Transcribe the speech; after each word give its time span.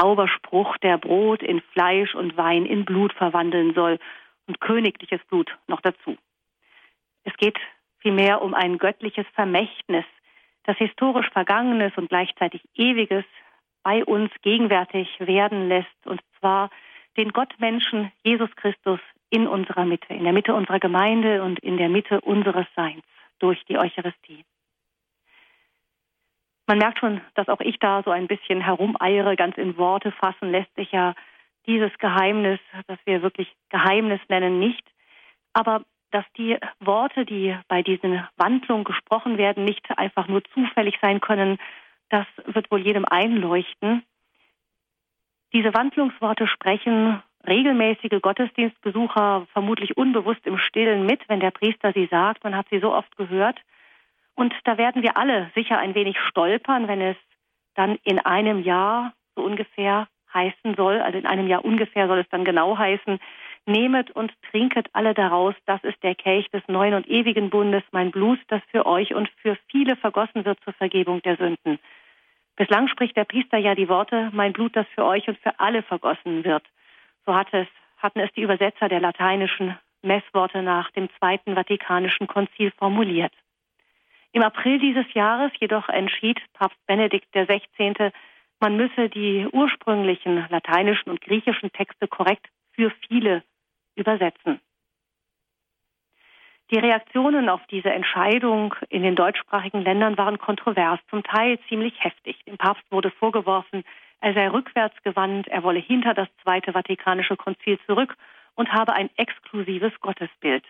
Zauberspruch, 0.00 0.78
der 0.78 0.96
Brot 0.96 1.42
in 1.42 1.60
Fleisch 1.72 2.14
und 2.14 2.36
Wein 2.36 2.64
in 2.64 2.86
Blut 2.86 3.12
verwandeln 3.12 3.74
soll 3.74 3.98
und 4.46 4.60
königliches 4.60 5.20
Blut 5.28 5.54
noch 5.66 5.82
dazu. 5.82 6.16
Es 7.24 7.36
geht 7.36 7.58
vielmehr 7.98 8.40
um 8.40 8.54
ein 8.54 8.78
göttliches 8.78 9.26
Vermächtnis, 9.34 10.06
das 10.64 10.78
historisch 10.78 11.28
Vergangenes 11.30 11.92
und 11.96 12.08
gleichzeitig 12.08 12.62
Ewiges 12.74 13.24
bei 13.82 14.02
uns 14.04 14.30
gegenwärtig 14.40 15.08
werden 15.18 15.68
lässt, 15.68 16.06
und 16.06 16.20
zwar 16.38 16.70
den 17.18 17.32
Gottmenschen 17.32 18.10
Jesus 18.22 18.50
Christus 18.56 19.00
in 19.28 19.46
unserer 19.46 19.84
Mitte, 19.84 20.14
in 20.14 20.24
der 20.24 20.32
Mitte 20.32 20.54
unserer 20.54 20.80
Gemeinde 20.80 21.42
und 21.42 21.58
in 21.58 21.76
der 21.76 21.90
Mitte 21.90 22.22
unseres 22.22 22.66
Seins 22.74 23.02
durch 23.38 23.62
die 23.66 23.78
Eucharistie. 23.78 24.44
Man 26.70 26.78
merkt 26.78 27.00
schon, 27.00 27.20
dass 27.34 27.48
auch 27.48 27.58
ich 27.58 27.80
da 27.80 28.04
so 28.04 28.12
ein 28.12 28.28
bisschen 28.28 28.60
herumeiere, 28.60 29.34
ganz 29.34 29.58
in 29.58 29.76
Worte 29.76 30.12
fassen 30.12 30.52
lässt 30.52 30.72
sich 30.76 30.92
ja 30.92 31.14
dieses 31.66 31.90
Geheimnis, 31.98 32.60
das 32.86 32.96
wir 33.06 33.22
wirklich 33.22 33.52
Geheimnis 33.70 34.20
nennen, 34.28 34.60
nicht. 34.60 34.84
Aber 35.52 35.82
dass 36.12 36.24
die 36.36 36.56
Worte, 36.78 37.24
die 37.24 37.58
bei 37.66 37.82
diesen 37.82 38.24
Wandlungen 38.36 38.84
gesprochen 38.84 39.36
werden, 39.36 39.64
nicht 39.64 39.84
einfach 39.98 40.28
nur 40.28 40.44
zufällig 40.54 40.94
sein 41.02 41.20
können, 41.20 41.58
das 42.08 42.26
wird 42.44 42.70
wohl 42.70 42.86
jedem 42.86 43.04
einleuchten. 43.04 44.04
Diese 45.52 45.74
Wandlungsworte 45.74 46.46
sprechen 46.46 47.20
regelmäßige 47.48 48.22
Gottesdienstbesucher 48.22 49.48
vermutlich 49.52 49.96
unbewusst 49.96 50.46
im 50.46 50.56
Stillen 50.58 51.04
mit, 51.04 51.28
wenn 51.28 51.40
der 51.40 51.50
Priester 51.50 51.92
sie 51.92 52.06
sagt. 52.06 52.44
Man 52.44 52.54
hat 52.54 52.68
sie 52.70 52.78
so 52.78 52.94
oft 52.94 53.16
gehört. 53.16 53.58
Und 54.34 54.54
da 54.64 54.78
werden 54.78 55.02
wir 55.02 55.16
alle 55.16 55.50
sicher 55.54 55.78
ein 55.78 55.94
wenig 55.94 56.18
stolpern, 56.28 56.88
wenn 56.88 57.00
es 57.00 57.16
dann 57.74 57.98
in 58.04 58.18
einem 58.18 58.62
Jahr 58.62 59.12
so 59.36 59.42
ungefähr 59.42 60.08
heißen 60.32 60.74
soll, 60.76 61.00
also 61.00 61.18
in 61.18 61.26
einem 61.26 61.48
Jahr 61.48 61.64
ungefähr 61.64 62.06
soll 62.06 62.20
es 62.20 62.28
dann 62.30 62.44
genau 62.44 62.78
heißen, 62.78 63.18
nehmet 63.66 64.10
und 64.10 64.32
trinket 64.50 64.88
alle 64.92 65.14
daraus, 65.14 65.54
das 65.66 65.82
ist 65.84 66.02
der 66.02 66.14
Kelch 66.14 66.48
des 66.50 66.62
neuen 66.68 66.94
und 66.94 67.08
ewigen 67.08 67.50
Bundes, 67.50 67.82
mein 67.92 68.10
Blut, 68.10 68.38
das 68.48 68.62
für 68.70 68.86
euch 68.86 69.14
und 69.14 69.28
für 69.42 69.56
viele 69.70 69.96
vergossen 69.96 70.44
wird 70.44 70.58
zur 70.64 70.72
Vergebung 70.72 71.22
der 71.22 71.36
Sünden. 71.36 71.78
Bislang 72.56 72.88
spricht 72.88 73.16
der 73.16 73.24
Priester 73.24 73.58
ja 73.58 73.74
die 73.74 73.88
Worte, 73.88 74.30
mein 74.32 74.52
Blut, 74.52 74.76
das 74.76 74.86
für 74.94 75.04
euch 75.04 75.28
und 75.28 75.38
für 75.38 75.58
alle 75.58 75.82
vergossen 75.82 76.44
wird. 76.44 76.62
So 77.26 77.34
hat 77.34 77.48
es, 77.52 77.66
hatten 77.98 78.20
es 78.20 78.30
die 78.32 78.42
Übersetzer 78.42 78.88
der 78.88 79.00
lateinischen 79.00 79.78
Messworte 80.02 80.62
nach 80.62 80.90
dem 80.92 81.08
Zweiten 81.18 81.54
Vatikanischen 81.54 82.26
Konzil 82.26 82.72
formuliert. 82.72 83.32
Im 84.32 84.42
April 84.42 84.78
dieses 84.78 85.12
Jahres 85.14 85.50
jedoch 85.58 85.88
entschied 85.88 86.40
Papst 86.52 86.78
Benedikt 86.86 87.32
XVI., 87.32 88.12
man 88.60 88.76
müsse 88.76 89.08
die 89.08 89.48
ursprünglichen 89.50 90.46
lateinischen 90.50 91.10
und 91.10 91.20
griechischen 91.20 91.72
Texte 91.72 92.06
korrekt 92.06 92.46
für 92.72 92.92
viele 93.08 93.42
übersetzen. 93.96 94.60
Die 96.70 96.78
Reaktionen 96.78 97.48
auf 97.48 97.60
diese 97.68 97.90
Entscheidung 97.90 98.74
in 98.90 99.02
den 99.02 99.16
deutschsprachigen 99.16 99.82
Ländern 99.82 100.16
waren 100.16 100.38
kontrovers, 100.38 101.00
zum 101.08 101.24
Teil 101.24 101.58
ziemlich 101.68 101.94
heftig. 102.04 102.44
Dem 102.44 102.58
Papst 102.58 102.84
wurde 102.90 103.10
vorgeworfen, 103.10 103.82
er 104.20 104.34
sei 104.34 104.48
rückwärtsgewandt, 104.48 105.48
er 105.48 105.64
wolle 105.64 105.80
hinter 105.80 106.14
das 106.14 106.28
Zweite 106.42 106.72
Vatikanische 106.72 107.36
Konzil 107.36 107.78
zurück 107.86 108.14
und 108.54 108.72
habe 108.72 108.92
ein 108.92 109.10
exklusives 109.16 109.98
Gottesbild. 110.00 110.64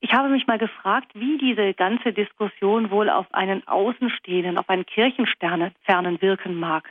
Ich 0.00 0.12
habe 0.14 0.30
mich 0.30 0.46
mal 0.46 0.58
gefragt, 0.58 1.10
wie 1.14 1.36
diese 1.36 1.74
ganze 1.74 2.12
Diskussion 2.12 2.90
wohl 2.90 3.10
auf 3.10 3.26
einen 3.34 3.66
Außenstehenden, 3.68 4.56
auf 4.56 4.68
einen 4.70 4.86
Kirchenfernen 4.86 6.22
wirken 6.22 6.58
mag. 6.58 6.90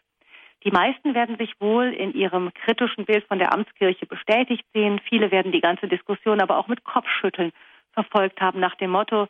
Die 0.64 0.72
meisten 0.72 1.16
werden 1.16 1.38
sich 1.38 1.54
wohl 1.60 1.94
in 1.94 2.14
ihrem 2.14 2.54
kritischen 2.54 3.06
Bild 3.06 3.26
von 3.26 3.40
der 3.40 3.54
Amtskirche 3.54 4.06
bestätigt 4.06 4.66
sehen. 4.74 5.00
Viele 5.08 5.32
werden 5.32 5.52
die 5.52 5.62
ganze 5.62 5.88
Diskussion 5.88 6.42
aber 6.42 6.58
auch 6.58 6.68
mit 6.68 6.84
Kopfschütteln 6.84 7.52
verfolgt 7.94 8.42
haben 8.42 8.59
nach 8.59 8.75
dem 8.75 8.92
Motto, 8.92 9.28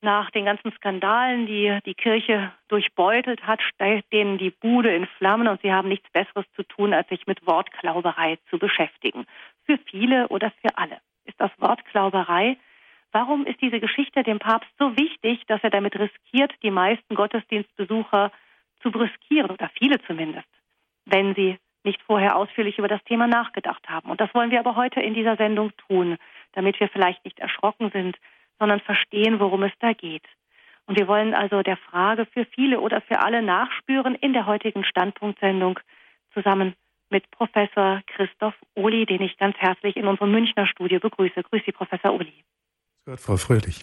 nach 0.00 0.30
den 0.30 0.44
ganzen 0.44 0.70
Skandalen, 0.72 1.46
die 1.46 1.76
die 1.84 1.94
Kirche 1.94 2.52
durchbeutelt 2.68 3.44
hat, 3.44 3.60
steht 3.62 4.04
denen 4.12 4.38
die 4.38 4.50
Bude 4.50 4.94
in 4.94 5.06
Flammen 5.18 5.48
und 5.48 5.60
sie 5.62 5.72
haben 5.72 5.88
nichts 5.88 6.08
Besseres 6.12 6.44
zu 6.54 6.62
tun, 6.62 6.94
als 6.94 7.08
sich 7.08 7.26
mit 7.26 7.44
Wortklauberei 7.46 8.38
zu 8.48 8.58
beschäftigen. 8.58 9.26
Für 9.64 9.78
viele 9.78 10.28
oder 10.28 10.52
für 10.62 10.78
alle 10.78 10.98
ist 11.24 11.40
das 11.40 11.50
Wortklauberei. 11.58 12.56
Warum 13.12 13.46
ist 13.46 13.60
diese 13.60 13.80
Geschichte 13.80 14.22
dem 14.22 14.38
Papst 14.38 14.70
so 14.78 14.96
wichtig, 14.96 15.44
dass 15.46 15.62
er 15.62 15.70
damit 15.70 15.98
riskiert, 15.98 16.52
die 16.62 16.70
meisten 16.70 17.14
Gottesdienstbesucher 17.14 18.30
zu 18.82 18.90
brüskieren, 18.90 19.50
oder 19.50 19.70
viele 19.78 20.00
zumindest, 20.02 20.48
wenn 21.06 21.34
sie 21.34 21.58
nicht 21.84 22.02
vorher 22.02 22.36
ausführlich 22.36 22.78
über 22.78 22.88
das 22.88 23.02
Thema 23.04 23.26
nachgedacht 23.26 23.88
haben. 23.88 24.10
Und 24.10 24.20
das 24.20 24.32
wollen 24.34 24.50
wir 24.50 24.60
aber 24.60 24.76
heute 24.76 25.00
in 25.00 25.14
dieser 25.14 25.36
Sendung 25.36 25.72
tun, 25.88 26.18
damit 26.52 26.78
wir 26.80 26.88
vielleicht 26.88 27.24
nicht 27.24 27.38
erschrocken 27.38 27.90
sind, 27.90 28.16
sondern 28.58 28.80
verstehen, 28.80 29.40
worum 29.40 29.62
es 29.62 29.72
da 29.80 29.92
geht. 29.92 30.24
Und 30.86 30.98
wir 30.98 31.08
wollen 31.08 31.34
also 31.34 31.62
der 31.62 31.76
Frage 31.76 32.26
für 32.26 32.44
viele 32.44 32.80
oder 32.80 33.00
für 33.00 33.20
alle 33.20 33.42
nachspüren 33.42 34.14
in 34.16 34.32
der 34.32 34.46
heutigen 34.46 34.84
Standpunktsendung 34.84 35.78
zusammen 36.32 36.74
mit 37.10 37.30
Professor 37.30 38.02
Christoph 38.06 38.54
Ohli, 38.74 39.06
den 39.06 39.22
ich 39.22 39.38
ganz 39.38 39.56
herzlich 39.58 39.96
in 39.96 40.06
unserem 40.06 40.30
Münchner 40.30 40.66
Studio 40.66 40.98
begrüße. 40.98 41.42
Grüße 41.42 41.64
Sie, 41.66 41.72
Professor 41.72 42.12
Ohli. 42.12 42.32
Gott, 43.08 43.20
Frau 43.20 43.38
Fröhlich. 43.38 43.80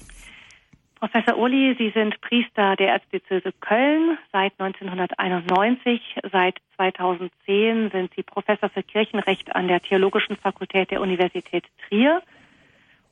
Professor 1.00 1.36
Ohli, 1.36 1.76
Sie 1.80 1.90
sind 1.90 2.22
Priester 2.22 2.76
der 2.76 2.90
Erzdiözese 2.90 3.54
Köln 3.60 4.20
seit 4.32 4.54
1991. 4.60 6.00
Seit 6.32 6.60
2010 6.76 7.90
sind 7.90 8.14
Sie 8.16 8.22
Professor 8.22 8.70
für 8.70 8.84
Kirchenrecht 8.84 9.56
an 9.56 9.68
der 9.68 9.82
Theologischen 9.82 10.36
Fakultät 10.36 10.92
der 10.92 11.02
Universität 11.02 11.64
Trier. 11.88 12.22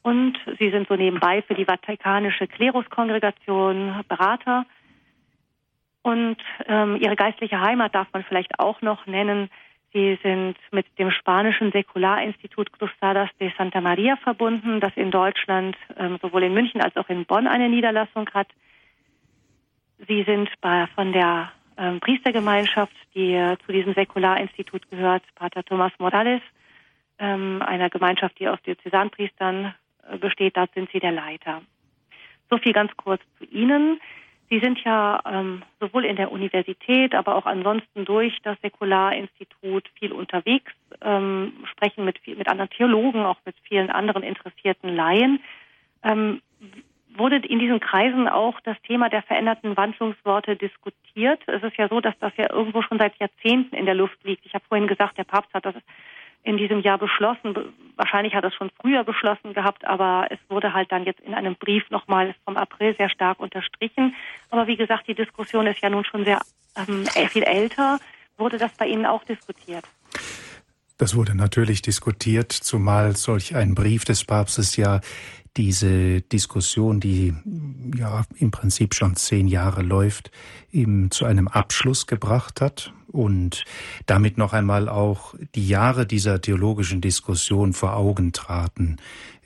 Und 0.03 0.37
Sie 0.59 0.69
sind 0.69 0.87
so 0.87 0.95
nebenbei 0.95 1.41
für 1.41 1.55
die 1.55 1.65
Vatikanische 1.65 2.45
Kleruskongregation 2.45 4.03
Berater. 4.07 4.67
Und 6.03 6.37
ähm, 6.67 6.97
Ihre 7.01 7.15
geistliche 7.15 7.59
Heimat 7.59 7.95
darf 7.95 8.09
man 8.13 8.23
vielleicht 8.23 8.59
auch 8.59 8.83
noch 8.83 9.07
nennen. 9.07 9.49
Sie 9.93 10.17
sind 10.23 10.55
mit 10.71 10.87
dem 10.97 11.11
spanischen 11.11 11.71
Säkularinstitut 11.71 12.73
Cruzadas 12.73 13.29
de 13.39 13.51
Santa 13.55 13.79
Maria 13.79 14.15
verbunden, 14.17 14.79
das 14.79 14.91
in 14.95 15.11
Deutschland 15.11 15.77
ähm, 15.97 16.17
sowohl 16.19 16.43
in 16.43 16.53
München 16.53 16.81
als 16.81 16.97
auch 16.97 17.09
in 17.09 17.25
Bonn 17.25 17.45
eine 17.45 17.69
Niederlassung 17.69 18.27
hat. 18.33 18.47
Sie 20.07 20.23
sind 20.23 20.49
bei, 20.61 20.87
von 20.95 21.13
der 21.13 21.51
ähm, 21.77 21.99
Priestergemeinschaft, 21.99 22.95
die 23.13 23.33
äh, 23.33 23.55
zu 23.65 23.71
diesem 23.71 23.93
Säkularinstitut 23.93 24.89
gehört, 24.89 25.23
Pater 25.35 25.63
Thomas 25.63 25.91
Morales, 25.99 26.41
ähm, 27.19 27.61
einer 27.61 27.91
Gemeinschaft, 27.91 28.39
die 28.39 28.47
aus 28.47 28.61
Diözesanpriestern 28.63 29.75
äh, 30.09 30.17
besteht, 30.17 30.57
dort 30.57 30.73
sind 30.73 30.89
Sie 30.91 30.99
der 30.99 31.11
Leiter. 31.11 31.61
So 32.49 32.57
viel 32.57 32.73
ganz 32.73 32.91
kurz 32.97 33.21
zu 33.37 33.45
Ihnen. 33.45 33.99
Sie 34.53 34.59
sind 34.59 34.83
ja 34.83 35.19
ähm, 35.25 35.63
sowohl 35.79 36.05
in 36.05 36.15
der 36.15 36.31
Universität, 36.31 37.15
aber 37.15 37.33
auch 37.33 37.47
ansonsten 37.47 38.05
durch 38.05 38.39
das 38.43 38.55
Säkularinstitut 38.61 39.89
viel 39.97 40.11
unterwegs, 40.11 40.71
ähm, 41.01 41.53
sprechen 41.71 42.05
mit, 42.05 42.19
mit 42.27 42.47
anderen 42.47 42.69
Theologen, 42.69 43.25
auch 43.25 43.39
mit 43.45 43.55
vielen 43.67 43.89
anderen 43.89 44.21
interessierten 44.21 44.95
Laien. 44.95 45.39
Ähm, 46.03 46.43
wurde 47.15 47.37
in 47.37 47.57
diesen 47.57 47.79
Kreisen 47.79 48.27
auch 48.27 48.59
das 48.59 48.79
Thema 48.83 49.09
der 49.09 49.23
veränderten 49.23 49.75
Wandlungsworte 49.75 50.55
diskutiert? 50.55 51.41
Es 51.47 51.63
ist 51.63 51.77
ja 51.77 51.89
so, 51.89 51.99
dass 51.99 52.13
das 52.19 52.33
ja 52.37 52.53
irgendwo 52.53 52.83
schon 52.83 52.99
seit 52.99 53.17
Jahrzehnten 53.17 53.75
in 53.75 53.87
der 53.87 53.95
Luft 53.95 54.23
liegt. 54.23 54.45
Ich 54.45 54.53
habe 54.53 54.65
vorhin 54.69 54.87
gesagt, 54.87 55.17
der 55.17 55.23
Papst 55.23 55.51
hat 55.55 55.65
das 55.65 55.73
in 56.43 56.57
diesem 56.57 56.81
Jahr 56.81 56.97
beschlossen. 56.97 57.55
Wahrscheinlich 57.95 58.35
hat 58.35 58.43
er 58.43 58.49
es 58.49 58.55
schon 58.55 58.69
früher 58.81 59.03
beschlossen 59.03 59.53
gehabt, 59.53 59.85
aber 59.85 60.27
es 60.29 60.39
wurde 60.49 60.73
halt 60.73 60.91
dann 60.91 61.05
jetzt 61.05 61.21
in 61.21 61.33
einem 61.33 61.55
Brief 61.55 61.89
nochmal 61.89 62.35
vom 62.45 62.57
April 62.57 62.95
sehr 62.97 63.09
stark 63.09 63.39
unterstrichen. 63.39 64.13
Aber 64.49 64.67
wie 64.67 64.75
gesagt, 64.75 65.07
die 65.07 65.15
Diskussion 65.15 65.67
ist 65.67 65.81
ja 65.81 65.89
nun 65.89 66.03
schon 66.03 66.25
sehr 66.25 66.41
ähm, 66.75 67.05
viel 67.29 67.43
älter. 67.43 67.99
Wurde 68.37 68.57
das 68.57 68.73
bei 68.73 68.87
Ihnen 68.87 69.05
auch 69.05 69.23
diskutiert? 69.23 69.85
Das 70.97 71.15
wurde 71.15 71.35
natürlich 71.35 71.81
diskutiert, 71.81 72.51
zumal 72.51 73.15
solch 73.15 73.55
ein 73.55 73.73
Brief 73.73 74.05
des 74.05 74.25
Papstes 74.25 74.75
ja 74.75 75.01
diese 75.55 76.21
Diskussion, 76.21 76.99
die 76.99 77.33
ja 77.95 78.23
im 78.37 78.51
Prinzip 78.51 78.95
schon 78.95 79.15
zehn 79.15 79.47
Jahre 79.47 79.81
läuft, 79.81 80.31
eben 80.71 81.11
zu 81.11 81.25
einem 81.25 81.47
Abschluss 81.47 82.07
gebracht 82.07 82.59
hat 82.59 82.91
und 83.13 83.63
damit 84.05 84.37
noch 84.37 84.53
einmal 84.53 84.89
auch 84.89 85.35
die 85.55 85.67
Jahre 85.67 86.05
dieser 86.05 86.41
theologischen 86.41 86.99
Diskussion 86.99 87.73
vor 87.73 87.95
Augen 87.95 88.33
traten. 88.33 88.97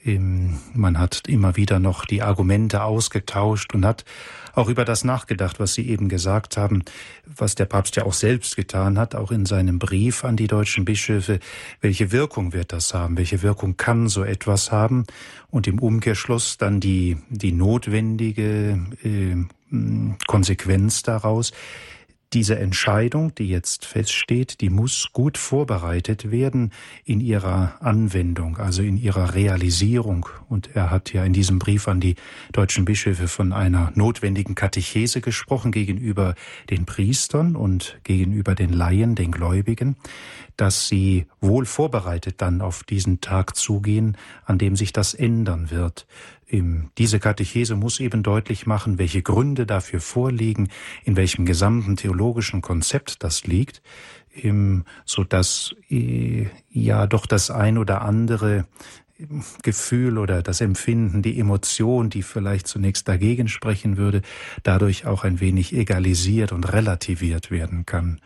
Man 0.03 0.97
hat 0.97 1.27
immer 1.27 1.57
wieder 1.57 1.79
noch 1.79 2.05
die 2.05 2.21
Argumente 2.21 2.83
ausgetauscht 2.83 3.73
und 3.73 3.85
hat 3.85 4.05
auch 4.53 4.69
über 4.69 4.85
das 4.85 5.03
nachgedacht, 5.03 5.59
was 5.59 5.73
Sie 5.73 5.87
eben 5.89 6.07
gesagt 6.07 6.55
haben, 6.55 6.83
was 7.25 7.55
der 7.55 7.65
Papst 7.65 7.97
ja 7.97 8.05
auch 8.05 8.13
selbst 8.13 8.55
getan 8.55 8.97
hat, 8.97 9.15
auch 9.15 9.31
in 9.31 9.45
seinem 9.45 9.79
Brief 9.79 10.23
an 10.23 10.37
die 10.37 10.47
deutschen 10.47 10.85
Bischöfe. 10.85 11.39
Welche 11.81 12.13
Wirkung 12.13 12.53
wird 12.53 12.71
das 12.71 12.93
haben? 12.93 13.17
Welche 13.17 13.41
Wirkung 13.41 13.75
kann 13.75 14.07
so 14.07 14.23
etwas 14.23 14.71
haben? 14.71 15.03
Und 15.51 15.67
im 15.67 15.77
Umkehrschluss 15.77 16.57
dann 16.57 16.79
die, 16.79 17.17
die 17.29 17.51
notwendige 17.51 18.79
äh, 19.03 19.35
Konsequenz 20.25 21.03
daraus, 21.03 21.51
diese 22.33 22.59
Entscheidung, 22.59 23.33
die 23.35 23.47
jetzt 23.47 23.85
feststeht, 23.85 24.59
die 24.61 24.69
muss 24.69 25.09
gut 25.13 25.37
vorbereitet 25.37 26.29
werden 26.29 26.71
in 27.05 27.21
ihrer 27.21 27.81
Anwendung, 27.81 28.57
also 28.57 28.81
in 28.81 28.97
ihrer 28.97 29.33
Realisierung. 29.33 30.27
Und 30.49 30.75
er 30.75 30.91
hat 30.91 31.13
ja 31.13 31.23
in 31.23 31.33
diesem 31.33 31.59
Brief 31.59 31.87
an 31.87 31.99
die 31.99 32.15
deutschen 32.51 32.85
Bischöfe 32.85 33.27
von 33.27 33.53
einer 33.53 33.91
notwendigen 33.95 34.55
Katechese 34.55 35.21
gesprochen 35.21 35.71
gegenüber 35.71 36.35
den 36.69 36.85
Priestern 36.85 37.55
und 37.55 37.99
gegenüber 38.03 38.55
den 38.55 38.73
Laien, 38.73 39.15
den 39.15 39.31
Gläubigen, 39.31 39.95
dass 40.57 40.87
sie 40.87 41.27
wohl 41.39 41.65
vorbereitet 41.65 42.41
dann 42.41 42.61
auf 42.61 42.83
diesen 42.83 43.21
Tag 43.21 43.55
zugehen, 43.55 44.17
an 44.43 44.57
dem 44.57 44.75
sich 44.75 44.91
das 44.91 45.13
ändern 45.13 45.71
wird. 45.71 46.07
Diese 46.49 47.19
Katechese 47.19 47.75
muss 47.75 47.99
eben 47.99 48.23
deutlich 48.23 48.65
machen, 48.65 48.97
welche 48.97 49.21
Gründe 49.21 49.65
dafür 49.65 49.99
vorliegen, 49.99 50.69
in 51.03 51.17
welchem 51.17 51.45
gesamten 51.45 51.97
theologischen 51.97 52.61
Konzept 52.61 53.21
das 53.23 53.45
liegt, 53.45 53.81
so 55.05 55.23
dass 55.25 55.75
äh, 55.89 56.47
ja 56.69 57.07
doch 57.07 57.25
das 57.25 57.51
ein 57.51 57.77
oder 57.77 58.01
andere 58.01 58.65
Gefühl 59.63 60.19
oder 60.19 60.43
das 60.43 60.61
Empfinden, 60.61 61.21
die 61.21 61.39
Emotion, 61.39 62.09
die 62.09 62.21
vielleicht 62.21 62.67
zunächst 62.67 63.07
dagegen 63.07 63.47
sprechen 63.47 63.97
würde, 63.97 64.21
dadurch 64.63 65.07
auch 65.07 65.23
ein 65.23 65.39
wenig 65.39 65.73
egalisiert 65.73 66.51
und 66.51 66.71
relativiert 66.71 67.49
werden 67.49 67.85
kann. 67.85 68.21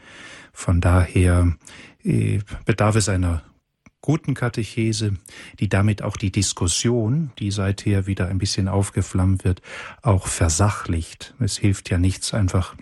Von 0.51 0.81
daher 0.81 1.55
äh, 2.03 2.39
bedarf 2.65 2.97
es 2.97 3.07
einer 3.07 3.41
guten 4.01 4.33
Katechese, 4.33 5.13
die 5.59 5.69
damit 5.69 6.01
auch 6.01 6.17
die 6.17 6.31
Diskussion, 6.31 7.31
die 7.39 7.51
seither 7.51 8.07
wieder 8.07 8.27
ein 8.27 8.39
bisschen 8.39 8.67
aufgeflammt 8.67 9.43
wird, 9.43 9.61
auch 10.01 10.27
versachlicht. 10.27 11.33
Es 11.39 11.57
hilft 11.57 11.89
ja 11.89 11.97
nichts, 11.97 12.33
einfach 12.33 12.75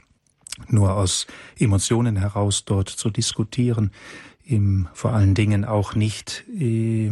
nur 0.68 0.96
aus 0.96 1.28
Emotionen 1.58 2.18
heraus 2.18 2.66
dort 2.66 2.90
zu 2.90 3.10
diskutieren, 3.10 3.92
im, 4.46 4.88
vor 4.94 5.14
allen 5.14 5.36
Dingen 5.36 5.64
auch 5.64 5.94
nicht 5.94 6.44
äh, 6.50 7.12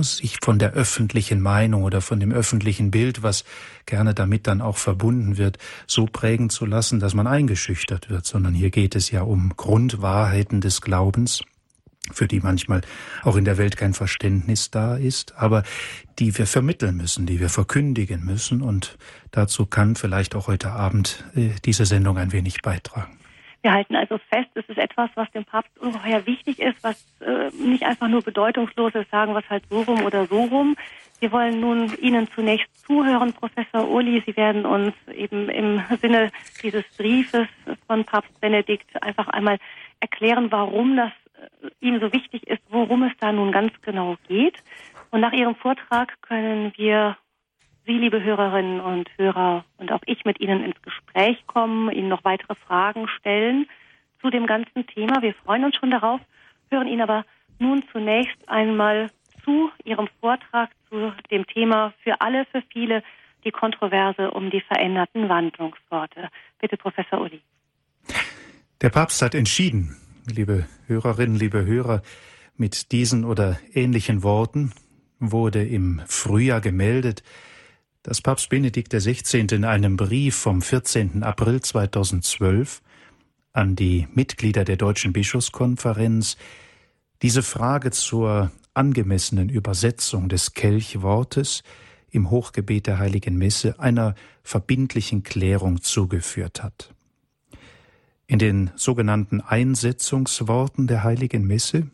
sich 0.00 0.38
von 0.42 0.58
der 0.58 0.72
öffentlichen 0.72 1.40
Meinung 1.40 1.84
oder 1.84 2.00
von 2.00 2.18
dem 2.18 2.32
öffentlichen 2.32 2.90
Bild, 2.90 3.22
was 3.22 3.44
gerne 3.86 4.14
damit 4.14 4.48
dann 4.48 4.60
auch 4.60 4.76
verbunden 4.76 5.36
wird, 5.36 5.58
so 5.86 6.06
prägen 6.06 6.50
zu 6.50 6.66
lassen, 6.66 6.98
dass 6.98 7.14
man 7.14 7.28
eingeschüchtert 7.28 8.10
wird, 8.10 8.26
sondern 8.26 8.52
hier 8.52 8.70
geht 8.70 8.96
es 8.96 9.12
ja 9.12 9.22
um 9.22 9.52
Grundwahrheiten 9.56 10.60
des 10.60 10.80
Glaubens 10.80 11.44
für 12.12 12.28
die 12.28 12.40
manchmal 12.40 12.82
auch 13.22 13.36
in 13.36 13.44
der 13.44 13.58
Welt 13.58 13.76
kein 13.76 13.94
Verständnis 13.94 14.70
da 14.70 14.96
ist, 14.96 15.34
aber 15.36 15.62
die 16.18 16.36
wir 16.38 16.46
vermitteln 16.46 16.96
müssen, 16.96 17.26
die 17.26 17.40
wir 17.40 17.48
verkündigen 17.48 18.24
müssen. 18.24 18.62
Und 18.62 18.96
dazu 19.30 19.66
kann 19.66 19.96
vielleicht 19.96 20.34
auch 20.34 20.48
heute 20.48 20.70
Abend 20.70 21.24
äh, 21.34 21.50
diese 21.64 21.84
Sendung 21.84 22.18
ein 22.18 22.32
wenig 22.32 22.62
beitragen. 22.62 23.18
Wir 23.62 23.72
halten 23.72 23.96
also 23.96 24.18
fest, 24.30 24.50
es 24.54 24.64
ist 24.68 24.78
etwas, 24.78 25.10
was 25.16 25.28
dem 25.32 25.44
Papst 25.44 25.76
ungeheuer 25.78 26.24
wichtig 26.24 26.60
ist, 26.60 26.76
was 26.84 27.04
äh, 27.20 27.50
nicht 27.56 27.82
einfach 27.82 28.06
nur 28.06 28.22
bedeutungslos 28.22 28.94
ist, 28.94 29.10
sagen 29.10 29.34
es 29.34 29.50
halt 29.50 29.64
so 29.68 29.82
rum 29.82 30.04
oder 30.04 30.26
so 30.26 30.44
rum. 30.44 30.76
Wir 31.18 31.32
wollen 31.32 31.60
nun 31.60 31.92
Ihnen 32.00 32.28
zunächst 32.30 32.68
zuhören, 32.86 33.32
Professor 33.32 33.88
Uli. 33.90 34.22
Sie 34.24 34.36
werden 34.36 34.66
uns 34.66 34.94
eben 35.12 35.48
im 35.48 35.82
Sinne 36.00 36.30
dieses 36.62 36.84
Briefes 36.96 37.48
von 37.86 38.04
Papst 38.04 38.40
Benedikt 38.40 39.02
einfach 39.02 39.26
einmal 39.28 39.58
erklären, 39.98 40.52
warum 40.52 40.96
das 40.96 41.12
ihm 41.80 42.00
so 42.00 42.12
wichtig 42.12 42.46
ist, 42.46 42.62
worum 42.68 43.02
es 43.04 43.12
da 43.20 43.32
nun 43.32 43.52
ganz 43.52 43.72
genau 43.82 44.16
geht. 44.28 44.56
Und 45.10 45.20
nach 45.20 45.32
Ihrem 45.32 45.54
Vortrag 45.54 46.20
können 46.22 46.72
wir, 46.76 47.16
Sie, 47.86 47.98
liebe 47.98 48.22
Hörerinnen 48.22 48.80
und 48.80 49.08
Hörer, 49.16 49.64
und 49.78 49.92
auch 49.92 50.02
ich 50.06 50.24
mit 50.24 50.40
Ihnen 50.40 50.64
ins 50.64 50.80
Gespräch 50.82 51.46
kommen, 51.46 51.90
Ihnen 51.90 52.08
noch 52.08 52.24
weitere 52.24 52.54
Fragen 52.54 53.08
stellen 53.08 53.68
zu 54.20 54.30
dem 54.30 54.46
ganzen 54.46 54.86
Thema. 54.86 55.22
Wir 55.22 55.34
freuen 55.34 55.64
uns 55.64 55.76
schon 55.76 55.90
darauf, 55.90 56.20
hören 56.70 56.88
Ihnen 56.88 57.02
aber 57.02 57.24
nun 57.58 57.84
zunächst 57.92 58.36
einmal 58.48 59.10
zu 59.44 59.70
Ihrem 59.84 60.08
Vortrag 60.20 60.70
zu 60.90 61.12
dem 61.30 61.46
Thema 61.46 61.94
für 62.02 62.20
alle, 62.20 62.44
für 62.46 62.62
viele, 62.72 63.02
die 63.44 63.52
Kontroverse 63.52 64.32
um 64.32 64.50
die 64.50 64.60
veränderten 64.60 65.28
Wandlungsworte. 65.28 66.28
Bitte, 66.60 66.76
Professor 66.76 67.20
Uli. 67.20 67.40
Der 68.82 68.90
Papst 68.90 69.22
hat 69.22 69.34
entschieden, 69.34 69.96
liebe 70.26 70.66
Hörerinnen, 70.86 71.36
liebe 71.36 71.64
Hörer, 71.64 72.02
mit 72.56 72.92
diesen 72.92 73.24
oder 73.24 73.58
ähnlichen 73.72 74.22
Worten 74.22 74.72
wurde 75.18 75.64
im 75.64 76.02
Frühjahr 76.06 76.60
gemeldet, 76.60 77.22
dass 78.02 78.20
Papst 78.20 78.50
Benedikt 78.50 78.92
XVI. 78.92 79.46
in 79.50 79.64
einem 79.64 79.96
Brief 79.96 80.36
vom 80.36 80.62
14. 80.62 81.22
April 81.22 81.60
2012 81.60 82.82
an 83.52 83.76
die 83.76 84.06
Mitglieder 84.14 84.64
der 84.64 84.76
Deutschen 84.76 85.12
Bischofskonferenz 85.12 86.36
diese 87.22 87.42
Frage 87.42 87.90
zur 87.90 88.50
angemessenen 88.74 89.48
Übersetzung 89.48 90.28
des 90.28 90.52
Kelchwortes 90.52 91.62
im 92.10 92.30
Hochgebet 92.30 92.86
der 92.86 92.98
Heiligen 92.98 93.36
Messe 93.36 93.80
einer 93.80 94.14
verbindlichen 94.42 95.22
Klärung 95.22 95.80
zugeführt 95.80 96.62
hat. 96.62 96.95
In 98.28 98.38
den 98.38 98.70
sogenannten 98.74 99.40
Einsetzungsworten 99.40 100.88
der 100.88 101.04
heiligen 101.04 101.46
Messe, 101.46 101.88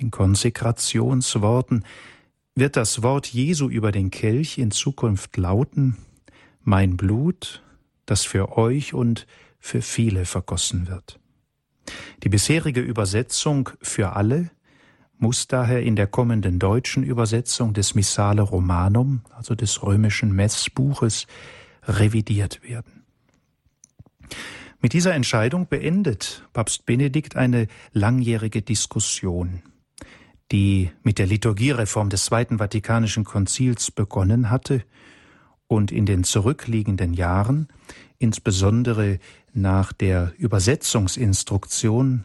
den 0.00 0.10
Konsekrationsworten, 0.10 1.84
wird 2.54 2.76
das 2.76 3.02
Wort 3.02 3.26
Jesu 3.26 3.68
über 3.68 3.92
den 3.92 4.10
Kelch 4.10 4.58
in 4.58 4.70
Zukunft 4.70 5.36
lauten, 5.36 5.96
mein 6.62 6.96
Blut, 6.96 7.62
das 8.06 8.24
für 8.24 8.56
euch 8.56 8.94
und 8.94 9.26
für 9.58 9.82
viele 9.82 10.24
vergossen 10.24 10.88
wird. 10.88 11.20
Die 12.22 12.28
bisherige 12.28 12.80
Übersetzung 12.80 13.70
für 13.82 14.16
alle 14.16 14.50
muss 15.18 15.48
daher 15.48 15.82
in 15.82 15.96
der 15.96 16.06
kommenden 16.06 16.58
deutschen 16.58 17.02
Übersetzung 17.02 17.74
des 17.74 17.94
Missale 17.94 18.42
Romanum, 18.42 19.22
also 19.30 19.54
des 19.54 19.82
römischen 19.82 20.32
Messbuches, 20.32 21.26
revidiert 21.84 22.62
werden. 22.62 23.04
Mit 24.80 24.92
dieser 24.92 25.12
Entscheidung 25.12 25.66
beendet 25.66 26.44
Papst 26.52 26.86
Benedikt 26.86 27.34
eine 27.34 27.66
langjährige 27.92 28.62
Diskussion, 28.62 29.62
die 30.52 30.92
mit 31.02 31.18
der 31.18 31.26
Liturgiereform 31.26 32.10
des 32.10 32.26
Zweiten 32.26 32.58
Vatikanischen 32.58 33.24
Konzils 33.24 33.90
begonnen 33.90 34.50
hatte 34.50 34.84
und 35.66 35.90
in 35.90 36.06
den 36.06 36.22
zurückliegenden 36.22 37.12
Jahren, 37.12 37.66
insbesondere 38.20 39.18
nach 39.52 39.92
der 39.92 40.32
Übersetzungsinstruktion 40.38 42.24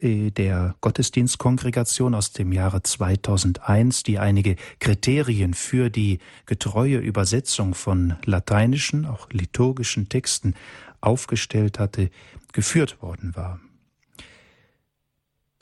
äh, 0.00 0.30
der 0.30 0.74
Gottesdienstkongregation 0.80 2.14
aus 2.14 2.32
dem 2.32 2.52
Jahre 2.52 2.82
2001, 2.82 4.02
die 4.02 4.18
einige 4.18 4.56
Kriterien 4.80 5.54
für 5.54 5.88
die 5.88 6.18
getreue 6.46 6.98
Übersetzung 6.98 7.74
von 7.74 8.16
lateinischen, 8.24 9.06
auch 9.06 9.30
liturgischen 9.30 10.08
Texten 10.08 10.54
aufgestellt 11.00 11.78
hatte, 11.78 12.10
geführt 12.52 13.02
worden 13.02 13.36
war. 13.36 13.60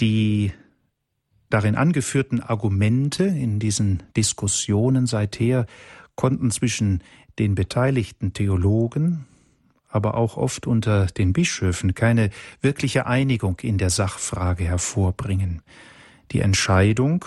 Die 0.01 0.53
darin 1.51 1.77
angeführten 1.77 2.41
Argumente 2.41 3.25
in 3.25 3.59
diesen 3.59 4.03
Diskussionen 4.17 5.07
seither 5.07 5.67
konnten 6.17 6.51
zwischen 6.51 7.03
den 7.39 7.55
beteiligten 7.55 8.33
Theologen, 8.33 9.27
aber 9.89 10.17
auch 10.17 10.37
oft 10.37 10.67
unter 10.67 11.07
den 11.07 11.33
Bischöfen 11.33 11.95
keine 11.95 12.31
wirkliche 12.61 13.07
Einigung 13.07 13.61
in 13.61 13.79
der 13.79 13.91
Sachfrage 13.91 14.65
hervorbringen. 14.65 15.63
Die 16.33 16.41
Entscheidung, 16.41 17.25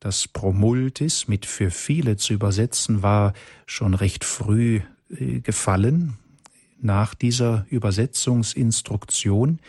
das 0.00 0.28
Promultis 0.28 1.28
mit 1.28 1.44
für 1.44 1.70
viele 1.70 2.16
zu 2.16 2.32
übersetzen, 2.32 3.02
war 3.02 3.34
schon 3.66 3.94
recht 3.94 4.24
früh 4.24 4.80
äh, 5.10 5.40
gefallen 5.40 6.16
nach 6.80 7.14
dieser 7.14 7.66
Übersetzungsinstruktion, 7.70 9.60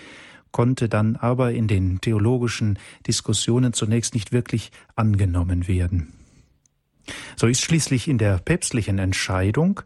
konnte 0.52 0.90
dann 0.90 1.16
aber 1.16 1.52
in 1.52 1.68
den 1.68 2.02
theologischen 2.02 2.80
Diskussionen 3.06 3.74
zunächst 3.74 4.14
nicht 4.14 4.32
wirklich 4.32 4.72
angenommen 4.96 5.68
werden. 5.68 6.14
So 7.36 7.48
ist 7.48 7.62
schließlich 7.62 8.08
in 8.08 8.18
der 8.18 8.38
päpstlichen 8.38 9.00
Entscheidung 9.00 9.82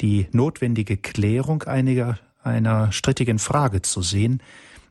die 0.00 0.28
notwendige 0.32 0.96
Klärung 0.96 1.62
einiger 1.64 2.18
einer 2.42 2.90
strittigen 2.92 3.38
Frage 3.38 3.82
zu 3.82 4.02
sehen, 4.02 4.42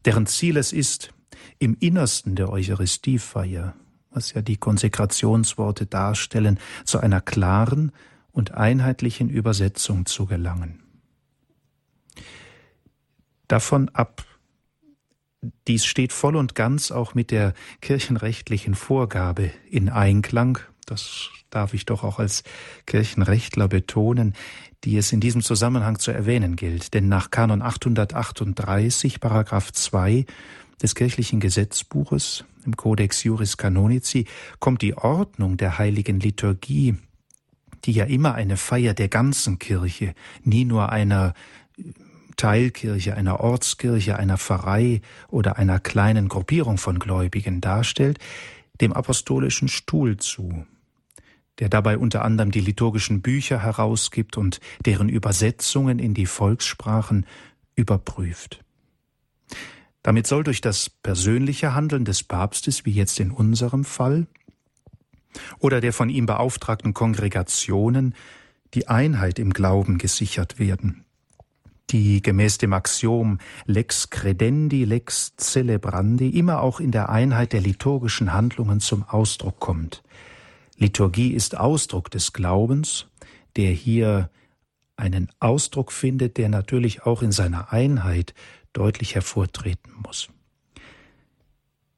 deren 0.06 0.26
Ziel 0.28 0.58
es 0.58 0.72
ist, 0.72 1.12
im 1.58 1.76
Innersten 1.80 2.36
der 2.36 2.50
Eucharistiefeier, 2.50 3.76
was 4.12 4.34
ja 4.34 4.42
die 4.42 4.58
Konsekrationsworte 4.58 5.86
darstellen, 5.86 6.60
zu 6.86 7.00
einer 7.00 7.22
klaren 7.22 7.92
und 8.32 8.54
einheitlichen 8.54 9.30
Übersetzung 9.30 10.06
zu 10.06 10.26
gelangen 10.26 10.80
davon 13.50 13.90
ab. 13.90 14.24
Dies 15.68 15.86
steht 15.86 16.14
voll 16.14 16.36
und 16.36 16.56
ganz 16.56 16.92
auch 16.92 17.14
mit 17.14 17.32
der 17.32 17.54
kirchenrechtlichen 17.82 18.76
Vorgabe 18.76 19.52
in 19.70 19.90
Einklang, 19.90 20.60
das 20.86 21.30
darf 21.50 21.74
ich 21.74 21.86
doch 21.86 22.04
auch 22.04 22.20
als 22.20 22.44
Kirchenrechtler 22.86 23.68
betonen, 23.68 24.34
die 24.84 24.98
es 24.98 25.12
in 25.12 25.20
diesem 25.20 25.42
Zusammenhang 25.42 26.00
zu 26.00 26.12
erwähnen 26.12 26.56
gilt. 26.56 26.94
Denn 26.94 27.10
nach 27.10 27.32
Kanon 27.32 27.62
838, 27.62 29.20
Paragraph 29.20 29.72
2 29.72 30.26
des 30.82 30.96
kirchlichen 30.96 31.40
Gesetzbuches 31.40 32.46
im 32.66 32.76
Codex 32.76 33.24
Juris 33.24 33.58
Canonici 33.58 34.26
kommt 34.60 34.82
die 34.82 34.96
Ordnung 34.96 35.58
der 35.58 35.78
heiligen 35.78 36.20
Liturgie, 36.20 36.96
die 37.86 37.92
ja 37.92 38.06
immer 38.06 38.34
eine 38.36 38.58
Feier 38.58 38.94
der 38.94 39.10
ganzen 39.10 39.60
Kirche, 39.60 40.14
nie 40.44 40.66
nur 40.66 40.92
einer 40.92 41.34
Teilkirche, 42.40 43.16
einer 43.16 43.42
Ortskirche, 43.42 44.18
einer 44.18 44.38
Pfarrei 44.38 45.02
oder 45.28 45.58
einer 45.58 45.82
kleinen 45.82 46.30
Gruppierung 46.30 46.78
von 46.78 46.98
Gläubigen 46.98 47.60
darstellt, 47.60 48.18
dem 48.80 48.94
apostolischen 48.94 49.68
Stuhl 49.68 50.16
zu, 50.16 50.66
der 51.60 51.68
dabei 51.68 51.98
unter 51.98 52.24
anderem 52.24 52.52
die 52.52 52.62
liturgischen 52.62 53.22
Bücher 53.22 53.62
herausgibt 53.62 54.38
und 54.38 54.62
deren 54.86 55.10
Übersetzungen 55.10 56.00
in 56.00 56.14
die 56.14 56.28
Volkssprachen 56.28 57.26
überprüft. 57.76 58.64
Damit 60.02 60.26
soll 60.26 60.46
durch 60.46 60.62
das 60.62 60.90
persönliche 60.90 61.76
Handeln 61.76 62.06
des 62.06 62.24
Papstes, 62.24 62.86
wie 62.86 62.94
jetzt 62.94 63.20
in 63.20 63.32
unserem 63.32 63.84
Fall, 63.84 64.28
oder 65.60 65.82
der 65.82 65.92
von 65.92 66.08
ihm 66.08 66.26
beauftragten 66.26 66.94
Kongregationen 66.94 68.16
die 68.74 68.88
Einheit 68.88 69.40
im 69.40 69.52
Glauben 69.52 69.98
gesichert 69.98 70.58
werden, 70.58 71.04
die 71.92 72.22
gemäß 72.22 72.58
dem 72.58 72.74
Axiom 72.74 73.40
lex 73.66 74.10
credendi, 74.10 74.86
lex 74.86 75.36
celebrandi 75.38 76.30
immer 76.30 76.62
auch 76.62 76.80
in 76.80 76.92
der 76.92 77.10
Einheit 77.10 77.54
der 77.54 77.62
liturgischen 77.62 78.34
Handlungen 78.34 78.80
zum 78.80 79.04
Ausdruck 79.04 79.60
kommt. 79.60 80.04
Liturgie 80.78 81.34
ist 81.34 81.58
Ausdruck 81.58 82.10
des 82.12 82.34
Glaubens, 82.34 83.08
der 83.56 83.72
hier 83.72 84.30
einen 84.96 85.30
Ausdruck 85.40 85.92
findet, 85.92 86.38
der 86.38 86.50
natürlich 86.50 87.04
auch 87.04 87.22
in 87.22 87.32
seiner 87.32 87.72
Einheit 87.72 88.34
deutlich 88.74 89.16
hervortreten 89.16 89.94
muss. 90.04 90.30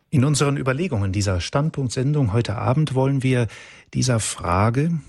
In 0.10 0.26
unseren 0.26 0.58
Überlegungen 0.58 1.12
dieser 1.12 1.40
Standpunktsendung 1.40 2.34
heute 2.34 2.58
Abend 2.58 2.96
wollen 2.96 3.24
wir 3.24 3.48
dieser 3.94 4.20
Frage 4.20 5.00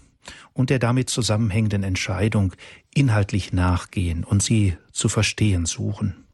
und 0.52 0.70
der 0.70 0.78
damit 0.78 1.10
zusammenhängenden 1.10 1.82
Entscheidung 1.82 2.54
inhaltlich 2.94 3.52
nachgehen 3.52 4.24
und 4.24 4.42
sie 4.42 4.76
zu 4.92 5.08
verstehen 5.08 5.66
suchen. 5.66 6.24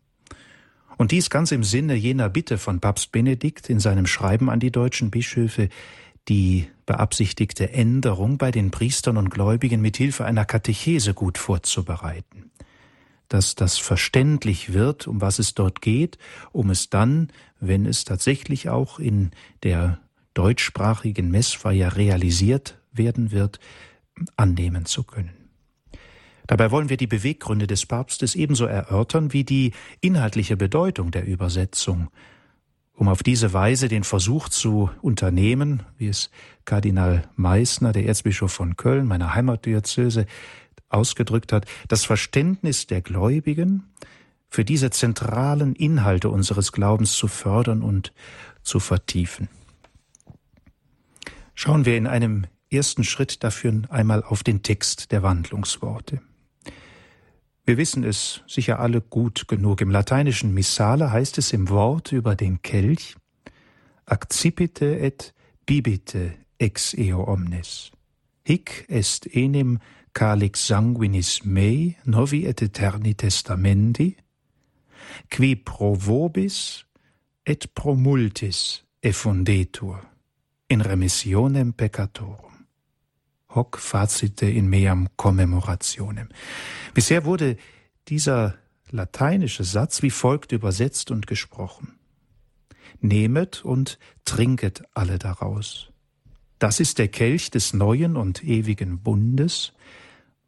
Und 0.97 1.13
dies 1.13 1.31
ganz 1.31 1.53
im 1.53 1.63
Sinne 1.63 1.95
jener 1.95 2.29
Bitte 2.29 2.59
von 2.59 2.81
Papst 2.81 3.13
Benedikt 3.13 3.71
in 3.71 3.79
seinem 3.79 4.07
Schreiben 4.07 4.51
an 4.51 4.61
die 4.61 4.73
deutschen 4.73 5.11
Bischöfe, 5.11 5.69
die 6.29 6.67
beabsichtigte 6.87 7.73
Änderung 7.73 8.37
bei 8.37 8.51
den 8.51 8.71
Priestern 8.71 9.17
und 9.17 9.31
Gläubigen 9.31 9.81
mit 9.81 9.97
Hilfe 9.97 10.25
einer 10.25 10.45
Katechese 10.45 11.15
gut 11.15 11.39
vorzubereiten 11.39 12.49
dass 13.29 13.55
das 13.55 13.79
verständlich 13.79 14.73
wird, 14.73 15.07
um 15.07 15.21
was 15.21 15.39
es 15.39 15.55
dort 15.55 15.83
geht, 15.83 16.19
um 16.53 16.71
es 16.71 16.91
dann, 16.91 17.29
wenn 17.61 17.87
es 17.87 18.05
tatsächlich 18.05 18.69
auch 18.69 18.99
in 18.99 19.31
der 19.63 19.99
deutschsprachigen 20.35 21.31
Messfeier 21.31 21.97
realisiert 21.97 22.78
werden 22.99 23.31
wird, 23.31 23.61
annehmen 24.37 24.85
zu 24.85 25.05
können. 25.05 25.31
Dabei 26.47 26.71
wollen 26.71 26.89
wir 26.89 26.97
die 26.97 27.07
Beweggründe 27.07 27.67
des 27.67 27.87
Papstes 27.87 28.35
ebenso 28.35 28.65
erörtern 28.65 29.33
wie 29.33 29.45
die 29.45 29.73
inhaltliche 30.01 30.57
Bedeutung 30.57 31.11
der 31.11 31.27
Übersetzung, 31.27 32.09
um 32.95 33.09
auf 33.09 33.23
diese 33.23 33.53
Weise 33.53 33.89
den 33.89 34.03
Versuch 34.03 34.49
zu 34.49 34.91
unternehmen, 35.03 35.83
wie 35.99 36.09
es 36.09 36.31
Kardinal 36.65 37.29
Meissner, 37.37 37.93
der 37.93 38.07
Erzbischof 38.07 38.51
von 38.51 38.77
Köln, 38.77 39.07
meiner 39.07 39.35
Heimatdiözese, 39.35 40.27
ausgedrückt 40.89 41.53
hat, 41.53 41.67
das 41.87 42.07
Verständnis 42.07 42.87
der 42.87 43.03
Gläubigen 43.03 43.85
für 44.49 44.65
diese 44.65 44.91
zentralen 44.91 45.75
Inhalte 45.75 46.31
unseres 46.31 46.73
Glaubens 46.73 47.13
zu 47.13 47.29
fördern 47.29 47.83
und 47.83 48.13
zu 48.63 48.81
vertiefen. 48.81 49.49
Schauen 51.55 51.85
wir 51.85 51.97
in 51.97 52.07
einem 52.07 52.47
ersten 52.71 53.05
Schritt 53.05 53.43
dafür 53.45 53.83
einmal 53.89 54.23
auf 54.23 54.43
den 54.43 54.63
Text 54.63 55.13
der 55.13 55.23
Wandlungsworte. 55.23 56.21
Wir 57.65 57.77
wissen 57.77 58.03
es 58.05 58.43
sicher 58.47 58.81
alle 58.81 59.01
gut 59.01 59.47
genug. 59.47 59.81
Im 59.81 59.91
lateinischen 59.91 60.55
Missale 60.55 61.13
heißt 61.13 61.37
es 61.39 61.53
im 61.53 61.69
Wort 61.69 62.13
über 62.13 62.35
den 62.35 62.63
Kelch 62.63 63.17
Accipite 64.07 64.99
et 64.99 65.35
bibite 65.67 66.33
ex 66.59 66.95
eo 66.95 67.25
omnes. 67.25 67.93
Hic 68.47 68.87
est 68.89 69.27
enim 69.35 69.81
calix 70.15 70.67
sanguinis 70.67 71.45
mei 71.45 71.97
novi 72.05 72.47
et 72.47 72.63
eterni 72.63 73.15
testamenti, 73.15 74.17
qui 75.29 75.57
pro 75.57 75.95
vobis 75.95 76.87
et 77.45 77.75
pro 77.75 77.95
multis 77.95 78.83
effundetur 79.03 80.01
in 80.69 80.81
remissionem 80.81 81.75
peccatorum. 81.75 82.48
Hoc 83.55 83.79
facite 83.79 84.47
in 84.47 84.69
meam 84.69 85.09
commemorationem. 85.17 86.29
Bisher 86.95 87.25
wurde 87.25 87.57
dieser 88.09 88.55
lateinische 88.91 89.65
Satz 89.65 90.03
wie 90.03 90.11
folgt 90.11 90.53
übersetzt 90.53 91.11
und 91.11 91.27
gesprochen. 91.27 91.99
Nehmet 93.01 93.65
und 93.65 93.99
trinket 94.25 94.83
alle 94.95 95.19
daraus. 95.19 95.91
Das 96.59 96.81
ist 96.81 96.99
der 96.99 97.09
Kelch 97.09 97.51
des 97.51 97.73
neuen 97.73 98.17
und 98.17 98.43
ewigen 98.43 99.01
Bundes, 99.01 99.73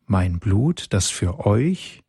mein 0.07 0.41
Blut, 0.41 0.87
das 0.91 1.09
für 1.09 1.47
euch 1.47 2.03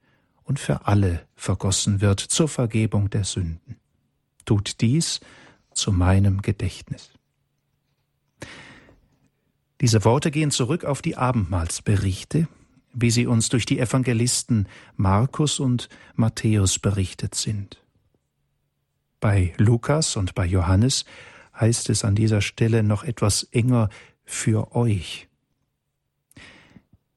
und 0.43 0.60
für 0.60 0.88
alle 0.88 1.27
vergossen 1.36 2.01
wird 2.01 2.19
zur 2.19 2.48
Vergebung 2.48 3.10
der 3.12 3.24
Sünden. 3.24 3.77
Tut 4.45 4.81
dies 4.81 5.19
zu 5.74 5.91
meinem 5.91 6.41
Gedächtnis. 6.41 7.12
Diese 9.81 10.05
Worte 10.05 10.29
gehen 10.29 10.51
zurück 10.51 10.85
auf 10.85 11.01
die 11.01 11.17
Abendmahlsberichte, 11.17 12.47
wie 12.93 13.09
sie 13.09 13.25
uns 13.25 13.50
durch 13.50 13.65
die 13.65 13.79
Evangelisten 13.79 14.67
Markus 14.95 15.59
und 15.59 15.89
Matthäus 16.13 16.77
berichtet 16.77 17.33
sind. 17.33 17.83
Bei 19.19 19.53
Lukas 19.57 20.15
und 20.15 20.35
bei 20.35 20.45
Johannes 20.45 21.05
heißt 21.59 21.89
es 21.89 22.05
an 22.05 22.15
dieser 22.15 22.41
Stelle 22.41 22.83
noch 22.83 23.03
etwas 23.03 23.43
enger 23.51 23.89
für 24.23 24.75
euch. 24.75 25.27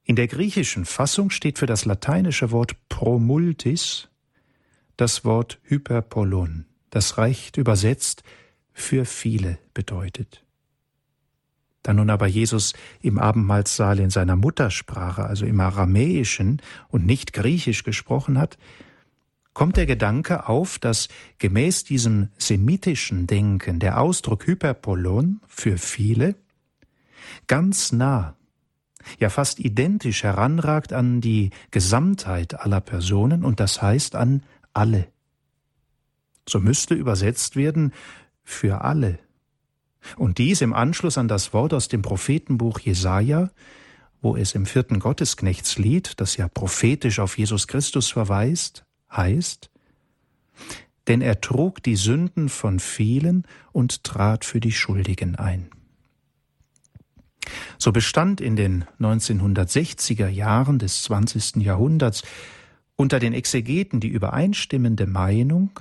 In 0.04 0.16
der 0.16 0.26
griechischen 0.26 0.86
Fassung 0.86 1.30
steht 1.30 1.58
für 1.58 1.66
das 1.66 1.84
lateinische 1.84 2.50
Wort 2.50 2.76
promultis 2.88 4.08
das 4.96 5.24
Wort 5.24 5.58
hyperpolon, 5.64 6.66
das 6.90 7.18
recht 7.18 7.56
übersetzt 7.56 8.22
für 8.72 9.04
viele 9.04 9.58
bedeutet. 9.72 10.43
Da 11.84 11.92
nun 11.92 12.08
aber 12.08 12.26
Jesus 12.26 12.72
im 13.02 13.18
Abendmahlsaal 13.18 14.00
in 14.00 14.08
seiner 14.08 14.36
Muttersprache, 14.36 15.24
also 15.24 15.44
im 15.44 15.60
Aramäischen 15.60 16.62
und 16.88 17.04
nicht 17.04 17.34
Griechisch 17.34 17.84
gesprochen 17.84 18.38
hat, 18.38 18.56
kommt 19.52 19.76
der 19.76 19.84
Gedanke 19.84 20.48
auf, 20.48 20.78
dass 20.78 21.08
gemäß 21.38 21.84
diesem 21.84 22.30
semitischen 22.38 23.26
Denken 23.26 23.80
der 23.80 24.00
Ausdruck 24.00 24.46
Hyperpolon 24.46 25.42
für 25.46 25.76
viele 25.76 26.36
ganz 27.46 27.92
nah 27.92 28.34
ja 29.20 29.28
fast 29.28 29.60
identisch 29.60 30.22
heranragt 30.22 30.94
an 30.94 31.20
die 31.20 31.50
Gesamtheit 31.70 32.58
aller 32.58 32.80
Personen 32.80 33.44
und 33.44 33.60
das 33.60 33.82
heißt 33.82 34.16
an 34.16 34.42
alle. 34.72 35.06
So 36.48 36.60
müsste 36.60 36.94
übersetzt 36.94 37.56
werden 37.56 37.92
für 38.42 38.80
alle. 38.80 39.18
Und 40.16 40.38
dies 40.38 40.60
im 40.60 40.72
Anschluss 40.72 41.18
an 41.18 41.28
das 41.28 41.52
Wort 41.52 41.72
aus 41.74 41.88
dem 41.88 42.02
Prophetenbuch 42.02 42.80
Jesaja, 42.80 43.50
wo 44.20 44.36
es 44.36 44.54
im 44.54 44.66
vierten 44.66 45.00
Gottesknechtslied, 45.00 46.20
das 46.20 46.36
ja 46.36 46.48
prophetisch 46.48 47.18
auf 47.18 47.36
Jesus 47.36 47.66
Christus 47.66 48.10
verweist, 48.10 48.84
heißt, 49.10 49.70
denn 51.08 51.20
er 51.20 51.40
trug 51.40 51.82
die 51.82 51.96
Sünden 51.96 52.48
von 52.48 52.80
vielen 52.80 53.46
und 53.72 54.04
trat 54.04 54.44
für 54.44 54.60
die 54.60 54.72
Schuldigen 54.72 55.36
ein. 55.36 55.68
So 57.78 57.92
bestand 57.92 58.40
in 58.40 58.56
den 58.56 58.86
1960er 59.00 60.28
Jahren 60.28 60.78
des 60.78 61.02
20. 61.02 61.56
Jahrhunderts 61.56 62.22
unter 62.96 63.18
den 63.18 63.34
Exegeten 63.34 64.00
die 64.00 64.08
übereinstimmende 64.08 65.06
Meinung, 65.06 65.78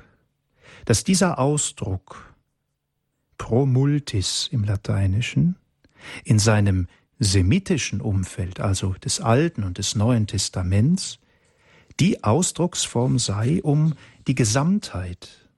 dass 0.85 1.05
dieser 1.05 1.39
Ausdruck 1.39 2.32
pro 3.43 3.65
multis 3.65 4.47
im 4.53 4.63
Lateinischen 4.63 5.57
in 6.23 6.39
seinem 6.39 6.87
semitischen 7.19 7.99
Umfeld, 7.99 8.61
also 8.61 8.93
des 9.03 9.19
Alten 9.19 9.63
und 9.63 9.79
des 9.79 9.95
Neuen 9.95 10.27
Testaments, 10.27 11.19
die 11.99 12.23
Ausdrucksform 12.23 13.19
sei, 13.19 13.59
um 13.61 13.95
die 14.27 14.35
Gesamtheit, 14.35 15.49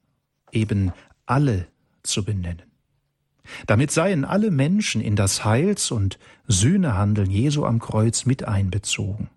eben 0.52 0.94
alle 1.28 1.68
zu 2.02 2.26
benennen. 2.26 2.64
Damit 3.68 3.92
seien 3.92 4.26
alle 4.26 4.50
Menschen 4.50 5.00
in 5.00 5.16
das 5.16 5.46
Heils- 5.46 5.92
und 5.92 6.18
Sühnehandeln 6.48 7.30
Jesu 7.30 7.66
am 7.66 7.78
Kreuz 7.78 8.26
mit 8.26 8.48
einbezogen. 8.48 9.30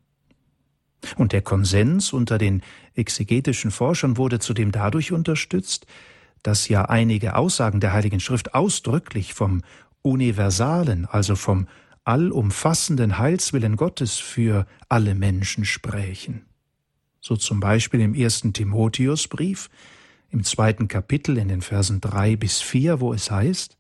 Und 1.19 1.33
der 1.33 1.43
Konsens 1.43 2.15
unter 2.15 2.39
den 2.39 2.63
exegetischen 2.95 3.71
Forschern 3.71 4.17
wurde 4.17 4.39
zudem 4.39 4.73
dadurch 4.73 5.13
unterstützt, 5.13 5.87
dass 6.43 6.69
ja 6.69 6.85
einige 6.85 7.37
Aussagen 7.37 7.81
der 7.81 7.93
Heiligen 7.93 8.21
Schrift 8.21 8.55
ausdrücklich 8.55 9.35
vom 9.35 9.63
universalen, 10.03 11.07
also 11.07 11.37
vom 11.37 11.67
allumfassenden 12.05 13.19
Heilswillen 13.19 13.77
Gottes 13.77 14.17
für 14.17 14.67
alle 14.89 15.15
Menschen 15.15 15.65
sprächen. 15.65 16.47
So 17.21 17.37
zum 17.37 17.61
Beispiel 17.61 18.01
im 18.01 18.15
ersten 18.15 18.53
Timotheusbrief, 18.53 19.69
im 20.31 20.45
zweiten 20.45 20.89
Kapitel 20.89 21.37
in 21.37 21.49
den 21.49 21.61
Versen 21.63 22.01
drei 22.01 22.37
bis 22.37 22.61
vier, 22.61 23.01
wo 23.01 23.13
es 23.13 23.31
heißt, 23.31 23.77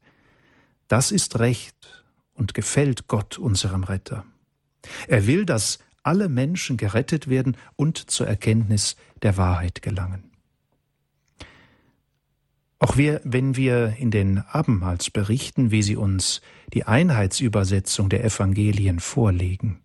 das 0.88 1.12
ist 1.12 1.38
Recht 1.38 2.04
und 2.34 2.54
gefällt 2.54 3.08
Gott 3.08 3.38
unserem 3.38 3.84
Retter. 3.84 4.24
Er 5.06 5.26
will, 5.26 5.44
dass 5.44 5.78
alle 6.02 6.28
Menschen 6.28 6.76
gerettet 6.76 7.28
werden 7.28 7.56
und 7.76 8.10
zur 8.10 8.26
Erkenntnis 8.26 8.96
der 9.22 9.36
Wahrheit 9.36 9.82
gelangen. 9.82 10.27
Auch 12.80 12.96
wir, 12.96 13.20
wenn 13.24 13.56
wir 13.56 13.96
in 13.98 14.10
den 14.10 14.38
Abendmahls 14.38 15.10
berichten, 15.10 15.70
wie 15.70 15.82
sie 15.82 15.96
uns 15.96 16.40
die 16.72 16.84
Einheitsübersetzung 16.84 18.08
der 18.08 18.24
Evangelien 18.24 19.00
vorlegen, 19.00 19.80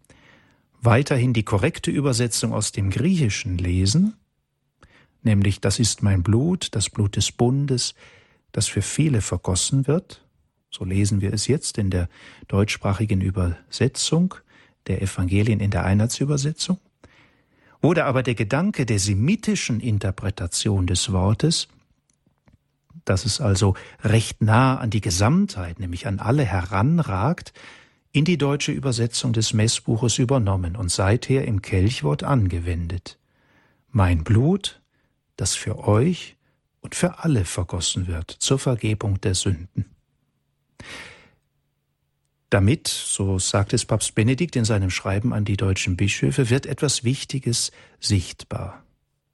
weiterhin 0.81 1.33
die 1.33 1.43
korrekte 1.43 1.89
Übersetzung 1.89 2.53
aus 2.53 2.71
dem 2.71 2.91
Griechischen 2.91 3.57
lesen, 3.57 4.13
nämlich 5.23 5.59
das 5.59 5.79
ist 5.79 6.03
mein 6.03 6.21
Blut, 6.21 6.75
das 6.75 6.89
Blut 6.89 7.15
des 7.15 7.31
Bundes, 7.31 7.95
das 8.51 8.67
für 8.67 8.83
viele 8.83 9.21
vergossen 9.21 9.87
wird, 9.87 10.23
so 10.69 10.85
lesen 10.85 11.21
wir 11.21 11.33
es 11.33 11.47
jetzt 11.47 11.79
in 11.79 11.89
der 11.89 12.09
deutschsprachigen 12.47 13.21
Übersetzung 13.21 14.35
der 14.85 15.01
Evangelien 15.01 15.59
in 15.59 15.71
der 15.71 15.85
Einheitsübersetzung, 15.85 16.77
oder 17.81 18.05
aber 18.05 18.21
der 18.21 18.35
Gedanke 18.35 18.85
der 18.85 18.99
semitischen 18.99 19.79
Interpretation 19.79 20.85
des 20.85 21.11
Wortes, 21.11 21.67
dass 23.05 23.25
es 23.25 23.41
also 23.41 23.75
recht 24.03 24.41
nah 24.41 24.77
an 24.77 24.89
die 24.89 25.01
Gesamtheit, 25.01 25.79
nämlich 25.79 26.07
an 26.07 26.19
alle 26.19 26.43
heranragt, 26.43 27.53
in 28.11 28.25
die 28.25 28.37
deutsche 28.37 28.71
Übersetzung 28.71 29.33
des 29.33 29.53
Messbuches 29.53 30.19
übernommen 30.19 30.75
und 30.75 30.91
seither 30.91 31.45
im 31.45 31.61
Kelchwort 31.61 32.23
angewendet. 32.23 33.17
Mein 33.89 34.23
Blut, 34.23 34.81
das 35.35 35.55
für 35.55 35.79
euch 35.79 36.37
und 36.81 36.95
für 36.95 37.19
alle 37.19 37.43
vergossen 37.43 38.07
wird 38.07 38.29
zur 38.29 38.59
Vergebung 38.59 39.19
der 39.21 39.33
Sünden. 39.33 39.85
Damit, 42.51 42.87
so 42.87 43.39
sagt 43.39 43.73
es 43.73 43.83
Papst 43.83 44.13
Benedikt 44.13 44.55
in 44.55 44.63
seinem 44.63 44.91
Schreiben 44.91 45.33
an 45.33 45.43
die 45.43 45.57
deutschen 45.57 45.97
Bischöfe, 45.97 46.51
wird 46.51 46.67
etwas 46.67 47.03
Wichtiges 47.03 47.71
sichtbar. 47.99 48.82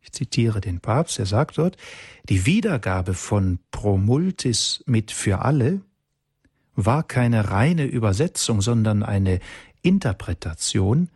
Ich 0.10 0.14
zitiere 0.14 0.60
den 0.60 0.80
Papst, 0.80 1.20
er 1.20 1.28
sagt 1.28 1.60
dort, 1.60 1.78
die 2.30 2.48
Wiedergabe 2.48 3.14
von 3.14 3.60
Promultis 3.70 4.84
mit 4.88 5.12
für 5.12 5.44
alle 5.44 5.82
war 6.76 7.04
keine 7.04 7.52
reine 7.52 7.86
Übersetzung, 7.86 8.62
sondern 8.62 9.04
eine 9.04 9.40
Interpretation, 9.84 11.10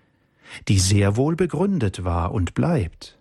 die 0.68 0.78
sehr 0.78 1.18
wohl 1.18 1.36
begründet 1.36 2.04
war 2.04 2.34
und 2.34 2.54
bleibt, 2.54 3.18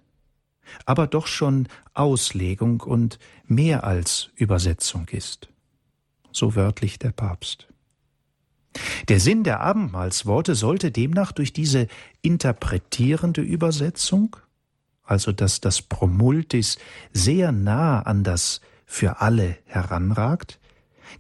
aber 0.84 1.06
doch 1.06 1.26
schon 1.26 1.68
Auslegung 1.94 2.82
und 2.82 3.18
mehr 3.46 3.84
als 3.84 4.28
Übersetzung 4.34 5.08
ist. 5.08 5.48
So 6.32 6.54
wörtlich 6.54 6.98
der 6.98 7.12
Papst. 7.12 7.66
Der 9.08 9.20
Sinn 9.20 9.42
der 9.42 9.60
Abendmahlsworte 9.60 10.54
sollte 10.54 10.90
demnach 10.90 11.32
durch 11.32 11.54
diese 11.54 11.88
interpretierende 12.20 13.40
Übersetzung 13.40 14.36
also 15.12 15.30
dass 15.30 15.60
das 15.60 15.82
Promultis 15.82 16.78
sehr 17.12 17.52
nah 17.52 18.00
an 18.00 18.24
das 18.24 18.60
für 18.86 19.20
alle 19.20 19.58
heranragt, 19.66 20.58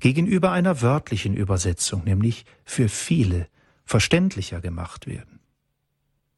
gegenüber 0.00 0.50
einer 0.50 0.80
wörtlichen 0.80 1.34
Übersetzung, 1.34 2.04
nämlich 2.04 2.44
für 2.64 2.88
viele, 2.88 3.46
verständlicher 3.84 4.60
gemacht 4.60 5.06
werden. 5.06 5.40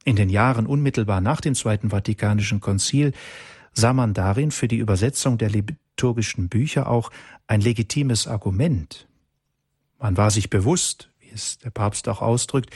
In 0.03 0.15
den 0.15 0.29
Jahren 0.29 0.67
unmittelbar 0.67 1.21
nach 1.21 1.41
dem 1.41 1.55
Zweiten 1.55 1.89
Vatikanischen 1.89 2.59
Konzil 2.59 3.13
sah 3.71 3.93
man 3.93 4.13
darin 4.13 4.51
für 4.51 4.67
die 4.67 4.77
Übersetzung 4.77 5.37
der 5.37 5.49
liturgischen 5.49 6.49
Bücher 6.49 6.89
auch 6.89 7.09
ein 7.47 7.61
legitimes 7.61 8.27
Argument. 8.27 9.07
Man 9.97 10.17
war 10.17 10.29
sich 10.29 10.49
bewusst, 10.49 11.09
wie 11.19 11.31
es 11.33 11.57
der 11.59 11.69
Papst 11.71 12.07
auch 12.09 12.21
ausdrückt, 12.21 12.69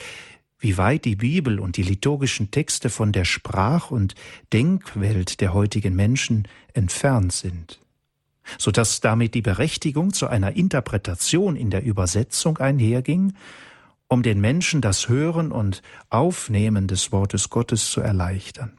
wie 0.60 0.76
weit 0.76 1.06
die 1.06 1.16
Bibel 1.16 1.58
und 1.58 1.76
die 1.78 1.82
liturgischen 1.82 2.50
Texte 2.50 2.90
von 2.90 3.12
der 3.12 3.24
Sprach- 3.24 3.90
und 3.90 4.14
Denkwelt 4.52 5.40
der 5.40 5.54
heutigen 5.54 5.96
Menschen 5.96 6.46
entfernt 6.74 7.32
sind, 7.32 7.80
so 8.58 8.70
dass 8.70 9.00
damit 9.00 9.34
die 9.34 9.42
Berechtigung 9.42 10.12
zu 10.12 10.28
einer 10.28 10.54
Interpretation 10.54 11.56
in 11.56 11.70
der 11.70 11.82
Übersetzung 11.82 12.58
einherging, 12.58 13.32
um 14.06 14.22
den 14.22 14.40
Menschen 14.40 14.82
das 14.82 15.08
Hören 15.08 15.50
und 15.50 15.82
Aufnehmen 16.10 16.88
des 16.88 17.10
Wortes 17.10 17.48
Gottes 17.48 17.90
zu 17.90 18.00
erleichtern. 18.00 18.72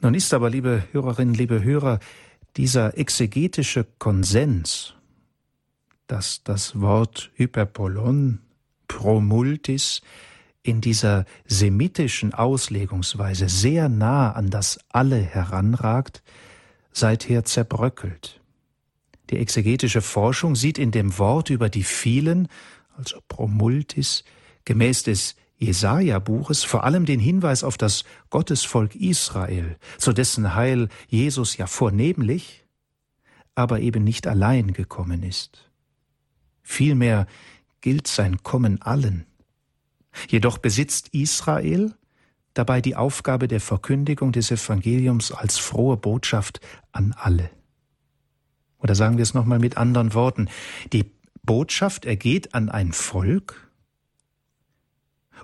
Nun 0.00 0.14
ist 0.14 0.32
aber, 0.32 0.48
liebe 0.48 0.84
Hörerinnen, 0.92 1.34
liebe 1.34 1.62
Hörer, 1.62 2.00
dieser 2.56 2.96
exegetische 2.98 3.86
Konsens, 3.98 4.94
dass 6.06 6.42
das 6.44 6.80
Wort 6.80 7.30
Hyperpolon 7.34 8.40
Promultis 8.88 10.02
in 10.62 10.80
dieser 10.80 11.24
semitischen 11.46 12.34
Auslegungsweise 12.34 13.48
sehr 13.48 13.88
nah 13.88 14.32
an 14.32 14.50
das 14.50 14.78
Alle 14.90 15.20
heranragt, 15.20 16.22
seither 16.92 17.44
zerbröckelt. 17.44 18.40
Die 19.30 19.38
exegetische 19.38 20.02
Forschung 20.02 20.54
sieht 20.54 20.78
in 20.78 20.90
dem 20.90 21.18
Wort 21.18 21.50
über 21.50 21.68
die 21.68 21.84
vielen, 21.84 22.48
also 22.96 23.18
Promultis, 23.28 24.24
gemäß 24.64 25.02
des 25.04 25.36
Jesaja-Buches 25.58 26.64
vor 26.64 26.84
allem 26.84 27.06
den 27.06 27.20
Hinweis 27.20 27.64
auf 27.64 27.78
das 27.78 28.04
Gottesvolk 28.30 28.94
Israel, 28.96 29.76
zu 29.96 30.12
dessen 30.12 30.54
Heil 30.54 30.88
Jesus 31.08 31.56
ja 31.56 31.66
vornehmlich, 31.66 32.64
aber 33.54 33.80
eben 33.80 34.04
nicht 34.04 34.26
allein 34.26 34.72
gekommen 34.72 35.22
ist. 35.22 35.70
Vielmehr 36.62 37.26
gilt 37.82 38.06
sein 38.06 38.42
Kommen 38.42 38.80
allen. 38.80 39.26
Jedoch 40.28 40.56
besitzt 40.58 41.08
Israel 41.08 41.94
dabei 42.54 42.80
die 42.80 42.96
Aufgabe 42.96 43.48
der 43.48 43.60
Verkündigung 43.60 44.32
des 44.32 44.50
Evangeliums 44.50 45.32
als 45.32 45.58
frohe 45.58 45.96
Botschaft 45.96 46.60
an 46.92 47.14
alle. 47.16 47.50
Oder 48.78 48.94
sagen 48.94 49.16
wir 49.16 49.22
es 49.22 49.34
nochmal 49.34 49.58
mit 49.58 49.76
anderen 49.76 50.14
Worten. 50.14 50.48
Die 50.92 51.10
Botschaft 51.42 52.04
ergeht 52.04 52.54
an 52.54 52.68
ein 52.68 52.92
Volk, 52.92 53.70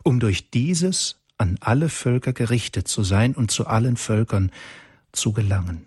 um 0.03 0.20
durch 0.20 0.51
dieses 0.51 1.20
an 1.38 1.57
alle 1.61 1.88
Völker 1.88 2.33
gerichtet 2.33 2.88
zu 2.88 3.05
sein 3.05 3.35
und 3.35 3.51
zu 3.51 3.66
allen 3.66 3.96
Völkern 3.96 4.51
zu 5.12 5.33
gelangen. 5.33 5.87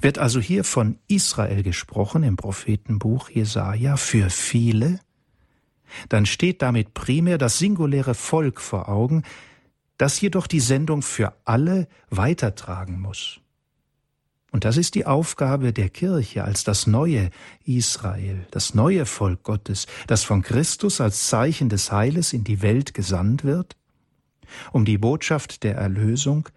Wird 0.00 0.18
also 0.18 0.40
hier 0.40 0.64
von 0.64 0.98
Israel 1.08 1.62
gesprochen 1.62 2.22
im 2.22 2.36
Prophetenbuch 2.36 3.30
Jesaja 3.30 3.96
für 3.96 4.30
viele, 4.30 5.00
dann 6.08 6.26
steht 6.26 6.62
damit 6.62 6.94
primär 6.94 7.38
das 7.38 7.58
singuläre 7.58 8.14
Volk 8.14 8.60
vor 8.60 8.88
Augen, 8.88 9.22
das 9.98 10.20
jedoch 10.20 10.46
die 10.46 10.60
Sendung 10.60 11.02
für 11.02 11.32
alle 11.44 11.88
weitertragen 12.10 13.00
muss. 13.00 13.40
Und 14.52 14.64
das 14.64 14.76
ist 14.76 14.94
die 14.94 15.06
Aufgabe 15.06 15.72
der 15.72 15.88
Kirche 15.90 16.44
als 16.44 16.64
das 16.64 16.86
neue 16.86 17.30
Israel, 17.64 18.46
das 18.50 18.74
neue 18.74 19.04
Volk 19.04 19.42
Gottes, 19.42 19.86
das 20.06 20.22
von 20.22 20.42
Christus 20.42 21.00
als 21.00 21.26
Zeichen 21.26 21.68
des 21.68 21.92
Heiles 21.92 22.32
in 22.32 22.44
die 22.44 22.62
Welt 22.62 22.94
gesandt 22.94 23.44
wird, 23.44 23.76
um 24.72 24.84
die 24.84 24.98
Botschaft 24.98 25.62
der 25.62 25.76
Erlösung 25.76 26.48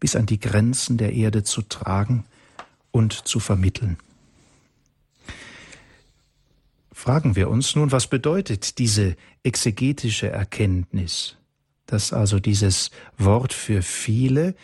bis 0.00 0.16
an 0.16 0.26
die 0.26 0.40
Grenzen 0.40 0.98
der 0.98 1.12
Erde 1.12 1.44
zu 1.44 1.62
tragen 1.62 2.24
und 2.90 3.12
zu 3.12 3.40
vermitteln 3.40 3.96
fragen 6.96 7.36
wir 7.36 7.50
uns 7.50 7.76
nun, 7.76 7.92
was 7.92 8.06
bedeutet 8.06 8.78
diese 8.78 9.16
exegetische 9.42 10.30
Erkenntnis, 10.30 11.36
dass 11.84 12.14
also 12.14 12.40
dieses 12.40 12.90
Wort 13.18 13.52
für 13.52 13.82
viele 13.82 14.54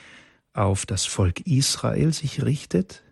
auf 0.55 0.87
das 0.87 1.05
Volk 1.05 1.41
Israel 1.47 2.11
sich 2.15 2.43
richtet, 2.43 3.03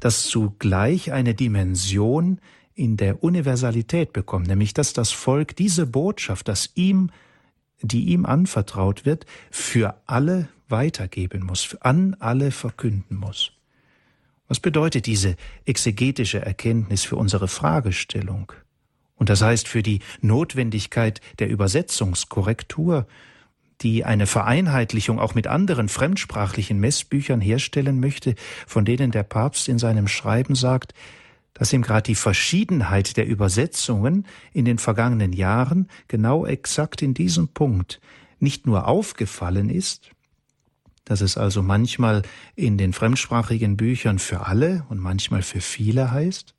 das 0.00 0.24
zugleich 0.24 1.10
eine 1.10 1.34
Dimension 1.34 2.38
in 2.74 2.98
der 2.98 3.24
Universalität 3.24 4.12
bekommt, 4.12 4.46
nämlich 4.46 4.74
dass 4.74 4.92
das 4.92 5.10
Volk 5.10 5.56
diese 5.56 5.86
Botschaft, 5.86 6.46
dass 6.46 6.70
ihm, 6.74 7.10
die 7.80 8.10
ihm 8.10 8.26
anvertraut 8.26 9.06
wird, 9.06 9.24
für 9.50 10.02
alle 10.06 10.48
weitergeben 10.68 11.44
muss, 11.44 11.76
an 11.80 12.14
alle 12.20 12.50
verkünden 12.50 13.16
muss. 13.16 13.52
Was 14.50 14.58
bedeutet 14.58 15.06
diese 15.06 15.36
exegetische 15.64 16.44
Erkenntnis 16.44 17.04
für 17.04 17.14
unsere 17.14 17.46
Fragestellung? 17.46 18.52
Und 19.14 19.28
das 19.28 19.42
heißt 19.42 19.68
für 19.68 19.84
die 19.84 20.00
Notwendigkeit 20.22 21.20
der 21.38 21.48
Übersetzungskorrektur, 21.48 23.06
die 23.80 24.04
eine 24.04 24.26
Vereinheitlichung 24.26 25.20
auch 25.20 25.36
mit 25.36 25.46
anderen 25.46 25.88
fremdsprachlichen 25.88 26.80
Messbüchern 26.80 27.40
herstellen 27.40 28.00
möchte, 28.00 28.34
von 28.66 28.84
denen 28.84 29.12
der 29.12 29.22
Papst 29.22 29.68
in 29.68 29.78
seinem 29.78 30.08
Schreiben 30.08 30.56
sagt, 30.56 30.94
dass 31.54 31.72
ihm 31.72 31.82
gerade 31.82 32.08
die 32.08 32.16
Verschiedenheit 32.16 33.16
der 33.16 33.28
Übersetzungen 33.28 34.26
in 34.52 34.64
den 34.64 34.78
vergangenen 34.78 35.32
Jahren 35.32 35.86
genau 36.08 36.44
exakt 36.44 37.02
in 37.02 37.14
diesem 37.14 37.46
Punkt 37.46 38.00
nicht 38.40 38.66
nur 38.66 38.88
aufgefallen 38.88 39.70
ist, 39.70 40.10
dass 41.10 41.22
es 41.22 41.36
also 41.36 41.60
manchmal 41.60 42.22
in 42.54 42.78
den 42.78 42.92
fremdsprachigen 42.92 43.76
Büchern 43.76 44.20
für 44.20 44.46
alle 44.46 44.86
und 44.90 45.00
manchmal 45.00 45.42
für 45.42 45.60
viele 45.60 46.12
heißt, 46.12 46.54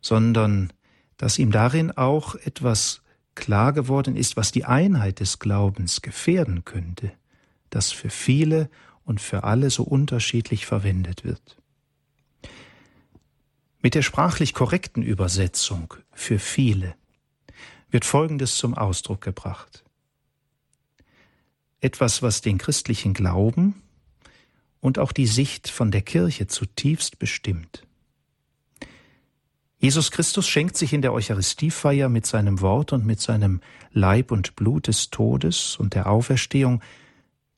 sondern 0.00 0.72
dass 1.16 1.38
ihm 1.38 1.52
darin 1.52 1.92
auch 1.92 2.34
etwas 2.34 3.02
klar 3.36 3.72
geworden 3.72 4.16
ist, 4.16 4.36
was 4.36 4.50
die 4.50 4.64
Einheit 4.64 5.20
des 5.20 5.38
Glaubens 5.38 6.02
gefährden 6.02 6.64
könnte, 6.64 7.12
das 7.70 7.92
für 7.92 8.10
viele 8.10 8.68
und 9.04 9.20
für 9.20 9.44
alle 9.44 9.70
so 9.70 9.84
unterschiedlich 9.84 10.66
verwendet 10.66 11.22
wird. 11.22 11.56
Mit 13.80 13.94
der 13.94 14.02
sprachlich 14.02 14.54
korrekten 14.54 15.04
Übersetzung 15.04 15.94
für 16.10 16.40
viele 16.40 16.96
wird 17.90 18.04
Folgendes 18.04 18.56
zum 18.56 18.74
Ausdruck 18.74 19.20
gebracht 19.20 19.85
etwas, 21.86 22.20
was 22.20 22.42
den 22.42 22.58
christlichen 22.58 23.14
Glauben 23.14 23.80
und 24.80 24.98
auch 24.98 25.12
die 25.12 25.28
Sicht 25.28 25.68
von 25.68 25.90
der 25.92 26.02
Kirche 26.02 26.48
zutiefst 26.48 27.18
bestimmt. 27.18 27.86
Jesus 29.78 30.10
Christus 30.10 30.48
schenkt 30.48 30.76
sich 30.76 30.92
in 30.92 31.00
der 31.00 31.12
Eucharistiefeier 31.12 32.08
mit 32.08 32.26
seinem 32.26 32.60
Wort 32.60 32.92
und 32.92 33.06
mit 33.06 33.20
seinem 33.20 33.60
Leib 33.92 34.32
und 34.32 34.56
Blut 34.56 34.88
des 34.88 35.10
Todes 35.10 35.76
und 35.76 35.94
der 35.94 36.10
Auferstehung 36.10 36.82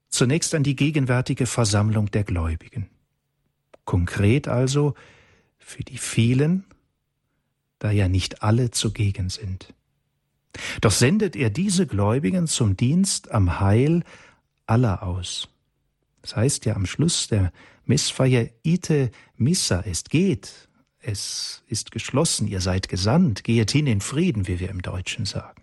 zunächst 0.09 0.55
an 0.55 0.63
die 0.63 0.77
gegenwärtige 0.77 1.47
Versammlung 1.47 2.11
der 2.11 2.25
Gläubigen. 2.25 2.91
Konkret 3.87 4.47
also 4.47 4.95
für 5.59 5.85
die 5.85 5.99
vielen, 5.99 6.65
da 7.79 7.91
ja 7.91 8.09
nicht 8.09 8.43
alle 8.43 8.71
zugegen 8.73 9.31
sind. 9.31 9.73
Doch 10.81 10.93
sendet 10.93 11.37
er 11.37 11.51
diese 11.51 11.87
Gläubigen 11.87 12.47
zum 12.47 12.77
Dienst 12.77 13.31
am 13.31 13.61
Heil 13.61 14.03
aller 14.67 15.03
aus. 15.03 15.49
Das 16.23 16.37
heißt 16.37 16.65
ja 16.65 16.75
am 16.75 16.87
Schluss 16.87 17.29
der 17.29 17.53
Missfeier 17.85 18.49
ite 18.63 19.11
missa 19.37 19.81
ist, 19.81 20.11
geht, 20.11 20.69
es 21.01 21.63
ist 21.69 21.91
geschlossen, 21.91 22.49
ihr 22.49 22.61
seid 22.61 22.89
gesandt, 22.89 23.45
gehet 23.45 23.71
hin 23.71 23.87
in 23.87 24.01
Frieden, 24.01 24.47
wie 24.47 24.61
wir 24.61 24.69
im 24.69 24.83
Deutschen 24.83 25.25
sagen. 25.25 25.63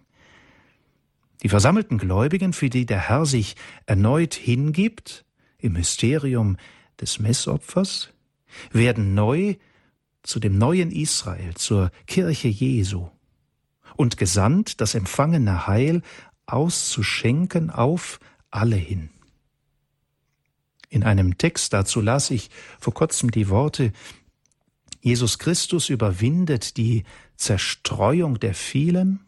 Die 1.43 1.49
versammelten 1.49 1.97
Gläubigen, 1.97 2.53
für 2.53 2.69
die 2.69 2.85
der 2.85 3.09
Herr 3.09 3.25
sich 3.25 3.55
erneut 3.85 4.33
hingibt, 4.33 5.25
im 5.59 5.73
Mysterium 5.73 6.57
des 6.99 7.19
Messopfers, 7.19 8.09
werden 8.71 9.13
neu 9.13 9.55
zu 10.23 10.39
dem 10.39 10.57
neuen 10.57 10.91
Israel, 10.91 11.53
zur 11.55 11.91
Kirche 12.07 12.47
Jesu, 12.47 13.09
und 13.97 14.17
gesandt, 14.17 14.81
das 14.81 14.95
empfangene 14.95 15.67
Heil 15.67 16.01
auszuschenken 16.45 17.69
auf 17.69 18.19
alle 18.51 18.75
hin. 18.75 19.10
In 20.89 21.03
einem 21.03 21.38
Text 21.38 21.73
dazu 21.73 22.01
las 22.01 22.31
ich 22.31 22.49
vor 22.79 22.93
kurzem 22.93 23.31
die 23.31 23.49
Worte 23.49 23.91
Jesus 25.01 25.38
Christus 25.38 25.89
überwindet 25.89 26.77
die 26.77 27.03
Zerstreuung 27.36 28.39
der 28.39 28.55
vielen 28.55 29.19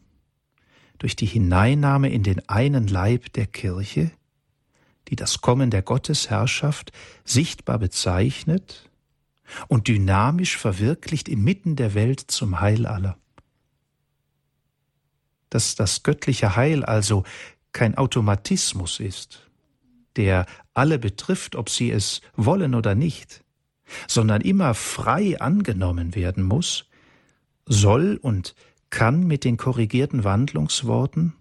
durch 0.98 1.16
die 1.16 1.28
Hineinnahme 1.28 2.10
in 2.10 2.24
den 2.24 2.50
einen 2.50 2.88
Leib 2.88 3.32
der 3.34 3.46
Kirche, 3.46 4.12
die 5.10 5.16
das 5.16 5.42
Kommen 5.42 5.70
der 5.70 5.84
Gottesherrschaft 5.84 6.92
sichtbar 7.24 7.78
bezeichnet 7.78 8.90
und 9.68 9.88
dynamisch 9.88 10.58
verwirklicht 10.58 11.30
inmitten 11.30 11.76
der 11.76 11.94
Welt 11.94 12.22
zum 12.22 12.60
Heil 12.60 12.88
aller 12.88 13.18
dass 15.58 15.74
das 15.74 16.04
göttliche 16.04 16.56
Heil 16.56 16.86
also 16.86 17.24
kein 17.72 17.98
Automatismus 17.98 19.00
ist, 19.00 19.50
der 20.16 20.46
alle 20.76 21.00
betrifft, 21.00 21.56
ob 21.56 21.72
sie 21.72 21.90
es 21.90 22.22
wollen 22.36 22.76
oder 22.76 22.94
nicht, 22.94 23.44
sondern 24.08 24.42
immer 24.42 24.76
frei 24.76 25.42
angenommen 25.42 26.14
werden 26.14 26.44
muss, 26.44 26.86
soll 27.66 28.20
und 28.22 28.54
kann 28.92 29.26
mit 29.26 29.44
den 29.44 29.58
korrigierten 29.58 30.24
Wandlungsworten, 30.24 31.34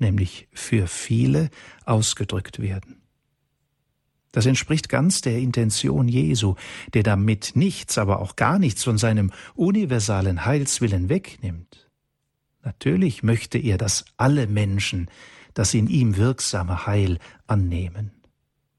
nämlich 0.00 0.48
für 0.52 0.88
viele, 0.88 1.48
ausgedrückt 1.84 2.60
werden. 2.60 3.00
Das 4.32 4.46
entspricht 4.46 4.88
ganz 4.88 5.20
der 5.20 5.38
Intention 5.38 6.08
Jesu, 6.08 6.56
der 6.92 7.04
damit 7.04 7.52
nichts, 7.54 7.98
aber 7.98 8.18
auch 8.18 8.34
gar 8.34 8.58
nichts 8.58 8.82
von 8.82 8.98
seinem 8.98 9.30
universalen 9.54 10.44
Heilswillen 10.44 11.08
wegnimmt, 11.08 11.89
Natürlich 12.62 13.22
möchte 13.22 13.58
er, 13.58 13.78
dass 13.78 14.04
alle 14.16 14.46
Menschen 14.46 15.08
das 15.54 15.74
in 15.74 15.88
ihm 15.88 16.16
wirksame 16.16 16.86
Heil 16.86 17.18
annehmen. 17.46 18.12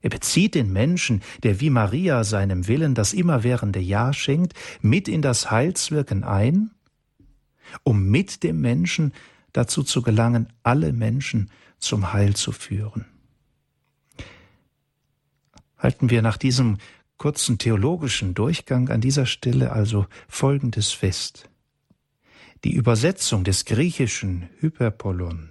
Er 0.01 0.09
bezieht 0.09 0.55
den 0.55 0.73
Menschen, 0.73 1.21
der 1.43 1.59
wie 1.59 1.69
Maria 1.69 2.23
seinem 2.23 2.67
Willen 2.67 2.95
das 2.95 3.13
immerwährende 3.13 3.79
Ja 3.79 4.13
schenkt, 4.13 4.53
mit 4.81 5.07
in 5.07 5.21
das 5.21 5.51
Heilswirken 5.51 6.23
ein, 6.23 6.71
um 7.83 8.09
mit 8.09 8.43
dem 8.43 8.61
Menschen 8.61 9.13
dazu 9.53 9.83
zu 9.83 10.01
gelangen, 10.01 10.47
alle 10.63 10.91
Menschen 10.93 11.51
zum 11.77 12.13
Heil 12.13 12.35
zu 12.35 12.51
führen. 12.51 13.05
Halten 15.77 16.09
wir 16.09 16.21
nach 16.21 16.37
diesem 16.37 16.77
kurzen 17.17 17.59
theologischen 17.59 18.33
Durchgang 18.33 18.89
an 18.89 19.01
dieser 19.01 19.27
Stelle 19.27 19.71
also 19.71 20.07
Folgendes 20.27 20.91
fest. 20.91 21.50
Die 22.63 22.73
Übersetzung 22.73 23.43
des 23.43 23.65
griechischen 23.65 24.47
Hyperpolon, 24.59 25.49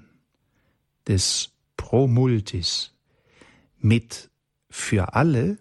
des 1.09 1.51
Promultis 1.77 2.95
mit 3.79 4.31
für 4.69 5.15
alle 5.15 5.59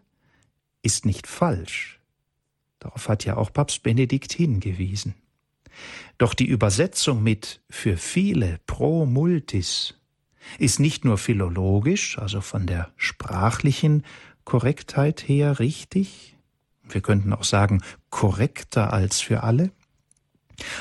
ist 0.83 1.07
nicht 1.07 1.25
falsch. 1.25 1.99
Darauf 2.77 3.09
hat 3.09 3.25
ja 3.25 3.35
auch 3.35 3.51
Papst 3.51 3.81
Benedikt 3.81 4.31
hingewiesen. 4.31 5.15
Doch 6.19 6.35
die 6.35 6.45
Übersetzung 6.45 7.23
mit 7.23 7.61
für 7.67 7.97
viele 7.97 8.59
pro 8.67 9.07
multis 9.07 9.95
ist 10.59 10.79
nicht 10.79 11.03
nur 11.03 11.17
philologisch, 11.17 12.19
also 12.19 12.41
von 12.41 12.67
der 12.67 12.91
sprachlichen 12.95 14.05
Korrektheit 14.45 15.27
her 15.27 15.59
richtig, 15.59 16.37
wir 16.87 17.01
könnten 17.01 17.33
auch 17.33 17.43
sagen 17.43 17.81
korrekter 18.09 18.93
als 18.93 19.19
für 19.19 19.43
alle, 19.43 19.71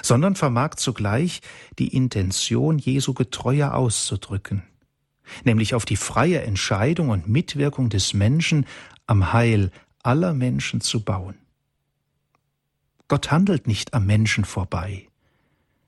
sondern 0.02 0.34
vermag 0.34 0.74
zugleich 0.76 1.40
die 1.78 1.88
Intention 1.88 2.78
Jesu 2.78 3.14
getreuer 3.14 3.74
auszudrücken, 3.74 4.62
nämlich 5.44 5.74
auf 5.74 5.84
die 5.84 5.96
freie 5.96 6.42
Entscheidung 6.42 7.10
und 7.10 7.28
Mitwirkung 7.28 7.88
des 7.88 8.14
Menschen 8.14 8.66
am 9.06 9.32
Heil 9.32 9.70
aller 10.02 10.34
Menschen 10.34 10.80
zu 10.80 11.02
bauen. 11.02 11.34
Gott 13.08 13.30
handelt 13.30 13.66
nicht 13.66 13.94
am 13.94 14.06
Menschen 14.06 14.44
vorbei. 14.44 15.08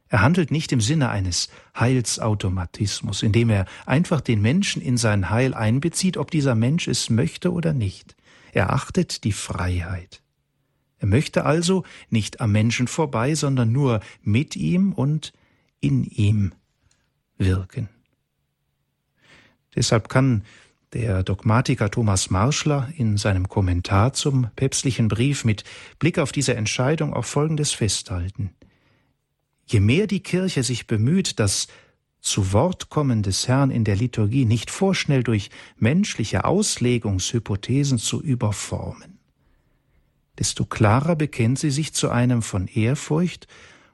Er 0.09 0.22
handelt 0.22 0.50
nicht 0.50 0.72
im 0.72 0.81
Sinne 0.81 1.11
eines 1.11 1.48
Heilsautomatismus, 1.79 3.22
indem 3.22 3.48
er 3.50 3.66
einfach 3.87 4.20
den 4.20 4.42
Menschen 4.42 4.83
in 4.83 4.96
sein 4.96 5.31
Heil 5.31 5.55
einbezieht, 5.55 6.16
ob 6.16 6.33
dieser 6.33 6.57
Mensch 6.57 6.88
es 6.88 7.11
möchte 7.11 7.53
oder 7.53 7.72
nicht. 7.72 8.16
Er 8.53 8.72
achtet 8.72 9.22
die 9.22 9.33
Freiheit. 9.33 10.20
Er 11.00 11.06
möchte 11.06 11.44
also 11.44 11.84
nicht 12.10 12.40
am 12.40 12.52
Menschen 12.52 12.86
vorbei, 12.86 13.34
sondern 13.34 13.72
nur 13.72 14.00
mit 14.22 14.54
ihm 14.54 14.92
und 14.92 15.32
in 15.80 16.04
ihm 16.04 16.52
wirken. 17.38 17.88
Deshalb 19.74 20.08
kann 20.08 20.44
der 20.92 21.22
Dogmatiker 21.22 21.90
Thomas 21.90 22.30
Marschler 22.30 22.92
in 22.96 23.16
seinem 23.16 23.48
Kommentar 23.48 24.12
zum 24.12 24.48
päpstlichen 24.56 25.08
Brief 25.08 25.44
mit 25.44 25.64
Blick 25.98 26.18
auf 26.18 26.32
diese 26.32 26.54
Entscheidung 26.54 27.14
auch 27.14 27.24
Folgendes 27.24 27.72
festhalten. 27.72 28.50
Je 29.64 29.80
mehr 29.80 30.06
die 30.06 30.20
Kirche 30.20 30.64
sich 30.64 30.86
bemüht, 30.86 31.38
das 31.38 31.68
zu 32.20 32.52
Wort 32.52 32.90
kommen 32.90 33.22
des 33.22 33.48
Herrn 33.48 33.70
in 33.70 33.84
der 33.84 33.96
Liturgie 33.96 34.44
nicht 34.44 34.70
vorschnell 34.70 35.22
durch 35.22 35.48
menschliche 35.78 36.44
Auslegungshypothesen 36.44 37.96
zu 37.98 38.20
überformen, 38.20 39.09
desto 40.40 40.64
klarer 40.64 41.16
bekennt 41.16 41.59
sie 41.59 41.70
sich 41.70 41.92
zu 41.92 42.09
einem 42.09 42.40
von 42.40 42.66
Ehrfurcht 42.66 43.46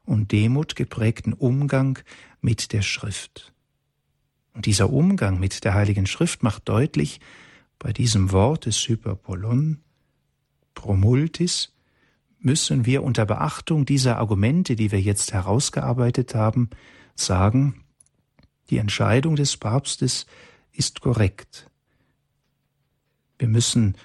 und 0.05 0.31
Demut 0.31 0.77
geprägten 0.77 1.33
Umgang 1.33 1.99
mit 2.41 2.73
der 2.73 2.83
Schrift. 2.83 3.53
Und 4.55 4.65
dieser 4.65 4.91
Umgang 4.91 5.41
mit 5.41 5.65
der 5.65 5.75
Heiligen 5.75 6.07
Schrift 6.07 6.45
macht 6.45 6.69
deutlich, 6.69 7.21
bei 7.81 7.93
diesem 7.93 8.31
Wort 8.33 8.65
des 8.65 8.79
Hyperpolon, 8.89 9.83
Promultis, 10.75 11.75
müssen 12.39 12.87
wir 12.87 13.03
unter 13.03 13.27
Beachtung 13.27 13.85
dieser 13.85 14.19
Argumente, 14.19 14.77
die 14.77 14.93
wir 14.93 15.01
jetzt 15.01 15.33
herausgearbeitet 15.33 16.37
haben, 16.37 16.71
sagen, 17.17 17.83
die 18.71 18.79
Entscheidung 18.79 19.35
des 19.35 19.57
Papstes 19.57 20.27
ist 20.73 21.01
korrekt. 21.01 21.69
Wir 23.39 23.49
müssen 23.49 23.97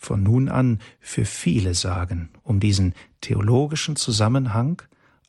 von 0.00 0.22
nun 0.22 0.48
an 0.48 0.80
für 0.98 1.26
viele 1.26 1.74
sagen, 1.74 2.30
um 2.42 2.58
diesen 2.58 2.94
theologischen 3.20 3.96
Zusammenhang, 3.96 4.80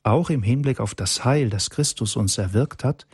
auch 0.02 0.30
im 0.30 0.42
Hinblick 0.42 0.80
auf 0.80 0.94
das 0.94 1.24
Heil, 1.26 1.50
das 1.50 1.68
Christus 1.68 2.16
uns 2.16 2.38
erwirkt 2.38 2.82
hat, 2.82 3.06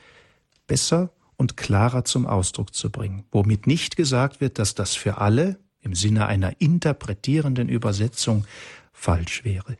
besser 0.69 1.11
und 1.37 1.57
klarer 1.57 2.05
zum 2.05 2.27
Ausdruck 2.27 2.75
zu 2.75 2.91
bringen, 2.91 3.25
womit 3.33 3.67
nicht 3.67 3.97
gesagt 3.97 4.41
wird, 4.41 4.61
dass 4.61 4.77
das 4.77 4.95
für 4.95 5.19
alle 5.19 5.59
im 5.81 5.95
Sinne 5.95 6.27
einer 6.27 6.61
interpretierenden 6.61 7.69
Übersetzung 7.69 8.47
falsch 8.93 9.45
wäre. 9.45 9.77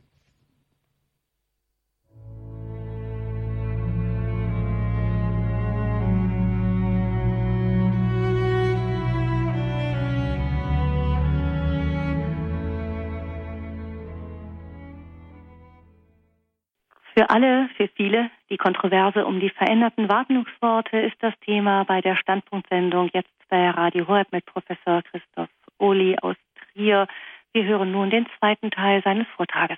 Für 17.19 17.29
alle, 17.29 17.67
für 17.75 17.89
viele, 17.97 18.31
die 18.49 18.55
Kontroverse 18.55 19.25
um 19.25 19.41
die 19.41 19.49
veränderten 19.49 20.07
Wartungsworte 20.07 20.97
ist 20.99 21.17
das 21.19 21.33
Thema 21.43 21.83
bei 21.83 21.99
der 21.99 22.15
Standpunktsendung 22.15 23.09
jetzt 23.13 23.27
bei 23.49 23.69
Radio 23.71 24.07
Horeb 24.07 24.31
mit 24.31 24.45
Professor 24.45 25.01
Christoph 25.01 25.49
Ohli 25.79 26.15
aus 26.21 26.37
Trier. 26.71 27.07
Wir 27.51 27.65
hören 27.65 27.91
nun 27.91 28.09
den 28.09 28.25
zweiten 28.37 28.71
Teil 28.71 29.03
seines 29.03 29.27
Vortrages. 29.35 29.77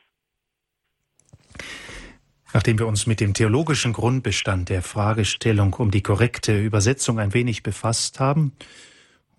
Nachdem 2.54 2.78
wir 2.78 2.86
uns 2.86 3.08
mit 3.08 3.20
dem 3.20 3.34
theologischen 3.34 3.94
Grundbestand 3.94 4.70
der 4.70 4.84
Fragestellung 4.84 5.74
um 5.74 5.90
die 5.90 6.04
korrekte 6.04 6.62
Übersetzung 6.62 7.18
ein 7.18 7.34
wenig 7.34 7.64
befasst 7.64 8.20
haben, 8.20 8.56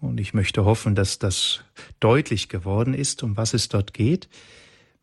und 0.00 0.18
ich 0.18 0.34
möchte 0.34 0.64
hoffen, 0.64 0.96
dass 0.96 1.20
das 1.20 1.64
deutlich 2.00 2.48
geworden 2.48 2.94
ist, 2.94 3.22
um 3.22 3.36
was 3.36 3.54
es 3.54 3.68
dort 3.68 3.94
geht, 3.94 4.28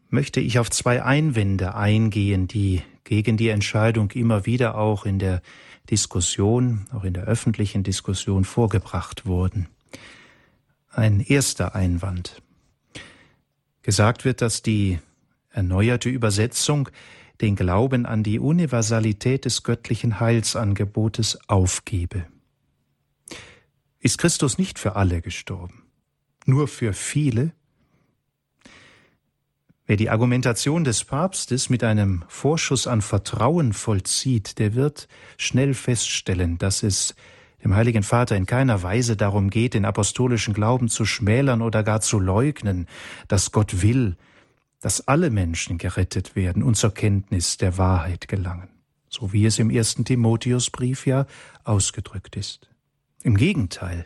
möchte 0.09 0.39
ich 0.39 0.59
auf 0.59 0.69
zwei 0.69 1.03
Einwände 1.03 1.75
eingehen, 1.75 2.47
die 2.47 2.81
gegen 3.03 3.37
die 3.37 3.49
Entscheidung 3.49 4.11
immer 4.11 4.45
wieder 4.45 4.77
auch 4.77 5.05
in 5.05 5.19
der 5.19 5.41
Diskussion, 5.89 6.87
auch 6.93 7.03
in 7.03 7.13
der 7.13 7.23
öffentlichen 7.23 7.83
Diskussion 7.83 8.43
vorgebracht 8.43 9.25
wurden. 9.25 9.67
Ein 10.91 11.19
erster 11.19 11.75
Einwand. 11.75 12.41
Gesagt 13.81 14.25
wird, 14.25 14.41
dass 14.41 14.61
die 14.61 14.99
erneuerte 15.51 16.09
Übersetzung 16.09 16.89
den 17.41 17.55
Glauben 17.55 18.05
an 18.05 18.23
die 18.23 18.39
Universalität 18.39 19.45
des 19.45 19.63
göttlichen 19.63 20.19
Heilsangebotes 20.19 21.39
aufgebe. 21.47 22.25
Ist 23.99 24.17
Christus 24.17 24.57
nicht 24.57 24.77
für 24.77 24.95
alle 24.95 25.21
gestorben, 25.21 25.83
nur 26.45 26.67
für 26.67 26.93
viele? 26.93 27.53
Wer 29.89 29.97
die 29.97 30.11
Argumentation 30.11 30.83
des 30.83 31.03
Papstes 31.03 31.71
mit 31.71 31.83
einem 31.83 32.23
Vorschuss 32.27 32.85
an 32.85 33.01
Vertrauen 33.01 33.73
vollzieht, 33.73 34.59
der 34.59 34.75
wird 34.75 35.07
schnell 35.35 35.73
feststellen, 35.73 36.59
dass 36.59 36.83
es 36.83 37.15
dem 37.63 37.73
Heiligen 37.73 38.03
Vater 38.03 38.35
in 38.35 38.45
keiner 38.45 38.83
Weise 38.83 39.17
darum 39.17 39.49
geht, 39.49 39.73
den 39.73 39.85
apostolischen 39.85 40.53
Glauben 40.53 40.89
zu 40.89 41.05
schmälern 41.05 41.63
oder 41.63 41.81
gar 41.81 42.01
zu 42.01 42.19
leugnen, 42.19 42.85
dass 43.27 43.51
Gott 43.51 43.81
will, 43.81 44.15
dass 44.79 45.07
alle 45.07 45.31
Menschen 45.31 45.79
gerettet 45.79 46.35
werden 46.35 46.61
und 46.61 46.75
zur 46.75 46.93
Kenntnis 46.93 47.57
der 47.57 47.79
Wahrheit 47.79 48.27
gelangen, 48.27 48.69
so 49.07 49.33
wie 49.33 49.47
es 49.47 49.57
im 49.57 49.71
ersten 49.71 50.05
Timotheusbrief 50.05 51.07
ja 51.07 51.25
ausgedrückt 51.63 52.35
ist. 52.35 52.69
Im 53.23 53.37
Gegenteil, 53.37 54.05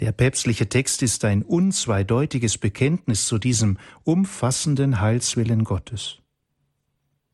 der 0.00 0.12
päpstliche 0.12 0.68
Text 0.68 1.02
ist 1.02 1.24
ein 1.24 1.42
unzweideutiges 1.42 2.58
Bekenntnis 2.58 3.26
zu 3.26 3.38
diesem 3.38 3.78
umfassenden 4.04 5.00
Heilswillen 5.00 5.64
Gottes. 5.64 6.18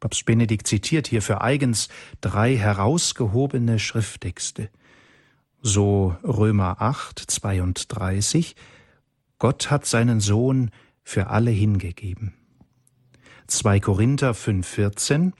Papst 0.00 0.24
Benedikt 0.24 0.66
zitiert 0.66 1.06
hierfür 1.06 1.42
eigens 1.42 1.88
drei 2.20 2.56
herausgehobene 2.56 3.78
Schrifttexte. 3.78 4.70
So 5.60 6.16
Römer 6.22 6.80
8, 6.80 7.18
32, 7.18 8.54
Gott 9.38 9.70
hat 9.70 9.86
seinen 9.86 10.20
Sohn 10.20 10.70
für 11.02 11.28
alle 11.28 11.50
hingegeben. 11.50 12.34
2 13.46 13.80
Korinther 13.80 14.34
5, 14.34 14.66
14, 14.66 15.32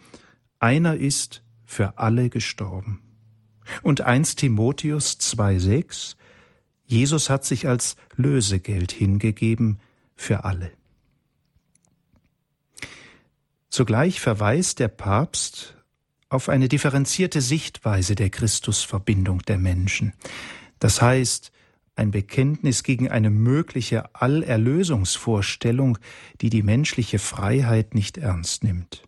einer 0.58 0.96
ist 0.96 1.42
für 1.64 1.98
alle 1.98 2.28
gestorben. 2.28 3.00
Und 3.82 4.02
1 4.02 4.36
Timotheus 4.36 5.18
2, 5.18 5.58
6, 5.58 6.16
Jesus 6.86 7.30
hat 7.30 7.44
sich 7.44 7.66
als 7.66 7.96
Lösegeld 8.16 8.92
hingegeben 8.92 9.78
für 10.16 10.44
alle. 10.44 10.70
Zugleich 13.70 14.20
verweist 14.20 14.78
der 14.78 14.88
Papst 14.88 15.76
auf 16.28 16.48
eine 16.48 16.68
differenzierte 16.68 17.40
Sichtweise 17.40 18.14
der 18.14 18.30
Christusverbindung 18.30 19.40
der 19.42 19.58
Menschen. 19.58 20.12
Das 20.78 21.02
heißt, 21.02 21.50
ein 21.96 22.10
Bekenntnis 22.10 22.82
gegen 22.82 23.08
eine 23.08 23.30
mögliche 23.30 24.14
Allerlösungsvorstellung, 24.14 25.98
die 26.40 26.50
die 26.50 26.62
menschliche 26.62 27.18
Freiheit 27.18 27.94
nicht 27.94 28.18
ernst 28.18 28.64
nimmt. 28.64 29.04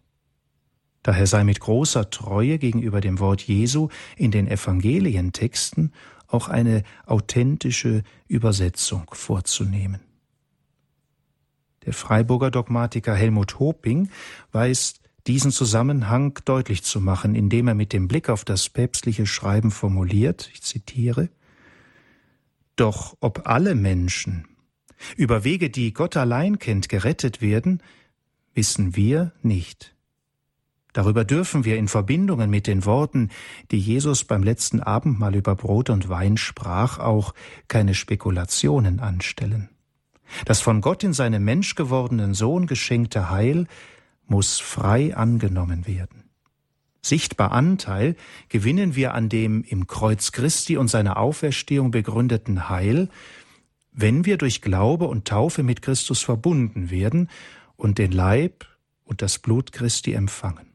Daher 1.03 1.27
sei 1.27 1.45
mit 1.45 1.61
großer 1.61 2.11
Treue 2.11 2.59
gegenüber 2.59 3.01
dem 3.01 3.21
Wort 3.21 3.43
Jesu 3.43 3.89
in 4.17 4.33
den 4.33 4.49
Evangelientexten 4.49 5.93
auch 6.37 6.49
eine 6.49 6.83
authentische 7.07 8.03
Übersetzung 8.29 9.07
vorzunehmen. 9.13 10.01
Der 11.87 11.93
Freiburger 11.93 12.51
Dogmatiker 12.51 13.15
Helmut 13.15 13.59
Hoping 13.59 14.11
weiß 14.53 14.95
diesen 15.27 15.51
Zusammenhang 15.51 16.39
deutlich 16.45 16.83
zu 16.85 17.01
machen, 17.01 17.35
indem 17.35 17.69
er 17.69 17.75
mit 17.75 17.93
dem 17.93 18.07
Blick 18.07 18.29
auf 18.29 18.45
das 18.45 18.69
päpstliche 18.69 19.27
Schreiben 19.27 19.71
formuliert, 19.71 20.51
ich 20.53 20.63
zitiere, 20.63 21.31
Doch 22.77 23.17
ob 23.21 23.49
alle 23.49 23.75
Menschen 23.75 24.47
über 25.17 25.45
Wege, 25.45 25.71
die 25.71 25.93
Gott 25.93 26.17
allein 26.17 26.59
kennt, 26.59 26.89
gerettet 26.89 27.41
werden, 27.41 27.83
wissen 28.55 28.97
wir 28.97 29.33
nicht. 29.43 29.96
Darüber 30.97 31.27
dürfen 31.27 31.67
wir 31.67 31.77
in 31.77 31.89
Verbindungen 31.89 32.49
mit 32.49 32.67
den 32.67 32.87
Worten, 32.87 33.29
die 33.71 33.79
Jesus 33.79 34.25
beim 34.25 34.43
letzten 34.43 34.81
Abendmahl 34.81 35.35
über 35.35 35.55
Brot 35.55 35.91
und 35.91 36.09
Wein 36.09 36.39
sprach, 36.39 36.99
auch 36.99 37.35
keine 37.69 37.93
Spekulationen 37.93 38.99
anstellen. 38.99 39.69
Das 40.47 40.63
von 40.63 40.81
Gott 40.81 41.05
in 41.05 41.13
seinem 41.13 41.45
menschgewordenen 41.45 42.33
Sohn 42.33 42.67
geschenkte 42.67 43.29
Heil 43.29 43.67
muss 44.27 44.59
frei 44.59 45.15
angenommen 45.15 45.87
werden. 45.87 46.25
Sichtbar 47.03 47.53
Anteil 47.53 48.17
gewinnen 48.49 48.97
wir 48.97 49.13
an 49.13 49.29
dem 49.29 49.65
im 49.65 49.87
Kreuz 49.87 50.33
Christi 50.33 50.79
und 50.79 50.89
seiner 50.89 51.19
Auferstehung 51.19 51.91
begründeten 51.91 52.71
Heil, 52.71 53.11
wenn 53.93 54.25
wir 54.25 54.39
durch 54.39 54.63
Glaube 54.63 55.09
und 55.09 55.29
Taufe 55.29 55.63
mit 55.63 55.83
Christus 55.83 56.23
verbunden 56.23 56.89
werden 56.89 57.29
und 57.77 57.99
den 57.99 58.13
Leib 58.13 58.65
und 59.05 59.21
das 59.21 59.39
Blut 59.39 59.73
Christi 59.73 60.15
empfangen. 60.15 60.66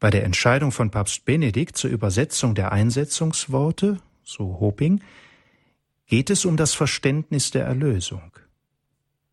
Bei 0.00 0.10
der 0.10 0.24
Entscheidung 0.24 0.72
von 0.72 0.90
Papst 0.90 1.24
Benedikt 1.24 1.76
zur 1.76 1.90
Übersetzung 1.90 2.54
der 2.54 2.72
Einsetzungsworte, 2.72 3.98
so 4.22 4.60
Hoping, 4.60 5.00
geht 6.06 6.30
es 6.30 6.44
um 6.44 6.56
das 6.56 6.74
Verständnis 6.74 7.50
der 7.50 7.64
Erlösung. 7.64 8.32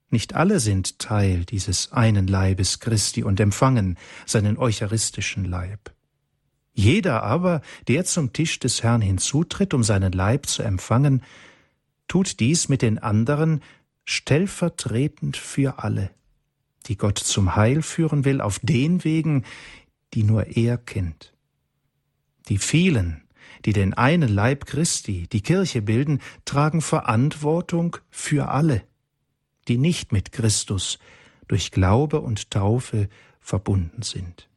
Nicht 0.10 0.36
alle 0.36 0.60
sind 0.60 1.00
Teil 1.00 1.46
dieses 1.46 1.92
einen 1.94 2.28
Leibes 2.28 2.80
Christi 2.80 3.24
und 3.24 3.40
empfangen 3.40 3.98
seinen 4.26 4.58
eucharistischen 4.58 5.46
Leib. 5.46 5.92
Jeder 6.74 7.24
aber, 7.24 7.62
der 7.88 8.06
zum 8.06 8.34
Tisch 8.34 8.60
des 8.60 8.84
Herrn 8.84 9.02
hinzutritt, 9.02 9.74
um 9.74 9.84
seinen 9.84 10.12
Leib 10.12 10.46
zu 10.46 10.64
empfangen, 10.64 11.24
tut 12.08 12.40
dies 12.40 12.70
mit 12.70 12.82
den 12.82 13.00
anderen 13.00 13.62
stellvertretend 14.04 15.38
für 15.38 15.80
alle, 15.80 16.12
die 16.88 16.98
Gott 16.98 17.18
zum 17.18 17.56
Heil 17.56 17.82
führen 17.82 18.26
will, 18.26 18.42
auf 18.42 18.60
den 18.60 19.04
Wegen, 19.04 19.46
die 20.14 20.24
nur 20.24 20.56
er 20.56 20.78
kennt. 20.78 21.34
Die 22.50 22.58
vielen, 22.58 23.24
die 23.66 23.74
den 23.74 23.94
einen 23.94 24.30
Leib 24.30 24.66
Christi, 24.66 25.28
die 25.32 25.42
Kirche 25.42 25.82
bilden, 25.82 26.20
tragen 26.46 26.82
Verantwortung 26.82 27.98
für 28.10 28.50
alle, 28.50 28.84
die 29.68 29.78
nicht 29.78 30.12
mit 30.12 30.32
Christus 30.32 31.00
durch 31.48 31.72
Glaube 31.72 32.22
und 32.22 32.50
Taufe 32.50 33.10
verbunden 33.40 34.02
sind. 34.02 34.48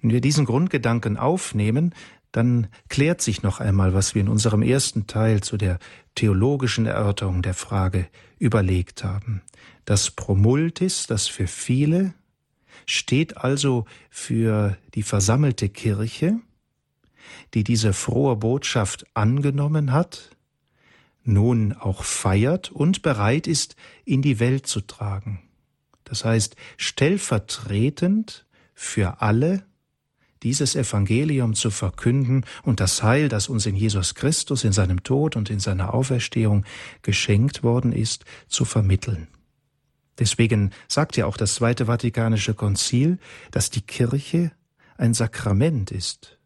Wenn 0.00 0.10
wir 0.10 0.20
diesen 0.20 0.46
Grundgedanken 0.46 1.16
aufnehmen, 1.16 1.94
dann 2.32 2.68
klärt 2.88 3.20
sich 3.20 3.42
noch 3.42 3.60
einmal, 3.60 3.92
was 3.92 4.14
wir 4.14 4.22
in 4.22 4.28
unserem 4.28 4.62
ersten 4.62 5.06
Teil 5.06 5.42
zu 5.42 5.56
der 5.56 5.78
theologischen 6.14 6.86
Erörterung 6.86 7.42
der 7.42 7.54
Frage 7.54 8.08
überlegt 8.38 9.04
haben 9.04 9.42
Das 9.84 10.10
Promultis, 10.10 11.06
das 11.06 11.26
für 11.26 11.46
viele, 11.46 12.14
steht 12.90 13.36
also 13.36 13.84
für 14.10 14.76
die 14.94 15.02
versammelte 15.02 15.68
Kirche, 15.68 16.40
die 17.54 17.64
diese 17.64 17.92
frohe 17.92 18.36
Botschaft 18.36 19.06
angenommen 19.14 19.92
hat, 19.92 20.30
nun 21.22 21.72
auch 21.72 22.02
feiert 22.02 22.70
und 22.70 23.02
bereit 23.02 23.46
ist, 23.46 23.76
in 24.04 24.22
die 24.22 24.40
Welt 24.40 24.66
zu 24.66 24.80
tragen. 24.80 25.40
Das 26.04 26.24
heißt, 26.24 26.56
stellvertretend 26.76 28.46
für 28.74 29.20
alle 29.20 29.64
dieses 30.42 30.74
Evangelium 30.74 31.54
zu 31.54 31.70
verkünden 31.70 32.44
und 32.62 32.80
das 32.80 33.02
Heil, 33.02 33.28
das 33.28 33.48
uns 33.48 33.66
in 33.66 33.76
Jesus 33.76 34.14
Christus, 34.14 34.64
in 34.64 34.72
seinem 34.72 35.02
Tod 35.04 35.36
und 35.36 35.50
in 35.50 35.60
seiner 35.60 35.94
Auferstehung 35.94 36.64
geschenkt 37.02 37.62
worden 37.62 37.92
ist, 37.92 38.24
zu 38.48 38.64
vermitteln. 38.64 39.28
Deswegen 40.20 40.70
sagt 40.86 41.16
ja 41.16 41.26
auch 41.26 41.38
das 41.38 41.54
Zweite 41.54 41.86
Vatikanische 41.86 42.54
Konzil, 42.54 43.18
dass 43.50 43.70
die 43.70 43.80
Kirche 43.80 44.52
ein 44.98 45.14
Sakrament 45.14 45.90
ist. 45.90 46.38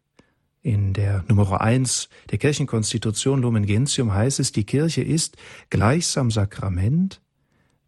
In 0.61 0.93
der 0.93 1.23
Nummer 1.27 1.61
eins 1.61 2.09
der 2.31 2.39
Kirchenkonstitution 2.39 3.41
Lumen 3.41 3.65
Gentium 3.65 4.13
heißt 4.13 4.39
es, 4.39 4.51
die 4.51 4.63
Kirche 4.63 5.03
ist 5.03 5.37
gleichsam 5.69 6.31
Sakrament, 6.31 7.21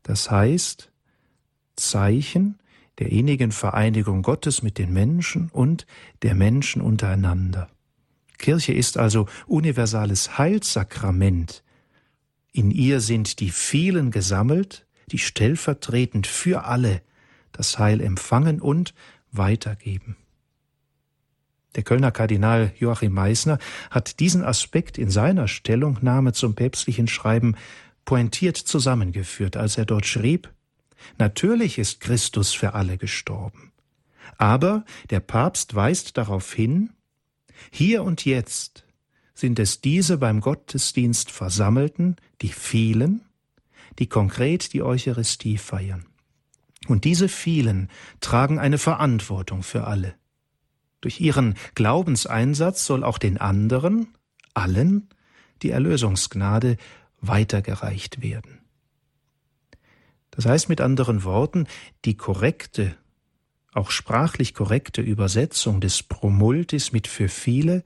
das 0.03 0.29
heißt 0.29 0.91
Zeichen 1.75 2.59
der 2.99 3.11
innigen 3.11 3.51
Vereinigung 3.51 4.23
Gottes 4.23 4.63
mit 4.63 4.77
den 4.77 4.91
Menschen 4.91 5.49
und 5.49 5.85
der 6.21 6.35
Menschen 6.35 6.81
untereinander. 6.81 7.69
Kirche 8.37 8.73
ist 8.73 8.97
also 8.97 9.27
universales 9.45 10.37
Heilssakrament. 10.37 11.63
In 12.51 12.71
ihr 12.71 12.99
sind 12.99 13.39
die 13.39 13.51
vielen 13.51 14.11
gesammelt, 14.11 14.86
die 15.11 15.19
stellvertretend 15.19 16.27
für 16.27 16.65
alle 16.65 17.01
das 17.51 17.79
Heil 17.79 18.01
empfangen 18.01 18.61
und 18.61 18.93
weitergeben. 19.31 20.15
Der 21.75 21.83
Kölner 21.83 22.11
Kardinal 22.11 22.73
Joachim 22.77 23.13
Meissner 23.13 23.59
hat 23.91 24.19
diesen 24.19 24.43
Aspekt 24.43 24.97
in 24.97 25.09
seiner 25.09 25.47
Stellungnahme 25.47 26.33
zum 26.33 26.55
päpstlichen 26.55 27.07
Schreiben 27.07 27.55
pointiert 28.03 28.57
zusammengeführt, 28.57 29.57
als 29.57 29.77
er 29.77 29.85
dort 29.85 30.05
schrieb 30.05 30.51
Natürlich 31.19 31.77
ist 31.77 31.99
Christus 31.99 32.53
für 32.53 32.73
alle 32.73 32.97
gestorben. 32.97 33.71
Aber 34.37 34.85
der 35.09 35.19
Papst 35.19 35.75
weist 35.75 36.17
darauf 36.17 36.51
hin, 36.53 36.91
hier 37.71 38.03
und 38.03 38.25
jetzt 38.25 38.83
sind 39.33 39.59
es 39.59 39.81
diese 39.81 40.17
beim 40.17 40.41
Gottesdienst 40.41 41.31
Versammelten, 41.31 42.15
die 42.41 42.49
vielen, 42.49 43.21
die 43.99 44.07
konkret 44.07 44.73
die 44.73 44.83
Eucharistie 44.83 45.57
feiern. 45.57 46.05
Und 46.87 47.03
diese 47.03 47.27
vielen 47.27 47.89
tragen 48.21 48.59
eine 48.59 48.77
Verantwortung 48.77 49.63
für 49.63 49.85
alle. 49.85 50.15
Durch 51.01 51.19
ihren 51.19 51.55
Glaubenseinsatz 51.75 52.85
soll 52.85 53.03
auch 53.03 53.17
den 53.17 53.37
anderen, 53.37 54.15
allen, 54.53 55.09
die 55.61 55.71
Erlösungsgnade 55.71 56.77
weitergereicht 57.19 58.21
werden. 58.21 58.59
Das 60.31 60.45
heißt 60.45 60.69
mit 60.69 60.81
anderen 60.81 61.23
Worten, 61.23 61.67
die 62.05 62.15
korrekte, 62.15 62.95
auch 63.73 63.91
sprachlich 63.91 64.53
korrekte 64.53 65.01
Übersetzung 65.01 65.81
des 65.81 66.03
Promultis 66.03 66.91
mit 66.91 67.07
für 67.07 67.29
viele 67.29 67.83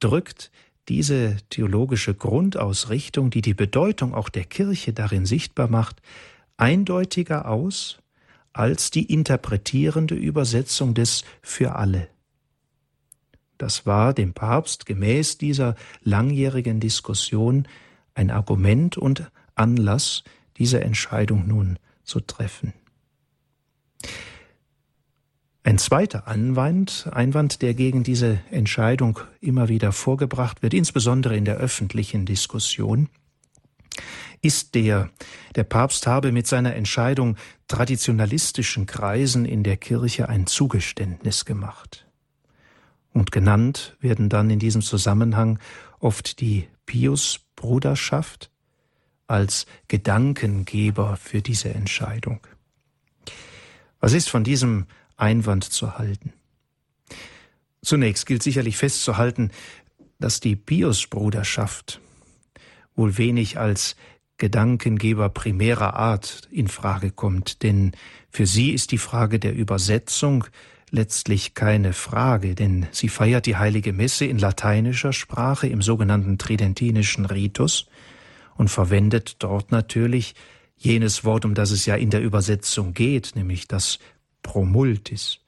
drückt 0.00 0.50
diese 0.88 1.36
theologische 1.50 2.14
Grundausrichtung, 2.14 3.30
die 3.30 3.42
die 3.42 3.54
Bedeutung 3.54 4.14
auch 4.14 4.28
der 4.28 4.44
Kirche 4.44 4.92
darin 4.92 5.26
sichtbar 5.26 5.68
macht, 5.68 6.02
eindeutiger 6.56 7.48
aus 7.48 7.98
als 8.52 8.90
die 8.90 9.12
interpretierende 9.12 10.14
Übersetzung 10.14 10.94
des 10.94 11.24
für 11.42 11.74
alle. 11.74 12.08
Das 13.58 13.86
war 13.86 14.14
dem 14.14 14.32
Papst 14.32 14.86
gemäß 14.86 15.38
dieser 15.38 15.74
langjährigen 16.02 16.80
Diskussion 16.80 17.66
ein 18.14 18.30
Argument 18.30 18.96
und 18.96 19.30
Anlass, 19.54 20.22
diese 20.56 20.80
Entscheidung 20.80 21.46
nun 21.46 21.78
zu 22.04 22.20
treffen. 22.20 22.72
Ein 25.66 25.78
zweiter 25.78 26.28
Einwand, 26.28 27.08
Einwand, 27.10 27.62
der 27.62 27.72
gegen 27.72 28.04
diese 28.04 28.38
Entscheidung 28.50 29.20
immer 29.40 29.70
wieder 29.70 29.92
vorgebracht 29.92 30.62
wird, 30.62 30.74
insbesondere 30.74 31.38
in 31.38 31.46
der 31.46 31.56
öffentlichen 31.56 32.26
Diskussion, 32.26 33.08
ist 34.42 34.74
der, 34.74 35.08
der 35.54 35.64
Papst 35.64 36.06
habe 36.06 36.32
mit 36.32 36.46
seiner 36.46 36.74
Entscheidung 36.74 37.36
traditionalistischen 37.66 38.84
Kreisen 38.84 39.46
in 39.46 39.62
der 39.62 39.78
Kirche 39.78 40.28
ein 40.28 40.46
Zugeständnis 40.46 41.46
gemacht. 41.46 42.06
Und 43.14 43.32
genannt 43.32 43.96
werden 44.00 44.28
dann 44.28 44.50
in 44.50 44.58
diesem 44.58 44.82
Zusammenhang 44.82 45.58
oft 45.98 46.42
die 46.42 46.68
Pius-Bruderschaft 46.84 48.50
als 49.26 49.64
Gedankengeber 49.88 51.16
für 51.16 51.40
diese 51.40 51.70
Entscheidung. 51.70 52.46
Was 53.98 54.12
ist 54.12 54.28
von 54.28 54.44
diesem 54.44 54.84
Einwand 55.16 55.64
zu 55.64 55.98
halten? 55.98 56.32
Zunächst 57.82 58.26
gilt 58.26 58.42
sicherlich 58.42 58.76
festzuhalten, 58.76 59.50
dass 60.18 60.40
die 60.40 60.56
Pius-Bruderschaft 60.56 62.00
wohl 62.96 63.18
wenig 63.18 63.58
als 63.58 63.96
Gedankengeber 64.38 65.28
primärer 65.28 65.94
Art 65.94 66.48
in 66.50 66.68
Frage 66.68 67.10
kommt, 67.10 67.62
denn 67.62 67.92
für 68.30 68.46
sie 68.46 68.70
ist 68.70 68.90
die 68.90 68.98
Frage 68.98 69.38
der 69.38 69.54
Übersetzung 69.54 70.44
letztlich 70.90 71.54
keine 71.54 71.92
Frage, 71.92 72.54
denn 72.54 72.86
sie 72.90 73.08
feiert 73.08 73.46
die 73.46 73.56
heilige 73.56 73.92
Messe 73.92 74.24
in 74.24 74.38
lateinischer 74.38 75.12
Sprache 75.12 75.66
im 75.66 75.82
sogenannten 75.82 76.38
tridentinischen 76.38 77.26
Ritus 77.26 77.86
und 78.56 78.68
verwendet 78.68 79.36
dort 79.40 79.72
natürlich 79.72 80.34
jenes 80.76 81.24
Wort, 81.24 81.44
um 81.44 81.54
das 81.54 81.70
es 81.70 81.86
ja 81.86 81.96
in 81.96 82.10
der 82.10 82.22
Übersetzung 82.22 82.94
geht, 82.94 83.32
nämlich 83.34 83.68
das 83.68 83.98
Promultis. 84.44 85.40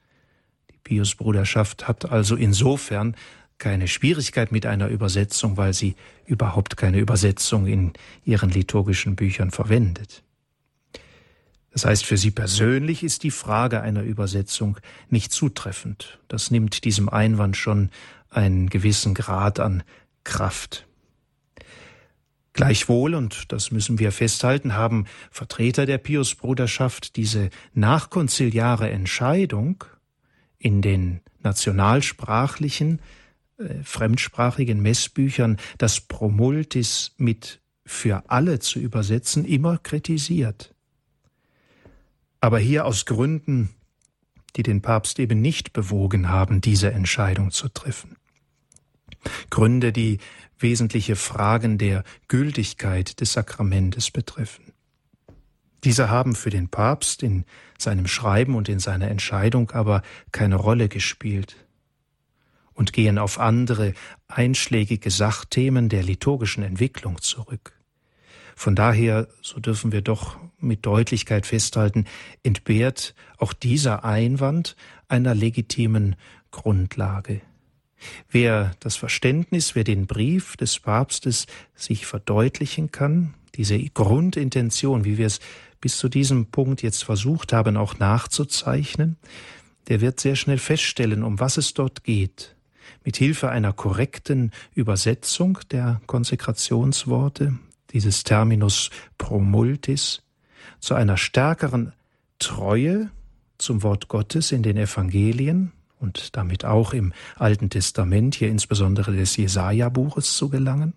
Die 0.69 0.77
Piusbruderschaft 0.83 1.87
hat 1.87 2.11
also 2.11 2.35
insofern 2.35 3.15
keine 3.57 3.87
Schwierigkeit 3.87 4.51
mit 4.51 4.65
einer 4.65 4.89
Übersetzung, 4.89 5.55
weil 5.55 5.73
sie 5.73 5.95
überhaupt 6.25 6.75
keine 6.75 6.99
Übersetzung 6.99 7.65
in 7.65 7.93
ihren 8.25 8.49
liturgischen 8.49 9.15
Büchern 9.15 9.51
verwendet. 9.51 10.23
Das 11.71 11.85
heißt, 11.85 12.05
für 12.05 12.17
sie 12.17 12.31
persönlich 12.31 13.03
ist 13.03 13.23
die 13.23 13.31
Frage 13.31 13.81
einer 13.81 14.01
Übersetzung 14.01 14.79
nicht 15.09 15.31
zutreffend. 15.31 16.19
Das 16.27 16.49
nimmt 16.49 16.83
diesem 16.85 17.07
Einwand 17.07 17.55
schon 17.55 17.91
einen 18.29 18.69
gewissen 18.69 19.13
Grad 19.13 19.59
an 19.59 19.83
Kraft. 20.23 20.86
Gleichwohl, 22.57 23.13
und 23.13 23.51
das 23.51 23.69
müssen 23.69 23.99
wir 23.99 24.11
festhalten, 24.11 24.73
haben 24.73 25.05
Vertreter 25.29 25.85
der 25.85 25.99
Piusbruderschaft 25.99 27.15
diese 27.15 27.51
nachkonziliare 27.75 28.89
Entscheidung 28.89 29.83
in 30.57 30.81
den 30.81 31.21
nationalsprachlichen, 31.43 32.99
äh, 33.59 33.83
fremdsprachigen 33.83 34.81
Messbüchern 34.81 35.57
das 35.77 36.01
Promultis 36.01 37.13
mit 37.17 37.61
für 37.85 38.23
alle 38.27 38.57
zu 38.57 38.79
übersetzen, 38.79 39.45
immer 39.45 39.77
kritisiert. 39.77 40.73
Aber 42.41 42.57
hier 42.57 42.85
aus 42.85 43.05
Gründen, 43.05 43.69
die 44.55 44.63
den 44.63 44.81
Papst 44.81 45.19
eben 45.19 45.41
nicht 45.41 45.73
bewogen 45.73 46.29
haben, 46.29 46.59
diese 46.59 46.91
Entscheidung 46.91 47.51
zu 47.51 47.69
treffen. 47.69 48.15
Gründe, 49.49 49.91
die 49.91 50.19
wesentliche 50.59 51.15
Fragen 51.15 51.77
der 51.77 52.03
Gültigkeit 52.27 53.19
des 53.21 53.33
Sakramentes 53.33 54.11
betreffen. 54.11 54.73
Diese 55.83 56.09
haben 56.09 56.35
für 56.35 56.49
den 56.49 56.69
Papst 56.69 57.23
in 57.23 57.45
seinem 57.77 58.07
Schreiben 58.07 58.55
und 58.55 58.67
in 58.67 58.79
seiner 58.79 59.09
Entscheidung 59.09 59.71
aber 59.71 60.01
keine 60.31 60.55
Rolle 60.55 60.89
gespielt 60.89 61.55
und 62.73 62.93
gehen 62.93 63.17
auf 63.17 63.39
andere 63.39 63.93
einschlägige 64.27 65.11
Sachthemen 65.11 65.89
der 65.89 66.03
liturgischen 66.03 66.63
Entwicklung 66.63 67.21
zurück. 67.21 67.73
Von 68.55 68.75
daher, 68.75 69.27
so 69.41 69.59
dürfen 69.59 69.91
wir 69.91 70.01
doch 70.01 70.37
mit 70.59 70.85
Deutlichkeit 70.85 71.45
festhalten, 71.45 72.05
entbehrt 72.41 73.13
auch 73.37 73.53
dieser 73.53 74.03
Einwand 74.03 74.75
einer 75.07 75.35
legitimen 75.35 76.15
Grundlage. 76.49 77.41
Wer 78.29 78.71
das 78.79 78.95
Verständnis, 78.95 79.75
wer 79.75 79.83
den 79.83 80.07
Brief 80.07 80.55
des 80.57 80.79
Papstes 80.79 81.47
sich 81.75 82.05
verdeutlichen 82.05 82.91
kann, 82.91 83.33
diese 83.55 83.79
Grundintention, 83.79 85.03
wie 85.03 85.17
wir 85.17 85.27
es 85.27 85.39
bis 85.81 85.97
zu 85.97 86.09
diesem 86.09 86.47
Punkt 86.47 86.81
jetzt 86.83 87.03
versucht 87.03 87.53
haben, 87.53 87.77
auch 87.77 87.99
nachzuzeichnen, 87.99 89.17
der 89.87 90.01
wird 90.01 90.19
sehr 90.19 90.35
schnell 90.35 90.57
feststellen, 90.57 91.23
um 91.23 91.39
was 91.39 91.57
es 91.57 91.73
dort 91.73 92.03
geht. 92.03 92.55
Mit 93.03 93.17
Hilfe 93.17 93.49
einer 93.49 93.73
korrekten 93.73 94.51
Übersetzung 94.73 95.59
der 95.71 96.01
Konsekrationsworte, 96.07 97.57
dieses 97.91 98.23
Terminus 98.23 98.89
promultis, 99.17 100.21
zu 100.79 100.93
einer 100.93 101.17
stärkeren 101.17 101.93
Treue 102.39 103.09
zum 103.57 103.81
Wort 103.81 104.07
Gottes 104.07 104.51
in 104.51 104.61
den 104.61 104.77
Evangelien 104.77 105.71
und 105.99 106.35
damit 106.35 106.65
auch 106.65 106.93
im 106.93 107.13
Alten 107.35 107.69
Testament, 107.69 108.35
hier 108.35 108.49
insbesondere 108.49 109.13
des 109.13 109.37
Jesaja-Buches 109.37 110.37
zu 110.37 110.49
gelangen 110.49 110.93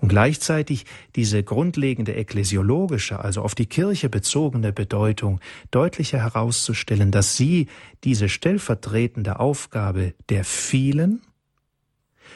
und 0.00 0.08
gleichzeitig 0.08 0.84
diese 1.14 1.42
grundlegende 1.42 2.14
ekklesiologische, 2.14 3.20
also 3.20 3.42
auf 3.42 3.54
die 3.54 3.66
Kirche 3.66 4.08
bezogene 4.08 4.72
Bedeutung 4.72 5.40
deutlicher 5.70 6.18
herauszustellen, 6.18 7.10
dass 7.10 7.36
sie 7.36 7.68
diese 8.04 8.28
stellvertretende 8.28 9.40
Aufgabe 9.40 10.14
der 10.28 10.44
vielen 10.44 11.22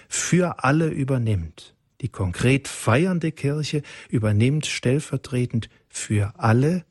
für 0.08 0.64
alle 0.64 0.88
übernimmt. 0.88 1.74
Die 2.00 2.08
konkret 2.08 2.66
feiernde 2.66 3.30
Kirche 3.30 3.82
übernimmt 4.08 4.66
stellvertretend 4.66 5.68
für 5.88 6.32
alle 6.38 6.84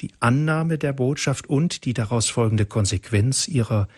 die 0.00 0.12
Annahme 0.20 0.78
der 0.78 0.92
Botschaft 0.92 1.48
und 1.48 1.84
die 1.84 1.92
daraus 1.92 2.28
folgende 2.28 2.66
Konsequenz 2.66 3.48
ihrer 3.48 3.88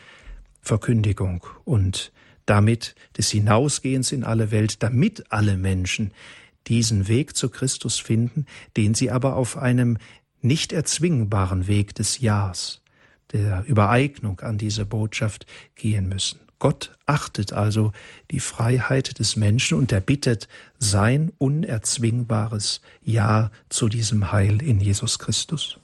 Verkündigung 0.63 1.45
und 1.65 2.13
damit 2.47 2.95
des 3.19 3.31
Hinausgehens 3.31 4.13
in 4.13 4.25
alle 4.25 4.51
Welt, 4.51 4.83
damit 4.83 5.31
alle 5.31 5.57
Menschen 5.57 6.13
diesen 6.69 7.09
Weg 7.09 7.37
zu 7.37 7.49
Christus 7.51 7.99
finden, 7.99 8.47
den 8.77 8.95
sie 8.95 9.11
aber 9.11 9.37
auf 9.37 9.57
einem 9.57 9.99
nicht 10.41 10.73
erzwingbaren 10.73 11.67
Weg 11.67 11.95
des 11.95 12.21
Ja's, 12.21 12.81
der 13.33 13.65
Übereignung 13.67 14.41
an 14.41 14.59
diese 14.59 14.87
Botschaft 14.87 15.47
gehen 15.75 16.09
müssen. 16.09 16.41
Gott 16.59 16.97
achtet 17.07 17.53
also 17.53 17.93
die 18.31 18.39
Freiheit 18.39 19.19
des 19.19 19.35
Menschen 19.35 19.77
und 19.79 19.91
er 19.91 20.01
bittet 20.01 20.47
sein 20.79 21.33
unerzwingbares 21.39 22.81
Ja 23.03 23.51
zu 23.69 23.89
diesem 23.89 24.31
Heil 24.31 24.63
in 24.63 24.79
Jesus 24.79 25.19
Christus. 25.19 25.79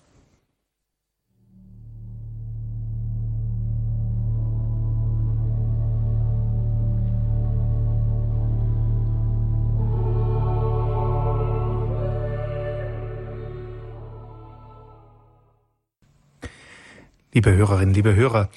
Liebe 17.35 17.53
Hörerinnen, 17.53 17.93
liebe 17.93 18.15
Hörer, 18.15 18.49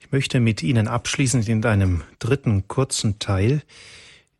ich 0.00 0.10
möchte 0.10 0.40
mit 0.40 0.60
Ihnen 0.60 0.88
abschließend 0.88 1.48
in 1.48 1.64
einem 1.64 2.02
dritten 2.18 2.66
kurzen 2.66 3.20
Teil 3.20 3.62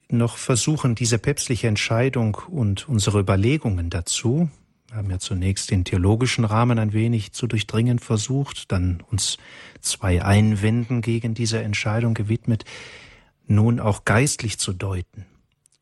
noch 0.09 0.39
versuchen, 0.39 0.97
diese 0.97 1.21
päpstliche 1.21 1.69
Entscheidung 1.69 2.37
und 2.49 2.89
unsere 2.89 3.21
Überlegungen 3.21 3.89
dazu, 3.89 4.51
wir 4.89 4.97
haben 4.97 5.11
ja 5.11 5.21
zunächst 5.21 5.71
den 5.71 5.85
theologischen 5.85 6.45
Rahmen 6.45 6.81
ein 6.81 6.95
wenig 6.95 7.31
zu 7.31 7.47
durchdringen 7.47 8.01
versucht, 8.01 8.73
dann 8.73 9.05
uns 9.09 9.37
zwei 9.81 10.21
Einwänden 10.21 11.01
gegen 11.01 11.35
diese 11.35 11.63
Entscheidung 11.63 12.15
gewidmet, 12.15 12.65
nun 13.47 13.79
auch 13.79 14.05
geistlich 14.05 14.59
zu 14.59 14.73
deuten. 14.73 15.27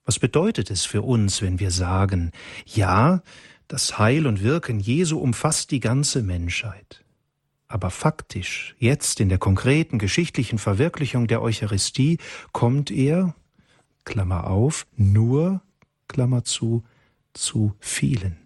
Was 0.04 0.18
bedeutet 0.18 0.70
es 0.70 0.84
für 0.84 1.00
uns, 1.00 1.40
wenn 1.40 1.58
wir 1.58 1.70
sagen, 1.70 2.32
ja, 2.66 3.22
das 3.66 3.98
Heil 3.98 4.26
und 4.26 4.42
Wirken 4.42 4.78
Jesu 4.78 5.18
umfasst 5.18 5.70
die 5.70 5.80
ganze 5.80 6.22
Menschheit? 6.22 7.03
Aber 7.66 7.90
faktisch, 7.90 8.74
jetzt 8.78 9.20
in 9.20 9.28
der 9.28 9.38
konkreten 9.38 9.98
geschichtlichen 9.98 10.58
Verwirklichung 10.58 11.26
der 11.26 11.42
Eucharistie, 11.42 12.18
kommt 12.52 12.90
er, 12.90 13.34
Klammer 14.04 14.48
auf, 14.48 14.86
nur, 14.96 15.62
Klammer 16.08 16.44
zu, 16.44 16.84
zu 17.32 17.74
vielen. 17.80 18.36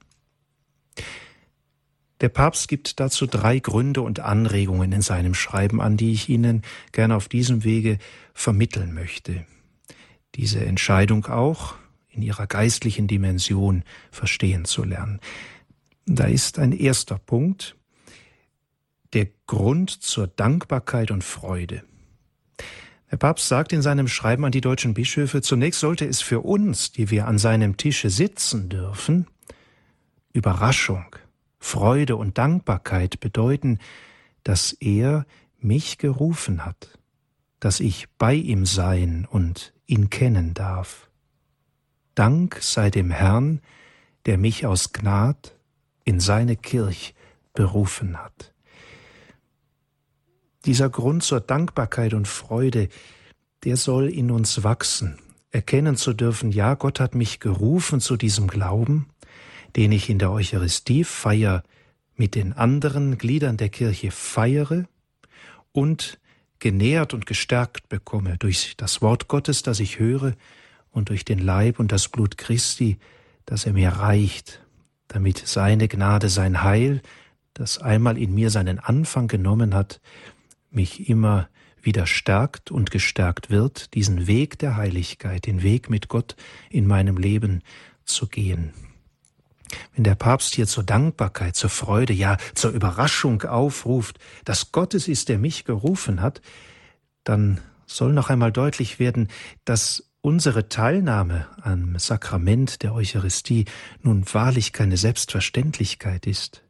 Der 2.21 2.29
Papst 2.29 2.69
gibt 2.69 2.99
dazu 2.99 3.27
drei 3.27 3.61
Gründe 3.61 4.03
und 4.03 4.21
Anregungen 4.21 4.91
in 4.93 5.03
seinem 5.03 5.35
Schreiben 5.35 5.81
an, 5.81 5.97
die 5.97 6.12
ich 6.12 6.29
Ihnen 6.29 6.62
gerne 6.93 7.14
auf 7.14 7.29
diesem 7.29 7.62
Wege 7.64 7.99
vermitteln 8.35 8.93
möchte. 8.93 9.47
Diese 10.35 10.64
Entscheidung 10.64 11.27
auch 11.27 11.77
in 12.09 12.23
ihrer 12.23 12.47
geistlichen 12.47 13.07
Dimension 13.07 13.85
verstehen 14.11 14.64
zu 14.64 14.83
lernen. 14.83 15.21
Da 16.07 16.25
ist 16.25 16.59
ein 16.59 16.73
erster 16.73 17.19
Punkt, 17.19 17.77
der 19.13 19.29
Grund 19.47 19.91
zur 19.91 20.27
Dankbarkeit 20.27 21.11
und 21.11 21.25
Freude. 21.25 21.83
Der 23.11 23.17
Papst 23.17 23.49
sagt 23.49 23.73
in 23.73 23.81
seinem 23.81 24.07
Schreiben 24.07 24.45
an 24.45 24.53
die 24.53 24.61
deutschen 24.61 24.93
Bischöfe, 24.95 25.41
zunächst 25.41 25.81
sollte 25.81 26.07
es 26.07 26.21
für 26.21 26.41
uns, 26.41 26.93
die 26.93 27.11
wir 27.11 27.27
an 27.27 27.39
seinem 27.39 27.77
Tische 27.77 28.11
sitzen 28.11 28.69
dürfen, 28.69 29.27
Überraschung, 30.33 31.17
Freude 31.59 32.17
und 32.17 32.37
Dankbarkeit 32.37 33.19
bedeuten, 33.21 33.79
dass 34.45 34.73
er 34.73 35.27
mich 35.59 35.99
gerufen 35.99 36.65
hat, 36.65 36.99
dass 37.61 37.81
ich 37.81 38.09
bei 38.19 38.35
ihm 38.35 38.67
sein 38.67 39.27
und 39.29 39.73
ihn 39.87 40.11
kennen 40.11 40.55
darf. 40.55 41.09
Dank 42.15 42.59
sei 42.61 42.91
dem 42.91 43.11
Herrn, 43.11 43.61
der 44.27 44.39
mich 44.39 44.67
aus 44.67 44.93
Gnad 44.93 45.57
in 46.05 46.21
seine 46.21 46.57
Kirch 46.57 47.15
berufen 47.55 48.19
hat. 48.19 48.53
Dieser 50.69 50.91
Grund 50.91 51.23
zur 51.23 51.41
Dankbarkeit 51.41 52.12
und 52.12 52.29
Freude, 52.29 52.91
der 53.64 53.79
soll 53.79 54.11
in 54.11 54.31
uns 54.31 54.64
wachsen, 54.64 55.19
erkennen 55.51 55.97
zu 55.97 56.12
dürfen, 56.12 56.53
ja, 56.53 56.75
Gott 56.75 57.01
hat 57.01 57.14
mich 57.14 57.41
gerufen 57.41 58.01
zu 58.01 58.19
diesem 58.19 58.49
Glauben, 58.49 59.09
den 59.77 59.93
ich 59.93 60.11
in 60.11 60.19
der 60.19 60.31
Eucharistiefeier 60.31 61.62
mit 62.16 62.35
den 62.35 62.53
anderen 62.53 63.16
Gliedern 63.16 63.57
der 63.57 63.71
Kirche 63.71 64.11
feiere 64.11 64.85
und 65.73 66.19
genährt 66.59 67.14
und 67.14 67.25
gestärkt 67.25 67.89
bekomme 67.89 68.37
durch 68.37 68.75
das 68.77 69.01
Wort 69.01 69.27
Gottes, 69.27 69.62
das 69.62 69.81
ich 69.81 69.99
höre, 69.99 70.35
und 70.91 71.09
durch 71.09 71.25
den 71.25 71.39
Leib 71.39 71.79
und 71.79 71.93
das 71.93 72.09
Blut 72.09 72.37
Christi, 72.37 72.99
das 73.47 73.64
er 73.64 73.73
mir 73.73 73.89
reicht, 73.89 74.61
damit 75.07 75.39
seine 75.47 75.89
Gnade, 75.89 76.29
sein 76.29 76.62
Heil, 76.62 77.01
das 77.55 77.79
einmal 77.79 78.19
in 78.19 78.35
mir 78.35 78.51
seinen 78.51 78.79
Anfang 78.79 79.29
genommen 79.29 79.75
hat, 79.75 80.03
mich 80.71 81.09
immer 81.09 81.49
wieder 81.81 82.07
stärkt 82.07 82.71
und 82.71 82.91
gestärkt 82.91 83.51
wird, 83.51 83.95
diesen 83.95 84.27
Weg 84.27 84.59
der 84.59 84.77
Heiligkeit, 84.77 85.47
den 85.47 85.62
Weg 85.62 85.91
mit 85.91 86.09
Gott 86.09 86.37
in 86.71 86.87
meinem 86.87 87.16
Leben 87.16 87.62
zu 88.05 88.27
gehen. 88.27 88.73
Wenn 89.95 90.05
der 90.05 90.14
Papst 90.14 90.55
hier 90.55 90.66
zur 90.66 90.85
Dankbarkeit, 90.85 91.57
zur 91.57 91.71
Freude, 91.71 92.12
ja 92.12 92.39
zur 92.55 92.71
Überraschung 92.71 93.43
aufruft, 93.43 94.19
dass 94.45 94.73
Gott 94.73 94.95
es 94.95 95.09
ist, 95.09 95.29
der 95.29 95.39
mich 95.39 95.64
gerufen 95.64 96.23
hat, 96.23 96.41
dann 97.25 97.61
soll 97.87 98.12
noch 98.12 98.31
einmal 98.31 98.53
deutlich 98.53 98.99
werden, 98.99 99.29
dass 99.64 100.11
unsere 100.21 100.69
Teilnahme 100.69 101.47
am 101.62 101.99
Sakrament 101.99 102.83
der 102.83 102.95
Eucharistie 102.95 103.66
nun 104.03 104.25
wahrlich 104.33 104.73
keine 104.73 104.97
Selbstverständlichkeit 104.97 106.27
ist. 106.27 106.62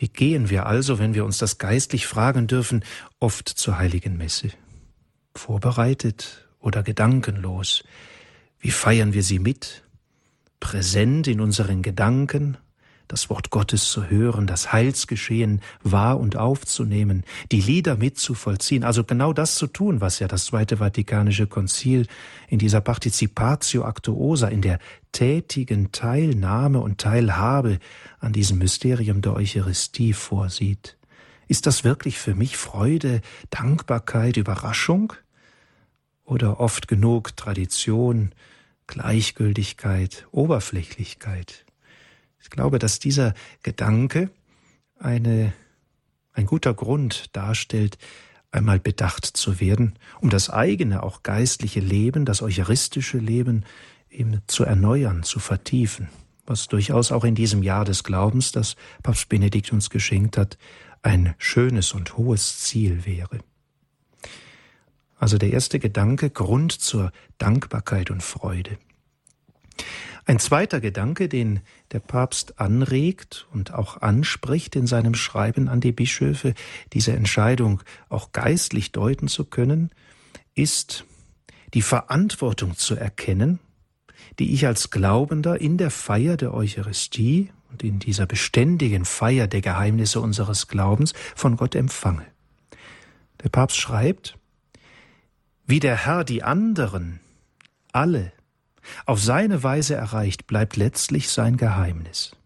Wie 0.00 0.08
gehen 0.08 0.48
wir 0.48 0.64
also, 0.64 0.98
wenn 0.98 1.12
wir 1.12 1.26
uns 1.26 1.36
das 1.36 1.58
geistlich 1.58 2.06
fragen 2.06 2.46
dürfen, 2.46 2.82
oft 3.18 3.50
zur 3.50 3.76
heiligen 3.76 4.16
Messe? 4.16 4.48
Vorbereitet 5.34 6.48
oder 6.58 6.82
gedankenlos? 6.82 7.84
Wie 8.60 8.70
feiern 8.70 9.12
wir 9.12 9.22
sie 9.22 9.38
mit? 9.38 9.84
Präsent 10.58 11.26
in 11.28 11.38
unseren 11.38 11.82
Gedanken, 11.82 12.56
das 13.10 13.28
Wort 13.28 13.50
Gottes 13.50 13.90
zu 13.90 14.08
hören, 14.08 14.46
das 14.46 14.72
Heilsgeschehen 14.72 15.62
wahr 15.82 16.20
und 16.20 16.36
aufzunehmen, 16.36 17.24
die 17.50 17.60
Lieder 17.60 17.96
mitzuvollziehen, 17.96 18.84
also 18.84 19.02
genau 19.02 19.32
das 19.32 19.56
zu 19.56 19.66
tun, 19.66 20.00
was 20.00 20.20
ja 20.20 20.28
das 20.28 20.46
Zweite 20.46 20.76
Vatikanische 20.76 21.48
Konzil 21.48 22.06
in 22.48 22.60
dieser 22.60 22.80
Participatio 22.80 23.84
Actuosa, 23.84 24.46
in 24.46 24.62
der 24.62 24.78
tätigen 25.10 25.90
Teilnahme 25.90 26.78
und 26.80 26.98
Teilhabe 26.98 27.80
an 28.20 28.32
diesem 28.32 28.58
Mysterium 28.58 29.22
der 29.22 29.34
Eucharistie 29.34 30.12
vorsieht. 30.12 30.96
Ist 31.48 31.66
das 31.66 31.82
wirklich 31.82 32.16
für 32.16 32.36
mich 32.36 32.56
Freude, 32.56 33.22
Dankbarkeit, 33.50 34.36
Überraschung? 34.36 35.14
Oder 36.22 36.60
oft 36.60 36.86
genug 36.86 37.36
Tradition, 37.36 38.30
Gleichgültigkeit, 38.86 40.28
Oberflächlichkeit? 40.30 41.64
Ich 42.42 42.50
glaube, 42.50 42.78
dass 42.78 42.98
dieser 42.98 43.34
Gedanke 43.62 44.30
eine, 44.98 45.52
ein 46.32 46.46
guter 46.46 46.74
Grund 46.74 47.34
darstellt, 47.36 47.98
einmal 48.52 48.80
bedacht 48.80 49.24
zu 49.24 49.60
werden, 49.60 49.98
um 50.20 50.30
das 50.30 50.50
eigene, 50.50 51.02
auch 51.02 51.22
geistliche 51.22 51.80
Leben, 51.80 52.24
das 52.24 52.42
eucharistische 52.42 53.18
Leben 53.18 53.64
eben 54.10 54.40
zu 54.46 54.64
erneuern, 54.64 55.22
zu 55.22 55.38
vertiefen, 55.38 56.08
was 56.46 56.66
durchaus 56.66 57.12
auch 57.12 57.24
in 57.24 57.34
diesem 57.34 57.62
Jahr 57.62 57.84
des 57.84 58.02
Glaubens, 58.02 58.52
das 58.52 58.76
Papst 59.02 59.28
Benedikt 59.28 59.72
uns 59.72 59.90
geschenkt 59.90 60.36
hat, 60.36 60.58
ein 61.02 61.34
schönes 61.38 61.92
und 61.92 62.16
hohes 62.16 62.58
Ziel 62.58 63.06
wäre. 63.06 63.38
Also 65.16 65.38
der 65.38 65.52
erste 65.52 65.78
Gedanke, 65.78 66.30
Grund 66.30 66.72
zur 66.72 67.12
Dankbarkeit 67.38 68.10
und 68.10 68.22
Freude. 68.22 68.78
Ein 70.26 70.38
zweiter 70.38 70.80
Gedanke, 70.80 71.28
den 71.28 71.60
der 71.92 72.00
Papst 72.00 72.60
anregt 72.60 73.48
und 73.52 73.74
auch 73.74 74.00
anspricht 74.00 74.76
in 74.76 74.86
seinem 74.86 75.14
Schreiben 75.14 75.68
an 75.68 75.80
die 75.80 75.92
Bischöfe, 75.92 76.54
diese 76.92 77.12
Entscheidung 77.12 77.82
auch 78.08 78.32
geistlich 78.32 78.92
deuten 78.92 79.28
zu 79.28 79.44
können, 79.44 79.90
ist 80.54 81.04
die 81.74 81.82
Verantwortung 81.82 82.76
zu 82.76 82.94
erkennen, 82.94 83.58
die 84.38 84.52
ich 84.52 84.66
als 84.66 84.90
Glaubender 84.90 85.60
in 85.60 85.78
der 85.78 85.90
Feier 85.90 86.36
der 86.36 86.54
Eucharistie 86.54 87.50
und 87.70 87.82
in 87.82 87.98
dieser 87.98 88.26
beständigen 88.26 89.04
Feier 89.04 89.46
der 89.46 89.60
Geheimnisse 89.60 90.20
unseres 90.20 90.68
Glaubens 90.68 91.12
von 91.34 91.56
Gott 91.56 91.74
empfange. 91.74 92.26
Der 93.42 93.48
Papst 93.48 93.78
schreibt, 93.78 94.36
wie 95.66 95.80
der 95.80 96.04
Herr 96.04 96.24
die 96.24 96.42
anderen, 96.42 97.20
alle, 97.92 98.32
auf 99.06 99.20
seine 99.20 99.62
Weise 99.62 99.94
erreicht, 99.94 100.46
bleibt 100.46 100.76
letztlich 100.76 101.28
sein 101.28 101.56
Geheimnis. 101.56 102.36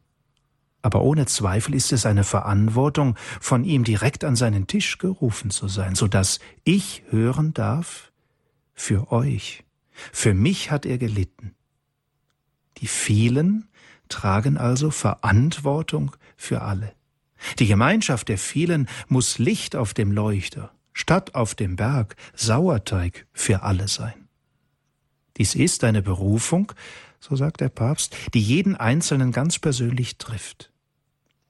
Aber 0.83 1.03
ohne 1.03 1.25
Zweifel 1.25 1.75
ist 1.75 1.93
es 1.93 2.05
eine 2.05 2.25
Verantwortung, 2.25 3.17
von 3.41 3.65
ihm 3.65 3.85
direkt 3.85 4.23
an 4.23 4.37
seinen 4.37 4.67
Tisch 4.67 4.99
gerufen 4.99 5.51
zu 5.51 5.67
sein, 5.67 5.95
so 5.95 6.09
dass 6.09 6.41
ich 6.65 7.03
hören 7.09 7.55
darf, 7.55 8.13
für 8.75 9.11
euch, 9.11 9.65
für 10.13 10.35
mich 10.35 10.71
hat 10.71 10.85
er 10.85 10.99
gelitten. 10.99 11.55
Die 12.79 12.87
vielen 12.87 13.69
tragen 14.09 14.59
also 14.59 14.91
Verantwortung 14.91 16.15
für 16.37 16.63
alle. 16.63 16.93
Die 17.59 17.67
Gemeinschaft 17.67 18.29
der 18.29 18.39
vielen 18.39 18.89
muss 19.09 19.39
Licht 19.39 19.77
auf 19.77 19.95
dem 19.95 20.13
Leuchter, 20.13 20.73
Stadt 20.93 21.35
auf 21.35 21.55
dem 21.55 21.77
Berg, 21.77 22.17
Sauerteig 22.35 23.27
für 23.33 23.63
alle 23.63 23.89
sein. 23.89 24.24
Dies 25.37 25.55
ist 25.55 25.85
eine 25.85 26.03
Berufung, 26.03 26.73
so 27.21 27.37
sagt 27.37 27.61
der 27.61 27.69
Papst, 27.69 28.17
die 28.35 28.41
jeden 28.41 28.77
Einzelnen 28.77 29.33
ganz 29.33 29.59
persönlich 29.59 30.19
trifft. 30.19 30.71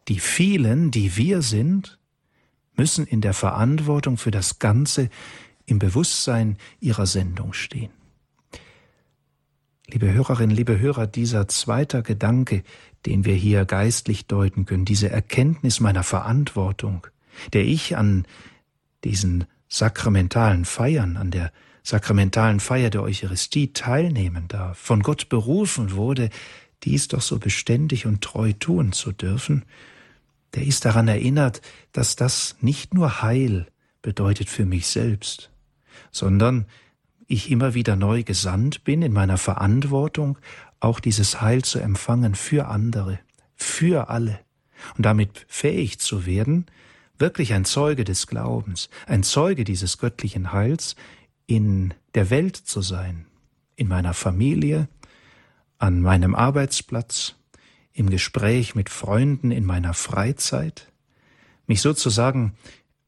Die 0.08 0.20
vielen, 0.20 0.90
die 0.90 1.16
wir 1.16 1.42
sind, 1.42 1.98
müssen 2.76 3.06
in 3.06 3.20
der 3.20 3.34
Verantwortung 3.34 4.16
für 4.16 4.30
das 4.30 4.58
Ganze 4.58 5.10
im 5.66 5.78
Bewusstsein 5.78 6.58
ihrer 6.80 7.06
Sendung 7.06 7.52
stehen. 7.52 7.90
Liebe 9.86 10.12
Hörerinnen, 10.12 10.54
liebe 10.54 10.78
Hörer, 10.78 11.06
dieser 11.06 11.46
zweite 11.48 12.02
Gedanke, 12.02 12.64
den 13.06 13.24
wir 13.24 13.34
hier 13.34 13.64
geistlich 13.64 14.26
deuten 14.26 14.64
können, 14.64 14.84
diese 14.84 15.10
Erkenntnis 15.10 15.80
meiner 15.80 16.02
Verantwortung, 16.02 17.06
der 17.52 17.64
ich 17.64 17.96
an 17.96 18.26
diesen 19.04 19.44
sakramentalen 19.68 20.64
Feiern, 20.64 21.16
an 21.16 21.30
der 21.30 21.52
sakramentalen 21.84 22.60
Feier 22.60 22.90
der 22.90 23.02
Eucharistie 23.02 23.72
teilnehmen 23.72 24.48
darf, 24.48 24.78
von 24.78 25.02
Gott 25.02 25.28
berufen 25.28 25.92
wurde, 25.92 26.30
dies 26.82 27.08
doch 27.08 27.20
so 27.20 27.38
beständig 27.38 28.06
und 28.06 28.22
treu 28.22 28.52
tun 28.54 28.92
zu 28.92 29.12
dürfen, 29.12 29.64
der 30.54 30.64
ist 30.64 30.84
daran 30.84 31.08
erinnert, 31.08 31.60
dass 31.92 32.16
das 32.16 32.56
nicht 32.60 32.94
nur 32.94 33.22
Heil 33.22 33.66
bedeutet 34.02 34.48
für 34.48 34.64
mich 34.64 34.86
selbst, 34.86 35.50
sondern 36.10 36.66
ich 37.26 37.50
immer 37.50 37.74
wieder 37.74 37.96
neu 37.96 38.22
gesandt 38.22 38.84
bin 38.84 39.02
in 39.02 39.12
meiner 39.12 39.38
Verantwortung, 39.38 40.38
auch 40.80 41.00
dieses 41.00 41.40
Heil 41.40 41.62
zu 41.62 41.78
empfangen 41.80 42.34
für 42.34 42.68
andere, 42.68 43.18
für 43.56 44.08
alle. 44.08 44.40
Und 44.96 45.06
damit 45.06 45.46
fähig 45.48 45.98
zu 45.98 46.26
werden, 46.26 46.66
wirklich 47.18 47.52
ein 47.52 47.64
Zeuge 47.64 48.04
des 48.04 48.26
Glaubens, 48.26 48.88
ein 49.06 49.22
Zeuge 49.22 49.64
dieses 49.64 49.98
göttlichen 49.98 50.52
Heils 50.52 50.96
in 51.46 51.94
der 52.14 52.30
Welt 52.30 52.56
zu 52.56 52.80
sein, 52.80 53.26
in 53.76 53.88
meiner 53.88 54.14
Familie, 54.14 54.88
an 55.78 56.00
meinem 56.00 56.34
Arbeitsplatz, 56.34 57.34
im 57.92 58.10
Gespräch 58.10 58.74
mit 58.74 58.90
Freunden 58.90 59.50
in 59.50 59.64
meiner 59.64 59.94
Freizeit, 59.94 60.92
mich 61.66 61.80
sozusagen 61.80 62.54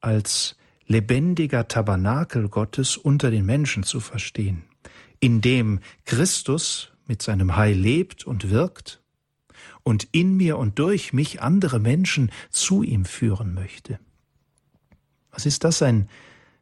als 0.01 0.57
lebendiger 0.87 1.67
Tabernakel 1.69 2.49
Gottes 2.49 2.97
unter 2.97 3.31
den 3.31 3.45
Menschen 3.45 3.83
zu 3.83 4.01
verstehen, 4.01 4.65
in 5.19 5.41
dem 5.41 5.81
Christus 6.05 6.93
mit 7.07 7.23
seinem 7.23 7.57
Heil 7.57 7.77
lebt 7.77 8.27
und 8.27 8.51
wirkt 8.51 9.03
und 9.83 10.09
in 10.13 10.37
mir 10.37 10.59
und 10.59 10.79
durch 10.79 11.13
mich 11.13 11.43
andere 11.43 11.81
Menschen 11.81 12.31
zu 12.51 12.83
ihm 12.83 13.05
führen 13.05 13.55
möchte. 13.55 13.99
Was 15.31 15.47
ist 15.47 15.65
das 15.65 15.83
ein 15.83 16.09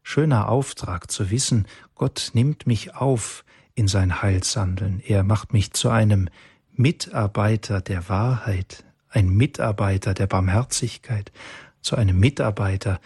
schöner 0.05 0.49
Auftrag 0.49 1.11
zu 1.11 1.31
wissen, 1.31 1.67
Gott 1.97 2.31
nimmt 2.35 2.69
mich 2.69 2.95
auf 2.95 3.45
in 3.75 3.89
sein 3.89 4.23
Heilshandeln. 4.23 5.01
Er 5.05 5.25
macht 5.25 5.53
mich 5.53 5.73
zu 5.73 5.89
einem 5.89 6.29
Mitarbeiter 6.73 7.81
der 7.81 8.09
Wahrheit, 8.09 8.85
ein 9.09 9.31
Mitarbeiter 9.31 10.15
der 10.15 10.29
Barmherzigkeit, 10.29 11.33
zu 11.81 11.97
einem 11.97 12.21
Mitarbeiter 12.21 13.01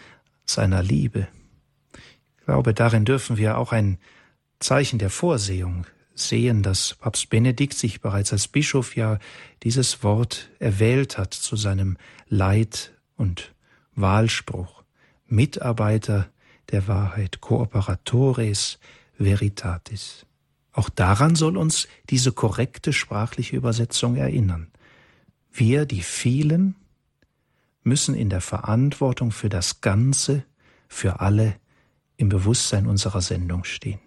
seiner 0.45 0.83
Liebe. 0.83 1.27
Ich 2.37 2.45
glaube, 2.45 2.73
darin 2.73 3.05
dürfen 3.05 3.37
wir 3.37 3.57
auch 3.57 3.71
ein 3.71 3.97
Zeichen 4.59 4.99
der 4.99 5.09
Vorsehung 5.09 5.87
sehen, 6.15 6.63
dass 6.63 6.95
Papst 6.95 7.29
Benedikt 7.29 7.75
sich 7.75 8.01
bereits 8.01 8.33
als 8.33 8.47
Bischof 8.47 8.95
ja 8.95 9.19
dieses 9.63 10.03
Wort 10.03 10.49
erwählt 10.59 11.17
hat 11.17 11.33
zu 11.33 11.55
seinem 11.55 11.97
Leid 12.27 12.91
und 13.15 13.53
Wahlspruch. 13.95 14.83
Mitarbeiter 15.27 16.29
der 16.71 16.87
Wahrheit, 16.87 17.41
Cooperatores 17.41 18.79
Veritatis. 19.17 20.25
Auch 20.71 20.89
daran 20.89 21.35
soll 21.35 21.57
uns 21.57 21.87
diese 22.09 22.31
korrekte 22.31 22.93
sprachliche 22.93 23.55
Übersetzung 23.55 24.15
erinnern. 24.15 24.71
Wir, 25.51 25.85
die 25.85 26.01
vielen, 26.01 26.75
müssen 27.83 28.15
in 28.15 28.29
der 28.29 28.41
Verantwortung 28.41 29.31
für 29.31 29.49
das 29.49 29.81
Ganze, 29.81 30.43
für 30.87 31.19
alle 31.19 31.55
im 32.17 32.29
Bewusstsein 32.29 32.87
unserer 32.87 33.21
Sendung 33.21 33.63
stehen. 33.63 33.99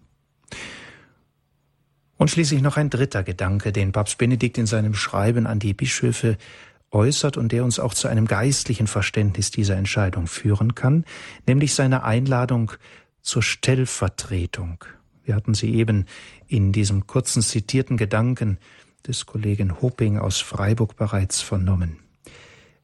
Und 2.16 2.30
schließlich 2.30 2.62
noch 2.62 2.76
ein 2.76 2.90
dritter 2.90 3.24
Gedanke, 3.24 3.72
den 3.72 3.90
Papst 3.90 4.18
Benedikt 4.18 4.56
in 4.56 4.66
seinem 4.66 4.94
Schreiben 4.94 5.46
an 5.46 5.58
die 5.58 5.74
Bischöfe 5.74 6.36
äußert 6.92 7.36
und 7.36 7.52
der 7.52 7.64
uns 7.64 7.78
auch 7.78 7.94
zu 7.94 8.08
einem 8.08 8.26
geistlichen 8.26 8.86
Verständnis 8.86 9.50
dieser 9.50 9.76
Entscheidung 9.76 10.26
führen 10.26 10.74
kann, 10.74 11.04
nämlich 11.46 11.74
seine 11.74 12.04
Einladung 12.04 12.72
zur 13.22 13.42
Stellvertretung. 13.42 14.84
Wir 15.24 15.34
hatten 15.34 15.54
sie 15.54 15.74
eben 15.74 16.06
in 16.46 16.72
diesem 16.72 17.06
kurzen 17.06 17.42
zitierten 17.42 17.96
Gedanken 17.96 18.58
des 19.06 19.26
Kollegen 19.26 19.80
Hopping 19.80 20.18
aus 20.18 20.40
Freiburg 20.40 20.96
bereits 20.96 21.40
vernommen. 21.40 21.98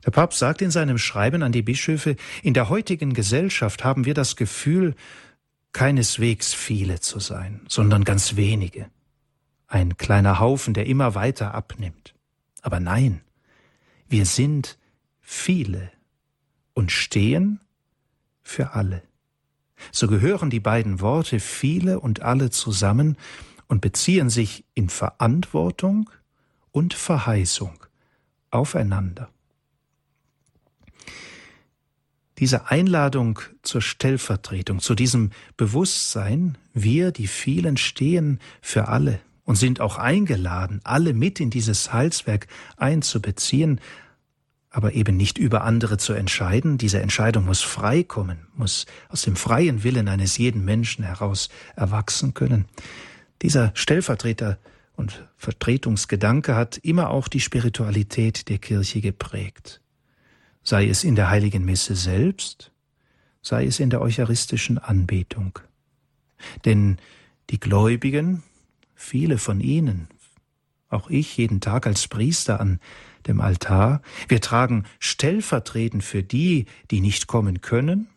Der 0.04 0.10
Papst 0.10 0.38
sagt 0.38 0.62
in 0.62 0.70
seinem 0.70 0.98
Schreiben 0.98 1.42
an 1.42 1.52
die 1.52 1.62
Bischöfe, 1.62 2.16
in 2.42 2.54
der 2.54 2.68
heutigen 2.68 3.14
Gesellschaft 3.14 3.84
haben 3.84 4.04
wir 4.04 4.14
das 4.14 4.36
Gefühl, 4.36 4.94
keineswegs 5.72 6.54
viele 6.54 7.00
zu 7.00 7.20
sein, 7.20 7.60
sondern 7.68 8.04
ganz 8.04 8.36
wenige. 8.36 8.86
Ein 9.66 9.96
kleiner 9.96 10.40
Haufen, 10.40 10.72
der 10.72 10.86
immer 10.86 11.14
weiter 11.14 11.54
abnimmt. 11.54 12.14
Aber 12.62 12.80
nein, 12.80 13.20
wir 14.08 14.26
sind 14.26 14.78
viele 15.20 15.90
und 16.74 16.92
stehen 16.92 17.60
für 18.42 18.72
alle. 18.72 19.02
So 19.92 20.08
gehören 20.08 20.50
die 20.50 20.60
beiden 20.60 21.00
Worte 21.00 21.40
viele 21.40 22.00
und 22.00 22.22
alle 22.22 22.50
zusammen 22.50 23.16
und 23.68 23.80
beziehen 23.80 24.30
sich 24.30 24.64
in 24.74 24.88
Verantwortung 24.88 26.10
und 26.72 26.94
Verheißung 26.94 27.78
aufeinander. 28.50 29.28
Diese 32.38 32.70
Einladung 32.70 33.40
zur 33.62 33.82
Stellvertretung, 33.82 34.78
zu 34.80 34.94
diesem 34.94 35.30
Bewusstsein, 35.56 36.56
wir, 36.72 37.10
die 37.10 37.26
vielen, 37.26 37.76
stehen 37.76 38.38
für 38.62 38.88
alle, 38.88 39.20
und 39.48 39.54
sind 39.54 39.80
auch 39.80 39.96
eingeladen, 39.96 40.82
alle 40.84 41.14
mit 41.14 41.40
in 41.40 41.48
dieses 41.48 41.90
Heilswerk 41.90 42.48
einzubeziehen, 42.76 43.80
aber 44.68 44.92
eben 44.92 45.16
nicht 45.16 45.38
über 45.38 45.64
andere 45.64 45.96
zu 45.96 46.12
entscheiden. 46.12 46.76
Diese 46.76 47.00
Entscheidung 47.00 47.46
muss 47.46 47.62
frei 47.62 48.02
kommen, 48.02 48.46
muss 48.56 48.84
aus 49.08 49.22
dem 49.22 49.36
freien 49.36 49.84
Willen 49.84 50.06
eines 50.06 50.36
jeden 50.36 50.66
Menschen 50.66 51.02
heraus 51.02 51.48
erwachsen 51.76 52.34
können. 52.34 52.66
Dieser 53.40 53.70
Stellvertreter 53.72 54.58
und 54.96 55.26
Vertretungsgedanke 55.38 56.54
hat 56.54 56.76
immer 56.76 57.08
auch 57.08 57.26
die 57.26 57.40
Spiritualität 57.40 58.50
der 58.50 58.58
Kirche 58.58 59.00
geprägt. 59.00 59.80
Sei 60.62 60.86
es 60.86 61.04
in 61.04 61.14
der 61.14 61.30
heiligen 61.30 61.64
Messe 61.64 61.96
selbst, 61.96 62.70
sei 63.40 63.64
es 63.64 63.80
in 63.80 63.88
der 63.88 64.02
eucharistischen 64.02 64.76
Anbetung. 64.76 65.58
Denn 66.66 66.98
die 67.48 67.58
Gläubigen, 67.58 68.42
viele 68.98 69.38
von 69.38 69.60
ihnen, 69.60 70.08
auch 70.88 71.08
ich 71.08 71.36
jeden 71.36 71.60
Tag 71.60 71.86
als 71.86 72.08
Priester 72.08 72.60
an 72.60 72.80
dem 73.26 73.40
Altar. 73.40 74.02
Wir 74.26 74.40
tragen 74.40 74.84
stellvertretend 74.98 76.02
für 76.02 76.22
die, 76.22 76.66
die 76.90 77.00
nicht 77.00 77.28
kommen 77.28 77.60
können 77.60 78.08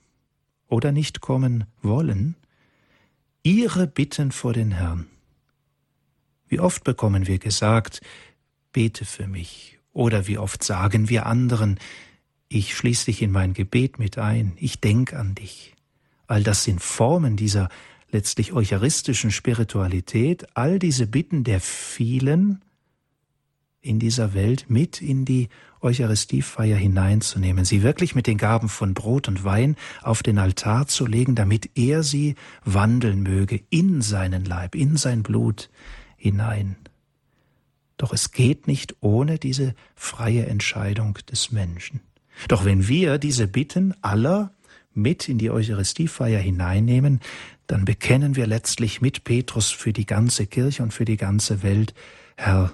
oder 0.68 0.92
nicht 0.92 1.22
kommen 1.22 1.66
wollen, 1.82 2.36
ihre 3.44 3.88
Bitten 3.88 4.32
vor 4.32 4.54
den 4.54 4.72
Herrn. 4.72 5.08
Wie 6.48 6.60
oft 6.60 6.84
bekommen 6.84 7.28
wir 7.28 7.40
gesagt, 7.40 8.02
bete 8.74 9.06
für 9.06 9.28
mich. 9.28 9.80
Oder 9.94 10.28
wie 10.28 10.38
oft 10.38 10.64
sagen 10.64 11.10
wir 11.10 11.26
anderen, 11.26 11.80
ich 12.48 12.76
schließe 12.76 13.06
dich 13.06 13.22
in 13.22 13.32
mein 13.32 13.54
Gebet 13.54 14.00
mit 14.00 14.18
ein, 14.18 14.54
ich 14.58 14.80
denk 14.80 15.14
an 15.14 15.36
dich. 15.36 15.76
All 16.28 16.44
das 16.44 16.64
sind 16.64 16.82
Formen 16.82 17.36
dieser 17.36 17.70
letztlich 18.12 18.54
eucharistischen 18.54 19.32
Spiritualität, 19.32 20.46
all 20.56 20.80
diese 20.80 21.08
Bitten 21.08 21.44
der 21.44 21.60
vielen 21.60 22.62
in 23.82 24.00
dieser 24.00 24.34
Welt 24.34 24.66
mit 24.70 25.02
in 25.02 25.26
die 25.26 25.50
Eucharistiefeier 25.82 26.78
hineinzunehmen, 26.78 27.66
sie 27.66 27.82
wirklich 27.82 28.14
mit 28.14 28.28
den 28.28 28.38
Gaben 28.38 28.70
von 28.70 28.94
Brot 28.94 29.28
und 29.28 29.44
Wein 29.44 29.76
auf 30.04 30.22
den 30.22 30.38
Altar 30.38 30.86
zu 30.88 31.08
legen, 31.08 31.34
damit 31.34 31.72
er 31.76 32.04
sie 32.04 32.36
wandeln 32.64 33.24
möge 33.24 33.62
in 33.72 34.02
seinen 34.02 34.46
Leib, 34.46 34.76
in 34.76 34.98
sein 34.98 35.24
Blut 35.24 35.72
hinein. 36.18 36.76
Doch 37.98 38.14
es 38.14 38.32
geht 38.32 38.68
nicht 38.68 38.96
ohne 39.02 39.40
diese 39.40 39.74
freie 39.96 40.46
Entscheidung 40.46 41.18
des 41.32 41.52
Menschen. 41.52 42.02
Doch 42.48 42.66
wenn 42.66 42.88
wir 42.88 43.18
diese 43.18 43.48
Bitten 43.48 43.94
aller 44.02 44.54
mit 44.94 45.30
in 45.30 45.38
die 45.38 45.52
Eucharistiefeier 45.52 46.40
hineinnehmen, 46.40 47.20
dann 47.68 47.86
bekennen 47.86 48.36
wir 48.36 48.48
letztlich 48.48 49.02
mit 49.02 49.24
Petrus 49.24 49.72
für 49.72 49.94
die 49.94 50.06
ganze 50.06 50.48
Kirche 50.48 50.84
und 50.84 50.94
für 50.94 51.06
die 51.06 51.18
ganze 51.18 51.64
Welt, 51.64 51.94
Herr, 52.36 52.74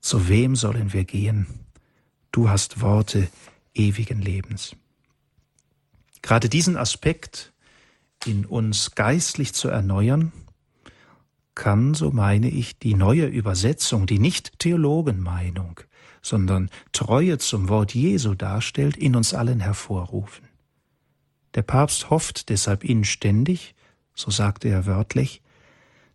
zu 0.00 0.28
wem 0.28 0.56
sollen 0.56 0.92
wir 0.92 1.04
gehen? 1.04 1.46
Du 2.32 2.48
hast 2.48 2.80
Worte 2.80 3.28
ewigen 3.74 4.20
Lebens. 4.20 4.76
Gerade 6.22 6.48
diesen 6.48 6.76
Aspekt 6.76 7.52
in 8.26 8.46
uns 8.46 8.94
geistlich 8.94 9.52
zu 9.52 9.68
erneuern, 9.68 10.32
kann, 11.54 11.94
so 11.94 12.10
meine 12.10 12.48
ich, 12.48 12.78
die 12.78 12.94
neue 12.94 13.26
Übersetzung, 13.26 14.06
die 14.06 14.18
nicht 14.18 14.58
Theologenmeinung, 14.58 15.80
sondern 16.20 16.70
Treue 16.92 17.38
zum 17.38 17.68
Wort 17.68 17.94
Jesu 17.94 18.34
darstellt, 18.34 18.96
in 18.96 19.14
uns 19.14 19.34
allen 19.34 19.60
hervorrufen. 19.60 20.43
Der 21.54 21.62
Papst 21.62 22.10
hofft 22.10 22.48
deshalb 22.48 22.84
inständig, 22.84 23.74
so 24.14 24.30
sagte 24.30 24.68
er 24.68 24.86
wörtlich, 24.86 25.42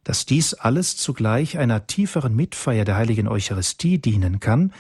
dass 0.03 0.25
dies 0.25 0.53
alles 0.53 0.97
zugleich 0.97 1.57
einer 1.57 1.87
tieferen 1.87 2.35
Mitfeier 2.35 2.85
der 2.85 2.95
heiligen 2.95 3.27
Eucharistie 3.27 3.99
dienen 3.99 4.39
kann 4.39 4.73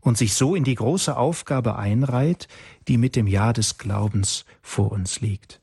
und 0.00 0.16
sich 0.16 0.34
so 0.34 0.54
in 0.54 0.64
die 0.64 0.74
große 0.74 1.16
Aufgabe 1.16 1.76
einreiht, 1.76 2.48
die 2.86 2.98
mit 2.98 3.16
dem 3.16 3.26
Jahr 3.26 3.52
des 3.52 3.78
Glaubens 3.78 4.44
vor 4.62 4.92
uns 4.92 5.20
liegt. 5.20 5.60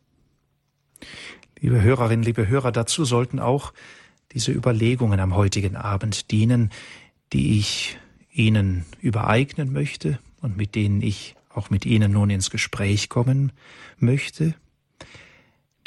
Liebe 1.59 1.81
Hörerinnen, 1.81 2.23
liebe 2.23 2.47
Hörer, 2.47 2.71
dazu 2.71 3.05
sollten 3.05 3.39
auch 3.39 3.73
diese 4.33 4.51
Überlegungen 4.51 5.19
am 5.19 5.35
heutigen 5.35 5.75
Abend 5.75 6.31
dienen, 6.31 6.71
die 7.31 7.57
ich 7.57 7.97
Ihnen 8.31 8.85
übereignen 8.99 9.71
möchte 9.71 10.19
und 10.41 10.57
mit 10.57 10.75
denen 10.75 11.01
ich 11.01 11.35
auch 11.55 11.69
mit 11.69 11.85
Ihnen 11.85 12.11
nun 12.11 12.29
ins 12.29 12.49
Gespräch 12.49 13.09
kommen 13.09 13.51
möchte, 13.97 14.55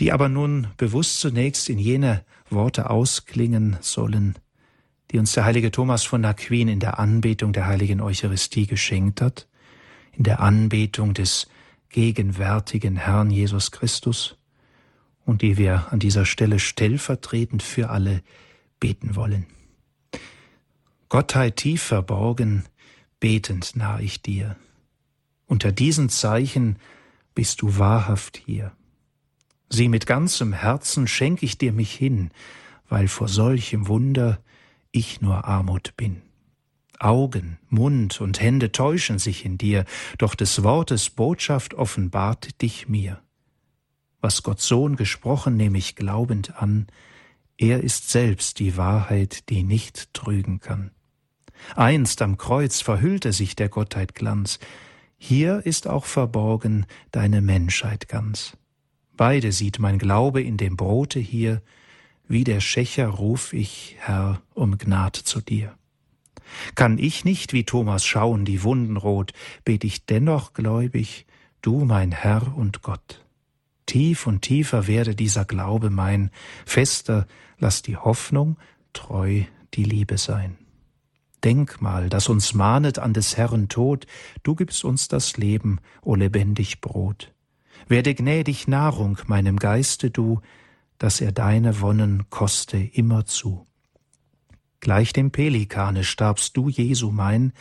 die 0.00 0.12
aber 0.12 0.28
nun 0.28 0.68
bewusst 0.76 1.20
zunächst 1.20 1.68
in 1.68 1.78
jene 1.78 2.24
Worte 2.50 2.90
ausklingen 2.90 3.76
sollen, 3.80 4.36
die 5.10 5.18
uns 5.18 5.32
der 5.32 5.44
heilige 5.44 5.70
Thomas 5.70 6.04
von 6.04 6.24
Aquin 6.24 6.68
in 6.68 6.80
der 6.80 6.98
Anbetung 6.98 7.52
der 7.52 7.66
heiligen 7.66 8.00
Eucharistie 8.00 8.66
geschenkt 8.66 9.20
hat, 9.20 9.48
in 10.12 10.24
der 10.24 10.40
Anbetung 10.40 11.14
des 11.14 11.48
gegenwärtigen 11.88 12.96
Herrn 12.96 13.30
Jesus 13.30 13.70
Christus 13.70 14.36
und 15.24 15.42
die 15.42 15.56
wir 15.56 15.92
an 15.92 15.98
dieser 15.98 16.24
Stelle 16.24 16.58
stellvertretend 16.58 17.62
für 17.62 17.90
alle 17.90 18.22
beten 18.80 19.16
wollen. 19.16 19.46
Gottheit 21.08 21.56
tief 21.56 21.82
verborgen, 21.82 22.64
betend 23.20 23.74
nah 23.74 23.98
ich 23.98 24.22
dir. 24.22 24.56
Unter 25.48 25.72
diesen 25.72 26.10
Zeichen 26.10 26.76
bist 27.34 27.62
du 27.62 27.78
wahrhaft 27.78 28.36
hier. 28.36 28.72
Sieh 29.70 29.88
mit 29.88 30.06
ganzem 30.06 30.52
Herzen 30.52 31.08
schenk 31.08 31.42
ich 31.42 31.58
dir 31.58 31.72
mich 31.72 31.92
hin, 31.92 32.30
weil 32.88 33.08
vor 33.08 33.28
solchem 33.28 33.88
Wunder 33.88 34.40
ich 34.92 35.20
nur 35.20 35.46
Armut 35.46 35.96
bin. 35.96 36.22
Augen, 37.00 37.58
Mund 37.68 38.20
und 38.20 38.40
Hände 38.40 38.72
täuschen 38.72 39.18
sich 39.18 39.44
in 39.44 39.56
dir, 39.56 39.84
doch 40.18 40.34
des 40.34 40.62
Wortes 40.62 41.10
Botschaft 41.10 41.74
offenbart 41.74 42.60
dich 42.60 42.88
mir. 42.88 43.20
Was 44.20 44.42
Gott 44.42 44.60
Sohn 44.60 44.96
gesprochen, 44.96 45.56
nehme 45.56 45.78
ich 45.78 45.96
glaubend 45.96 46.56
an, 46.60 46.88
er 47.56 47.82
ist 47.82 48.10
selbst 48.10 48.58
die 48.58 48.76
Wahrheit, 48.76 49.48
die 49.48 49.62
nicht 49.62 50.12
trügen 50.12 50.60
kann. 50.60 50.90
Einst 51.74 52.20
am 52.22 52.36
Kreuz 52.36 52.80
verhüllte 52.80 53.32
sich 53.32 53.56
der 53.56 53.68
Gottheit 53.68 54.14
Glanz, 54.14 54.58
hier 55.18 55.66
ist 55.66 55.86
auch 55.88 56.06
verborgen 56.06 56.86
deine 57.10 57.40
Menschheit 57.42 58.08
ganz. 58.08 58.56
Beide 59.16 59.50
sieht 59.50 59.80
mein 59.80 59.98
Glaube 59.98 60.40
in 60.40 60.56
dem 60.56 60.76
Brote 60.76 61.18
hier, 61.18 61.60
wie 62.28 62.44
der 62.44 62.60
Schächer 62.60 63.08
ruf 63.08 63.52
ich, 63.52 63.96
Herr, 63.98 64.40
um 64.54 64.78
Gnad 64.78 65.16
zu 65.16 65.40
dir. 65.40 65.74
Kann 66.76 66.98
ich 66.98 67.24
nicht 67.24 67.52
wie 67.52 67.64
Thomas 67.64 68.06
schauen, 68.06 68.44
die 68.44 68.62
Wunden 68.62 68.96
rot, 68.96 69.32
bet 69.64 69.84
ich 69.84 70.06
dennoch 70.06 70.52
gläubig, 70.52 71.26
du 71.62 71.84
mein 71.84 72.12
Herr 72.12 72.56
und 72.56 72.82
Gott. 72.82 73.24
Tief 73.86 74.26
und 74.26 74.42
tiefer 74.42 74.86
werde 74.86 75.14
dieser 75.14 75.44
Glaube 75.44 75.90
mein, 75.90 76.30
fester 76.64 77.26
lass 77.58 77.82
die 77.82 77.96
Hoffnung, 77.96 78.56
treu 78.92 79.42
die 79.74 79.84
Liebe 79.84 80.16
sein. 80.16 80.58
Denkmal, 81.44 82.08
das 82.08 82.28
uns 82.28 82.54
mahnet 82.54 82.98
an 82.98 83.12
des 83.12 83.36
Herrn 83.36 83.68
Tod, 83.68 84.06
du 84.42 84.54
gibst 84.54 84.84
uns 84.84 85.08
das 85.08 85.36
Leben, 85.36 85.80
o 86.02 86.14
lebendig 86.14 86.80
Brot. 86.80 87.32
Werde 87.86 88.14
gnädig 88.14 88.66
Nahrung 88.66 89.18
meinem 89.26 89.56
Geiste 89.56 90.10
du, 90.10 90.40
dass 90.98 91.20
er 91.20 91.32
deine 91.32 91.80
Wonnen 91.80 92.28
koste 92.28 92.76
immerzu. 92.76 93.66
Gleich 94.80 95.12
dem 95.12 95.30
Pelikane 95.30 96.04
starbst 96.04 96.56
du, 96.56 96.68
Jesu 96.68 97.10
mein, 97.10 97.52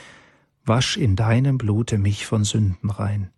wasch 0.66 0.98
in 0.98 1.16
deinem 1.16 1.58
Blute 1.58 1.98
mich 1.98 2.26
von 2.26 2.44
Sünden 2.44 2.90
rein. 2.90 3.32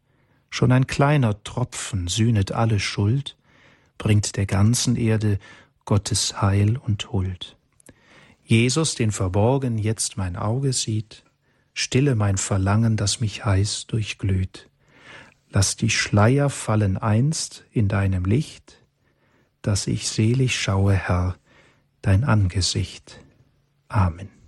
Schon 0.50 0.72
ein 0.72 0.88
kleiner 0.88 1.44
Tropfen 1.44 2.08
sühnet 2.08 2.52
alle 2.52 2.80
Schuld, 2.80 3.38
bringt 3.98 4.36
der 4.36 4.46
ganzen 4.46 4.96
Erde 4.96 5.38
Gottes 5.86 6.42
Heil 6.42 6.78
und 6.78 7.12
Huld. 7.12 7.59
Jesus, 8.50 8.96
den 8.96 9.12
verborgen 9.12 9.78
jetzt 9.78 10.18
mein 10.18 10.36
Auge 10.36 10.74
sieht, 10.74 11.24
stille 11.76 12.16
mein 12.16 12.38
Verlangen, 12.38 12.98
das 12.98 13.20
mich 13.20 13.46
heiß 13.46 13.86
durchglüht. 13.86 14.72
Lass 15.50 15.76
die 15.76 15.92
Schleier 15.92 16.50
fallen 16.50 16.98
einst 16.98 17.64
in 17.70 17.88
deinem 17.88 18.26
Licht, 18.26 18.84
dass 19.62 19.86
ich 19.86 20.08
selig 20.08 20.60
schaue, 20.60 20.94
Herr, 20.94 21.36
dein 22.02 22.24
Angesicht. 22.24 23.20
Amen. 23.88 24.39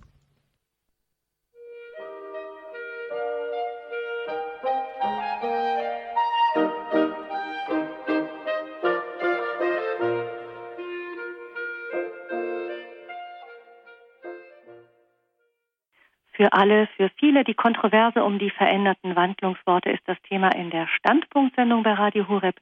Für 16.42 16.54
alle, 16.54 16.88
für 16.98 17.12
viele, 17.20 17.44
die 17.44 17.54
Kontroverse 17.54 18.24
um 18.24 18.40
die 18.40 18.50
veränderten 18.50 19.16
Wandlungsworte 19.16 19.92
ist 19.92 20.02
das 20.08 20.20
Thema 20.24 20.48
in 20.56 20.72
der 20.72 20.88
Standpunktsendung 20.88 21.84
bei 21.84 21.94
Radio 21.94 22.28
Horeb. 22.28 22.56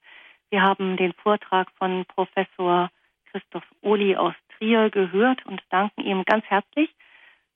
Wir 0.49 0.63
haben 0.63 0.97
den 0.97 1.13
Vortrag 1.13 1.71
von 1.77 2.03
Professor 2.03 2.89
Christoph 3.31 3.63
Ohli 3.79 4.17
aus 4.17 4.33
Trier 4.57 4.89
gehört 4.89 5.45
und 5.45 5.61
danken 5.69 6.01
ihm 6.01 6.25
ganz 6.25 6.43
herzlich 6.47 6.93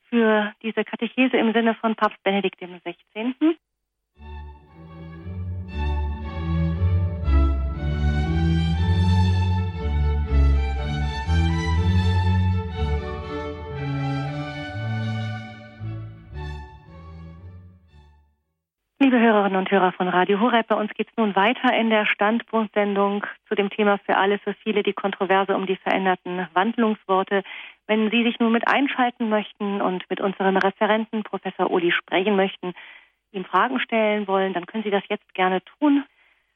für 0.09 0.53
diese 0.61 0.85
Katechese 0.85 1.35
im 1.35 1.51
Sinne 1.51 1.75
von 1.75 1.93
Papst 1.93 2.23
Benedikt 2.23 2.57
XVI. 2.57 3.57
Liebe 19.03 19.19
Hörerinnen 19.19 19.57
und 19.57 19.69
Hörer 19.69 19.91
von 19.91 20.07
Radio 20.07 20.39
Horeb, 20.39 20.67
bei 20.67 20.75
uns 20.75 20.93
geht 20.93 21.09
es 21.09 21.17
nun 21.17 21.35
weiter 21.35 21.77
in 21.77 21.89
der 21.89 22.05
Standpunktsendung 22.05 23.25
zu 23.49 23.53
dem 23.53 23.69
Thema 23.69 23.97
für 23.97 24.15
alle, 24.15 24.39
für 24.39 24.53
viele 24.53 24.81
die 24.81 24.93
Kontroverse 24.93 25.57
um 25.57 25.65
die 25.65 25.75
veränderten 25.75 26.47
Wandlungsworte. 26.53 27.43
Wenn 27.85 28.09
Sie 28.11 28.23
sich 28.23 28.39
nun 28.39 28.53
mit 28.53 28.65
einschalten 28.65 29.27
möchten 29.27 29.81
und 29.81 30.09
mit 30.09 30.21
unserem 30.21 30.55
Referenten 30.55 31.23
Professor 31.23 31.69
Uli 31.69 31.91
sprechen 31.91 32.37
möchten, 32.37 32.73
ihm 33.33 33.43
Fragen 33.43 33.81
stellen 33.81 34.25
wollen, 34.25 34.53
dann 34.53 34.67
können 34.67 34.85
Sie 34.85 34.89
das 34.89 35.03
jetzt 35.09 35.33
gerne 35.33 35.61
tun. 35.77 36.05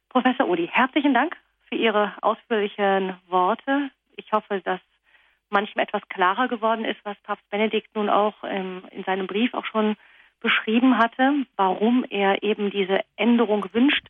Professor 0.08 0.48
Uli, 0.48 0.70
herzlichen 0.72 1.14
Dank 1.14 1.36
für 1.68 1.76
Ihre 1.76 2.14
ausführlichen 2.22 3.18
Worte. 3.28 3.90
Ich 4.16 4.32
hoffe, 4.32 4.62
dass 4.64 4.80
manchem 5.50 5.82
etwas 5.82 6.08
klarer 6.08 6.48
geworden 6.48 6.86
ist, 6.86 7.02
was 7.04 7.18
Papst 7.24 7.50
Benedikt 7.50 7.94
nun 7.94 8.10
auch 8.10 8.36
ähm, 8.46 8.84
in 8.92 9.04
seinem 9.04 9.28
Brief 9.28 9.54
auch 9.54 9.66
schon 9.66 9.98
beschrieben 10.40 10.98
hatte, 10.98 11.46
warum 11.56 12.06
er 12.10 12.44
eben 12.44 12.70
diese 12.72 13.00
Änderung 13.16 13.66
wünscht. 13.74 14.08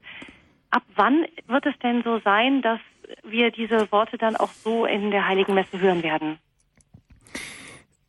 Ab 0.70 0.84
wann 0.96 1.26
wird 1.48 1.66
es 1.66 1.78
denn 1.80 2.04
so 2.04 2.20
sein, 2.20 2.62
dass 2.62 2.80
wir 3.24 3.52
diese 3.52 3.92
Worte 3.92 4.18
dann 4.18 4.36
auch 4.36 4.52
so 4.52 4.86
in 4.86 5.12
der 5.12 5.28
Heiligen 5.28 5.54
Messe 5.54 5.80
hören 5.80 6.04
werden? 6.04 6.38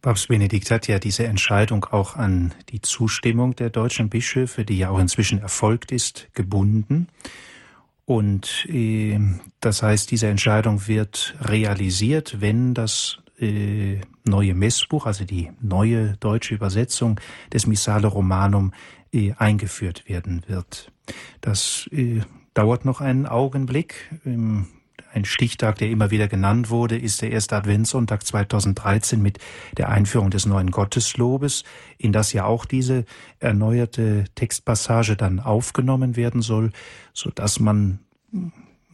Papst 0.02 0.28
Benedikt 0.28 0.70
hat 0.70 0.86
ja 0.86 0.98
diese 0.98 1.26
Entscheidung 1.26 1.84
auch 1.84 2.16
an 2.16 2.54
die 2.68 2.80
Zustimmung 2.80 3.56
der 3.56 3.70
deutschen 3.70 4.08
Bischöfe, 4.08 4.64
die 4.64 4.78
ja 4.78 4.90
auch 4.90 4.98
inzwischen 4.98 5.40
erfolgt 5.40 5.90
ist, 5.90 6.28
gebunden. 6.34 7.08
Und 8.04 8.66
äh, 8.70 9.18
das 9.60 9.82
heißt, 9.82 10.10
diese 10.10 10.28
Entscheidung 10.28 10.86
wird 10.86 11.36
realisiert, 11.42 12.40
wenn 12.40 12.74
das 12.74 13.18
äh, 13.40 14.00
neue 14.24 14.54
Messbuch, 14.54 15.06
also 15.06 15.24
die 15.24 15.50
neue 15.60 16.16
deutsche 16.18 16.54
Übersetzung 16.54 17.20
des 17.52 17.66
Missale 17.66 18.06
Romanum, 18.06 18.72
äh, 19.12 19.32
eingeführt 19.38 20.08
werden 20.08 20.42
wird. 20.46 20.92
Das 21.40 21.88
äh, 21.92 22.20
dauert 22.54 22.84
noch 22.84 23.00
einen 23.00 23.26
Augenblick. 23.26 24.10
Ähm, 24.26 24.66
ein 25.12 25.24
Stichtag, 25.24 25.78
der 25.78 25.90
immer 25.90 26.10
wieder 26.10 26.28
genannt 26.28 26.68
wurde, 26.70 26.98
ist 26.98 27.22
der 27.22 27.30
erste 27.30 27.56
Adventssonntag 27.56 28.26
2013 28.26 29.22
mit 29.22 29.38
der 29.76 29.88
Einführung 29.88 30.30
des 30.30 30.44
neuen 30.44 30.70
Gotteslobes, 30.70 31.64
in 31.96 32.12
das 32.12 32.32
ja 32.32 32.44
auch 32.44 32.66
diese 32.66 33.04
erneuerte 33.40 34.24
Textpassage 34.34 35.16
dann 35.16 35.40
aufgenommen 35.40 36.16
werden 36.16 36.42
soll, 36.42 36.72
so 37.14 37.30
dass 37.30 37.58
man 37.58 38.00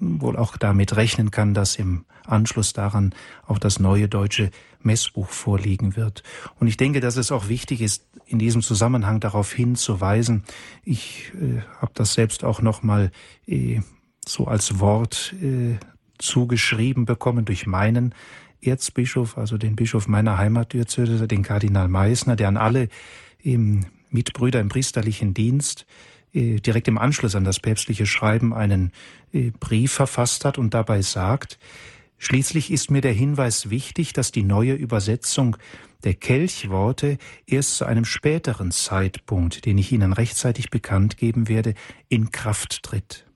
wohl 0.01 0.37
auch 0.37 0.57
damit 0.57 0.97
rechnen 0.97 1.31
kann, 1.31 1.55
dass 1.55 1.77
im 1.77 2.05
Anschluss 2.27 2.73
daran 2.73 3.15
auch 3.47 3.59
das 3.59 3.79
neue 3.79 4.09
deutsche 4.09 4.51
Messbuch 4.83 5.29
vorliegen 5.29 5.97
wird. 5.97 6.23
Und 6.59 6.67
ich 6.67 6.77
denke, 6.77 7.01
dass 7.01 7.17
es 7.17 7.33
auch 7.33 7.49
wichtig 7.49 7.81
ist, 7.81 8.07
in 8.27 8.39
diesem 8.39 8.63
Zusammenhang 8.63 9.21
darauf 9.21 9.53
hinzuweisen. 9.53 10.45
Ich 10.83 11.33
äh, 11.35 11.61
habe 11.81 11.93
das 11.95 12.15
selbst 12.15 12.45
auch 12.45 12.63
noch 12.63 12.83
mal 12.83 13.11
äh, 13.47 13.81
so 14.27 14.47
als 14.47 14.81
Wort 14.81 15.35
äh, 15.43 15.77
zugeschrieben 16.19 17.05
bekommen 17.05 17.45
durch 17.45 17.67
meinen 17.67 18.15
Erzbischof, 18.63 19.37
also 19.37 19.59
den 19.59 19.77
Bischof 19.77 20.09
meiner 20.09 20.39
Heimatdiözese, 20.39 21.29
den 21.29 21.43
Kardinal 21.43 21.89
Meissner, 21.89 22.37
der 22.37 22.49
an 22.49 22.57
alle 22.57 22.89
ähm, 23.43 23.85
Mitbrüder 24.09 24.61
im 24.61 24.71
priesterlichen 24.71 25.35
Dienst 25.35 25.83
äh, 25.83 26.14
direkt 26.35 26.89
im 26.89 26.99
Anschluss 26.99 27.37
an 27.37 27.45
das 27.45 27.61
päpstliche 27.61 28.07
Schreiben 28.07 28.53
einen 28.53 28.93
äh, 29.33 29.51
Brief 29.59 29.93
verfasst 29.93 30.45
hat 30.45 30.59
und 30.59 30.75
dabei 30.75 31.03
sagt, 31.03 31.59
Schließlich 32.17 32.71
ist 32.71 32.91
mir 32.91 33.03
der 33.03 33.13
Hinweis 33.13 33.69
wichtig, 33.69 34.13
dass 34.15 34.33
die 34.33 34.45
neue 34.45 34.73
Übersetzung 34.73 35.57
der 36.05 36.15
Kelchworte 36.15 37.19
erst 37.47 37.77
zu 37.77 37.85
einem 37.85 38.05
späteren 38.05 38.71
Zeitpunkt, 38.71 39.67
den 39.67 39.77
ich 39.77 39.93
Ihnen 39.93 40.13
rechtzeitig 40.13 40.71
bekannt 40.71 41.17
geben 41.19 41.49
werde, 41.49 41.75
in 42.09 42.31
Kraft 42.31 42.83
tritt. 42.83 43.27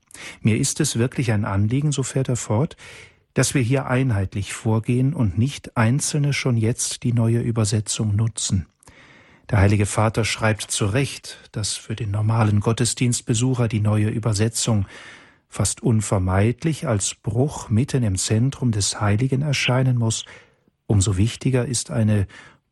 Mir 0.41 0.57
ist 0.57 0.79
es 0.79 0.97
wirklich 0.97 1.31
ein 1.31 1.45
Anliegen, 1.45 1.91
so 1.91 2.03
fährt 2.03 2.29
er 2.29 2.35
fort, 2.35 2.77
dass 3.33 3.53
wir 3.53 3.61
hier 3.61 3.85
einheitlich 3.85 4.53
vorgehen 4.53 5.13
und 5.13 5.37
nicht 5.37 5.77
Einzelne 5.77 6.33
schon 6.33 6.57
jetzt 6.57 7.03
die 7.03 7.13
neue 7.13 7.41
Übersetzung 7.41 8.15
nutzen. 8.15 8.65
Der 9.49 9.57
Heilige 9.59 9.87
Vater 9.87 10.25
schreibt 10.25 10.69
zu 10.69 10.85
Recht, 10.85 11.39
dass 11.51 11.73
für 11.73 11.95
den 11.95 12.11
normalen 12.11 12.59
Gottesdienstbesucher 12.59 13.67
die 13.67 13.79
neue 13.79 14.09
Übersetzung 14.09 14.85
fast 15.49 15.81
unvermeidlich 15.81 16.87
als 16.87 17.15
Bruch 17.15 17.69
mitten 17.69 18.03
im 18.03 18.15
Zentrum 18.15 18.71
des 18.71 19.01
Heiligen 19.01 19.41
erscheinen 19.41 19.97
muss, 19.97 20.25
umso 20.85 21.17
wichtiger 21.17 21.65
ist 21.65 21.89
eine 21.89 22.27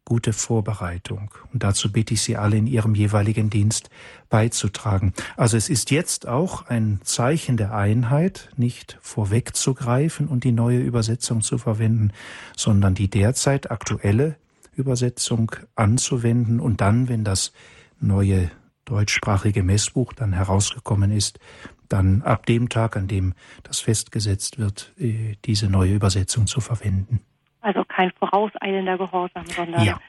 gute 0.05 0.33
Vorbereitung. 0.33 1.31
Und 1.51 1.63
dazu 1.63 1.91
bitte 1.91 2.13
ich 2.13 2.21
Sie 2.21 2.37
alle 2.37 2.57
in 2.57 2.67
Ihrem 2.67 2.93
jeweiligen 2.93 3.49
Dienst 3.49 3.89
beizutragen. 4.29 5.13
Also 5.35 5.57
es 5.57 5.69
ist 5.69 5.89
jetzt 5.89 6.27
auch 6.27 6.67
ein 6.67 6.99
Zeichen 7.03 7.57
der 7.57 7.73
Einheit, 7.73 8.49
nicht 8.55 8.99
vorwegzugreifen 9.01 10.27
und 10.27 10.43
die 10.43 10.51
neue 10.51 10.79
Übersetzung 10.79 11.41
zu 11.41 11.57
verwenden, 11.57 12.13
sondern 12.55 12.93
die 12.93 13.09
derzeit 13.09 13.71
aktuelle 13.71 14.37
Übersetzung 14.77 15.51
anzuwenden 15.75 16.59
und 16.59 16.81
dann, 16.81 17.09
wenn 17.09 17.23
das 17.23 17.51
neue 17.99 18.51
deutschsprachige 18.85 19.63
Messbuch 19.63 20.13
dann 20.13 20.33
herausgekommen 20.33 21.11
ist, 21.11 21.39
dann 21.89 22.21
ab 22.21 22.45
dem 22.45 22.69
Tag, 22.69 22.95
an 22.95 23.07
dem 23.07 23.33
das 23.63 23.79
festgesetzt 23.79 24.59
wird, 24.59 24.93
äh, 24.97 25.35
diese 25.45 25.69
neue 25.69 25.93
Übersetzung 25.93 26.47
zu 26.47 26.61
verwenden. 26.61 27.21
Also 27.61 27.83
kein 27.83 28.11
vorauseilender 28.11 28.97
Gehorsam, 28.97 29.45
sondern 29.47 29.83
ja. 29.83 29.99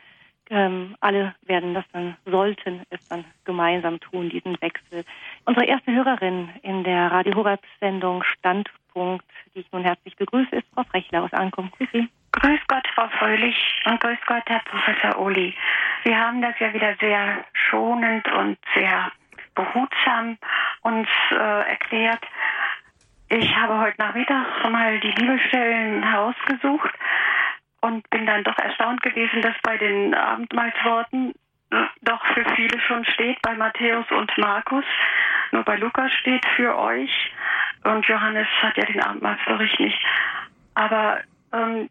ähm, 0.51 0.97
alle 1.01 1.35
werden 1.47 1.75
das 1.75 1.85
dann, 1.93 2.17
sollten 2.25 2.83
es 2.91 3.07
dann 3.09 3.25
gemeinsam 3.45 3.99
tun, 4.01 4.29
diesen 4.31 4.61
Wechsel. 4.61 5.05
Unsere 5.45 5.67
erste 5.67 5.93
Hörerin 5.93 6.51
in 6.63 6.85
der 6.85 7.11
Radio 7.11 7.35
Horeb-Sendung 7.35 8.23
Standpunkt, 8.99 9.25
die 9.55 9.61
ich 9.61 9.73
nun 9.73 9.85
herzlich 9.85 10.17
begrüße, 10.17 10.57
ist 10.57 10.67
Frau 10.75 10.83
Frechler 10.85 11.23
aus 11.23 11.33
Ankunft. 11.33 11.79
Grüß 11.79 11.89
Sie. 11.93 12.09
Grüß 12.33 12.61
Gott, 12.69 12.87
Frau 12.95 13.09
Fröhlich 13.19 13.57
und 13.87 14.01
grüß 14.01 14.19
Gott, 14.27 14.43
Herr 14.47 14.61
Professor 14.61 15.21
Uli. 15.21 15.55
Sie 16.05 16.15
haben 16.15 16.43
das 16.43 16.55
ja 16.59 16.73
wieder 16.73 16.95
sehr 17.01 17.45
schonend 17.53 18.29
und 18.33 18.59
sehr 18.75 19.11
behutsam 19.55 20.37
uns 20.83 21.09
äh, 21.31 21.71
erklärt. 21.71 22.23
Ich 23.29 23.57
habe 23.57 23.79
heute 23.79 23.97
Nachmittag 23.99 24.71
mal 24.71 24.99
die 25.01 25.13
Bibelstellen 25.13 26.03
herausgesucht 26.03 26.91
und 27.81 28.09
bin 28.11 28.27
dann 28.27 28.45
doch 28.45 28.59
erstaunt 28.59 29.03
gewesen, 29.03 29.43
dass 29.43 29.55
bei 29.63 29.77
den 29.77 30.15
Abendmahlsworten 30.15 31.35
äh, 31.71 31.77
doch 32.03 32.25
für 32.35 32.45
viele 32.57 32.81
schon 32.81 33.05
steht, 33.05 33.41
bei 33.43 33.55
Matthäus 33.55 34.07
und 34.11 34.37
Markus. 34.39 34.85
Nur 35.53 35.63
bei 35.65 35.77
Lukas 35.77 36.13
steht 36.21 36.45
für 36.57 36.77
euch 36.77 37.33
und 37.85 38.07
Johannes 38.07 38.47
hat 38.61 38.77
ja 38.77 38.85
den 38.85 39.03
Abendmahlsbericht 39.03 39.81
nicht. 39.81 39.99
Aber 40.75 41.21
ähm, 41.53 41.89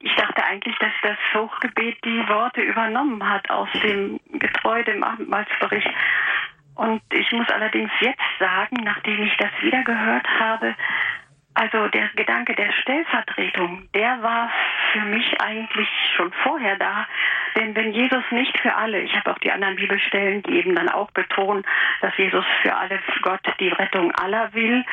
ich 0.00 0.14
dachte 0.14 0.44
eigentlich, 0.44 0.76
dass 0.78 0.92
das 1.02 1.16
Hochgebet 1.34 1.98
die 2.04 2.28
Worte 2.28 2.60
übernommen 2.60 3.28
hat 3.28 3.48
aus 3.50 3.68
dem 3.82 4.20
getreu 4.32 4.82
dem 4.84 5.02
Abendmahlsbericht. 5.02 5.88
Und 6.74 7.02
ich 7.10 7.32
muss 7.32 7.48
allerdings 7.48 7.90
jetzt 8.00 8.20
sagen, 8.38 8.76
nachdem 8.84 9.22
ich 9.22 9.36
das 9.38 9.50
wieder 9.62 9.82
gehört 9.82 10.26
habe, 10.38 10.74
also 11.56 11.88
der 11.88 12.10
Gedanke 12.16 12.54
der 12.54 12.70
Stellvertretung, 12.70 13.88
der 13.94 14.22
war 14.22 14.50
für 14.92 15.00
mich 15.00 15.40
eigentlich 15.40 15.88
schon 16.14 16.30
vorher 16.42 16.76
da. 16.76 17.06
Denn 17.56 17.74
wenn 17.74 17.92
Jesus 17.92 18.22
nicht 18.30 18.58
für 18.60 18.74
alle, 18.74 19.00
ich 19.00 19.16
habe 19.16 19.30
auch 19.30 19.38
die 19.38 19.50
anderen 19.50 19.76
Bibelstellen, 19.76 20.42
die 20.42 20.58
eben 20.58 20.74
dann 20.74 20.90
auch 20.90 21.10
betonen, 21.12 21.64
dass 22.02 22.14
Jesus 22.18 22.44
für 22.60 22.74
alle 22.74 23.00
Gott 23.22 23.40
die 23.58 23.70
Rettung 23.70 24.12
aller 24.16 24.52
will, 24.52 24.84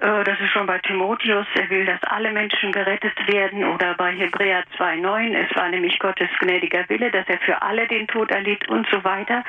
äh, 0.00 0.24
das 0.24 0.40
ist 0.40 0.50
schon 0.50 0.66
bei 0.66 0.78
Timotheus, 0.78 1.46
er 1.54 1.70
will, 1.70 1.86
dass 1.86 2.02
alle 2.04 2.32
Menschen 2.32 2.72
gerettet 2.72 3.14
werden 3.32 3.64
oder 3.64 3.94
bei 3.94 4.12
Hebräer 4.12 4.64
2,9, 4.76 5.36
es 5.36 5.56
war 5.56 5.68
nämlich 5.68 5.98
Gottes 5.98 6.28
gnädiger 6.40 6.88
Wille, 6.88 7.10
dass 7.10 7.28
er 7.28 7.38
für 7.38 7.62
alle 7.62 7.86
den 7.86 8.08
Tod 8.08 8.30
erlitt 8.30 8.68
und 8.68 8.88
so 8.90 9.02
weiter, 9.04 9.44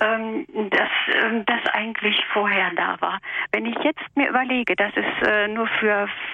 ähm, 0.00 0.46
dass 0.70 0.90
ähm, 1.22 1.44
das 1.46 1.60
eigentlich 1.72 2.16
vorher 2.32 2.70
da 2.74 3.00
war. 3.00 3.20
Wenn 3.52 3.66
ich 3.66 3.76
jetzt 3.84 4.02
mir 4.16 4.28
überlege, 4.28 4.74
dass 4.76 4.92
es 4.96 5.28
äh, 5.28 5.48
nur 5.48 5.66
für 5.66 5.83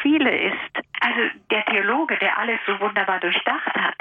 viele 0.03 0.30
ist, 0.30 0.86
also 1.01 1.20
der 1.51 1.64
Theologe, 1.66 2.16
der 2.18 2.38
alles 2.38 2.59
so 2.66 2.78
wunderbar 2.80 3.20
durchdacht 3.20 3.74
hat 3.74 3.96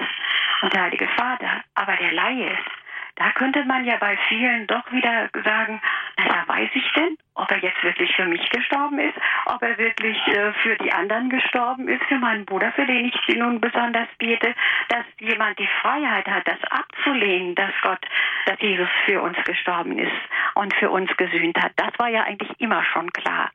und 0.61 0.73
der 0.73 0.83
Heilige 0.83 1.07
Vater, 1.17 1.63
aber 1.75 1.95
der 1.95 2.11
Laie 2.11 2.51
ist, 2.51 2.78
da 3.19 3.31
könnte 3.31 3.65
man 3.65 3.83
ja 3.83 3.97
bei 3.97 4.17
vielen 4.29 4.65
doch 4.67 4.89
wieder 4.93 5.29
sagen, 5.43 5.81
naja, 6.17 6.43
weiß 6.47 6.69
ich 6.73 6.91
denn, 6.93 7.17
ob 7.35 7.51
er 7.51 7.57
jetzt 7.59 7.83
wirklich 7.83 8.15
für 8.15 8.25
mich 8.25 8.49
gestorben 8.49 8.97
ist, 8.97 9.15
ob 9.45 9.61
er 9.61 9.77
wirklich 9.77 10.17
äh, 10.27 10.53
für 10.63 10.77
die 10.77 10.91
anderen 10.91 11.29
gestorben 11.29 11.89
ist, 11.89 12.01
für 12.05 12.17
meinen 12.17 12.45
Bruder, 12.45 12.71
für 12.71 12.85
den 12.85 13.05
ich 13.05 13.35
nun 13.35 13.59
besonders 13.59 14.07
bete, 14.19 14.55
dass 14.87 15.03
jemand 15.19 15.59
die 15.59 15.69
Freiheit 15.81 16.27
hat, 16.27 16.47
das 16.47 16.59
abzulehnen, 16.69 17.55
dass 17.55 17.71
Gott, 17.81 17.99
dass 18.45 18.59
Jesus 18.61 18.89
für 19.05 19.21
uns 19.21 19.37
gestorben 19.43 19.99
ist 19.99 20.21
und 20.55 20.73
für 20.75 20.89
uns 20.89 21.15
gesühnt 21.17 21.61
hat. 21.61 21.73
Das 21.75 21.91
war 21.97 22.07
ja 22.07 22.23
eigentlich 22.23 22.51
immer 22.59 22.85
schon 22.85 23.11
klar. 23.11 23.51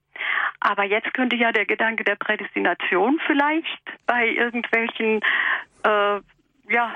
Aber 0.60 0.84
jetzt 0.84 1.12
könnte 1.14 1.36
ja 1.36 1.52
der 1.52 1.64
Gedanke 1.64 2.04
der 2.04 2.16
Prädestination 2.16 3.18
vielleicht 3.26 3.82
bei 4.06 4.28
irgendwelchen 4.28 5.20
äh, 5.84 6.20
ja, 6.68 6.94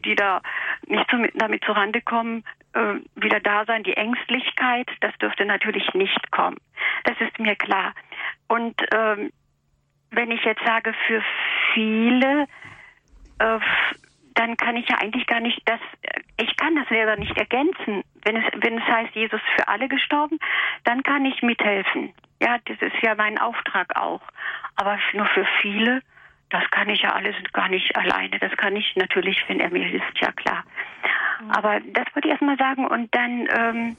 die 0.00 0.14
da 0.14 0.40
nicht 0.86 1.08
zu, 1.10 1.16
damit 1.34 1.64
zurande 1.64 2.00
kommen, 2.00 2.44
äh, 2.74 2.94
wieder 3.14 3.40
da 3.40 3.64
sein. 3.64 3.82
Die 3.82 3.96
Ängstlichkeit, 3.96 4.88
das 5.00 5.16
dürfte 5.18 5.44
natürlich 5.44 5.92
nicht 5.94 6.30
kommen. 6.30 6.56
Das 7.04 7.20
ist 7.20 7.38
mir 7.38 7.56
klar. 7.56 7.94
Und 8.48 8.80
ähm, 8.94 9.30
wenn 10.10 10.30
ich 10.30 10.42
jetzt 10.44 10.64
sage, 10.64 10.94
für 11.06 11.22
viele, 11.74 12.46
äh, 13.38 13.58
dann 14.34 14.56
kann 14.56 14.76
ich 14.76 14.88
ja 14.88 14.96
eigentlich 14.98 15.26
gar 15.26 15.40
nicht 15.40 15.60
das, 15.66 15.80
ich 16.38 16.56
kann 16.56 16.74
das 16.76 16.88
selber 16.88 17.16
nicht 17.16 17.36
ergänzen. 17.36 18.02
Wenn 18.24 18.36
es, 18.36 18.44
wenn 18.56 18.78
es 18.78 18.84
heißt, 18.84 19.14
Jesus 19.14 19.40
für 19.56 19.68
alle 19.68 19.88
gestorben, 19.88 20.38
dann 20.84 21.02
kann 21.02 21.24
ich 21.24 21.42
mithelfen. 21.42 22.14
Ja, 22.40 22.58
das 22.64 22.80
ist 22.80 23.02
ja 23.02 23.14
mein 23.14 23.38
Auftrag 23.38 23.94
auch. 23.96 24.22
Aber 24.76 24.98
nur 25.12 25.26
für 25.26 25.46
viele, 25.60 26.02
das 26.52 26.70
kann 26.70 26.88
ich 26.88 27.02
ja 27.02 27.12
alles 27.12 27.34
gar 27.52 27.68
nicht 27.68 27.96
alleine. 27.96 28.38
Das 28.38 28.52
kann 28.56 28.76
ich 28.76 28.94
natürlich, 28.96 29.42
wenn 29.48 29.60
er 29.60 29.70
mir 29.70 29.84
hilft, 29.84 30.20
ja 30.20 30.32
klar. 30.32 30.64
Mhm. 31.40 31.50
Aber 31.50 31.80
das 31.80 32.06
wollte 32.14 32.28
ich 32.28 32.32
erstmal 32.32 32.58
sagen. 32.58 32.86
Und 32.86 33.14
dann 33.14 33.48
ähm, 33.54 33.96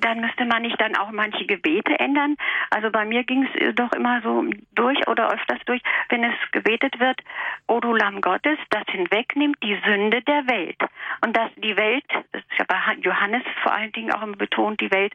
dann 0.00 0.20
müsste 0.20 0.44
man 0.44 0.62
nicht 0.62 0.80
dann 0.80 0.96
auch 0.96 1.10
manche 1.10 1.46
Gebete 1.46 1.98
ändern. 1.98 2.36
Also 2.70 2.90
bei 2.90 3.04
mir 3.04 3.24
ging 3.24 3.44
es 3.44 3.60
äh, 3.60 3.72
doch 3.72 3.92
immer 3.92 4.20
so 4.22 4.44
durch 4.74 5.06
oder 5.08 5.32
öfters 5.32 5.58
durch, 5.66 5.82
wenn 6.08 6.24
es 6.24 6.34
gebetet 6.52 6.98
wird, 6.98 7.20
O 7.66 7.80
du 7.80 7.94
Lamm 7.94 8.20
Gottes, 8.20 8.58
das 8.70 8.84
hinwegnimmt 8.88 9.56
die 9.62 9.78
Sünde 9.84 10.22
der 10.22 10.46
Welt. 10.48 10.78
Und 11.24 11.36
dass 11.36 11.50
die 11.56 11.76
Welt, 11.76 12.04
das 12.32 12.42
ist 12.42 12.58
ja 12.58 12.64
bei 12.66 12.76
Johannes 13.00 13.42
vor 13.62 13.72
allen 13.72 13.92
Dingen 13.92 14.12
auch 14.12 14.22
immer 14.22 14.36
betont, 14.36 14.80
die 14.80 14.90
Welt, 14.90 15.14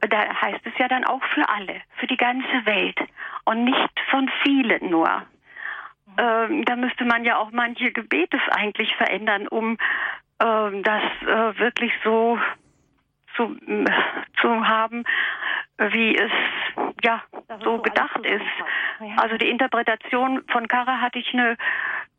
da 0.00 0.40
heißt 0.40 0.60
es 0.64 0.72
ja 0.78 0.88
dann 0.88 1.04
auch 1.04 1.22
für 1.34 1.48
alle, 1.48 1.80
für 1.96 2.06
die 2.06 2.16
ganze 2.16 2.66
Welt 2.66 2.98
und 3.44 3.64
nicht 3.64 4.00
von 4.10 4.30
vielen 4.42 4.90
nur. 4.90 5.22
Ähm, 6.18 6.64
da 6.64 6.76
müsste 6.76 7.04
man 7.04 7.24
ja 7.24 7.38
auch 7.38 7.50
manche 7.52 7.92
Gebete 7.92 8.38
eigentlich 8.50 8.94
verändern, 8.96 9.48
um 9.48 9.78
ähm, 10.40 10.82
das 10.82 11.02
äh, 11.22 11.58
wirklich 11.58 11.92
so 12.04 12.38
zu, 13.36 13.56
zu 14.40 14.68
haben, 14.68 15.04
wie 15.78 16.16
es 16.16 16.30
ja 17.02 17.22
so 17.62 17.78
gedacht 17.78 18.24
ist. 18.24 19.16
Also 19.16 19.36
die 19.36 19.48
Interpretation 19.48 20.42
von 20.48 20.68
Kara 20.68 21.00
hatte 21.00 21.18
ich 21.18 21.32
eine 21.32 21.56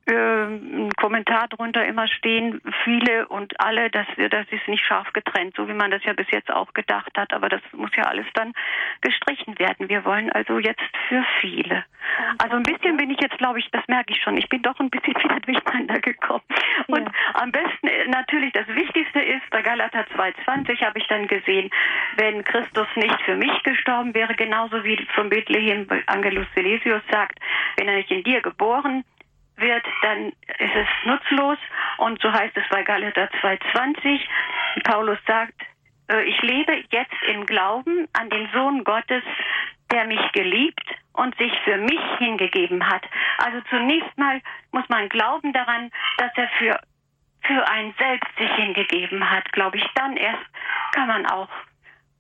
äh, 0.06 0.90
Kommentar 0.98 1.48
drunter 1.48 1.86
immer 1.86 2.08
stehen, 2.08 2.62
viele 2.84 3.28
und 3.28 3.60
alle, 3.60 3.90
dass 3.90 4.08
das 4.18 4.46
ist 4.52 4.68
nicht 4.68 4.86
scharf 4.86 5.12
getrennt, 5.14 5.56
so 5.56 5.68
wie 5.68 5.74
man 5.74 5.92
das 5.92 6.04
ja 6.04 6.14
bis 6.14 6.30
jetzt 6.32 6.52
auch 6.52 6.74
gedacht 6.74 7.12
hat. 7.18 7.34
Aber 7.34 7.50
das 7.50 7.62
muss 7.72 7.92
ja 7.96 8.04
alles 8.04 8.26
dann 8.34 8.54
gestrichen 9.02 9.58
werden. 9.60 9.90
Wir 9.90 10.06
wollen 10.06 10.32
also 10.32 10.60
jetzt 10.60 10.84
für 11.08 11.24
viele. 11.40 11.86
Also 12.38 12.58
ein 12.58 12.64
bisschen 12.64 12.98
bin 12.98 13.10
ich 13.12 13.20
jetzt, 13.22 13.38
glaube 13.38 13.60
ich, 13.60 13.70
das 13.72 13.88
merke 13.88 14.14
ich 14.14 14.22
schon. 14.22 14.38
Ich 14.38 14.50
bin 14.50 14.62
doch 14.62 14.80
ein 14.80 14.90
bisschen 14.90 15.16
wieder 15.24 15.40
durcheinander 15.40 16.00
gekommen. 16.00 16.44
Und 16.88 17.06
ja. 17.06 17.12
am 17.36 17.52
besten 17.52 17.88
äh, 17.88 18.08
natürlich 18.08 18.52
das 18.54 18.68
Wichtigste 18.68 19.22
ist, 19.22 19.50
bei 19.52 19.62
Galater 19.62 20.06
2,20 20.16 20.86
habe 20.86 21.00
ich 21.00 21.08
dann 21.08 21.28
gesehen, 21.28 21.70
wenn 22.18 22.44
Christus 22.44 22.88
nicht 22.96 23.22
für 23.22 23.36
mich 23.36 23.64
gestorben 23.64 24.14
wäre, 24.14 24.36
genauso 24.36 24.84
wie 24.84 24.98
von 25.16 25.30
Bethlehem 25.30 25.88
Angelus 26.08 26.48
Silesius 26.56 27.02
sagt, 27.12 27.40
wenn 27.78 27.88
er 27.88 27.96
nicht 27.96 28.12
in 28.12 28.24
dir 28.24 28.42
geboren 28.42 29.04
wird, 29.64 29.86
dann 30.02 30.28
ist 30.60 30.76
es 30.76 30.88
nutzlos. 31.06 31.58
Und 31.98 32.22
so 32.22 32.32
heißt 32.32 32.56
es 32.56 32.64
bei 32.70 32.84
Galater 32.84 33.30
2,20. 33.42 34.20
Paulus 34.84 35.18
sagt, 35.26 35.60
äh, 36.10 36.24
ich 36.24 36.42
lebe 36.42 36.84
jetzt 36.92 37.24
im 37.28 37.46
Glauben 37.46 38.08
an 38.14 38.30
den 38.30 38.50
Sohn 38.54 38.84
Gottes, 38.84 39.24
der 39.92 40.06
mich 40.06 40.32
geliebt 40.34 40.84
und 41.14 41.36
sich 41.38 41.52
für 41.64 41.78
mich 41.78 42.02
hingegeben 42.18 42.88
hat. 42.88 43.04
Also 43.38 43.62
zunächst 43.70 44.18
mal 44.18 44.42
muss 44.72 44.88
man 44.90 45.10
glauben 45.10 45.54
daran, 45.54 45.92
dass 46.18 46.32
er 46.36 46.48
für, 46.58 46.80
für 47.42 47.68
einen 47.70 47.94
selbst 47.98 48.30
sich 48.38 48.52
hingegeben 48.56 49.30
hat, 49.30 49.52
glaube 49.54 49.78
ich. 49.78 49.86
Dann 49.96 50.18
erst 50.18 50.46
kann 50.94 51.08
man 51.08 51.26
auch 51.28 51.50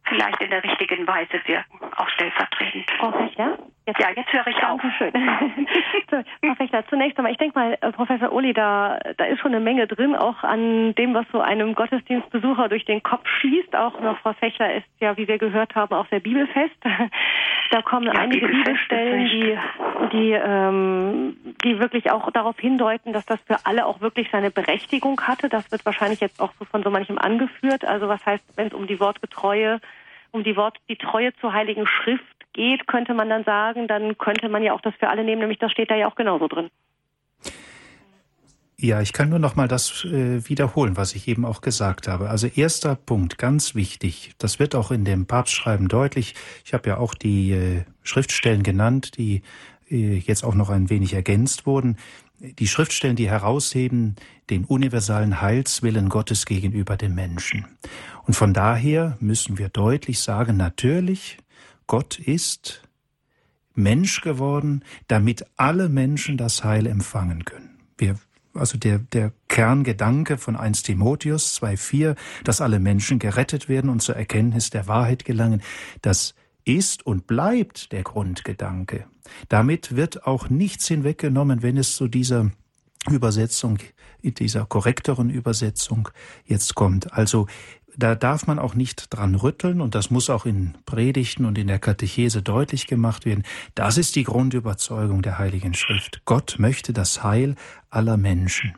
vielleicht 0.05 0.41
in 0.41 0.49
der 0.49 0.63
richtigen 0.63 1.07
Weise 1.07 1.39
wirken, 1.45 1.79
auch 1.95 2.09
stellvertretend. 2.09 2.89
Frau 2.99 3.11
Fechter? 3.11 3.57
Jetzt, 3.85 3.99
ja, 3.99 4.09
jetzt 4.15 4.31
höre 4.31 4.47
ich 4.47 4.55
Danke 4.55 4.85
auf. 4.85 4.91
Frau 6.41 6.55
Fechter, 6.55 6.87
zunächst 6.87 7.17
einmal, 7.17 7.33
ich 7.33 7.37
denke 7.37 7.59
mal, 7.59 7.77
äh, 7.81 7.91
Professor 7.91 8.31
Uli, 8.31 8.53
da, 8.53 8.97
da 9.17 9.25
ist 9.25 9.39
schon 9.39 9.53
eine 9.53 9.63
Menge 9.63 9.87
drin, 9.87 10.15
auch 10.15 10.41
an 10.43 10.95
dem, 10.95 11.13
was 11.13 11.25
so 11.33 11.41
einem 11.41 11.75
Gottesdienstbesucher 11.75 12.69
durch 12.69 12.85
den 12.85 13.03
Kopf 13.03 13.27
schießt. 13.41 13.75
Auch 13.75 13.99
noch 13.99 14.19
Frau 14.19 14.33
Fechter 14.33 14.73
ist 14.73 14.85
ja, 14.99 15.17
wie 15.17 15.27
wir 15.27 15.37
gehört 15.37 15.75
haben, 15.75 15.93
auch 15.93 16.07
sehr 16.09 16.19
bibelfest. 16.19 16.75
Da 17.71 17.81
kommen 17.81 18.05
ja, 18.05 18.11
einige 18.11 18.47
Bibelstellen, 18.47 19.25
die, 19.25 19.57
die, 20.11 20.31
ähm, 20.31 21.37
die 21.63 21.79
wirklich 21.79 22.11
auch 22.11 22.29
darauf 22.29 22.59
hindeuten, 22.59 23.13
dass 23.13 23.25
das 23.25 23.39
für 23.47 23.65
alle 23.65 23.87
auch 23.87 23.99
wirklich 23.99 24.29
seine 24.31 24.51
Berechtigung 24.51 25.19
hatte. 25.21 25.49
Das 25.49 25.71
wird 25.71 25.83
wahrscheinlich 25.83 26.19
jetzt 26.19 26.39
auch 26.39 26.51
so 26.59 26.65
von 26.65 26.83
so 26.83 26.91
manchem 26.91 27.17
angeführt. 27.17 27.83
Also 27.83 28.07
was 28.09 28.23
heißt, 28.27 28.43
wenn 28.57 28.67
es 28.67 28.73
um 28.73 28.85
die 28.85 28.99
Wortgetreue 28.99 29.79
um 30.33 30.43
die 30.43 30.57
Wort, 30.57 30.77
die 30.89 30.97
Treue 30.97 31.33
zur 31.39 31.53
Heiligen 31.53 31.87
Schrift 31.87 32.23
geht, 32.53 32.87
könnte 32.87 33.13
man 33.13 33.29
dann 33.29 33.43
sagen, 33.43 33.87
dann 33.87 34.17
könnte 34.17 34.49
man 34.49 34.63
ja 34.63 34.73
auch 34.73 34.81
das 34.81 34.93
für 34.99 35.09
alle 35.09 35.23
nehmen, 35.23 35.41
nämlich 35.41 35.59
das 35.59 35.71
steht 35.71 35.89
da 35.89 35.95
ja 35.95 36.07
auch 36.07 36.15
genauso 36.15 36.47
drin. 36.47 36.69
Ja, 38.77 38.99
ich 38.99 39.13
kann 39.13 39.29
nur 39.29 39.39
noch 39.39 39.55
mal 39.55 39.69
das 39.69 40.03
äh, 40.03 40.47
wiederholen, 40.49 40.97
was 40.97 41.15
ich 41.15 41.27
eben 41.29 41.45
auch 41.45 41.61
gesagt 41.61 42.09
habe. 42.09 42.29
Also 42.29 42.47
erster 42.47 42.95
Punkt, 42.95 43.37
ganz 43.37 43.75
wichtig. 43.75 44.33
Das 44.39 44.59
wird 44.59 44.75
auch 44.75 44.91
in 44.91 45.05
dem 45.05 45.25
Papstschreiben 45.25 45.87
deutlich. 45.87 46.33
Ich 46.65 46.73
habe 46.73 46.89
ja 46.89 46.97
auch 46.97 47.13
die 47.13 47.53
äh, 47.53 47.83
Schriftstellen 48.01 48.61
genannt, 48.61 49.17
die 49.17 49.41
äh, 49.89 50.17
jetzt 50.17 50.43
auch 50.43 50.55
noch 50.55 50.69
ein 50.69 50.89
wenig 50.89 51.13
ergänzt 51.13 51.65
wurden. 51.65 51.97
Die 52.43 52.67
Schriftstellen, 52.67 53.15
die 53.15 53.29
herausheben 53.29 54.17
den 54.49 54.65
universalen 54.65 55.39
Heilswillen 55.39 56.09
Gottes 56.09 56.45
gegenüber 56.45 56.97
dem 56.97 57.15
Menschen. 57.15 57.65
Und 58.25 58.33
von 58.33 58.53
daher 58.53 59.17
müssen 59.21 59.57
wir 59.57 59.69
deutlich 59.69 60.19
sagen, 60.19 60.57
natürlich, 60.57 61.37
Gott 61.87 62.19
ist 62.19 62.83
Mensch 63.75 64.19
geworden, 64.19 64.83
damit 65.07 65.45
alle 65.55 65.87
Menschen 65.87 66.35
das 66.35 66.65
Heil 66.65 66.85
empfangen 66.85 67.45
können. 67.45 67.79
Wir 67.97 68.17
also 68.53 68.77
der, 68.77 68.99
der 68.99 69.33
Kerngedanke 69.47 70.37
von 70.37 70.55
1 70.55 70.83
Timotheus 70.83 71.59
2,4, 71.59 72.15
dass 72.43 72.61
alle 72.61 72.79
Menschen 72.79 73.17
gerettet 73.19 73.67
werden 73.67 73.89
und 73.89 74.01
zur 74.01 74.15
Erkenntnis 74.15 74.69
der 74.69 74.87
Wahrheit 74.87 75.25
gelangen, 75.25 75.61
das 76.01 76.35
ist 76.63 77.05
und 77.05 77.25
bleibt 77.25 77.91
der 77.91 78.03
Grundgedanke. 78.03 79.07
Damit 79.49 79.95
wird 79.95 80.25
auch 80.25 80.49
nichts 80.49 80.87
hinweggenommen, 80.87 81.61
wenn 81.61 81.77
es 81.77 81.95
zu 81.95 82.07
dieser 82.07 82.51
Übersetzung, 83.09 83.79
dieser 84.21 84.65
korrekteren 84.65 85.29
Übersetzung 85.29 86.09
jetzt 86.45 86.75
kommt. 86.75 87.13
Also 87.13 87.47
da 87.95 88.15
darf 88.15 88.47
man 88.47 88.59
auch 88.59 88.75
nicht 88.75 89.13
dran 89.13 89.35
rütteln 89.35 89.81
und 89.81 89.95
das 89.95 90.09
muss 90.09 90.29
auch 90.29 90.45
in 90.45 90.75
Predigten 90.85 91.45
und 91.45 91.57
in 91.57 91.67
der 91.67 91.79
Katechese 91.79 92.41
deutlich 92.41 92.87
gemacht 92.87 93.25
werden. 93.25 93.43
Das 93.75 93.97
ist 93.97 94.15
die 94.15 94.23
Grundüberzeugung 94.23 95.21
der 95.21 95.37
Heiligen 95.37 95.73
Schrift. 95.73 96.21
Gott 96.25 96.55
möchte 96.57 96.93
das 96.93 97.23
Heil 97.23 97.55
aller 97.89 98.17
Menschen. 98.17 98.73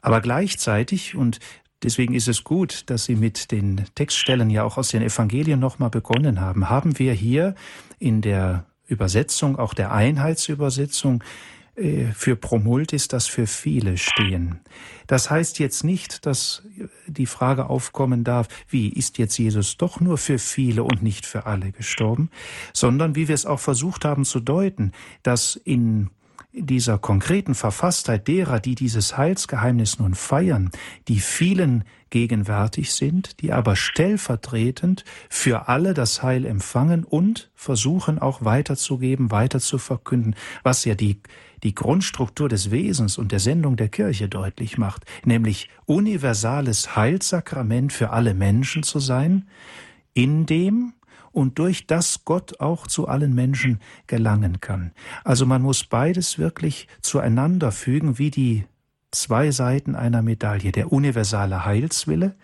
Aber 0.00 0.20
gleichzeitig, 0.20 1.16
und 1.16 1.38
deswegen 1.82 2.14
ist 2.14 2.28
es 2.28 2.44
gut, 2.44 2.88
dass 2.88 3.04
Sie 3.04 3.16
mit 3.16 3.50
den 3.50 3.84
Textstellen 3.94 4.50
ja 4.50 4.62
auch 4.62 4.78
aus 4.78 4.88
den 4.88 5.02
Evangelien 5.02 5.60
nochmal 5.60 5.90
begonnen 5.90 6.40
haben, 6.40 6.70
haben 6.70 6.98
wir 6.98 7.12
hier 7.12 7.54
in 7.98 8.22
der 8.22 8.64
Übersetzung, 8.86 9.58
auch 9.58 9.74
der 9.74 9.92
Einheitsübersetzung, 9.92 11.22
äh, 11.76 12.06
für 12.14 12.36
Promultis 12.36 13.08
das 13.08 13.26
für 13.26 13.46
viele 13.46 13.98
stehen. 13.98 14.60
Das 15.06 15.30
heißt 15.30 15.58
jetzt 15.58 15.84
nicht, 15.84 16.24
dass 16.24 16.62
die 17.06 17.26
Frage 17.26 17.68
aufkommen 17.68 18.24
darf, 18.24 18.48
wie 18.68 18.88
ist 18.88 19.18
jetzt 19.18 19.38
Jesus 19.38 19.76
doch 19.76 20.00
nur 20.00 20.18
für 20.18 20.38
viele 20.38 20.84
und 20.84 21.02
nicht 21.02 21.26
für 21.26 21.46
alle 21.46 21.72
gestorben, 21.72 22.30
sondern 22.72 23.14
wie 23.14 23.28
wir 23.28 23.34
es 23.34 23.46
auch 23.46 23.60
versucht 23.60 24.04
haben 24.04 24.24
zu 24.24 24.40
deuten, 24.40 24.92
dass 25.22 25.56
in 25.56 26.10
dieser 26.56 26.98
konkreten 26.98 27.54
Verfasstheit 27.54 28.28
derer, 28.28 28.60
die 28.60 28.74
dieses 28.74 29.16
Heilsgeheimnis 29.16 29.98
nun 29.98 30.14
feiern, 30.14 30.70
die 31.08 31.20
vielen 31.20 31.84
gegenwärtig 32.10 32.92
sind, 32.92 33.40
die 33.40 33.52
aber 33.52 33.76
stellvertretend 33.76 35.04
für 35.28 35.68
alle 35.68 35.92
das 35.92 36.22
Heil 36.22 36.44
empfangen 36.44 37.04
und 37.04 37.50
versuchen 37.54 38.18
auch 38.18 38.44
weiterzugeben, 38.44 39.30
weiter 39.30 39.60
zu 39.60 39.78
verkünden, 39.78 40.34
was 40.62 40.84
ja 40.84 40.94
die 40.94 41.20
die 41.62 41.74
Grundstruktur 41.74 42.48
des 42.48 42.70
Wesens 42.70 43.16
und 43.18 43.32
der 43.32 43.40
Sendung 43.40 43.76
der 43.76 43.88
Kirche 43.88 44.28
deutlich 44.28 44.76
macht, 44.78 45.04
nämlich 45.24 45.70
universales 45.86 46.94
Heilsakrament 46.94 47.92
für 47.92 48.10
alle 48.10 48.34
Menschen 48.34 48.82
zu 48.82 48.98
sein, 48.98 49.48
in 50.12 50.46
dem 50.46 50.92
und 51.36 51.58
durch 51.58 51.86
das 51.86 52.24
Gott 52.24 52.60
auch 52.60 52.86
zu 52.86 53.08
allen 53.08 53.34
Menschen 53.34 53.80
gelangen 54.06 54.62
kann. 54.62 54.92
Also 55.22 55.44
man 55.44 55.60
muss 55.60 55.84
beides 55.84 56.38
wirklich 56.38 56.88
zueinander 57.02 57.72
fügen, 57.72 58.18
wie 58.18 58.30
die 58.30 58.64
zwei 59.10 59.50
Seiten 59.50 59.94
einer 59.94 60.22
Medaille. 60.22 60.72
Der 60.72 60.92
universale 60.92 61.66
Heilswille 61.66 62.36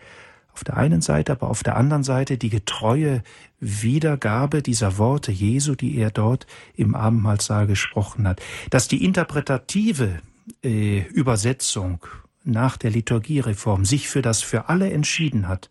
auf 0.53 0.62
der 0.62 0.76
einen 0.76 1.01
Seite, 1.01 1.32
aber 1.32 1.49
auf 1.49 1.62
der 1.62 1.78
anderen 1.78 2.03
Seite 2.03 2.36
die 2.36 2.51
getreue 2.51 3.22
Wiedergabe 3.61 4.61
dieser 4.61 4.99
Worte 4.99 5.32
Jesu, 5.32 5.74
die 5.74 5.97
er 5.97 6.11
dort 6.11 6.47
im 6.74 6.95
Abendmahlsaal 6.95 7.66
gesprochen 7.66 8.28
hat. 8.28 8.43
Dass 8.68 8.88
die 8.88 9.03
interpretative 9.07 10.18
äh, 10.62 10.99
Übersetzung 11.09 12.05
nach 12.45 12.76
der 12.76 12.90
Liturgiereform 12.90 13.86
sich 13.86 14.11
für 14.11 14.20
das 14.20 14.43
für 14.43 14.68
alle 14.68 14.93
entschieden 14.93 15.49
hat, 15.49 15.70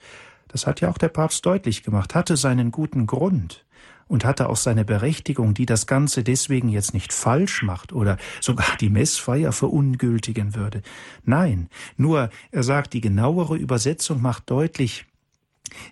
das 0.51 0.67
hat 0.67 0.81
ja 0.81 0.89
auch 0.89 0.97
der 0.97 1.09
Papst 1.09 1.45
deutlich 1.45 1.83
gemacht, 1.83 2.13
hatte 2.13 2.35
seinen 2.35 2.71
guten 2.71 3.07
Grund 3.07 3.65
und 4.07 4.25
hatte 4.25 4.49
auch 4.49 4.57
seine 4.57 4.83
Berechtigung, 4.83 5.53
die 5.53 5.65
das 5.65 5.87
Ganze 5.87 6.23
deswegen 6.23 6.67
jetzt 6.67 6.93
nicht 6.93 7.13
falsch 7.13 7.63
macht 7.63 7.93
oder 7.93 8.17
sogar 8.41 8.75
die 8.81 8.89
Messfeier 8.89 9.53
verungültigen 9.53 10.53
würde. 10.53 10.81
Nein, 11.23 11.69
nur 11.95 12.29
er 12.51 12.63
sagt, 12.63 12.93
die 12.93 12.99
genauere 12.99 13.55
Übersetzung 13.55 14.21
macht 14.21 14.49
deutlich, 14.49 15.05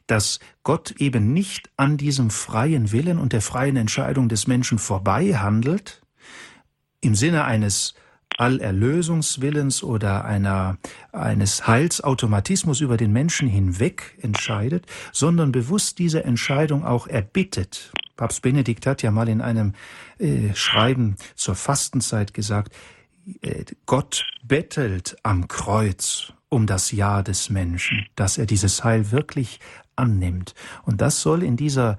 dass 0.07 0.41
Gott 0.63 0.91
eben 0.97 1.31
nicht 1.31 1.69
an 1.77 1.95
diesem 1.95 2.29
freien 2.29 2.91
Willen 2.91 3.17
und 3.17 3.31
der 3.31 3.41
freien 3.41 3.77
Entscheidung 3.77 4.27
des 4.27 4.47
Menschen 4.47 4.77
vorbei 4.77 5.37
handelt, 5.37 6.01
im 6.99 7.15
Sinne 7.15 7.45
eines 7.45 7.93
Allerlösungswillens 8.39 9.83
oder 9.83 10.25
einer, 10.25 10.77
eines 11.11 11.67
Heilsautomatismus 11.67 12.81
über 12.81 12.95
den 12.95 13.11
Menschen 13.11 13.47
hinweg 13.47 14.17
entscheidet, 14.21 14.85
sondern 15.11 15.51
bewusst 15.51 15.99
diese 15.99 16.23
Entscheidung 16.23 16.85
auch 16.85 17.07
erbittet. 17.07 17.91
Papst 18.15 18.41
Benedikt 18.41 18.85
hat 18.85 19.01
ja 19.01 19.11
mal 19.11 19.29
in 19.29 19.41
einem 19.41 19.73
äh, 20.19 20.53
Schreiben 20.53 21.17
zur 21.35 21.55
Fastenzeit 21.55 22.33
gesagt, 22.33 22.73
äh, 23.41 23.65
Gott 23.85 24.25
bettelt 24.43 25.17
am 25.23 25.47
Kreuz 25.47 26.33
um 26.49 26.65
das 26.65 26.91
Ja 26.91 27.21
des 27.21 27.49
Menschen, 27.49 28.07
dass 28.15 28.37
er 28.37 28.45
dieses 28.45 28.83
Heil 28.83 29.11
wirklich 29.11 29.59
annimmt. 29.95 30.55
Und 30.83 31.01
das 31.01 31.21
soll 31.21 31.43
in 31.43 31.57
dieser 31.57 31.97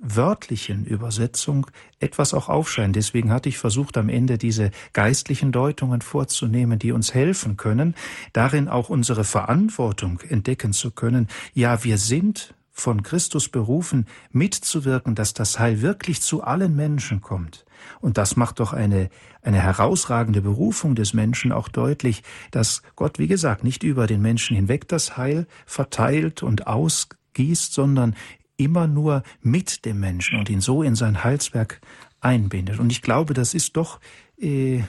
wörtlichen 0.00 0.84
Übersetzung 0.84 1.66
etwas 2.00 2.34
auch 2.34 2.48
aufscheinen. 2.48 2.92
Deswegen 2.92 3.30
hatte 3.32 3.48
ich 3.48 3.58
versucht, 3.58 3.96
am 3.96 4.08
Ende 4.08 4.38
diese 4.38 4.70
geistlichen 4.92 5.52
Deutungen 5.52 6.00
vorzunehmen, 6.00 6.78
die 6.78 6.92
uns 6.92 7.14
helfen 7.14 7.56
können, 7.56 7.94
darin 8.32 8.68
auch 8.68 8.88
unsere 8.88 9.24
Verantwortung 9.24 10.20
entdecken 10.28 10.72
zu 10.72 10.90
können. 10.90 11.28
Ja, 11.54 11.84
wir 11.84 11.98
sind 11.98 12.54
von 12.76 13.02
Christus 13.02 13.48
berufen, 13.48 14.06
mitzuwirken, 14.32 15.14
dass 15.14 15.32
das 15.32 15.58
Heil 15.58 15.80
wirklich 15.80 16.20
zu 16.20 16.42
allen 16.42 16.76
Menschen 16.76 17.22
kommt. 17.22 17.64
Und 18.00 18.18
das 18.18 18.36
macht 18.36 18.60
doch 18.60 18.74
eine, 18.74 19.08
eine 19.42 19.62
herausragende 19.62 20.42
Berufung 20.42 20.94
des 20.94 21.14
Menschen 21.14 21.52
auch 21.52 21.68
deutlich, 21.68 22.22
dass 22.50 22.82
Gott, 22.94 23.18
wie 23.18 23.28
gesagt, 23.28 23.64
nicht 23.64 23.82
über 23.82 24.06
den 24.06 24.20
Menschen 24.20 24.56
hinweg 24.56 24.88
das 24.88 25.16
Heil 25.16 25.46
verteilt 25.64 26.42
und 26.42 26.66
ausgießt, 26.66 27.72
sondern 27.72 28.14
immer 28.56 28.86
nur 28.86 29.22
mit 29.42 29.84
dem 29.84 30.00
Menschen 30.00 30.38
und 30.38 30.48
ihn 30.48 30.60
so 30.60 30.82
in 30.82 30.94
sein 30.94 31.24
Heilswerk 31.24 31.80
einbindet. 32.20 32.78
Und 32.78 32.90
ich 32.90 33.02
glaube, 33.02 33.34
das 33.34 33.54
ist 33.54 33.76
doch 33.76 34.00
äh, 34.38 34.82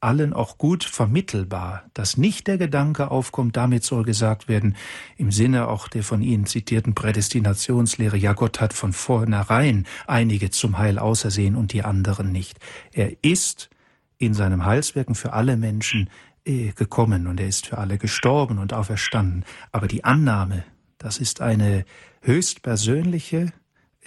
allen 0.00 0.32
auch 0.32 0.56
gut 0.58 0.84
vermittelbar, 0.84 1.84
dass 1.94 2.16
nicht 2.16 2.46
der 2.46 2.58
Gedanke 2.58 3.10
aufkommt, 3.10 3.56
damit 3.56 3.84
soll 3.84 4.02
gesagt 4.04 4.48
werden, 4.48 4.76
im 5.16 5.30
Sinne 5.30 5.68
auch 5.68 5.88
der 5.88 6.02
von 6.02 6.22
Ihnen 6.22 6.46
zitierten 6.46 6.94
Prädestinationslehre, 6.94 8.16
ja 8.16 8.32
Gott 8.32 8.60
hat 8.60 8.72
von 8.72 8.92
vornherein 8.92 9.86
einige 10.06 10.50
zum 10.50 10.78
Heil 10.78 10.98
ausersehen 10.98 11.54
und 11.54 11.72
die 11.72 11.82
anderen 11.82 12.32
nicht. 12.32 12.58
Er 12.92 13.12
ist 13.22 13.68
in 14.16 14.34
seinem 14.34 14.64
Heilswirken 14.64 15.14
für 15.14 15.32
alle 15.34 15.56
Menschen 15.56 16.08
äh, 16.44 16.72
gekommen 16.72 17.26
und 17.26 17.38
er 17.40 17.48
ist 17.48 17.66
für 17.66 17.78
alle 17.78 17.98
gestorben 17.98 18.58
und 18.58 18.72
auferstanden. 18.72 19.44
Aber 19.72 19.86
die 19.86 20.04
Annahme, 20.04 20.64
das 21.00 21.18
ist 21.18 21.40
eine 21.40 21.84
höchst 22.22 22.62
persönliche 22.62 23.52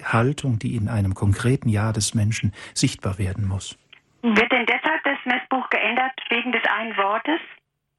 Haltung, 0.02 0.60
die 0.60 0.76
in 0.76 0.88
einem 0.88 1.14
konkreten 1.14 1.68
Ja 1.68 1.92
des 1.92 2.14
Menschen 2.14 2.54
sichtbar 2.74 3.18
werden 3.18 3.48
muss. 3.48 3.78
Wird 4.22 4.52
denn 4.52 4.66
deshalb 4.66 5.04
das 5.04 5.18
Messbuch 5.26 5.70
geändert 5.70 6.14
wegen 6.30 6.52
des 6.54 6.64
einen 6.66 6.96
Wortes? 6.96 7.42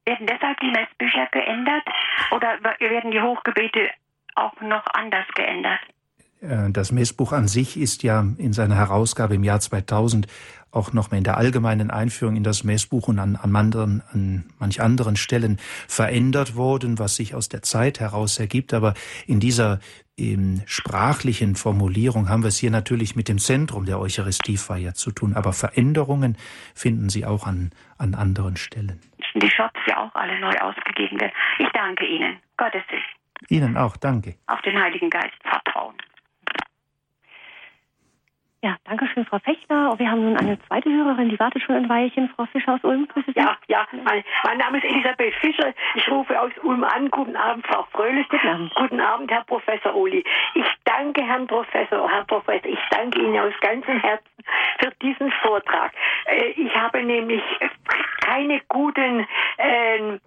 Werden 0.05 0.27
deshalb 0.27 0.59
die 0.59 0.71
Messbücher 0.71 1.27
geändert 1.31 1.83
oder 2.31 2.59
werden 2.79 3.11
die 3.11 3.21
Hochgebete 3.21 3.89
auch 4.35 4.59
noch 4.61 4.85
anders 4.93 5.25
geändert? 5.35 5.79
Äh, 6.41 6.71
das 6.71 6.91
Messbuch 6.91 7.31
an 7.31 7.47
sich 7.47 7.77
ist 7.77 8.03
ja 8.03 8.23
in 8.37 8.53
seiner 8.53 8.75
Herausgabe 8.75 9.35
im 9.35 9.43
Jahr 9.43 9.59
2000 9.59 10.27
auch 10.75 10.93
noch 10.93 11.11
mal 11.11 11.17
in 11.17 11.23
der 11.23 11.37
allgemeinen 11.37 11.91
Einführung 11.91 12.35
in 12.35 12.43
das 12.43 12.63
Messbuch 12.63 13.07
und 13.07 13.19
an, 13.19 13.35
an, 13.35 13.55
anderen, 13.55 14.03
an 14.11 14.45
manch 14.59 14.81
anderen 14.81 15.15
Stellen 15.15 15.57
verändert 15.87 16.55
worden, 16.55 16.99
was 16.99 17.15
sich 17.15 17.35
aus 17.35 17.49
der 17.49 17.61
Zeit 17.61 17.99
heraus 17.99 18.39
ergibt. 18.39 18.73
Aber 18.73 18.93
in 19.25 19.39
dieser 19.39 19.79
in 20.17 20.63
sprachlichen 20.65 21.55
Formulierung 21.55 22.29
haben 22.29 22.43
wir 22.43 22.47
es 22.47 22.57
hier 22.57 22.71
natürlich 22.71 23.15
mit 23.15 23.27
dem 23.27 23.37
Zentrum 23.37 23.85
der 23.85 23.99
Eucharistiefeier 23.99 24.93
zu 24.93 25.11
tun, 25.11 25.33
aber 25.35 25.51
Veränderungen 25.51 26.37
finden 26.73 27.09
Sie 27.09 27.25
auch 27.25 27.45
an, 27.45 27.71
an 27.97 28.15
anderen 28.15 28.55
Stellen. 28.55 29.01
Die 29.33 29.49
Shots 29.49 29.79
ja 29.87 29.97
auch 29.97 30.15
alle 30.15 30.39
neu 30.39 30.57
ausgegeben 30.59 31.19
werden. 31.19 31.33
Ich 31.59 31.67
danke 31.73 32.05
Ihnen. 32.05 32.37
Gottes 32.55 32.83
Segen. 32.89 33.03
Ihnen 33.49 33.75
auch, 33.75 33.97
danke. 33.97 34.35
Auf 34.47 34.61
den 34.61 34.79
Heiligen 34.81 35.09
Geist 35.09 35.35
vertrauen. 35.43 35.95
Ja, 38.65 38.77
danke 38.85 39.05
schön, 39.05 39.27
Frau 39.27 39.37
Fechner. 39.37 39.93
Wir 39.99 40.09
haben 40.09 40.23
nun 40.23 40.37
eine 40.37 40.57
zweite 40.61 40.89
Hörerin, 40.89 41.29
die 41.29 41.37
wartet 41.39 41.61
schon 41.61 41.75
ein 41.75 41.87
Weilchen. 41.87 42.29
Frau 42.29 42.45
Fischer 42.45 42.73
aus 42.73 42.83
Ulm, 42.83 43.07
grüße 43.07 43.31
Sie. 43.31 43.39
Ja, 43.39 43.55
ja, 43.67 43.85
mein, 43.91 44.23
mein, 44.43 44.57
Name 44.57 44.79
ist 44.79 44.85
Elisabeth 44.85 45.35
Fischer. 45.35 45.71
Ich 45.93 46.09
rufe 46.09 46.41
aus 46.41 46.51
Ulm 46.63 46.83
an. 46.83 47.11
Guten 47.11 47.35
Abend, 47.35 47.63
Frau 47.67 47.85
Fröhlich. 47.91 48.27
Guten 48.27 48.47
Abend. 48.47 48.73
Guten 48.73 48.99
Abend, 48.99 49.29
Herr 49.29 49.43
Professor 49.43 49.95
Uli. 49.95 50.23
Ich 50.55 50.65
danke 50.83 51.21
Herrn 51.21 51.45
Professor, 51.45 52.09
Herr 52.09 52.23
Professor, 52.23 52.67
ich 52.67 52.79
danke 52.89 53.19
Ihnen 53.19 53.37
aus 53.37 53.53
ganzem 53.61 53.99
Herzen 53.99 54.43
für 54.79 54.89
diesen 54.99 55.31
Vortrag. 55.43 55.91
Äh, 56.25 56.45
ich 56.57 56.75
habe 56.75 57.03
nämlich 57.03 57.43
keine 58.21 58.61
guten 58.67 59.27
äh, 59.57 60.17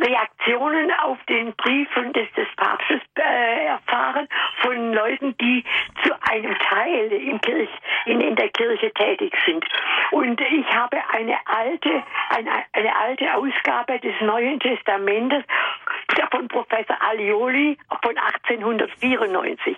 Reaktionen 0.00 0.90
auf 0.92 1.18
den 1.28 1.52
Brief 1.54 1.88
des, 1.94 2.32
des 2.32 2.48
Papstes 2.56 3.00
äh, 3.16 3.66
erfahren 3.66 4.28
von 4.62 4.92
Leuten, 4.92 5.36
die 5.38 5.64
zu 6.02 6.12
einem 6.30 6.56
Teil 6.58 7.12
in, 7.12 7.40
Kirch, 7.40 7.70
in, 8.06 8.20
in 8.20 8.36
der 8.36 8.48
Kirche 8.50 8.92
tätig 8.92 9.34
sind. 9.44 9.64
Und 10.10 10.40
ich 10.40 10.66
habe 10.74 10.98
eine 11.12 11.36
alte, 11.46 12.02
eine, 12.30 12.50
eine 12.72 12.96
alte 12.96 13.34
Ausgabe 13.34 13.98
des 14.00 14.14
Neuen 14.20 14.60
Testamentes 14.60 15.44
von 16.30 16.48
Professor 16.48 16.96
Alioli 17.02 17.76
von 18.02 18.16
1894. 18.16 19.76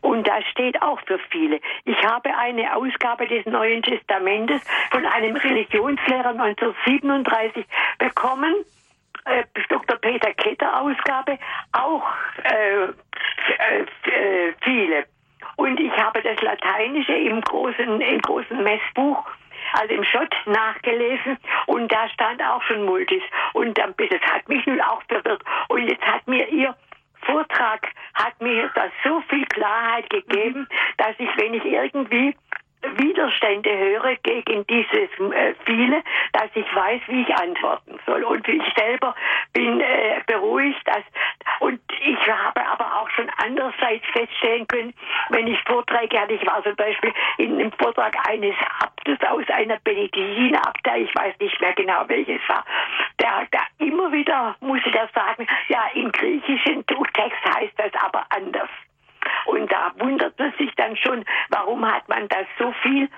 Und 0.00 0.26
da 0.26 0.40
steht 0.42 0.80
auch 0.82 1.00
für 1.06 1.18
viele. 1.30 1.60
Ich 1.84 2.02
habe 2.04 2.34
eine 2.36 2.74
Ausgabe 2.74 3.26
des 3.26 3.44
Neuen 3.46 3.82
Testamentes 3.82 4.62
von 4.90 5.04
einem 5.04 5.36
Religionslehrer 5.36 6.30
1937 6.30 7.66
bekommen 7.98 8.54
äh, 9.28 9.44
Dr. 9.68 9.96
Peter 9.98 10.32
Ketter 10.34 10.80
Ausgabe 10.80 11.38
auch 11.72 12.06
äh, 12.44 12.84
äh, 12.84 13.82
äh, 14.10 14.54
viele. 14.62 15.06
Und 15.56 15.78
ich 15.80 15.92
habe 15.92 16.22
das 16.22 16.40
Lateinische 16.40 17.14
im 17.14 17.40
großen, 17.40 18.00
im 18.00 18.20
großen 18.20 18.62
Messbuch 18.62 19.24
also 19.72 19.94
im 19.94 20.04
Schott 20.04 20.34
nachgelesen 20.46 21.36
und 21.66 21.92
da 21.92 22.08
stand 22.08 22.42
auch 22.42 22.62
schon 22.62 22.84
Multis. 22.84 23.22
Und 23.52 23.76
das 23.76 23.90
hat 24.22 24.48
mich 24.48 24.64
nun 24.66 24.80
auch 24.80 25.02
verwirrt. 25.08 25.42
Und 25.68 25.88
jetzt 25.88 26.04
hat 26.04 26.26
mir 26.26 26.48
ihr 26.48 26.74
Vortrag, 27.22 27.88
hat 28.14 28.40
mir 28.40 28.70
das 28.74 28.90
so 29.04 29.20
viel 29.28 29.44
Klarheit 29.46 30.08
gegeben, 30.10 30.66
dass 30.96 31.14
ich, 31.18 31.28
wenn 31.36 31.54
ich 31.54 31.64
irgendwie 31.64 32.34
Widerstände 32.82 33.76
höre 33.76 34.16
gegen 34.22 34.66
dieses 34.66 35.08
äh, 35.32 35.54
viele, 35.64 36.02
dass 36.32 36.48
ich 36.54 36.74
weiß, 36.74 37.02
wie 37.08 37.22
ich 37.22 37.34
antworten 37.34 37.98
soll. 38.06 38.22
Und 38.24 38.46
ich 38.48 38.62
selber 38.76 39.14
bin 39.52 39.80
äh, 39.80 40.20
beruhigt, 40.26 40.80
dass, 40.86 41.02
und 41.60 41.80
ich 42.00 42.28
habe 42.28 42.64
aber 42.66 43.00
auch 43.00 43.10
schon 43.10 43.30
andererseits 43.38 44.06
feststellen 44.12 44.66
können, 44.68 44.94
wenn 45.30 45.46
ich 45.46 45.60
Vorträge 45.64 46.20
hatte, 46.20 46.34
ich 46.34 46.46
war 46.46 46.62
zum 46.62 46.76
Beispiel 46.76 47.12
in 47.38 47.54
einem 47.54 47.72
Vortrag 47.72 48.14
eines 48.28 48.54
Abtes 48.80 49.18
aus 49.28 49.44
einer 49.48 49.78
Benediktinerabtei, 49.80 51.02
ich 51.02 51.14
weiß 51.14 51.34
nicht 51.40 51.60
mehr 51.60 51.72
genau 51.74 52.04
welches 52.06 52.40
war, 52.48 52.64
der, 53.20 53.46
der 53.52 53.86
immer 53.86 54.12
wieder 54.12 54.56
musste 54.60 54.90
der 54.90 55.08
sagen, 55.14 55.46
ja, 55.68 55.84
im 55.94 56.12
griechischen 56.12 56.86
Text 56.86 57.44
heißt 57.54 57.74
das 57.76 57.92
aber 58.02 58.24
anders. 58.30 58.68
Und 59.46 59.70
da 59.70 59.92
wundert 59.98 60.38
dann 60.38 60.52
schon, 61.02 61.24
warum 61.50 61.86
hat 61.86 62.08
man 62.08 62.28
das 62.28 62.46
so 62.58 62.72
viel 62.82 63.08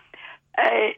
äh, 0.54 0.94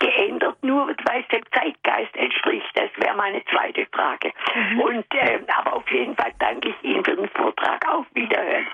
geändert, 0.00 0.62
nur 0.62 0.86
weil 0.86 1.22
es 1.22 1.28
dem 1.28 1.42
Zeitgeist 1.52 2.16
entspricht. 2.16 2.70
Das 2.74 2.90
wäre 2.96 3.16
meine 3.16 3.44
zweite 3.46 3.86
Frage. 3.86 4.32
Mhm. 4.54 4.80
Und 4.80 5.14
äh, 5.14 5.40
aber 5.56 5.74
auf 5.76 5.90
jeden 5.90 6.14
Fall 6.14 6.32
danke 6.38 6.68
ich 6.68 6.84
Ihnen 6.88 7.04
für 7.04 7.16
den 7.16 7.28
Vortrag. 7.30 7.86
Auf 7.88 8.06
Wiederhören. 8.14 8.66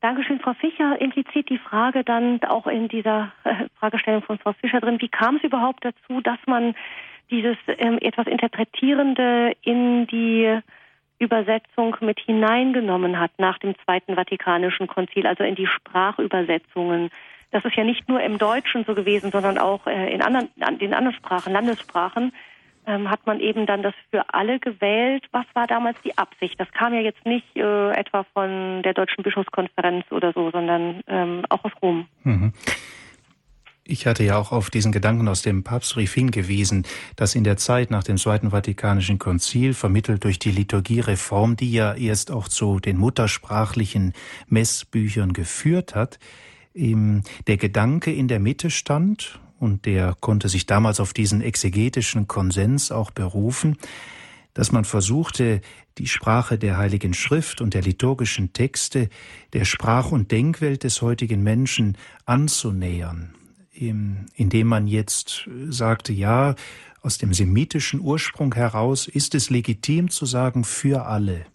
Dankeschön, 0.00 0.40
Frau 0.40 0.52
Fischer. 0.54 1.00
Implizit 1.00 1.48
die 1.48 1.58
Frage 1.58 2.04
dann 2.04 2.40
auch 2.44 2.66
in 2.66 2.88
dieser 2.88 3.32
äh, 3.44 3.66
Fragestellung 3.78 4.22
von 4.22 4.38
Frau 4.38 4.52
Fischer 4.52 4.80
drin. 4.80 5.00
Wie 5.00 5.08
kam 5.08 5.36
es 5.36 5.44
überhaupt 5.44 5.84
dazu, 5.84 6.20
dass 6.20 6.38
man 6.46 6.74
dieses 7.30 7.56
ähm, 7.66 7.98
etwas 8.00 8.26
Interpretierende 8.26 9.56
in 9.62 10.06
die 10.06 10.60
Übersetzung 11.18 11.96
mit 12.00 12.20
hineingenommen 12.20 13.18
hat 13.18 13.32
nach 13.38 13.58
dem 13.58 13.74
Zweiten 13.84 14.14
Vatikanischen 14.14 14.86
Konzil, 14.86 15.26
also 15.26 15.44
in 15.44 15.54
die 15.54 15.66
Sprachübersetzungen. 15.66 17.10
Das 17.50 17.64
ist 17.64 17.76
ja 17.76 17.84
nicht 17.84 18.08
nur 18.08 18.20
im 18.20 18.38
Deutschen 18.38 18.84
so 18.84 18.94
gewesen, 18.94 19.30
sondern 19.30 19.58
auch 19.58 19.86
äh, 19.86 20.12
in 20.12 20.20
anderen, 20.20 20.48
den 20.80 20.94
anderen 20.94 21.16
Sprachen, 21.16 21.52
Landessprachen, 21.52 22.32
ähm, 22.86 23.10
hat 23.10 23.26
man 23.26 23.40
eben 23.40 23.66
dann 23.66 23.82
das 23.82 23.94
für 24.10 24.24
alle 24.32 24.58
gewählt. 24.58 25.24
Was 25.32 25.46
war 25.54 25.66
damals 25.66 25.96
die 26.02 26.16
Absicht? 26.16 26.58
Das 26.58 26.70
kam 26.72 26.94
ja 26.94 27.00
jetzt 27.00 27.24
nicht 27.26 27.56
äh, 27.56 27.90
etwa 27.92 28.24
von 28.34 28.82
der 28.82 28.94
Deutschen 28.94 29.24
Bischofskonferenz 29.24 30.04
oder 30.10 30.32
so, 30.32 30.50
sondern 30.50 31.00
ähm, 31.08 31.42
auch 31.48 31.64
aus 31.64 31.72
Rom. 31.82 32.06
Mhm. 32.24 32.52
Ich 33.88 34.06
hatte 34.06 34.24
ja 34.24 34.36
auch 34.36 34.50
auf 34.50 34.68
diesen 34.68 34.90
Gedanken 34.90 35.28
aus 35.28 35.42
dem 35.42 35.62
Papstbrief 35.62 36.12
hingewiesen, 36.12 36.84
dass 37.14 37.36
in 37.36 37.44
der 37.44 37.56
Zeit 37.56 37.92
nach 37.92 38.02
dem 38.02 38.16
Zweiten 38.16 38.50
Vatikanischen 38.50 39.18
Konzil, 39.18 39.74
vermittelt 39.74 40.24
durch 40.24 40.40
die 40.40 40.50
Liturgiereform, 40.50 41.56
die 41.56 41.70
ja 41.70 41.94
erst 41.94 42.32
auch 42.32 42.48
zu 42.48 42.80
den 42.80 42.96
muttersprachlichen 42.96 44.12
Messbüchern 44.48 45.32
geführt 45.32 45.94
hat, 45.94 46.18
der 46.74 47.56
Gedanke 47.56 48.12
in 48.12 48.28
der 48.28 48.40
Mitte 48.40 48.70
stand 48.70 49.40
und 49.58 49.86
der 49.86 50.16
konnte 50.20 50.48
sich 50.48 50.66
damals 50.66 51.00
auf 51.00 51.14
diesen 51.14 51.40
exegetischen 51.40 52.26
Konsens 52.26 52.90
auch 52.90 53.10
berufen, 53.12 53.78
dass 54.52 54.72
man 54.72 54.84
versuchte, 54.84 55.60
die 55.98 56.08
Sprache 56.08 56.58
der 56.58 56.76
Heiligen 56.76 57.14
Schrift 57.14 57.60
und 57.60 57.72
der 57.72 57.82
liturgischen 57.82 58.52
Texte 58.52 59.08
der 59.52 59.64
Sprach- 59.64 60.12
und 60.12 60.32
Denkwelt 60.32 60.82
des 60.82 61.00
heutigen 61.02 61.42
Menschen 61.42 61.96
anzunähern, 62.26 63.32
indem 63.78 64.66
man 64.66 64.86
jetzt 64.86 65.48
sagte, 65.68 66.12
ja, 66.12 66.54
aus 67.02 67.18
dem 67.18 67.32
semitischen 67.32 68.00
Ursprung 68.00 68.54
heraus 68.54 69.06
ist 69.06 69.34
es 69.34 69.50
legitim 69.50 70.10
zu 70.10 70.26
sagen 70.26 70.64
für 70.64 71.06
alle, 71.06 71.46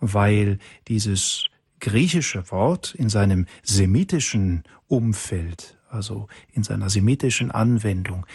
weil 0.00 0.58
dieses 0.88 1.46
griechische 1.80 2.50
Wort 2.50 2.94
in 2.94 3.08
seinem 3.08 3.46
semitischen 3.62 4.64
Umfeld, 4.86 5.78
also 5.90 6.28
in 6.52 6.62
seiner 6.62 6.90
semitischen 6.90 7.50
Anwendung, 7.50 8.26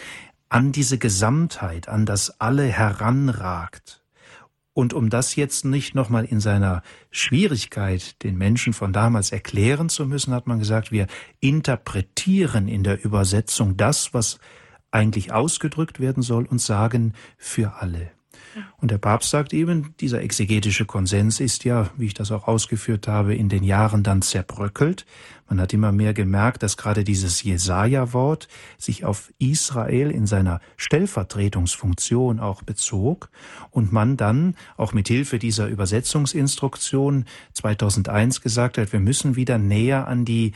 an 0.49 0.71
diese 0.71 0.99
Gesamtheit, 0.99 1.88
an 1.88 2.05
das 2.05 2.39
Alle 2.39 2.65
heranragt. 2.65 4.02
Und 4.74 4.93
um 4.93 5.09
das 5.09 5.36
jetzt 5.36 5.65
nicht 5.65 5.93
nochmal 5.93 6.26
in 6.26 6.39
seiner 6.39 6.82
Schwierigkeit 7.11 8.21
den 8.24 8.38
Menschen 8.38 8.74
von 8.74 8.91
damals 8.91 9.32
erklären 9.32 9.88
zu 9.89 10.07
müssen, 10.07 10.34
hat 10.34 10.47
man 10.47 10.57
gesagt, 10.57 10.91
wir 10.91 11.07
interpretieren 11.39 12.67
in 12.67 12.84
der 12.84 13.03
Übersetzung 13.03 13.78
das, 13.78 14.13
was 14.13 14.39
eigentlich 14.89 15.32
ausgedrückt 15.32 15.99
werden 15.99 16.24
soll 16.24 16.45
und 16.45 16.59
sagen 16.59 17.13
für 17.38 17.76
alle. 17.82 18.11
Und 18.77 18.91
der 18.91 18.97
Papst 18.97 19.29
sagt 19.29 19.53
eben, 19.53 19.93
dieser 19.99 20.21
exegetische 20.21 20.85
Konsens 20.85 21.39
ist 21.39 21.63
ja, 21.63 21.89
wie 21.97 22.05
ich 22.05 22.13
das 22.13 22.31
auch 22.31 22.47
ausgeführt 22.47 23.07
habe, 23.07 23.35
in 23.35 23.49
den 23.49 23.63
Jahren 23.63 24.03
dann 24.03 24.21
zerbröckelt. 24.21 25.05
Man 25.49 25.59
hat 25.59 25.73
immer 25.73 25.91
mehr 25.91 26.13
gemerkt, 26.13 26.63
dass 26.63 26.77
gerade 26.77 27.03
dieses 27.03 27.43
Jesaja-Wort 27.43 28.47
sich 28.77 29.05
auf 29.05 29.31
Israel 29.39 30.09
in 30.09 30.25
seiner 30.25 30.61
Stellvertretungsfunktion 30.77 32.39
auch 32.39 32.63
bezog 32.63 33.29
und 33.69 33.91
man 33.91 34.17
dann 34.17 34.55
auch 34.77 34.93
mit 34.93 35.07
Hilfe 35.09 35.39
dieser 35.39 35.67
Übersetzungsinstruktion 35.67 37.25
2001 37.53 38.41
gesagt 38.41 38.77
hat, 38.77 38.93
wir 38.93 38.99
müssen 38.99 39.35
wieder 39.35 39.57
näher 39.57 40.07
an 40.07 40.25
die 40.25 40.53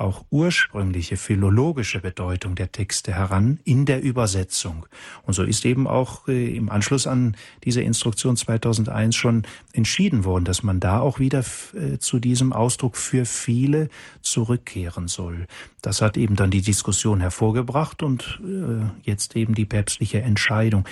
auch 0.00 0.24
ursprüngliche 0.30 1.16
philologische 1.16 2.00
Bedeutung 2.00 2.54
der 2.54 2.72
Texte 2.72 3.12
heran 3.12 3.60
in 3.64 3.84
der 3.86 4.02
Übersetzung. 4.02 4.86
Und 5.24 5.34
so 5.34 5.42
ist 5.42 5.64
eben 5.64 5.86
auch 5.86 6.26
äh, 6.28 6.56
im 6.56 6.70
Anschluss 6.70 7.06
an 7.06 7.36
diese 7.64 7.82
Instruktion 7.82 8.36
2001 8.36 9.14
schon 9.14 9.42
entschieden 9.72 10.24
worden, 10.24 10.44
dass 10.44 10.62
man 10.62 10.80
da 10.80 11.00
auch 11.00 11.18
wieder 11.18 11.44
äh, 11.74 11.98
zu 11.98 12.18
diesem 12.18 12.52
Ausdruck 12.52 12.96
für 12.96 13.26
viele 13.26 13.88
zurückkehren 14.22 15.08
soll. 15.08 15.46
Das 15.82 16.02
hat 16.02 16.16
eben 16.16 16.36
dann 16.36 16.50
die 16.50 16.62
Diskussion 16.62 17.20
hervorgebracht 17.20 18.02
und 18.02 18.40
äh, 18.42 18.86
jetzt 19.02 19.36
eben 19.36 19.54
die 19.54 19.66
päpstliche 19.66 20.22
Entscheidung. 20.22 20.84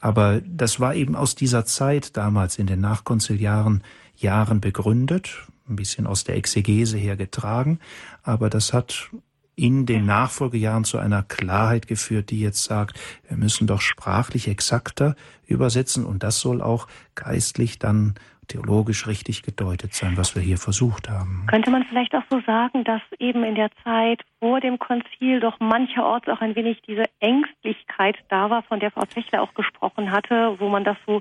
Aber 0.00 0.40
das 0.46 0.80
war 0.80 0.94
eben 0.94 1.16
aus 1.16 1.34
dieser 1.34 1.64
Zeit 1.64 2.16
damals 2.16 2.58
in 2.58 2.66
den 2.66 2.80
nachkonziliaren 2.80 3.82
Jahren 4.16 4.60
begründet 4.60 5.46
ein 5.68 5.76
bisschen 5.76 6.06
aus 6.06 6.24
der 6.24 6.36
Exegese 6.36 6.98
her 6.98 7.16
getragen, 7.16 7.78
aber 8.22 8.50
das 8.50 8.72
hat 8.72 9.10
in 9.56 9.86
den 9.86 10.04
Nachfolgejahren 10.06 10.84
zu 10.84 10.98
einer 10.98 11.22
Klarheit 11.22 11.86
geführt, 11.86 12.30
die 12.30 12.40
jetzt 12.40 12.64
sagt, 12.64 12.98
wir 13.28 13.36
müssen 13.36 13.66
doch 13.66 13.80
sprachlich 13.80 14.48
exakter 14.48 15.14
übersetzen 15.46 16.04
und 16.04 16.22
das 16.22 16.40
soll 16.40 16.60
auch 16.60 16.88
geistlich 17.14 17.78
dann 17.78 18.14
theologisch 18.48 19.06
richtig 19.06 19.42
gedeutet 19.42 19.94
sein, 19.94 20.16
was 20.16 20.34
wir 20.34 20.42
hier 20.42 20.58
versucht 20.58 21.08
haben. 21.08 21.44
Könnte 21.46 21.70
man 21.70 21.84
vielleicht 21.84 22.14
auch 22.14 22.24
so 22.30 22.40
sagen, 22.40 22.84
dass 22.84 23.00
eben 23.18 23.42
in 23.44 23.54
der 23.54 23.70
Zeit 23.82 24.22
vor 24.38 24.60
dem 24.60 24.78
Konzil 24.78 25.40
doch 25.40 25.58
mancherorts 25.60 26.28
auch 26.28 26.40
ein 26.40 26.54
wenig 26.54 26.82
diese 26.82 27.04
Ängstlichkeit 27.20 28.16
da 28.28 28.50
war, 28.50 28.62
von 28.64 28.80
der 28.80 28.90
Frau 28.90 29.04
Zechler 29.06 29.42
auch 29.42 29.54
gesprochen 29.54 30.10
hatte, 30.10 30.56
wo 30.58 30.68
man 30.68 30.84
das 30.84 30.96
so 31.06 31.20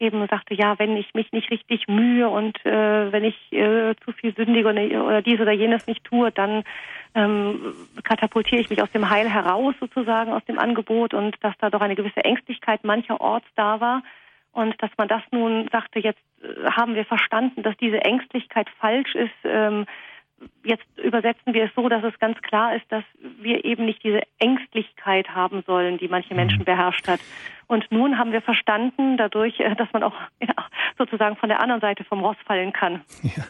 eben 0.00 0.26
sagte, 0.28 0.54
ja, 0.54 0.78
wenn 0.78 0.96
ich 0.96 1.14
mich 1.14 1.32
nicht 1.32 1.50
richtig 1.50 1.88
mühe 1.88 2.28
und 2.28 2.64
äh, 2.64 3.12
wenn 3.12 3.24
ich 3.24 3.52
äh, 3.52 3.94
zu 4.04 4.12
viel 4.12 4.34
sündige 4.34 4.68
oder, 4.68 5.04
oder 5.04 5.22
dies 5.22 5.40
oder 5.40 5.52
jenes 5.52 5.86
nicht 5.86 6.04
tue, 6.04 6.30
dann 6.30 6.64
ähm, 7.14 7.74
katapultiere 8.02 8.60
ich 8.60 8.70
mich 8.70 8.82
aus 8.82 8.90
dem 8.90 9.08
Heil 9.08 9.28
heraus 9.28 9.74
sozusagen, 9.80 10.32
aus 10.32 10.44
dem 10.46 10.58
Angebot 10.58 11.14
und 11.14 11.36
dass 11.40 11.54
da 11.58 11.70
doch 11.70 11.80
eine 11.80 11.96
gewisse 11.96 12.24
Ängstlichkeit 12.24 12.84
mancherorts 12.84 13.46
da 13.54 13.80
war 13.80 14.02
und 14.52 14.80
dass 14.82 14.90
man 14.96 15.08
das 15.08 15.22
nun 15.30 15.68
sagte, 15.70 15.98
jetzt 15.98 16.22
äh, 16.42 16.70
haben 16.70 16.94
wir 16.94 17.04
verstanden, 17.04 17.62
dass 17.62 17.76
diese 17.76 18.00
Ängstlichkeit 18.00 18.68
falsch 18.78 19.14
ist. 19.14 19.34
Ähm, 19.44 19.86
jetzt 20.64 20.84
übersetzen 21.02 21.54
wir 21.54 21.64
es 21.64 21.70
so, 21.74 21.88
dass 21.88 22.04
es 22.04 22.18
ganz 22.18 22.40
klar 22.42 22.74
ist, 22.74 22.84
dass 22.90 23.04
wir 23.40 23.64
eben 23.64 23.84
nicht 23.84 24.02
diese 24.02 24.22
Ängstlichkeit 24.38 25.28
haben 25.30 25.62
sollen, 25.66 25.98
die 25.98 26.08
manche 26.08 26.34
Menschen 26.34 26.60
mhm. 26.60 26.64
beherrscht 26.64 27.06
hat. 27.08 27.20
Und 27.66 27.90
nun 27.90 28.18
haben 28.18 28.32
wir 28.32 28.42
verstanden, 28.42 29.16
dadurch, 29.16 29.60
äh, 29.60 29.74
dass 29.74 29.92
man 29.92 30.02
auch 30.02 30.14
ja, 30.40 30.54
sozusagen 30.98 31.36
von 31.36 31.48
der 31.48 31.60
anderen 31.60 31.80
Seite 31.80 32.04
vom 32.04 32.20
Ross 32.20 32.36
fallen 32.46 32.72
kann. 32.72 33.02
Ja. 33.22 33.44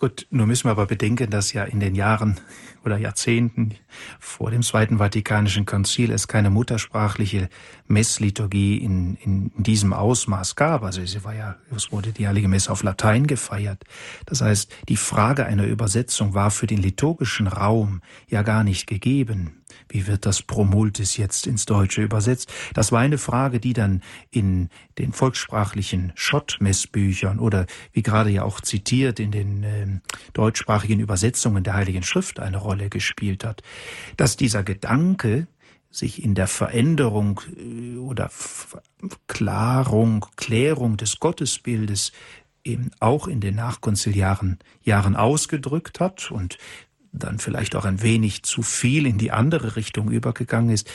Gut, 0.00 0.26
nun 0.30 0.48
müssen 0.48 0.64
wir 0.64 0.70
aber 0.70 0.86
bedenken, 0.86 1.28
dass 1.28 1.52
ja 1.52 1.62
in 1.64 1.78
den 1.78 1.94
Jahren 1.94 2.40
oder 2.86 2.96
Jahrzehnten 2.96 3.74
vor 4.18 4.50
dem 4.50 4.62
Zweiten 4.62 4.96
Vatikanischen 4.96 5.66
Konzil 5.66 6.10
es 6.10 6.26
keine 6.26 6.48
muttersprachliche 6.48 7.50
Messliturgie 7.86 8.78
in, 8.78 9.16
in, 9.16 9.52
diesem 9.58 9.92
Ausmaß 9.92 10.56
gab. 10.56 10.84
Also 10.84 11.02
es 11.02 11.22
war 11.22 11.34
ja, 11.34 11.56
es 11.76 11.92
wurde 11.92 12.12
die 12.12 12.26
Heilige 12.26 12.48
Messe 12.48 12.72
auf 12.72 12.82
Latein 12.82 13.26
gefeiert. 13.26 13.84
Das 14.24 14.40
heißt, 14.40 14.72
die 14.88 14.96
Frage 14.96 15.44
einer 15.44 15.64
Übersetzung 15.64 16.32
war 16.32 16.50
für 16.50 16.66
den 16.66 16.78
liturgischen 16.78 17.46
Raum 17.46 18.00
ja 18.26 18.40
gar 18.40 18.64
nicht 18.64 18.86
gegeben. 18.86 19.59
Wie 19.88 20.06
wird 20.06 20.26
das 20.26 20.42
Promultis 20.42 21.16
jetzt 21.16 21.46
ins 21.46 21.66
Deutsche 21.66 22.02
übersetzt? 22.02 22.52
Das 22.74 22.92
war 22.92 23.00
eine 23.00 23.18
Frage, 23.18 23.60
die 23.60 23.72
dann 23.72 24.02
in 24.30 24.68
den 24.98 25.12
volkssprachlichen 25.12 26.12
Schott-Messbüchern 26.14 27.38
oder 27.38 27.66
wie 27.92 28.02
gerade 28.02 28.30
ja 28.30 28.42
auch 28.42 28.60
zitiert 28.60 29.20
in 29.20 29.30
den 29.30 29.62
äh, 29.62 29.86
deutschsprachigen 30.32 31.00
Übersetzungen 31.00 31.64
der 31.64 31.74
Heiligen 31.74 32.02
Schrift 32.02 32.40
eine 32.40 32.58
Rolle 32.58 32.90
gespielt 32.90 33.44
hat. 33.44 33.62
Dass 34.16 34.36
dieser 34.36 34.62
Gedanke 34.62 35.46
sich 35.90 36.22
in 36.22 36.34
der 36.34 36.46
Veränderung 36.46 37.40
äh, 37.56 37.96
oder 37.96 38.30
Klarung, 39.26 40.26
Klärung 40.36 40.96
des 40.96 41.18
Gottesbildes 41.18 42.12
eben 42.64 42.90
auch 43.00 43.26
in 43.26 43.40
den 43.40 43.54
nachkonziliaren 43.54 44.58
Jahren 44.82 45.16
ausgedrückt 45.16 46.00
hat 46.00 46.30
und 46.30 46.58
dann 47.12 47.38
vielleicht 47.38 47.76
auch 47.76 47.84
ein 47.84 48.02
wenig 48.02 48.42
zu 48.42 48.62
viel 48.62 49.06
in 49.06 49.18
die 49.18 49.32
andere 49.32 49.76
Richtung 49.76 50.10
übergegangen 50.10 50.70
ist, 50.70 50.90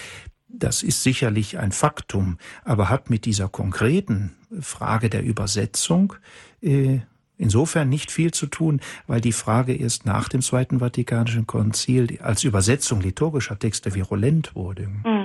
das 0.48 0.84
ist 0.84 1.04
sicherlich 1.04 1.60
ein 1.60 1.72
Faktum, 1.72 2.38
aber 2.64 2.90
hat 2.90 3.10
mit 3.10 3.26
dieser 3.26 3.50
konkreten 3.50 4.36
Frage 4.62 5.10
der 5.10 5.24
Übersetzung 5.24 6.14
äh, 6.62 7.00
insofern 7.38 7.90
nicht 7.90 8.12
viel 8.12 8.32
zu 8.32 8.48
tun, 8.48 8.80
weil 9.08 9.20
die 9.22 9.34
Frage 9.34 9.74
erst 9.74 10.06
nach 10.06 10.30
dem 10.30 10.42
Zweiten 10.42 10.80
Vatikanischen 10.80 11.48
Konzil 11.48 12.20
als 12.22 12.44
Übersetzung 12.44 13.02
liturgischer 13.02 13.60
Texte 13.60 13.94
virulent 13.94 14.56
wurde. 14.56 14.88
Mhm. 14.88 15.25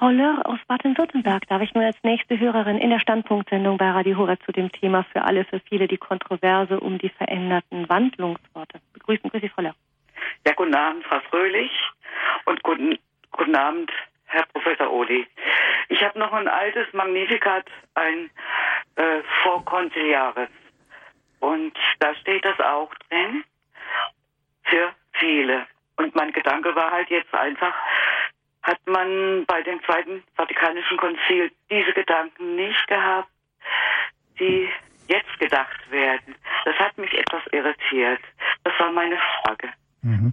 Frau 0.00 0.08
Lörr 0.08 0.40
aus 0.46 0.58
Baden-Württemberg 0.66 1.46
darf 1.48 1.60
ich 1.60 1.74
nun 1.74 1.84
als 1.84 2.02
nächste 2.02 2.40
Hörerin 2.40 2.78
in 2.78 2.88
der 2.88 3.00
Standpunktsendung 3.00 3.76
bei 3.76 3.90
Radio 3.90 4.16
Horeb 4.16 4.42
zu 4.46 4.50
dem 4.50 4.72
Thema 4.72 5.04
für 5.12 5.20
alle, 5.20 5.44
für 5.44 5.60
viele 5.60 5.88
die 5.88 5.98
Kontroverse 5.98 6.80
um 6.80 6.96
die 6.96 7.10
veränderten 7.10 7.86
Wandlungsworte 7.86 8.80
begrüßen. 8.94 9.28
Grüße 9.28 9.42
Sie, 9.42 9.50
Frau 9.50 9.60
Lörr. 9.60 9.74
Ja, 10.46 10.54
guten 10.54 10.74
Abend, 10.74 11.04
Frau 11.04 11.20
Fröhlich 11.28 11.70
und 12.46 12.62
guten, 12.62 12.98
guten 13.30 13.54
Abend, 13.54 13.92
Herr 14.24 14.46
Professor 14.54 14.90
Oli. 14.90 15.26
Ich 15.90 16.02
habe 16.02 16.18
noch 16.18 16.32
ein 16.32 16.48
altes 16.48 16.90
Magnifikat, 16.94 17.66
ein 17.92 18.30
äh, 18.96 19.20
Vorkonziliares. 19.42 20.48
Und 21.40 21.76
da 21.98 22.14
steht 22.14 22.46
das 22.46 22.58
auch 22.58 22.94
drin 23.10 23.44
für 24.62 24.94
viele. 25.12 25.66
Und 25.96 26.14
mein 26.14 26.32
Gedanke 26.32 26.74
war 26.74 26.90
halt 26.90 27.10
jetzt 27.10 27.34
einfach, 27.34 27.74
hat 28.62 28.78
man 28.86 29.44
bei 29.46 29.62
dem 29.62 29.82
Zweiten 29.84 30.22
Vatikanischen 30.34 30.96
Konzil 30.98 31.50
diese 31.70 31.92
Gedanken 31.92 32.56
nicht 32.56 32.86
gehabt, 32.88 33.30
die 34.38 34.68
jetzt 35.08 35.38
gedacht 35.38 35.90
werden. 35.90 36.34
Das 36.64 36.76
hat 36.76 36.96
mich 36.98 37.12
etwas 37.14 37.42
irritiert. 37.52 38.20
Das 38.64 38.72
war 38.78 38.92
meine 38.92 39.18
Frage. 39.42 39.68
Mhm. 40.02 40.32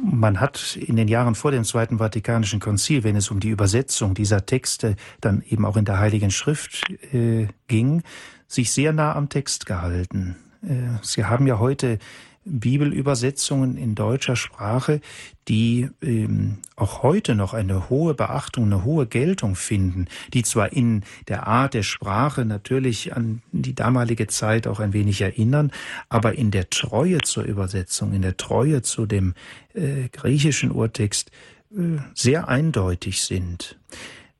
Man 0.00 0.40
hat 0.40 0.76
in 0.76 0.96
den 0.96 1.08
Jahren 1.08 1.34
vor 1.34 1.50
dem 1.50 1.64
Zweiten 1.64 1.98
Vatikanischen 1.98 2.60
Konzil, 2.60 3.04
wenn 3.04 3.16
es 3.16 3.30
um 3.30 3.40
die 3.40 3.50
Übersetzung 3.50 4.14
dieser 4.14 4.46
Texte 4.46 4.96
dann 5.20 5.42
eben 5.48 5.64
auch 5.64 5.76
in 5.76 5.84
der 5.84 5.98
Heiligen 5.98 6.30
Schrift 6.30 6.88
äh, 7.12 7.48
ging, 7.68 8.02
sich 8.46 8.72
sehr 8.72 8.92
nah 8.92 9.14
am 9.14 9.28
Text 9.28 9.66
gehalten. 9.66 10.36
Äh, 10.62 11.02
Sie 11.02 11.24
haben 11.24 11.46
ja 11.46 11.58
heute 11.58 11.98
Bibelübersetzungen 12.46 13.76
in 13.76 13.94
deutscher 13.94 14.36
Sprache, 14.36 15.00
die 15.48 15.90
ähm, 16.00 16.58
auch 16.76 17.02
heute 17.02 17.34
noch 17.34 17.54
eine 17.54 17.90
hohe 17.90 18.14
Beachtung, 18.14 18.64
eine 18.64 18.84
hohe 18.84 19.06
Geltung 19.06 19.56
finden, 19.56 20.06
die 20.32 20.42
zwar 20.42 20.72
in 20.72 21.02
der 21.28 21.46
Art 21.46 21.74
der 21.74 21.82
Sprache 21.82 22.44
natürlich 22.44 23.14
an 23.14 23.42
die 23.52 23.74
damalige 23.74 24.28
Zeit 24.28 24.66
auch 24.66 24.80
ein 24.80 24.92
wenig 24.92 25.20
erinnern, 25.20 25.72
aber 26.08 26.34
in 26.34 26.50
der 26.50 26.70
Treue 26.70 27.18
zur 27.18 27.44
Übersetzung, 27.44 28.12
in 28.12 28.22
der 28.22 28.36
Treue 28.36 28.82
zu 28.82 29.06
dem 29.06 29.34
äh, 29.74 30.08
griechischen 30.10 30.70
Urtext 30.70 31.30
äh, 31.72 31.98
sehr 32.14 32.48
eindeutig 32.48 33.22
sind. 33.22 33.76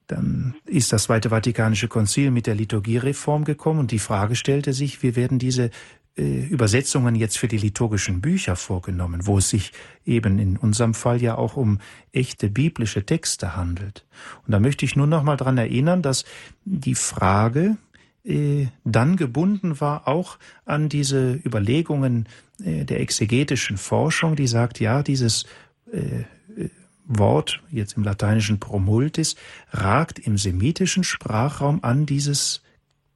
Dann 0.06 0.54
ist 0.66 0.92
das 0.92 1.04
Zweite 1.04 1.30
Vatikanische 1.30 1.88
Konzil 1.88 2.30
mit 2.30 2.46
der 2.46 2.54
Liturgiereform 2.54 3.44
gekommen 3.44 3.80
und 3.80 3.90
die 3.90 3.98
Frage 3.98 4.36
stellte 4.36 4.72
sich, 4.72 5.02
wie 5.02 5.16
werden 5.16 5.40
diese 5.40 5.70
Übersetzungen 6.16 7.14
jetzt 7.14 7.36
für 7.36 7.46
die 7.46 7.58
liturgischen 7.58 8.22
Bücher 8.22 8.56
vorgenommen, 8.56 9.26
wo 9.26 9.36
es 9.36 9.50
sich 9.50 9.72
eben 10.06 10.38
in 10.38 10.56
unserem 10.56 10.94
Fall 10.94 11.20
ja 11.20 11.36
auch 11.36 11.56
um 11.56 11.78
echte 12.12 12.48
biblische 12.48 13.04
Texte 13.04 13.54
handelt. 13.54 14.06
Und 14.46 14.52
da 14.52 14.58
möchte 14.58 14.86
ich 14.86 14.96
nur 14.96 15.06
noch 15.06 15.22
mal 15.22 15.36
dran 15.36 15.58
erinnern, 15.58 16.00
dass 16.00 16.24
die 16.64 16.94
Frage 16.94 17.76
äh, 18.26 18.66
dann 18.84 19.16
gebunden 19.16 19.80
war 19.80 20.08
auch 20.08 20.38
an 20.64 20.88
diese 20.88 21.34
Überlegungen 21.44 22.28
äh, 22.64 22.84
der 22.84 23.00
exegetischen 23.00 23.76
Forschung, 23.76 24.34
die 24.36 24.48
sagt, 24.48 24.80
ja, 24.80 25.02
dieses 25.02 25.44
äh, 25.92 26.24
äh 26.60 26.70
Wort, 27.08 27.62
jetzt 27.70 27.96
im 27.96 28.02
lateinischen 28.02 28.58
Promultis, 28.58 29.36
ragt 29.70 30.18
im 30.18 30.38
semitischen 30.38 31.04
Sprachraum 31.04 31.84
an 31.84 32.04
dieses 32.04 32.62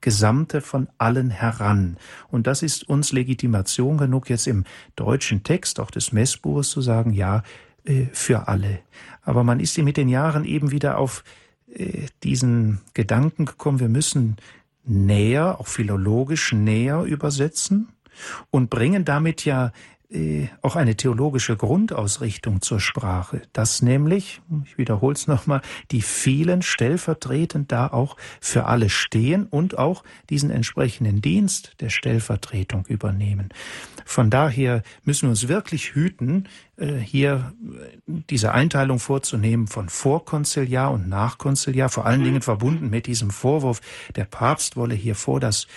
Gesamte 0.00 0.60
von 0.60 0.88
allen 0.98 1.30
heran. 1.30 1.96
Und 2.28 2.46
das 2.46 2.62
ist 2.62 2.88
uns 2.88 3.12
Legitimation 3.12 3.98
genug, 3.98 4.30
jetzt 4.30 4.46
im 4.46 4.64
deutschen 4.96 5.42
Text, 5.42 5.80
auch 5.80 5.90
des 5.90 6.12
Messbuches, 6.12 6.70
zu 6.70 6.80
sagen, 6.80 7.12
ja, 7.12 7.42
äh, 7.84 8.06
für 8.12 8.48
alle. 8.48 8.80
Aber 9.22 9.44
man 9.44 9.60
ist 9.60 9.78
mit 9.78 9.96
den 9.96 10.08
Jahren 10.08 10.44
eben 10.44 10.70
wieder 10.70 10.98
auf 10.98 11.24
äh, 11.72 12.06
diesen 12.22 12.80
Gedanken 12.94 13.44
gekommen, 13.44 13.80
wir 13.80 13.88
müssen 13.88 14.36
näher, 14.84 15.60
auch 15.60 15.68
philologisch 15.68 16.52
näher 16.52 17.02
übersetzen 17.02 17.88
und 18.50 18.70
bringen 18.70 19.04
damit 19.04 19.44
ja 19.44 19.72
äh, 20.12 20.48
auch 20.62 20.74
eine 20.74 20.96
theologische 20.96 21.56
Grundausrichtung 21.56 22.62
zur 22.62 22.80
Sprache, 22.80 23.42
dass 23.52 23.80
nämlich, 23.80 24.40
ich 24.64 24.76
wiederhole 24.76 25.14
es 25.14 25.28
nochmal, 25.28 25.62
die 25.92 26.02
vielen 26.02 26.62
stellvertretend 26.62 27.70
da 27.70 27.86
auch 27.86 28.16
für 28.40 28.66
alle 28.66 28.88
stehen 28.88 29.46
und 29.46 29.78
auch 29.78 30.02
diesen 30.28 30.50
entsprechenden 30.50 31.22
Dienst 31.22 31.76
der 31.80 31.90
Stellvertretung 31.90 32.86
übernehmen. 32.86 33.50
Von 34.04 34.30
daher 34.30 34.82
müssen 35.04 35.26
wir 35.26 35.30
uns 35.30 35.46
wirklich 35.46 35.94
hüten, 35.94 36.48
äh, 36.76 36.96
hier 36.96 37.52
äh, 37.62 37.98
diese 38.30 38.52
Einteilung 38.52 38.98
vorzunehmen 38.98 39.68
von 39.68 39.88
Vorkonziliar 39.88 40.90
und 40.90 41.08
Nachkonziliar, 41.08 41.88
vor 41.88 42.06
allen 42.06 42.24
Dingen 42.24 42.42
verbunden 42.42 42.90
mit 42.90 43.06
diesem 43.06 43.30
Vorwurf, 43.30 43.80
der 44.16 44.24
Papst 44.24 44.76
wolle 44.76 44.96
hier 44.96 45.14
vor 45.14 45.38
das 45.38 45.68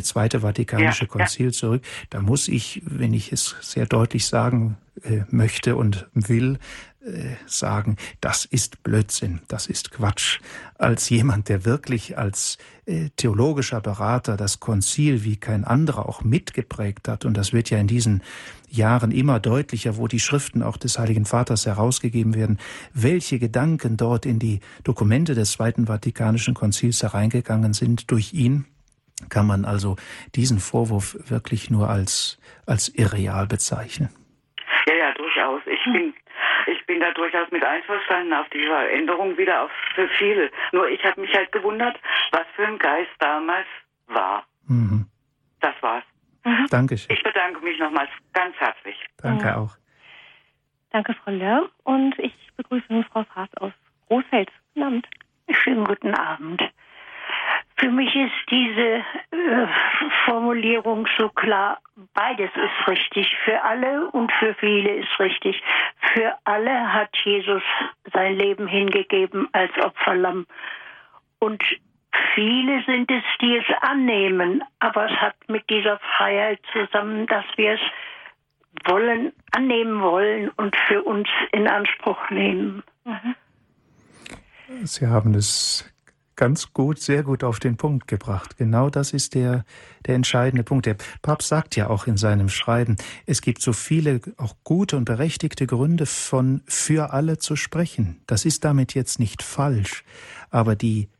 Zweite 0.00 0.40
Vatikanische 0.40 1.04
ja, 1.04 1.10
Konzil 1.10 1.46
ja. 1.46 1.52
zurück. 1.52 1.82
Da 2.10 2.20
muss 2.20 2.48
ich, 2.48 2.82
wenn 2.84 3.12
ich 3.12 3.32
es 3.32 3.54
sehr 3.60 3.86
deutlich 3.86 4.26
sagen 4.26 4.76
äh, 5.02 5.20
möchte 5.30 5.76
und 5.76 6.06
will, 6.14 6.58
äh, 7.04 7.34
sagen, 7.46 7.96
das 8.20 8.44
ist 8.44 8.84
Blödsinn, 8.84 9.40
das 9.48 9.66
ist 9.66 9.90
Quatsch. 9.90 10.38
Als 10.78 11.10
jemand, 11.10 11.48
der 11.48 11.64
wirklich 11.64 12.16
als 12.16 12.58
äh, 12.86 13.08
theologischer 13.16 13.80
Berater 13.80 14.36
das 14.36 14.60
Konzil 14.60 15.24
wie 15.24 15.36
kein 15.36 15.64
anderer 15.64 16.08
auch 16.08 16.22
mitgeprägt 16.22 17.08
hat, 17.08 17.24
und 17.24 17.36
das 17.36 17.52
wird 17.52 17.70
ja 17.70 17.78
in 17.78 17.88
diesen 17.88 18.22
Jahren 18.70 19.10
immer 19.10 19.40
deutlicher, 19.40 19.96
wo 19.96 20.06
die 20.06 20.20
Schriften 20.20 20.62
auch 20.62 20.76
des 20.76 20.96
Heiligen 20.96 21.24
Vaters 21.24 21.66
herausgegeben 21.66 22.34
werden, 22.34 22.58
welche 22.94 23.40
Gedanken 23.40 23.96
dort 23.96 24.24
in 24.24 24.38
die 24.38 24.60
Dokumente 24.84 25.34
des 25.34 25.50
Zweiten 25.52 25.86
Vatikanischen 25.86 26.54
Konzils 26.54 27.02
hereingegangen 27.02 27.74
sind 27.74 28.12
durch 28.12 28.32
ihn, 28.32 28.64
kann 29.28 29.46
man 29.46 29.64
also 29.64 29.96
diesen 30.34 30.58
Vorwurf 30.58 31.16
wirklich 31.30 31.70
nur 31.70 31.88
als, 31.88 32.40
als 32.66 32.88
irreal 32.88 33.46
bezeichnen. 33.46 34.10
Ja, 34.86 34.94
ja, 34.94 35.14
durchaus. 35.14 35.62
Ich 35.66 35.84
bin, 35.84 36.14
ich 36.66 36.86
bin 36.86 37.00
da 37.00 37.12
durchaus 37.12 37.50
mit 37.50 37.64
einverstanden 37.64 38.32
auf 38.32 38.48
die 38.50 38.64
Veränderung 38.66 39.36
wieder 39.36 39.64
auf, 39.64 39.70
für 39.94 40.08
viele. 40.18 40.50
Nur 40.72 40.88
ich 40.88 41.02
habe 41.04 41.20
mich 41.20 41.32
halt 41.34 41.52
gewundert, 41.52 41.98
was 42.32 42.46
für 42.56 42.66
ein 42.66 42.78
Geist 42.78 43.10
damals 43.18 43.66
war. 44.06 44.44
Mhm. 44.66 45.06
Das 45.60 45.74
war's. 45.80 46.04
Mhm. 46.44 46.66
Dankeschön. 46.70 47.14
Ich 47.14 47.22
bedanke 47.22 47.60
mich 47.60 47.78
nochmals 47.78 48.10
ganz 48.32 48.56
herzlich. 48.56 48.96
Danke 49.18 49.46
ja. 49.46 49.56
auch. 49.58 49.76
Danke, 50.90 51.14
Frau 51.14 51.30
Lörr. 51.30 51.70
Und 51.84 52.18
ich 52.18 52.34
begrüße 52.56 52.86
nun 52.88 53.04
Frau 53.04 53.24
Faas 53.24 53.48
aus 53.56 53.72
Großfeld. 54.08 54.50
Guten 54.74 54.86
Abend. 54.86 55.08
Schönen 55.50 55.84
guten 55.84 56.14
Abend. 56.14 56.62
Für 57.82 57.90
mich 57.90 58.14
ist 58.14 58.32
diese 58.48 59.02
äh, 59.32 59.66
Formulierung 60.24 61.08
so 61.18 61.28
klar, 61.30 61.80
beides 62.14 62.50
ist 62.54 62.88
richtig. 62.88 63.26
Für 63.44 63.60
alle 63.64 64.08
und 64.12 64.30
für 64.38 64.54
viele 64.54 64.98
ist 64.98 65.18
richtig. 65.18 65.60
Für 66.14 66.38
alle 66.44 66.92
hat 66.92 67.10
Jesus 67.24 67.62
sein 68.12 68.36
Leben 68.36 68.68
hingegeben 68.68 69.48
als 69.50 69.72
Opferlamm. 69.78 70.46
Und 71.40 71.60
viele 72.36 72.84
sind 72.84 73.10
es, 73.10 73.24
die 73.40 73.56
es 73.56 73.66
annehmen. 73.80 74.62
Aber 74.78 75.10
es 75.10 75.16
hat 75.20 75.34
mit 75.48 75.68
dieser 75.68 75.98
Freiheit 76.16 76.60
zusammen, 76.72 77.26
dass 77.26 77.44
wir 77.56 77.72
es 77.72 77.80
wollen, 78.88 79.32
annehmen 79.50 80.00
wollen 80.02 80.50
und 80.50 80.76
für 80.86 81.02
uns 81.02 81.28
in 81.50 81.66
Anspruch 81.66 82.30
nehmen. 82.30 82.84
Mhm. 83.04 83.34
Sie 84.84 85.08
haben 85.08 85.34
es 85.34 85.91
ganz 86.42 86.72
gut, 86.72 86.98
sehr 86.98 87.22
gut 87.22 87.44
auf 87.44 87.60
den 87.60 87.76
Punkt 87.76 88.08
gebracht. 88.08 88.56
Genau 88.56 88.90
das 88.90 89.12
ist 89.12 89.36
der, 89.36 89.64
der 90.06 90.16
entscheidende 90.16 90.64
Punkt. 90.64 90.86
Der 90.86 90.96
Papst 91.22 91.46
sagt 91.46 91.76
ja 91.76 91.88
auch 91.88 92.08
in 92.08 92.16
seinem 92.16 92.48
Schreiben, 92.48 92.96
es 93.26 93.42
gibt 93.42 93.62
so 93.62 93.72
viele 93.72 94.20
auch 94.38 94.56
gute 94.64 94.96
und 94.96 95.04
berechtigte 95.04 95.68
Gründe 95.68 96.04
von 96.04 96.62
für 96.66 97.12
alle 97.12 97.38
zu 97.38 97.54
sprechen. 97.54 98.22
Das 98.26 98.44
ist 98.44 98.64
damit 98.64 98.92
jetzt 98.94 99.20
nicht 99.20 99.40
falsch, 99.40 100.02
aber 100.50 100.74
die 100.74 101.10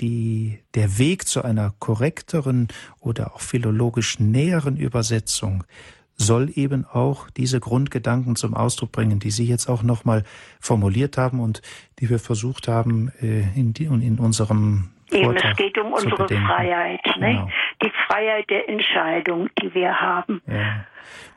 die, 0.00 0.60
der 0.72 0.96
Weg 0.96 1.28
zu 1.28 1.42
einer 1.42 1.74
korrekteren 1.78 2.68
oder 3.00 3.34
auch 3.34 3.42
philologisch 3.42 4.18
näheren 4.18 4.78
Übersetzung 4.78 5.64
soll 6.20 6.50
eben 6.54 6.84
auch 6.84 7.30
diese 7.30 7.60
Grundgedanken 7.60 8.36
zum 8.36 8.54
Ausdruck 8.54 8.92
bringen, 8.92 9.18
die 9.20 9.30
Sie 9.30 9.46
jetzt 9.46 9.68
auch 9.68 9.82
nochmal 9.82 10.24
formuliert 10.60 11.16
haben 11.16 11.40
und 11.40 11.62
die 11.98 12.10
wir 12.10 12.18
versucht 12.18 12.68
haben 12.68 13.10
äh, 13.20 13.40
in, 13.58 13.72
die, 13.72 13.84
in 13.84 14.18
unserem 14.18 14.90
Eben, 15.12 15.36
es 15.36 15.56
geht 15.56 15.76
um 15.76 15.92
unsere. 15.92 16.28
Freiheit, 16.28 17.00
ne? 17.18 17.32
Genau. 17.32 17.48
die 17.82 17.90
Freiheit 18.06 18.48
der 18.48 18.68
Entscheidung, 18.68 19.48
die 19.60 19.74
wir 19.74 20.00
haben. 20.00 20.40
Ja. 20.46 20.84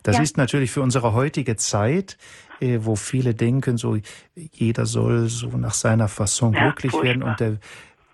Das 0.04 0.18
ja. 0.18 0.22
ist 0.22 0.38
natürlich 0.38 0.70
für 0.70 0.82
unsere 0.82 1.14
heutige 1.14 1.56
Zeit, 1.56 2.18
äh, 2.60 2.80
wo 2.82 2.96
viele 2.96 3.34
denken, 3.34 3.78
so 3.78 3.98
jeder 4.36 4.86
soll 4.86 5.28
so 5.28 5.48
nach 5.58 5.74
seiner 5.74 6.08
Fasson 6.08 6.54
ja, 6.54 6.66
glücklich 6.66 6.92
furchtbar. 6.92 7.10
werden 7.10 7.24
und 7.24 7.40
der 7.40 7.58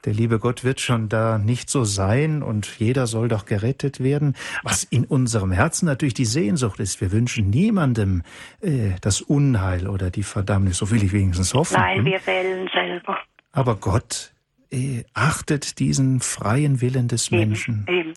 der 0.05 0.13
liebe 0.13 0.39
Gott 0.39 0.63
wird 0.63 0.80
schon 0.80 1.09
da 1.09 1.38
nicht 1.38 1.69
so 1.69 1.84
sein 1.84 2.41
und 2.41 2.80
jeder 2.80 3.05
soll 3.05 3.27
doch 3.27 3.45
gerettet 3.45 4.01
werden. 4.01 4.35
Was 4.63 4.84
in 4.84 5.05
unserem 5.05 5.51
Herzen 5.51 5.85
natürlich 5.85 6.13
die 6.13 6.26
Sehnsucht 6.26 6.80
ist. 6.80 7.01
Wir 7.01 7.11
wünschen 7.11 7.49
niemandem 7.49 8.23
äh, 8.61 8.91
das 9.01 9.21
Unheil 9.21 9.88
oder 9.88 10.09
die 10.09 10.23
Verdammnis. 10.23 10.77
So 10.77 10.89
will 10.91 11.03
ich 11.03 11.11
wenigstens 11.11 11.53
hoffen. 11.53 11.76
Nein, 11.77 12.05
wir 12.05 12.26
wählen 12.26 12.69
selber. 12.73 13.19
Aber 13.51 13.76
Gott 13.76 14.31
äh, 14.71 15.03
achtet 15.13 15.80
diesen 15.80 16.21
freien 16.21 16.81
Willen 16.81 17.07
des 17.07 17.31
Menschen. 17.31 17.85
Eben, 17.88 17.99
eben. 17.99 18.13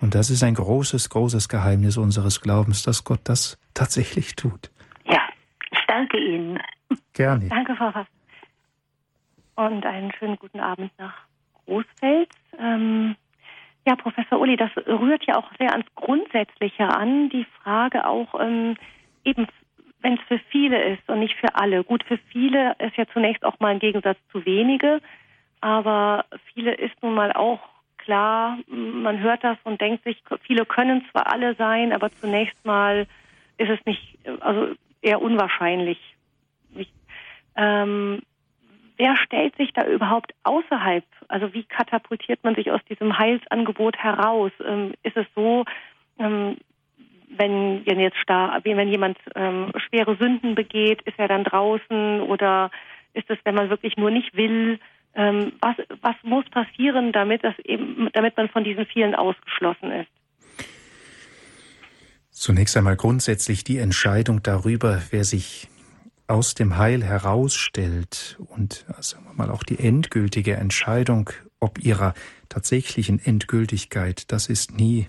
Und 0.00 0.14
das 0.14 0.30
ist 0.30 0.42
ein 0.42 0.54
großes, 0.54 1.10
großes 1.10 1.48
Geheimnis 1.48 1.96
unseres 1.96 2.40
Glaubens, 2.40 2.82
dass 2.82 3.04
Gott 3.04 3.20
das 3.24 3.58
tatsächlich 3.72 4.34
tut. 4.34 4.70
Ja, 5.04 5.20
ich 5.70 5.78
danke 5.86 6.18
Ihnen. 6.18 6.58
Gerne. 7.12 7.48
Danke, 7.48 7.74
Frau 7.76 7.90
Fass 7.92 8.06
und 9.56 9.84
einen 9.86 10.12
schönen 10.18 10.36
guten 10.36 10.60
Abend 10.60 10.90
nach 10.98 11.14
Großfeld. 11.66 12.28
Ähm, 12.58 13.16
ja, 13.86 13.96
Professor 13.96 14.40
Uli, 14.40 14.56
das 14.56 14.70
rührt 14.86 15.24
ja 15.24 15.36
auch 15.36 15.50
sehr 15.58 15.72
ans 15.72 15.86
Grundsätzliche 15.94 16.84
an, 16.84 17.30
die 17.30 17.46
Frage 17.62 18.06
auch 18.06 18.40
ähm, 18.40 18.76
eben, 19.24 19.46
wenn 20.00 20.14
es 20.14 20.20
für 20.28 20.38
viele 20.50 20.82
ist 20.94 21.08
und 21.08 21.20
nicht 21.20 21.34
für 21.36 21.54
alle. 21.54 21.84
Gut, 21.84 22.04
für 22.04 22.18
viele 22.30 22.74
ist 22.78 22.96
ja 22.96 23.06
zunächst 23.12 23.44
auch 23.44 23.58
mal 23.60 23.68
ein 23.68 23.78
Gegensatz 23.78 24.18
zu 24.30 24.44
wenige, 24.44 25.00
aber 25.60 26.24
viele 26.54 26.74
ist 26.74 27.00
nun 27.02 27.14
mal 27.14 27.32
auch 27.32 27.60
klar, 27.98 28.58
man 28.66 29.20
hört 29.20 29.44
das 29.44 29.56
und 29.64 29.80
denkt 29.80 30.04
sich, 30.04 30.22
viele 30.42 30.66
können 30.66 31.04
zwar 31.10 31.32
alle 31.32 31.54
sein, 31.54 31.92
aber 31.92 32.10
zunächst 32.10 32.64
mal 32.64 33.06
ist 33.58 33.70
es 33.70 33.78
nicht, 33.86 34.18
also 34.40 34.74
eher 35.02 35.22
unwahrscheinlich. 35.22 35.98
Ich, 36.74 36.92
ähm, 37.56 38.22
wer 39.02 39.16
stellt 39.16 39.56
sich 39.56 39.72
da 39.72 39.84
überhaupt 39.84 40.32
außerhalb? 40.44 41.04
Also 41.26 41.52
wie 41.52 41.64
katapultiert 41.64 42.44
man 42.44 42.54
sich 42.54 42.70
aus 42.70 42.80
diesem 42.88 43.18
Heilsangebot 43.18 43.96
heraus? 43.96 44.52
Ähm, 44.64 44.94
ist 45.02 45.16
es 45.16 45.26
so, 45.34 45.64
ähm, 46.20 46.56
wenn 47.36 47.82
jetzt 47.84 48.16
wenn 48.28 48.88
jemand 48.88 49.18
ähm, 49.34 49.72
schwere 49.88 50.16
Sünden 50.16 50.54
begeht, 50.54 51.02
ist 51.02 51.18
er 51.18 51.26
dann 51.26 51.42
draußen 51.42 52.20
oder 52.20 52.70
ist 53.14 53.28
es, 53.28 53.38
wenn 53.44 53.56
man 53.56 53.70
wirklich 53.70 53.96
nur 53.96 54.12
nicht 54.12 54.36
will? 54.36 54.78
Ähm, 55.14 55.52
was, 55.60 55.76
was 56.00 56.14
muss 56.22 56.44
passieren, 56.50 57.10
damit 57.10 57.42
das 57.42 57.58
eben, 57.64 58.08
damit 58.12 58.36
man 58.36 58.48
von 58.50 58.62
diesen 58.62 58.86
vielen 58.86 59.16
ausgeschlossen 59.16 59.90
ist? 59.90 60.10
Zunächst 62.30 62.76
einmal 62.76 62.96
grundsätzlich 62.96 63.64
die 63.64 63.78
Entscheidung 63.78 64.42
darüber, 64.42 65.02
wer 65.10 65.24
sich 65.24 65.68
aus 66.32 66.54
dem 66.54 66.78
Heil 66.78 67.04
herausstellt 67.04 68.38
und 68.48 68.86
sagen 69.00 69.26
wir 69.26 69.34
mal 69.34 69.50
auch 69.50 69.64
die 69.64 69.78
endgültige 69.78 70.56
Entscheidung, 70.56 71.28
ob 71.60 71.84
ihrer 71.84 72.14
tatsächlichen 72.48 73.22
Endgültigkeit, 73.22 74.32
das 74.32 74.46
ist 74.46 74.70
nie 74.70 75.08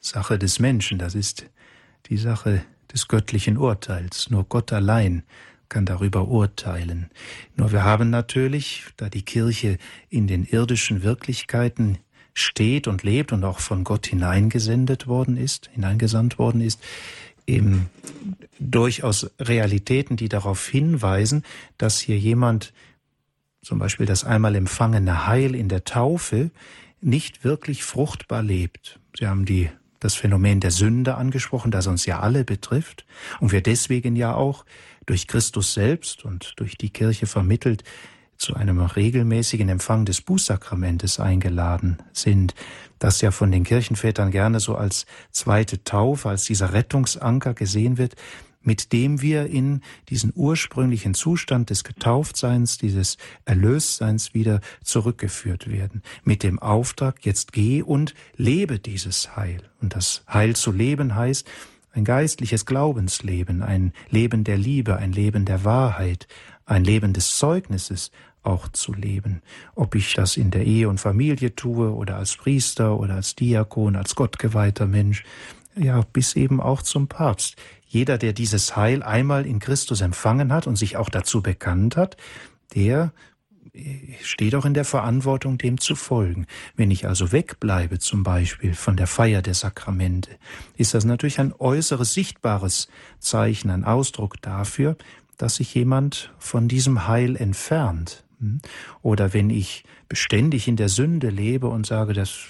Sache 0.00 0.38
des 0.38 0.60
Menschen, 0.60 0.98
das 0.98 1.14
ist 1.14 1.44
die 2.06 2.16
Sache 2.16 2.64
des 2.90 3.06
göttlichen 3.06 3.58
Urteils. 3.58 4.30
Nur 4.30 4.44
Gott 4.44 4.72
allein 4.72 5.24
kann 5.68 5.84
darüber 5.84 6.26
urteilen. 6.26 7.10
Nur 7.54 7.72
wir 7.72 7.84
haben 7.84 8.08
natürlich, 8.08 8.84
da 8.96 9.10
die 9.10 9.26
Kirche 9.26 9.76
in 10.08 10.26
den 10.26 10.44
irdischen 10.44 11.02
Wirklichkeiten 11.02 11.98
steht 12.32 12.88
und 12.88 13.02
lebt 13.02 13.32
und 13.32 13.44
auch 13.44 13.58
von 13.58 13.84
Gott 13.84 14.06
hineingesendet 14.06 15.06
worden 15.06 15.36
ist, 15.36 15.68
hineingesandt 15.74 16.38
worden 16.38 16.62
ist, 16.62 16.80
eben 17.46 17.88
durchaus 18.58 19.30
Realitäten, 19.38 20.16
die 20.16 20.28
darauf 20.28 20.66
hinweisen, 20.66 21.44
dass 21.78 21.98
hier 22.00 22.18
jemand 22.18 22.72
zum 23.62 23.78
Beispiel 23.78 24.06
das 24.06 24.24
einmal 24.24 24.54
empfangene 24.54 25.26
Heil 25.26 25.54
in 25.54 25.68
der 25.68 25.84
Taufe 25.84 26.50
nicht 27.00 27.44
wirklich 27.44 27.84
fruchtbar 27.84 28.42
lebt. 28.42 29.00
Sie 29.18 29.26
haben 29.26 29.44
die, 29.44 29.70
das 30.00 30.14
Phänomen 30.14 30.60
der 30.60 30.70
Sünde 30.70 31.16
angesprochen, 31.16 31.70
das 31.70 31.86
uns 31.86 32.06
ja 32.06 32.20
alle 32.20 32.44
betrifft 32.44 33.04
und 33.40 33.52
wir 33.52 33.62
deswegen 33.62 34.16
ja 34.16 34.34
auch 34.34 34.64
durch 35.06 35.26
Christus 35.26 35.74
selbst 35.74 36.24
und 36.24 36.54
durch 36.56 36.76
die 36.76 36.90
Kirche 36.90 37.26
vermittelt 37.26 37.84
zu 38.36 38.54
einem 38.54 38.80
regelmäßigen 38.80 39.68
Empfang 39.68 40.04
des 40.04 40.20
Bußsakramentes 40.20 41.20
eingeladen 41.20 41.98
sind, 42.12 42.54
das 42.98 43.20
ja 43.20 43.30
von 43.30 43.52
den 43.52 43.64
Kirchenvätern 43.64 44.30
gerne 44.30 44.60
so 44.60 44.76
als 44.76 45.06
zweite 45.30 45.84
Taufe, 45.84 46.28
als 46.28 46.44
dieser 46.44 46.72
Rettungsanker 46.72 47.54
gesehen 47.54 47.98
wird, 47.98 48.16
mit 48.64 48.92
dem 48.92 49.20
wir 49.20 49.46
in 49.46 49.82
diesen 50.08 50.32
ursprünglichen 50.34 51.14
Zustand 51.14 51.70
des 51.70 51.84
Getauftseins, 51.84 52.78
dieses 52.78 53.18
Erlöstseins 53.44 54.34
wieder 54.34 54.60
zurückgeführt 54.82 55.70
werden. 55.70 56.02
Mit 56.24 56.42
dem 56.42 56.58
Auftrag, 56.58 57.24
jetzt 57.24 57.52
geh 57.52 57.82
und 57.82 58.14
lebe 58.36 58.78
dieses 58.78 59.36
Heil. 59.36 59.62
Und 59.80 59.94
das 59.94 60.22
Heil 60.26 60.56
zu 60.56 60.72
leben 60.72 61.14
heißt, 61.14 61.46
ein 61.92 62.04
geistliches 62.04 62.66
Glaubensleben, 62.66 63.62
ein 63.62 63.92
Leben 64.10 64.42
der 64.42 64.56
Liebe, 64.56 64.96
ein 64.96 65.12
Leben 65.12 65.44
der 65.44 65.64
Wahrheit, 65.64 66.26
ein 66.66 66.84
Leben 66.84 67.12
des 67.12 67.36
Zeugnisses 67.36 68.10
auch 68.42 68.68
zu 68.68 68.92
leben. 68.92 69.42
Ob 69.74 69.94
ich 69.94 70.14
das 70.14 70.36
in 70.36 70.50
der 70.50 70.64
Ehe 70.64 70.88
und 70.88 71.00
Familie 71.00 71.54
tue 71.54 71.92
oder 71.92 72.16
als 72.16 72.36
Priester 72.36 72.98
oder 72.98 73.14
als 73.14 73.34
Diakon, 73.34 73.96
als 73.96 74.14
gottgeweihter 74.14 74.86
Mensch, 74.86 75.24
ja, 75.76 76.02
bis 76.12 76.36
eben 76.36 76.60
auch 76.60 76.82
zum 76.82 77.08
Papst. 77.08 77.56
Jeder, 77.86 78.18
der 78.18 78.32
dieses 78.32 78.76
Heil 78.76 79.02
einmal 79.02 79.46
in 79.46 79.58
Christus 79.58 80.00
empfangen 80.00 80.52
hat 80.52 80.66
und 80.66 80.76
sich 80.76 80.96
auch 80.96 81.08
dazu 81.08 81.42
bekannt 81.42 81.96
hat, 81.96 82.16
der 82.74 83.12
steht 84.22 84.54
auch 84.54 84.64
in 84.64 84.74
der 84.74 84.84
Verantwortung, 84.84 85.58
dem 85.58 85.80
zu 85.80 85.96
folgen. 85.96 86.46
Wenn 86.76 86.90
ich 86.90 87.06
also 87.08 87.32
wegbleibe, 87.32 87.98
zum 87.98 88.22
Beispiel 88.22 88.74
von 88.74 88.96
der 88.96 89.08
Feier 89.08 89.42
der 89.42 89.54
Sakramente, 89.54 90.30
ist 90.76 90.94
das 90.94 91.04
natürlich 91.04 91.40
ein 91.40 91.52
äußeres, 91.58 92.14
sichtbares 92.14 92.88
Zeichen, 93.18 93.70
ein 93.70 93.84
Ausdruck 93.84 94.40
dafür, 94.42 94.96
dass 95.38 95.56
sich 95.56 95.74
jemand 95.74 96.32
von 96.38 96.68
diesem 96.68 97.06
Heil 97.08 97.36
entfernt. 97.36 98.24
Oder 99.02 99.32
wenn 99.32 99.50
ich 99.50 99.84
beständig 100.08 100.68
in 100.68 100.76
der 100.76 100.88
Sünde 100.88 101.30
lebe 101.30 101.68
und 101.68 101.86
sage, 101.86 102.12
das 102.12 102.40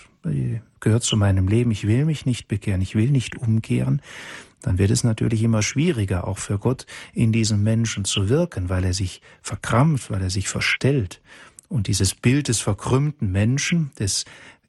gehört 0.81 1.03
zu 1.03 1.17
meinem 1.17 1.49
Leben, 1.49 1.71
ich 1.71 1.87
will 1.87 2.05
mich 2.05 2.27
nicht 2.27 2.49
bekehren, 2.49 2.81
ich 2.81 2.95
will 2.95 3.11
nicht 3.11 3.37
umkehren, 3.37 4.01
dann 4.63 4.79
wird 4.79 4.91
es 4.91 5.05
natürlich 5.05 5.43
immer 5.43 5.63
schwieriger, 5.63 6.27
auch 6.27 6.39
für 6.39 6.59
Gott 6.59 6.87
in 7.13 7.33
diesem 7.33 7.63
Menschen 7.63 8.07
zu 8.07 8.31
wirken, 8.31 8.71
weil 8.71 8.85
er 8.85 8.95
sich 8.95 9.21
verkrampft, 9.43 10.11
weil 10.11 10.23
er 10.23 10.31
sich 10.31 10.49
verstellt. 10.49 11.21
Und 11.69 11.87
dieses 11.87 12.15
Bild 12.15 12.49
des 12.49 12.61
verkrümmten 12.61 13.31
Menschen, 13.31 13.91
des 13.99 14.25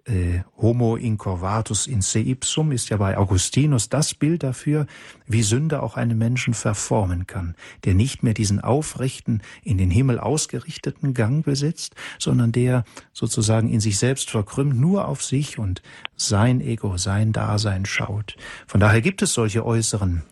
äh, 0.05 0.41
Homo 0.57 0.95
incurvatus 0.95 1.87
in 1.87 2.01
se 2.01 2.19
ipsum 2.19 2.71
ist 2.71 2.89
ja 2.89 2.97
bei 2.97 3.17
Augustinus 3.17 3.89
das 3.89 4.13
Bild 4.13 4.43
dafür, 4.43 4.85
wie 5.25 5.41
Sünde 5.41 5.81
auch 5.81 5.97
einen 5.97 6.17
Menschen 6.17 6.53
verformen 6.53 7.27
kann, 7.27 7.55
der 7.83 7.95
nicht 7.95 8.21
mehr 8.21 8.33
diesen 8.33 8.61
aufrechten, 8.61 9.41
in 9.63 9.77
den 9.77 9.89
Himmel 9.89 10.19
ausgerichteten 10.19 11.13
Gang 11.13 11.43
besitzt, 11.43 11.95
sondern 12.19 12.51
der 12.51 12.83
sozusagen 13.13 13.69
in 13.69 13.79
sich 13.79 13.97
selbst 13.97 14.29
verkrümmt, 14.29 14.79
nur 14.79 15.07
auf 15.07 15.23
sich 15.23 15.57
und 15.57 15.81
sein 16.15 16.61
Ego, 16.61 16.97
sein 16.97 17.33
Dasein 17.33 17.85
schaut. 17.85 18.37
Von 18.67 18.79
daher 18.79 19.01
gibt 19.01 19.21
es 19.21 19.33
solche 19.33 19.65
äußeren 19.65 20.23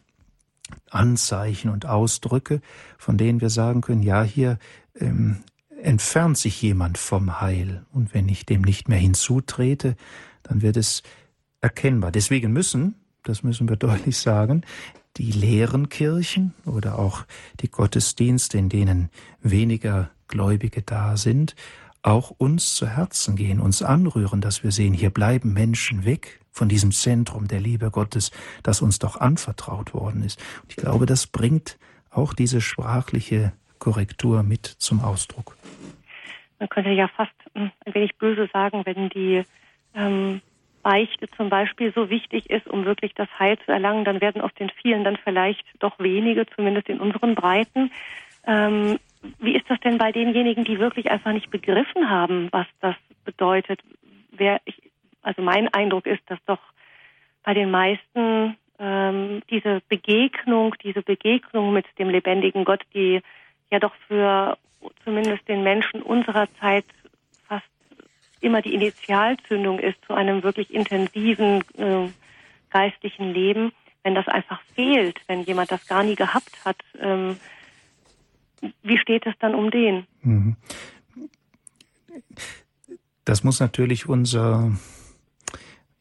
Anzeichen 0.89 1.69
und 1.69 1.85
Ausdrücke, 1.85 2.61
von 2.97 3.17
denen 3.17 3.41
wir 3.41 3.49
sagen 3.49 3.81
können, 3.81 4.03
ja, 4.03 4.23
hier 4.23 4.59
ähm, 4.99 5.37
entfernt 5.83 6.37
sich 6.37 6.61
jemand 6.61 6.97
vom 6.97 7.41
Heil. 7.41 7.85
Und 7.91 8.13
wenn 8.13 8.29
ich 8.29 8.45
dem 8.45 8.61
nicht 8.61 8.89
mehr 8.89 8.97
hinzutrete, 8.97 9.95
dann 10.43 10.61
wird 10.61 10.77
es 10.77 11.03
erkennbar. 11.61 12.11
Deswegen 12.11 12.51
müssen, 12.53 12.95
das 13.23 13.43
müssen 13.43 13.69
wir 13.69 13.75
deutlich 13.77 14.17
sagen, 14.17 14.63
die 15.17 15.31
leeren 15.31 15.89
Kirchen 15.89 16.53
oder 16.65 16.97
auch 16.97 17.25
die 17.59 17.69
Gottesdienste, 17.69 18.57
in 18.57 18.69
denen 18.69 19.09
weniger 19.41 20.09
Gläubige 20.27 20.81
da 20.81 21.17
sind, 21.17 21.55
auch 22.01 22.31
uns 22.31 22.73
zu 22.75 22.87
Herzen 22.87 23.35
gehen, 23.35 23.59
uns 23.59 23.81
anrühren, 23.83 24.41
dass 24.41 24.63
wir 24.63 24.71
sehen, 24.71 24.93
hier 24.93 25.11
bleiben 25.11 25.53
Menschen 25.53 26.03
weg 26.03 26.39
von 26.51 26.67
diesem 26.67 26.91
Zentrum 26.91 27.47
der 27.47 27.59
Liebe 27.59 27.91
Gottes, 27.91 28.31
das 28.63 28.81
uns 28.81 28.99
doch 28.99 29.17
anvertraut 29.17 29.93
worden 29.93 30.23
ist. 30.23 30.39
Und 30.63 30.71
ich 30.71 30.75
glaube, 30.75 31.05
das 31.05 31.27
bringt 31.27 31.77
auch 32.09 32.33
diese 32.33 32.61
sprachliche 32.61 33.53
Korrektur 33.83 34.43
mit 34.43 34.65
zum 34.65 35.03
Ausdruck. 35.03 35.57
Man 36.57 36.69
könnte 36.69 36.91
ja 36.91 37.09
fast 37.09 37.33
hm, 37.53 37.69
ein 37.85 37.93
wenig 37.93 38.15
böse 38.15 38.49
sagen, 38.53 38.85
wenn 38.85 39.09
die 39.09 39.43
ähm, 39.93 40.39
Beichte 40.83 41.29
zum 41.35 41.49
Beispiel 41.49 41.91
so 41.93 42.09
wichtig 42.09 42.49
ist, 42.49 42.65
um 42.67 42.85
wirklich 42.85 43.13
das 43.13 43.27
Heil 43.37 43.57
zu 43.65 43.73
erlangen, 43.73 44.05
dann 44.05 44.21
werden 44.21 44.41
aus 44.41 44.53
den 44.57 44.69
vielen 44.69 45.03
dann 45.03 45.17
vielleicht 45.17 45.65
doch 45.79 45.99
wenige, 45.99 46.45
zumindest 46.55 46.87
in 46.87 47.01
unseren 47.01 47.35
Breiten. 47.35 47.91
Ähm, 48.47 48.99
wie 49.39 49.55
ist 49.55 49.69
das 49.69 49.81
denn 49.81 49.97
bei 49.97 50.13
denjenigen, 50.13 50.63
die 50.63 50.79
wirklich 50.79 51.11
einfach 51.11 51.33
nicht 51.33 51.49
begriffen 51.49 52.09
haben, 52.09 52.47
was 52.51 52.67
das 52.79 52.95
bedeutet? 53.25 53.81
Wer 54.31 54.61
ich, 54.63 54.81
also 55.21 55.41
mein 55.41 55.67
Eindruck 55.73 56.05
ist, 56.05 56.23
dass 56.27 56.39
doch 56.45 56.59
bei 57.43 57.53
den 57.53 57.69
meisten 57.69 58.55
ähm, 58.79 59.41
diese 59.49 59.81
Begegnung, 59.89 60.73
diese 60.81 61.01
Begegnung 61.01 61.73
mit 61.73 61.85
dem 61.99 62.09
lebendigen 62.09 62.63
Gott, 62.63 62.83
die 62.93 63.21
ja 63.73 63.79
doch 63.79 63.93
für 64.07 64.57
zumindest 65.03 65.47
den 65.47 65.63
Menschen 65.63 66.01
unserer 66.01 66.47
Zeit 66.59 66.85
fast 67.47 67.65
immer 68.39 68.61
die 68.61 68.73
Initialzündung 68.73 69.79
ist 69.79 69.97
zu 70.05 70.13
einem 70.13 70.43
wirklich 70.43 70.73
intensiven 70.73 71.63
äh, 71.77 72.07
geistlichen 72.69 73.33
Leben, 73.33 73.71
wenn 74.03 74.15
das 74.15 74.27
einfach 74.27 74.61
fehlt, 74.75 75.19
wenn 75.27 75.43
jemand 75.43 75.71
das 75.71 75.87
gar 75.87 76.03
nie 76.03 76.15
gehabt 76.15 76.63
hat, 76.63 76.77
ähm, 76.99 77.37
wie 78.83 78.97
steht 78.97 79.25
es 79.25 79.33
dann 79.39 79.55
um 79.55 79.71
den? 79.71 80.05
Mhm. 80.21 80.55
Das 83.25 83.43
muss 83.43 83.59
natürlich 83.59 84.07
unser 84.07 84.71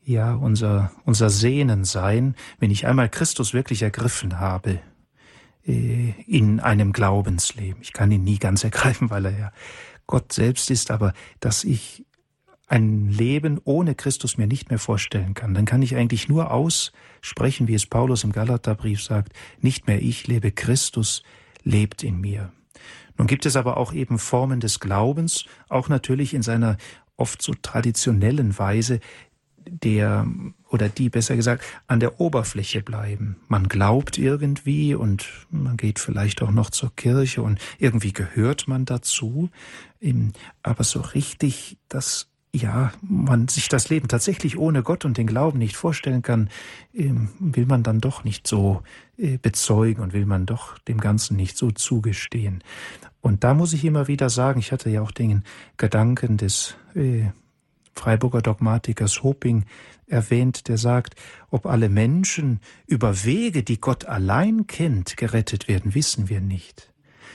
ja, 0.05 0.35
unser, 0.35 0.91
unser 1.05 1.31
Sehnen 1.31 1.85
sein, 1.85 2.35
wenn 2.59 2.73
ich 2.73 2.87
einmal 2.87 3.09
Christus 3.09 3.55
wirklich 3.55 3.83
ergriffen 3.83 4.41
habe, 4.41 4.81
in 5.65 6.61
einem 6.61 6.93
Glaubensleben. 6.93 7.81
Ich 7.83 7.93
kann 7.93 8.11
ihn 8.11 8.25
nie 8.25 8.39
ganz 8.39 8.65
ergreifen, 8.65 9.11
weil 9.11 9.27
er 9.27 9.39
ja 9.39 9.53
Gott 10.07 10.33
selbst 10.33 10.71
ist, 10.71 10.91
aber 10.91 11.13
dass 11.41 11.65
ich 11.65 12.05
ein 12.67 13.09
Leben 13.09 13.61
ohne 13.65 13.95
Christus 13.95 14.39
mir 14.39 14.47
nicht 14.47 14.71
mehr 14.71 14.79
vorstellen 14.79 15.35
kann, 15.35 15.53
dann 15.53 15.67
kann 15.67 15.83
ich 15.83 15.95
eigentlich 15.95 16.29
nur 16.29 16.51
aussprechen, 16.51 17.69
wie 17.69 17.75
es 17.75 17.87
Paulus 17.87 18.25
im 18.25 18.33
Galaterbrief 18.33 19.03
sagt, 19.03 19.35
nicht 19.61 19.87
mehr 19.87 20.01
ich 20.01 20.27
lebe, 20.27 20.53
Christus 20.53 21.23
lebt 21.63 22.03
in 22.03 22.21
mir. 22.21 22.51
Nun 23.19 23.27
gibt 23.27 23.45
es 23.45 23.57
aber 23.57 23.77
auch 23.77 23.93
eben 23.93 24.19
Formen 24.19 24.59
des 24.59 24.81
Glaubens, 24.81 25.45
auch 25.69 25.89
natürlich 25.89 26.33
in 26.33 26.43
seiner 26.43 26.79
oft 27.17 27.43
so 27.43 27.53
traditionellen 27.61 28.59
Weise, 28.59 29.01
der 29.67 30.27
oder 30.69 30.89
die 30.89 31.11
besser 31.11 31.37
gesagt 31.37 31.65
an 31.87 32.01
der 32.01 32.21
Oberfläche 32.21 32.83
bleiben. 32.83 33.37
Man 33.49 33.69
glaubt 33.69 34.19
irgendwie 34.19 34.95
und 34.95 35.29
man 35.51 35.77
geht 35.77 35.99
vielleicht 35.99 36.43
auch 36.43 36.51
noch 36.51 36.71
zur 36.71 36.95
Kirche 36.97 37.43
und 37.43 37.59
irgendwie 37.79 38.13
gehört 38.13 38.69
man 38.69 38.85
dazu, 38.85 39.51
aber 40.63 40.85
so 40.85 41.01
richtig 41.01 41.79
das 41.89 42.29
ja, 42.55 42.93
man 43.01 43.49
sich 43.49 43.69
das 43.69 43.89
Leben 43.89 44.09
tatsächlich 44.09 44.59
ohne 44.59 44.83
Gott 44.83 45.07
und 45.07 45.17
den 45.17 45.27
Glauben 45.27 45.59
nicht 45.59 45.75
vorstellen 45.75 46.21
kann, 46.21 46.51
ähm, 46.93 47.31
will 47.39 47.65
man 47.65 47.83
dann 47.83 48.01
doch 48.01 48.25
nicht 48.25 48.47
so 48.47 48.83
äh, 49.17 49.39
bezeugen 49.39 50.03
und 50.03 50.13
will 50.13 50.27
man 50.27 50.45
doch 50.45 50.77
dem 50.81 51.01
Ganzen 51.01 51.37
nicht 51.37 51.57
so 51.57 51.71
zugestehen. 51.71 52.63
Und 53.23 53.43
da 53.43 53.55
muss 53.55 53.73
ich 53.73 53.85
immer 53.85 54.07
wieder 54.07 54.29
sagen, 54.29 54.61
ich 54.61 54.71
hatte 54.71 54.91
ja 54.91 55.01
auch 55.01 55.13
den 55.13 55.45
Gedanken 55.79 56.37
des 56.37 56.75
äh, 56.95 57.31
Freiburger 57.95 58.43
Dogmatikers 58.43 59.23
Hoping 59.23 59.65
erwähnt, 60.07 60.69
der 60.69 60.79
sagt, 60.79 61.15
ob 61.51 61.67
alle 61.67 61.89
Menschen 61.89 62.61
über 62.87 63.25
Wege, 63.25 63.63
die 63.63 63.81
Gott 63.81 64.05
allein 64.05 64.67
kennt, 64.67 65.17
gerettet 65.17 65.69
werden, 65.69 65.95
wissen 65.95 66.29
wir 66.29 66.41
nicht. 66.41 66.91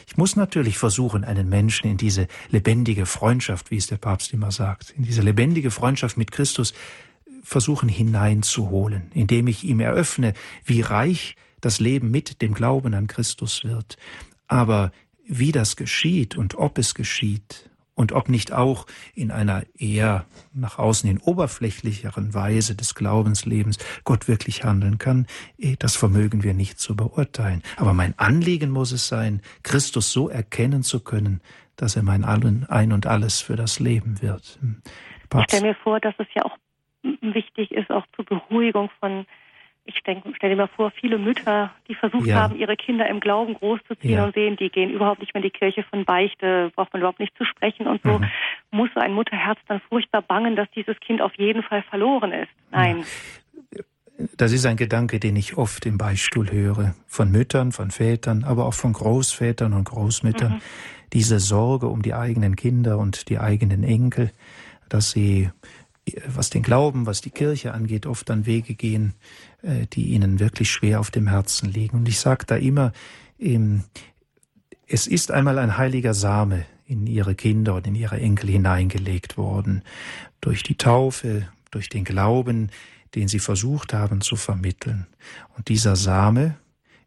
Ich 0.08 0.16
muss 0.16 0.36
natürlich 0.36 0.78
versuchen, 0.78 1.24
einen 1.24 1.50
Menschen 1.50 1.90
in 1.90 1.98
diese 1.98 2.28
lebendige 2.50 3.06
Freundschaft, 3.06 3.72
wie 3.72 3.78
es 3.78 3.88
der 3.88 3.98
Papst 3.98 4.32
immer 4.32 4.52
sagt, 4.52 4.92
in 4.92 5.04
diese 5.04 5.22
lebendige 5.22 5.70
Freundschaft 5.70 6.18
mit 6.18 6.32
Christus 6.32 6.74
versuchen 7.44 7.90
hineinzuholen, 7.90 9.12
indem 9.14 9.48
ich 9.48 9.64
ihm 9.64 9.80
eröffne, 9.80 10.34
wie 10.66 10.82
reich 10.82 11.36
das 11.62 11.80
Leben 11.80 12.12
mit 12.12 12.42
dem 12.42 12.54
Glauben 12.54 12.94
an 12.94 13.08
Christus 13.08 13.64
wird. 13.64 13.98
Aber 14.48 14.92
wie 15.26 15.52
das 15.52 15.76
geschieht 15.76 16.38
und 16.38 16.56
ob 16.56 16.78
es 16.78 16.94
geschieht 16.94 17.70
und 17.98 18.12
ob 18.14 18.30
nicht 18.30 18.54
auch 18.54 18.86
in 19.16 19.32
einer 19.32 19.64
eher 19.78 20.26
nach 20.54 20.78
außen 20.78 21.10
hin 21.10 21.20
oberflächlicheren 21.20 22.34
Weise 22.34 22.76
des 22.76 22.94
Glaubenslebens 22.94 23.80
Gott 24.04 24.28
wirklich 24.28 24.64
handeln 24.64 25.00
kann, 25.00 25.26
eh, 25.58 25.76
das 25.78 25.96
vermögen 25.96 26.44
wir 26.44 26.54
nicht 26.54 26.80
zu 26.80 26.96
beurteilen. 26.96 27.64
Aber 27.76 27.94
mein 27.94 28.18
Anliegen 28.18 28.70
muss 28.70 28.92
es 28.92 29.08
sein, 29.08 29.42
Christus 29.64 30.12
so 30.12 30.30
erkennen 30.30 30.84
zu 30.84 31.00
können, 31.04 31.42
dass 31.76 31.96
er 31.96 32.04
mein 32.04 32.24
Ein 32.24 32.92
und 32.92 33.08
alles 33.08 33.42
für 33.42 33.56
das 33.56 33.80
Leben 33.80 34.22
wird. 34.22 34.60
Papst. 35.30 35.54
Ich 35.54 35.58
stelle 35.58 35.74
mir 35.74 35.80
vor, 35.84 36.00
dass 36.00 36.14
es 36.20 36.28
ja 36.36 36.46
auch 36.46 36.58
wichtig 37.22 37.72
ist, 37.72 37.90
auch 37.90 38.06
zur 38.16 38.26
Beruhigung 38.26 38.92
von 39.00 39.26
ich 39.88 39.98
stelle 39.98 40.56
mir 40.56 40.68
vor, 40.68 40.92
viele 40.92 41.18
Mütter, 41.18 41.72
die 41.88 41.96
versucht 41.96 42.28
ja. 42.28 42.42
haben, 42.42 42.58
ihre 42.58 42.76
Kinder 42.76 43.08
im 43.08 43.20
Glauben 43.20 43.54
großzuziehen 43.54 44.16
ja. 44.16 44.26
und 44.26 44.36
sehen, 44.36 44.58
die 44.58 44.70
gehen 44.70 44.90
überhaupt 44.90 45.22
nicht 45.22 45.34
mehr 45.34 45.44
in 45.44 45.50
die 45.50 45.58
Kirche 45.58 45.84
von 45.84 46.06
Beichte, 46.06 46.72
braucht 46.76 46.94
man 46.94 47.02
überhaupt 47.02 47.20
nicht 47.20 47.36
zu 47.38 47.46
sprechen 47.46 47.88
und 47.88 48.02
so, 48.04 48.20
mhm. 48.20 48.26
muss 48.72 48.90
so 48.94 49.00
ein 49.00 49.14
Mutterherz 49.14 49.60
dann 49.68 49.82
furchtbar 49.90 50.22
bangen, 50.22 50.56
dass 50.56 50.70
dieses 50.72 51.00
Kind 51.00 51.22
auf 51.22 51.34
jeden 51.36 51.64
Fall 51.64 51.84
verloren 51.84 52.34
ist. 52.34 52.52
Nein. 52.72 53.04
Ja. 53.74 53.84
Das 54.36 54.52
ist 54.52 54.66
ein 54.66 54.78
Gedanke, 54.78 55.20
den 55.20 55.36
ich 55.36 55.58
oft 55.58 55.86
im 55.86 56.00
Beistuhl 56.00 56.52
höre, 56.52 56.96
von 57.06 57.32
Müttern, 57.32 57.72
von 57.72 57.92
Vätern, 57.92 58.44
aber 58.44 58.66
auch 58.66 58.74
von 58.74 58.94
Großvätern 58.94 59.74
und 59.74 59.84
Großmüttern. 59.84 60.54
Mhm. 60.54 60.62
Diese 61.14 61.40
Sorge 61.40 61.88
um 61.88 62.02
die 62.02 62.16
eigenen 62.16 62.56
Kinder 62.56 62.98
und 62.98 63.30
die 63.30 63.38
eigenen 63.38 63.84
Enkel, 63.84 64.32
dass 64.90 65.12
sie 65.12 65.52
was 66.28 66.50
den 66.50 66.64
Glauben, 66.64 67.06
was 67.06 67.22
die 67.22 67.30
Kirche 67.30 67.74
angeht, 67.74 68.06
oft 68.06 68.30
an 68.32 68.46
Wege 68.46 68.76
gehen, 68.76 69.14
äh, 69.62 69.88
die 69.88 70.10
ihnen 70.10 70.40
wirklich 70.40 70.72
schwer 70.72 71.00
auf 71.00 71.12
dem 71.12 71.28
Herzen 71.28 71.72
liegen. 71.72 71.98
Und 71.98 72.08
ich 72.08 72.20
sage 72.20 72.46
da 72.46 72.56
immer, 72.56 72.92
es 74.88 75.08
ist 75.08 75.32
einmal 75.32 75.60
ein 75.60 75.78
heiliger 75.78 76.14
Same 76.14 76.66
in 76.86 77.06
ihre 77.06 77.36
Kinder 77.36 77.76
und 77.76 77.86
in 77.86 77.96
ihre 77.96 78.20
Enkel 78.20 78.50
hineingelegt 78.50 79.38
worden, 79.38 79.84
durch 80.42 80.64
die 80.64 80.76
Taufe, 80.76 81.48
durch 81.72 81.90
den 81.90 82.04
Glauben, 82.06 82.72
den 83.14 83.28
sie 83.28 83.40
versucht 83.40 83.94
haben 83.94 84.22
zu 84.22 84.36
vermitteln. 84.36 85.08
Und 85.56 85.68
dieser 85.68 85.96
Same, 85.96 86.58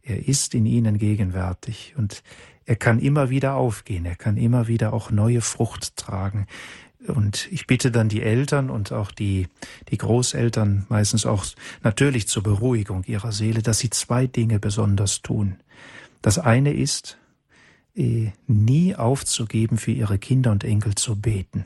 er 0.03 0.29
ist 0.29 0.55
in 0.55 0.67
ihnen 0.67 0.99
gegenwärtig 0.99 1.95
und 1.97 2.23
er 2.67 2.77
kann 2.77 3.01
immer 3.01 3.31
wieder 3.31 3.55
aufgehen, 3.55 4.05
er 4.05 4.17
kann 4.17 4.37
immer 4.37 4.69
wieder 4.69 4.93
auch 4.93 5.11
neue 5.11 5.41
Frucht 5.41 5.97
tragen. 5.97 6.47
Und 7.07 7.49
ich 7.51 7.67
bitte 7.67 7.91
dann 7.91 8.09
die 8.09 8.23
Eltern 8.23 8.69
und 8.69 8.93
auch 8.93 9.11
die, 9.11 9.49
die 9.91 9.97
Großeltern 9.97 10.87
meistens 10.89 11.25
auch 11.25 11.47
natürlich 11.83 12.29
zur 12.29 12.43
Beruhigung 12.43 13.05
ihrer 13.05 13.33
Seele, 13.33 13.63
dass 13.63 13.79
sie 13.79 13.91
zwei 13.91 14.27
Dinge 14.27 14.59
besonders 14.59 15.23
tun. 15.23 15.57
Das 16.21 16.39
eine 16.39 16.75
ist, 16.75 17.19
eh, 17.97 18.33
nie 18.47 18.95
aufzugeben, 18.95 19.79
für 19.79 19.93
ihre 19.93 20.19
Kinder 20.19 20.51
und 20.53 20.65
Enkel 20.65 20.95
zu 20.95 21.19
beten. 21.19 21.65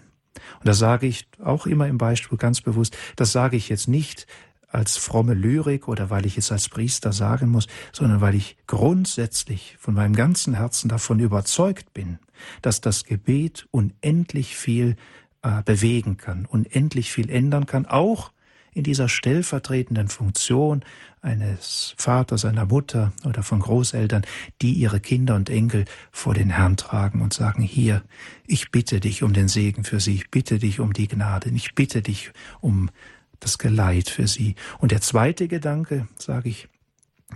Und 0.61 0.69
das 0.69 0.79
sage 0.79 1.07
ich 1.07 1.27
auch 1.43 1.67
immer 1.67 1.89
im 1.89 1.99
Beispiel 1.99 2.39
ganz 2.39 2.61
bewusst, 2.61 2.97
das 3.17 3.33
sage 3.33 3.57
ich 3.57 3.69
jetzt 3.69 3.89
nicht 3.89 4.27
als 4.69 4.97
fromme 4.97 5.35
Lyrik 5.35 5.87
oder 5.87 6.11
weil 6.11 6.27
ich 6.27 6.37
es 6.37 6.51
als 6.51 6.69
Priester 6.69 7.13
sagen 7.13 7.49
muss, 7.49 7.69
sondern 7.93 8.21
weil 8.21 8.35
ich 8.35 8.57
grundsätzlich 8.67 9.77
von 9.79 9.95
meinem 9.95 10.17
ganzen 10.17 10.55
Herzen 10.55 10.89
davon 10.89 11.21
überzeugt 11.21 11.95
bin, 11.95 12.19
dass 12.61 12.81
das 12.81 13.05
Gebet 13.05 13.69
unendlich 13.71 14.57
viel 14.57 14.97
äh, 15.45 15.63
bewegen 15.63 16.17
kann, 16.17 16.47
unendlich 16.47 17.13
viel 17.13 17.31
ändern 17.31 17.67
kann, 17.67 17.85
auch 17.87 18.33
in 18.73 18.83
dieser 18.83 19.09
stellvertretenden 19.09 20.09
Funktion 20.09 20.85
eines 21.21 21.95
Vaters, 21.97 22.45
einer 22.45 22.65
Mutter 22.65 23.13
oder 23.25 23.43
von 23.43 23.61
Großeltern, 23.61 24.23
die 24.63 24.73
ihre 24.73 25.01
Kinder 25.01 25.37
und 25.37 25.51
Enkel 25.51 25.85
vor 26.11 26.35
den 26.35 26.51
Herrn 26.51 26.77
tragen 26.77 27.23
und 27.23 27.33
sagen, 27.33 27.63
hier, 27.63 28.03
ich 28.47 28.71
bitte 28.71 29.01
dich 29.01 29.23
um 29.23 29.33
den 29.33 29.49
Segen 29.49 29.85
für 29.85 30.01
sie, 30.01 30.15
ich 30.15 30.31
bitte 30.31 30.59
dich 30.59 30.81
um 30.81 30.93
die 30.93 31.09
Gnade, 31.09 31.51
ich 31.51 31.75
bitte 31.75 32.03
dich 32.03 32.33
um 32.61 32.91
das 33.39 33.59
Geleit 33.59 34.11
für 34.11 34.27
sie. 34.27 34.55
Und 34.79 34.93
der 34.93 35.03
zweite 35.03 35.47
Gedanke, 35.47 36.09
sage 36.19 36.49
ich, 36.49 36.69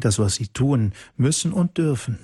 das, 0.01 0.19
was 0.19 0.35
sie 0.35 0.49
tun 0.49 0.93
müssen 1.17 1.53
und 1.53 1.77
dürfen, 1.79 2.19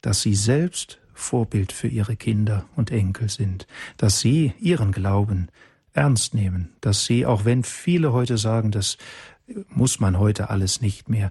dass 0.00 0.20
sie 0.20 0.34
selbst 0.34 0.98
Vorbild 1.16 1.72
für 1.72 1.88
ihre 1.88 2.14
Kinder 2.14 2.66
und 2.76 2.90
Enkel 2.90 3.28
sind, 3.28 3.66
dass 3.96 4.20
sie 4.20 4.52
ihren 4.60 4.92
Glauben 4.92 5.48
ernst 5.92 6.34
nehmen, 6.34 6.74
dass 6.80 7.06
sie, 7.06 7.26
auch 7.26 7.44
wenn 7.44 7.64
viele 7.64 8.12
heute 8.12 8.38
sagen, 8.38 8.70
das 8.70 8.98
muss 9.68 9.98
man 9.98 10.18
heute 10.18 10.50
alles 10.50 10.80
nicht 10.80 11.08
mehr, 11.08 11.30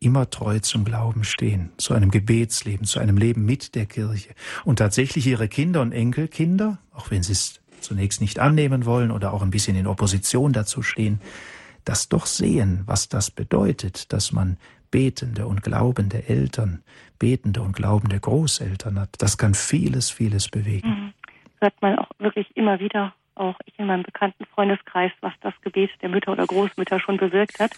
immer 0.00 0.30
treu 0.30 0.60
zum 0.60 0.84
Glauben 0.84 1.24
stehen, 1.24 1.70
zu 1.76 1.94
einem 1.94 2.10
Gebetsleben, 2.10 2.86
zu 2.86 3.00
einem 3.00 3.16
Leben 3.16 3.44
mit 3.44 3.74
der 3.74 3.86
Kirche. 3.86 4.30
Und 4.64 4.76
tatsächlich 4.76 5.26
ihre 5.26 5.48
Kinder 5.48 5.80
und 5.80 5.92
Enkelkinder, 5.92 6.78
auch 6.92 7.10
wenn 7.10 7.22
sie 7.22 7.32
es 7.32 7.60
zunächst 7.80 8.20
nicht 8.20 8.38
annehmen 8.38 8.84
wollen 8.84 9.10
oder 9.10 9.32
auch 9.32 9.42
ein 9.42 9.50
bisschen 9.50 9.76
in 9.76 9.86
Opposition 9.86 10.52
dazu 10.52 10.82
stehen, 10.82 11.20
das 11.84 12.08
doch 12.08 12.26
sehen, 12.26 12.82
was 12.86 13.08
das 13.08 13.30
bedeutet, 13.30 14.12
dass 14.12 14.30
man 14.30 14.58
betende 14.90 15.46
und 15.46 15.62
glaubende 15.62 16.28
Eltern, 16.28 16.82
betende 17.18 17.62
und 17.62 17.74
glaubende 17.74 18.18
Großeltern 18.18 18.98
hat. 18.98 19.10
Das 19.18 19.38
kann 19.38 19.54
vieles, 19.54 20.10
vieles 20.10 20.48
bewegen. 20.48 20.88
Mhm. 20.88 21.12
Hört 21.60 21.74
man 21.80 21.98
auch 21.98 22.10
wirklich 22.18 22.56
immer 22.56 22.78
wieder, 22.80 23.14
auch 23.34 23.56
ich 23.66 23.78
in 23.78 23.86
meinem 23.86 24.02
bekannten 24.02 24.44
Freundeskreis, 24.46 25.12
was 25.20 25.32
das 25.40 25.54
Gebet 25.62 25.90
der 26.02 26.08
Mütter 26.08 26.32
oder 26.32 26.46
Großmütter 26.46 27.00
schon 27.00 27.16
bewirkt 27.16 27.58
hat. 27.58 27.72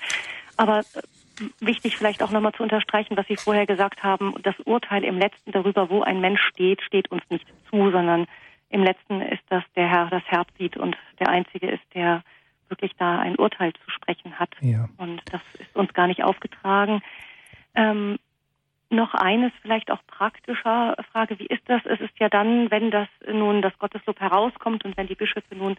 Aber 0.57 0.81
äh, 0.81 1.43
wichtig 1.61 1.97
vielleicht 1.97 2.23
auch 2.23 2.31
nochmal 2.31 2.53
zu 2.53 2.63
unterstreichen, 2.63 3.17
was 3.17 3.27
Sie 3.27 3.37
vorher 3.37 3.67
gesagt 3.67 4.03
haben, 4.03 4.35
das 4.43 4.59
Urteil 4.65 5.05
im 5.05 5.19
Letzten 5.19 5.53
darüber, 5.53 5.89
wo 5.91 6.03
ein 6.03 6.21
Mensch 6.21 6.41
steht, 6.49 6.83
steht 6.83 7.11
uns 7.11 7.23
nicht 7.31 7.47
zu, 7.71 7.91
sondern 7.91 8.27
im 8.71 8.85
Letzten 8.85 9.21
ist 9.21 9.43
das 9.49 9.65
der 9.75 9.89
Herr 9.89 10.07
das 10.11 10.23
Herz 10.27 10.49
sieht 10.59 10.77
und 10.77 10.97
der 11.19 11.29
Einzige 11.29 11.69
ist, 11.69 11.83
der 11.95 12.23
wirklich 12.71 12.93
da 12.99 13.19
ein 13.19 13.37
Urteil 13.37 13.73
zu 13.73 13.91
sprechen 13.91 14.39
hat. 14.39 14.51
Ja. 14.61 14.89
Und 14.97 15.23
das 15.33 15.43
ist 15.59 15.75
uns 15.77 15.93
gar 15.93 16.07
nicht 16.07 16.23
aufgetragen. 16.23 17.03
Ähm, 17.75 18.19
noch 18.91 19.15
eines 19.15 19.53
vielleicht 19.63 19.91
auch 19.91 20.01
praktischer 20.07 20.97
Frage, 21.13 21.39
wie 21.39 21.47
ist 21.47 21.63
das? 21.67 21.83
Es 21.85 22.01
ist 22.01 22.19
ja 22.19 22.29
dann, 22.29 22.71
wenn 22.71 22.91
das 22.91 23.09
nun 23.33 23.63
das 23.63 23.79
Gotteslob 23.79 24.21
herauskommt 24.21 24.85
und 24.85 24.97
wenn 24.97 25.07
die 25.07 25.15
Bischöfe 25.15 25.55
nun 25.55 25.77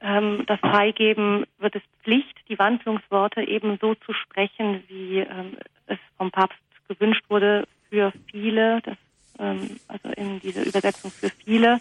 ähm, 0.00 0.44
das 0.46 0.58
freigeben, 0.60 1.44
wird 1.58 1.76
es 1.76 1.82
Pflicht, 2.02 2.36
die 2.48 2.58
Wandlungsworte 2.58 3.42
eben 3.42 3.78
so 3.80 3.94
zu 3.94 4.12
sprechen, 4.14 4.82
wie 4.88 5.18
ähm, 5.18 5.56
es 5.86 5.98
vom 6.16 6.30
Papst 6.30 6.58
gewünscht 6.88 7.24
wurde 7.28 7.66
für 7.90 8.12
viele, 8.30 8.80
das, 8.82 8.96
ähm, 9.38 9.78
also 9.88 10.08
in 10.16 10.40
dieser 10.40 10.64
Übersetzung 10.64 11.10
für 11.10 11.30
viele. 11.30 11.80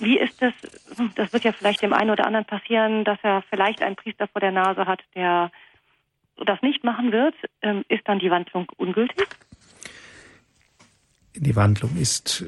Wie 0.00 0.18
ist 0.18 0.40
das? 0.42 0.52
Das 1.14 1.32
wird 1.32 1.44
ja 1.44 1.52
vielleicht 1.52 1.82
dem 1.82 1.92
einen 1.92 2.10
oder 2.10 2.26
anderen 2.26 2.46
passieren, 2.46 3.04
dass 3.04 3.18
er 3.22 3.42
vielleicht 3.48 3.82
einen 3.82 3.96
Priester 3.96 4.28
vor 4.28 4.40
der 4.40 4.52
Nase 4.52 4.86
hat, 4.86 5.02
der 5.14 5.50
das 6.44 6.60
nicht 6.62 6.84
machen 6.84 7.12
wird. 7.12 7.34
Ähm, 7.62 7.84
ist 7.88 8.06
dann 8.06 8.18
die 8.18 8.30
Wandlung 8.30 8.66
ungültig? 8.76 9.28
Die 11.36 11.56
Wandlung 11.56 11.96
ist, 11.96 12.44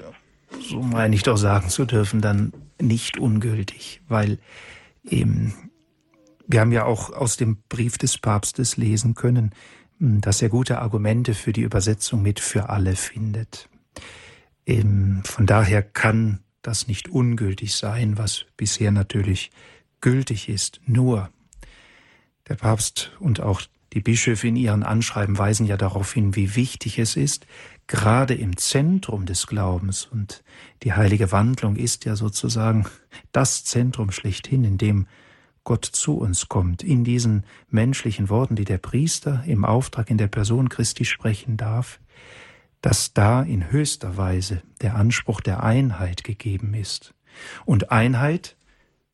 so 0.60 0.80
meine 0.80 1.14
ich 1.14 1.22
doch 1.22 1.36
sagen 1.36 1.68
zu 1.68 1.84
dürfen, 1.84 2.20
dann 2.20 2.52
nicht 2.80 3.18
ungültig, 3.18 4.00
weil 4.08 4.38
eben 5.04 5.70
wir 6.48 6.60
haben 6.60 6.72
ja 6.72 6.84
auch 6.84 7.10
aus 7.10 7.36
dem 7.36 7.58
Brief 7.68 7.98
des 7.98 8.18
Papstes 8.18 8.76
lesen 8.76 9.14
können, 9.14 9.52
dass 9.98 10.42
er 10.42 10.48
gute 10.48 10.78
Argumente 10.80 11.34
für 11.34 11.52
die 11.52 11.62
Übersetzung 11.62 12.22
mit 12.22 12.40
für 12.40 12.68
alle 12.68 12.94
findet. 12.94 13.68
Eben 14.64 15.22
von 15.24 15.46
daher 15.46 15.82
kann 15.82 16.40
das 16.66 16.88
nicht 16.88 17.08
ungültig 17.08 17.74
sein, 17.74 18.18
was 18.18 18.46
bisher 18.56 18.90
natürlich 18.90 19.50
gültig 20.00 20.48
ist. 20.48 20.80
Nur 20.86 21.30
der 22.48 22.54
Papst 22.54 23.12
und 23.18 23.40
auch 23.40 23.62
Die 23.96 24.02
Bischöfe 24.02 24.48
in 24.48 24.56
ihren 24.56 24.82
Anschreiben 24.82 25.38
weisen 25.38 25.64
ja 25.64 25.78
darauf 25.78 26.12
hin, 26.12 26.36
wie 26.36 26.54
wichtig 26.54 26.98
es 26.98 27.16
ist, 27.16 27.46
gerade 27.86 28.34
im 28.34 28.58
Zentrum 28.58 29.24
des 29.24 29.46
Glaubens, 29.46 30.04
und 30.04 30.44
die 30.82 30.92
heilige 30.92 31.32
Wandlung 31.32 31.76
ist 31.76 32.04
ja 32.04 32.14
sozusagen 32.14 32.84
das 33.32 33.64
Zentrum 33.64 34.10
schlechthin, 34.10 34.64
in 34.64 34.76
dem 34.76 35.06
Gott 35.64 35.86
zu 35.86 36.18
uns 36.18 36.50
kommt, 36.50 36.82
in 36.82 37.04
diesen 37.04 37.44
menschlichen 37.70 38.28
Worten, 38.28 38.54
die 38.54 38.66
der 38.66 38.76
Priester 38.76 39.42
im 39.46 39.64
Auftrag 39.64 40.10
in 40.10 40.18
der 40.18 40.28
Person 40.28 40.68
Christi 40.68 41.06
sprechen 41.06 41.56
darf, 41.56 41.98
dass 42.86 43.12
da 43.12 43.42
in 43.42 43.72
höchster 43.72 44.16
Weise 44.16 44.62
der 44.80 44.94
Anspruch 44.94 45.40
der 45.40 45.64
Einheit 45.64 46.22
gegeben 46.22 46.72
ist. 46.72 47.14
Und 47.64 47.90
Einheit 47.90 48.56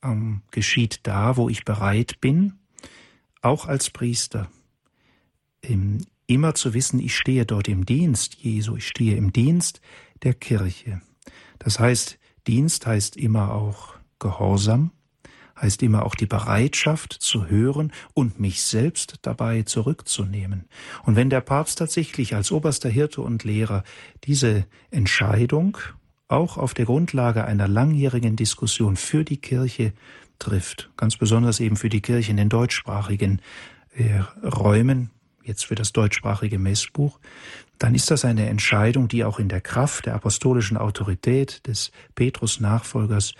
ähm, 0.02 0.42
geschieht 0.50 1.00
da, 1.04 1.38
wo 1.38 1.48
ich 1.48 1.64
bereit 1.64 2.20
bin, 2.20 2.58
auch 3.40 3.64
als 3.64 3.88
Priester, 3.88 4.50
ähm, 5.62 6.04
immer 6.26 6.54
zu 6.54 6.74
wissen, 6.74 7.00
ich 7.00 7.16
stehe 7.16 7.46
dort 7.46 7.66
im 7.66 7.86
Dienst 7.86 8.34
Jesu, 8.34 8.76
ich 8.76 8.86
stehe 8.86 9.16
im 9.16 9.32
Dienst 9.32 9.80
der 10.22 10.34
Kirche. 10.34 11.00
Das 11.58 11.80
heißt, 11.80 12.18
Dienst 12.46 12.84
heißt 12.84 13.16
immer 13.16 13.54
auch 13.54 13.94
Gehorsam, 14.18 14.90
heißt 15.62 15.82
immer 15.82 16.04
auch 16.04 16.16
die 16.16 16.26
Bereitschaft 16.26 17.12
zu 17.12 17.46
hören 17.46 17.92
und 18.14 18.40
mich 18.40 18.62
selbst 18.62 19.20
dabei 19.22 19.62
zurückzunehmen. 19.62 20.64
Und 21.04 21.16
wenn 21.16 21.30
der 21.30 21.40
Papst 21.40 21.78
tatsächlich 21.78 22.34
als 22.34 22.50
oberster 22.50 22.88
Hirte 22.88 23.22
und 23.22 23.44
Lehrer 23.44 23.84
diese 24.24 24.66
Entscheidung 24.90 25.78
auch 26.28 26.56
auf 26.58 26.74
der 26.74 26.86
Grundlage 26.86 27.44
einer 27.44 27.68
langjährigen 27.68 28.36
Diskussion 28.36 28.96
für 28.96 29.24
die 29.24 29.36
Kirche 29.36 29.92
trifft, 30.38 30.90
ganz 30.96 31.16
besonders 31.16 31.60
eben 31.60 31.76
für 31.76 31.88
die 31.88 32.00
Kirche 32.00 32.32
in 32.32 32.36
den 32.36 32.48
deutschsprachigen 32.48 33.40
äh, 33.94 34.20
Räumen, 34.44 35.10
jetzt 35.44 35.66
für 35.66 35.74
das 35.74 35.92
deutschsprachige 35.92 36.58
Messbuch, 36.58 37.20
dann 37.78 37.94
ist 37.94 38.10
das 38.10 38.24
eine 38.24 38.48
Entscheidung, 38.48 39.08
die 39.08 39.24
auch 39.24 39.38
in 39.38 39.48
der 39.48 39.60
Kraft 39.60 40.06
der 40.06 40.14
apostolischen 40.14 40.76
Autorität 40.76 41.66
des 41.66 41.90
Petrus-Nachfolgers 42.14 43.34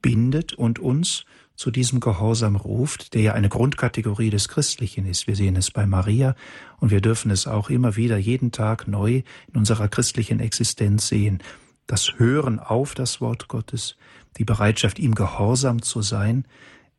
bindet 0.00 0.54
und 0.54 0.78
uns 0.78 1.24
zu 1.58 1.72
diesem 1.72 1.98
Gehorsam 1.98 2.54
ruft, 2.54 3.14
der 3.14 3.22
ja 3.22 3.32
eine 3.34 3.48
Grundkategorie 3.48 4.30
des 4.30 4.46
Christlichen 4.48 5.06
ist. 5.06 5.26
Wir 5.26 5.34
sehen 5.34 5.56
es 5.56 5.72
bei 5.72 5.86
Maria 5.86 6.36
und 6.78 6.92
wir 6.92 7.00
dürfen 7.00 7.32
es 7.32 7.48
auch 7.48 7.68
immer 7.68 7.96
wieder 7.96 8.16
jeden 8.16 8.52
Tag 8.52 8.86
neu 8.86 9.22
in 9.48 9.56
unserer 9.56 9.88
christlichen 9.88 10.38
Existenz 10.38 11.08
sehen. 11.08 11.42
Das 11.88 12.16
Hören 12.16 12.60
auf 12.60 12.94
das 12.94 13.20
Wort 13.20 13.48
Gottes, 13.48 13.96
die 14.36 14.44
Bereitschaft, 14.44 15.00
ihm 15.00 15.16
gehorsam 15.16 15.82
zu 15.82 16.00
sein, 16.00 16.44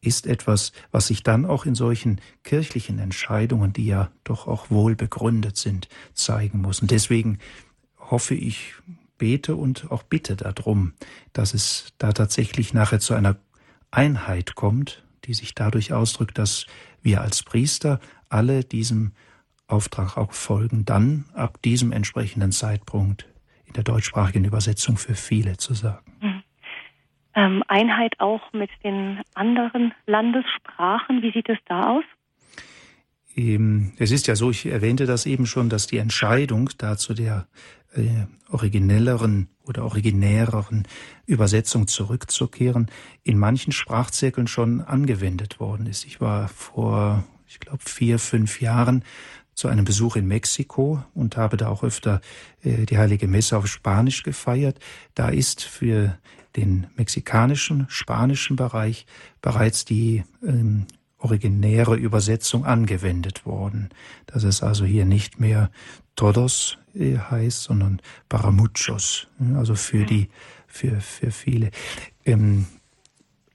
ist 0.01 0.27
etwas, 0.27 0.73
was 0.91 1.07
sich 1.07 1.23
dann 1.23 1.45
auch 1.45 1.65
in 1.65 1.75
solchen 1.75 2.19
kirchlichen 2.43 2.99
Entscheidungen, 2.99 3.71
die 3.71 3.85
ja 3.85 4.11
doch 4.25 4.45
auch 4.45 4.69
wohl 4.69 4.93
begründet 4.97 5.55
sind, 5.55 5.87
zeigen 6.13 6.59
muss. 6.59 6.81
Und 6.81 6.91
deswegen 6.91 7.39
hoffe 7.97 8.35
ich, 8.35 8.73
bete 9.17 9.55
und 9.55 9.89
auch 9.89 10.03
bitte 10.03 10.35
darum, 10.35 10.93
dass 11.31 11.53
es 11.53 11.93
da 11.97 12.11
tatsächlich 12.11 12.73
nachher 12.73 12.99
zu 12.99 13.13
einer 13.13 13.37
Einheit 13.91 14.55
kommt, 14.55 15.03
die 15.25 15.33
sich 15.33 15.55
dadurch 15.55 15.93
ausdrückt, 15.93 16.37
dass 16.37 16.65
wir 17.01 17.21
als 17.21 17.43
Priester 17.43 17.99
alle 18.29 18.63
diesem 18.63 19.13
Auftrag 19.67 20.17
auch 20.17 20.33
folgen, 20.33 20.85
dann 20.85 21.25
ab 21.33 21.61
diesem 21.61 21.91
entsprechenden 21.91 22.51
Zeitpunkt 22.51 23.27
in 23.65 23.73
der 23.73 23.83
deutschsprachigen 23.83 24.45
Übersetzung 24.45 24.97
für 24.97 25.15
viele 25.15 25.57
zu 25.57 25.73
sagen. 25.73 26.13
Mhm. 26.21 26.43
Ähm, 27.35 27.63
Einheit 27.67 28.19
auch 28.19 28.51
mit 28.53 28.71
den 28.83 29.21
anderen 29.35 29.93
Landessprachen, 30.07 31.21
wie 31.21 31.31
sieht 31.31 31.47
es 31.47 31.59
da 31.67 31.91
aus? 31.91 32.03
Es 33.35 34.11
ist 34.11 34.27
ja 34.27 34.35
so, 34.35 34.49
ich 34.49 34.65
erwähnte 34.65 35.05
das 35.05 35.25
eben 35.25 35.45
schon, 35.45 35.69
dass 35.69 35.87
die 35.87 35.97
Entscheidung 35.97 36.71
dazu 36.77 37.13
der 37.13 37.47
äh, 37.93 38.25
originelleren 38.51 39.47
oder 39.69 39.85
originäreren 39.85 40.87
Übersetzung 41.25 41.87
zurückzukehren, 41.87 42.87
in 43.23 43.37
manchen 43.37 43.71
Sprachzirkeln 43.71 44.47
schon 44.47 44.81
angewendet 44.81 45.59
worden 45.59 45.85
ist. 45.85 46.05
Ich 46.05 46.19
war 46.19 46.49
vor, 46.49 47.23
ich 47.47 47.59
glaube, 47.59 47.83
vier, 47.85 48.19
fünf 48.19 48.59
Jahren 48.59 49.03
zu 49.53 49.67
einem 49.67 49.85
Besuch 49.85 50.15
in 50.15 50.27
Mexiko 50.27 51.03
und 51.13 51.37
habe 51.37 51.57
da 51.57 51.67
auch 51.67 51.83
öfter 51.83 52.21
äh, 52.63 52.85
die 52.85 52.97
Heilige 52.97 53.27
Messe 53.27 53.57
auf 53.57 53.67
Spanisch 53.67 54.23
gefeiert. 54.23 54.79
Da 55.15 55.29
ist 55.29 55.63
für 55.63 56.17
den 56.55 56.87
mexikanischen, 56.95 57.85
spanischen 57.89 58.55
Bereich 58.55 59.05
bereits 59.41 59.85
die 59.85 60.23
ähm, 60.45 60.87
originäre 61.19 61.95
Übersetzung 61.95 62.65
angewendet 62.65 63.45
worden. 63.45 63.89
Das 64.25 64.43
ist 64.43 64.63
also 64.63 64.85
hier 64.85 65.05
nicht 65.05 65.39
mehr 65.39 65.69
todos 66.19 66.77
äh, 66.95 67.17
heißt, 67.17 67.63
sondern 67.63 68.01
para 68.27 68.51
muchos, 68.51 69.27
also 69.55 69.75
für 69.75 70.05
die, 70.05 70.29
für, 70.67 70.99
für 70.99 71.31
viele. 71.31 71.71
Ähm, 72.25 72.65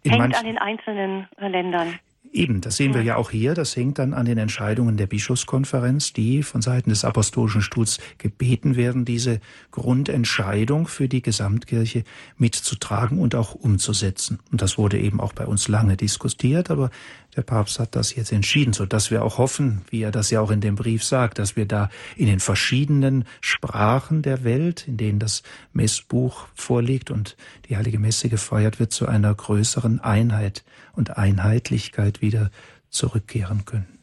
Hängt 0.07 0.35
an 0.35 0.45
den 0.45 0.59
einzelnen 0.59 1.27
Ländern. 1.39 1.99
Eben, 2.35 2.61
das 2.61 2.77
sehen 2.77 2.95
wir 2.95 3.03
ja 3.03 3.15
auch 3.15 3.31
hier. 3.31 3.55
Das 3.55 3.77
hängt 3.77 4.01
dann 4.01 4.13
an 4.13 4.27
den 4.27 4.39
Entscheidungen 4.39 4.97
der 4.97 5.07
Bischofskonferenz, 5.07 6.13
die 6.13 6.43
von 6.43 6.63
Seiten 6.63 6.91
des 6.91 7.05
Apostolischen 7.05 7.63
Stuhls 7.63 8.01
gebeten 8.19 8.75
werden, 8.75 9.05
diese 9.05 9.41
Grundentscheidung 9.71 10.89
für 10.89 11.07
die 11.07 11.23
Gesamtkirche 11.23 12.03
mitzutragen 12.37 13.21
und 13.21 13.37
auch 13.37 13.55
umzusetzen. 13.55 14.41
Und 14.51 14.63
das 14.63 14.79
wurde 14.79 14.99
eben 14.99 15.21
auch 15.21 15.33
bei 15.33 15.47
uns 15.47 15.69
lange 15.69 15.97
diskutiert, 15.97 16.73
aber 16.73 16.91
der 17.37 17.43
Papst 17.43 17.79
hat 17.79 17.97
das 17.97 18.15
jetzt 18.15 18.33
entschieden, 18.33 18.73
so 18.73 18.87
dass 18.87 19.11
wir 19.11 19.25
auch 19.25 19.39
hoffen, 19.39 19.83
wie 19.91 20.03
er 20.03 20.11
das 20.11 20.31
ja 20.31 20.41
auch 20.41 20.51
in 20.51 20.61
dem 20.61 20.77
Brief 20.77 21.03
sagt, 21.03 21.39
dass 21.39 21.57
wir 21.57 21.67
da 21.67 21.91
in 22.17 22.27
den 22.27 22.41
verschiedenen 22.41 23.25
Sprachen 23.41 24.23
der 24.23 24.45
Welt, 24.45 24.87
in 24.87 24.97
denen 24.97 25.19
das 25.19 25.43
Messbuch 25.73 26.47
vorliegt 26.55 27.11
und 27.11 27.37
die 27.69 27.77
Heilige 27.77 27.99
Messe 27.99 28.29
gefeiert 28.29 28.79
wird, 28.81 28.93
zu 28.93 29.07
einer 29.09 29.35
größeren 29.35 30.01
Einheit 30.01 30.65
und 30.95 31.17
Einheitlichkeit 31.17 32.23
wieder 32.23 32.51
zurückkehren 32.89 33.65
können. 33.65 33.95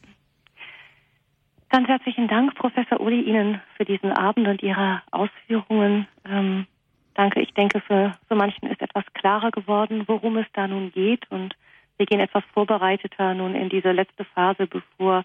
Ganz 1.70 1.88
herzlichen 1.88 2.28
Dank, 2.28 2.54
Professor 2.54 3.00
Uli, 3.00 3.22
Ihnen 3.22 3.62
für 3.78 3.86
diesen 3.86 4.12
Abend 4.12 4.46
und 4.46 4.62
Ihre 4.62 5.00
Ausführungen. 5.10 6.06
Ähm, 6.28 6.66
danke. 7.14 7.40
Ich 7.40 7.54
denke, 7.54 7.80
für, 7.80 8.12
für 8.28 8.34
manchen 8.34 8.68
ist 8.68 8.82
etwas 8.82 9.04
klarer 9.14 9.50
geworden, 9.50 10.04
worum 10.06 10.36
es 10.36 10.46
da 10.52 10.68
nun 10.68 10.92
geht 10.92 11.30
und 11.30 11.56
wir 11.98 12.06
gehen 12.06 12.20
etwas 12.20 12.44
vorbereiteter 12.52 13.34
nun 13.34 13.54
in 13.54 13.68
diese 13.68 13.92
letzte 13.92 14.24
Phase, 14.24 14.66
bevor 14.66 15.24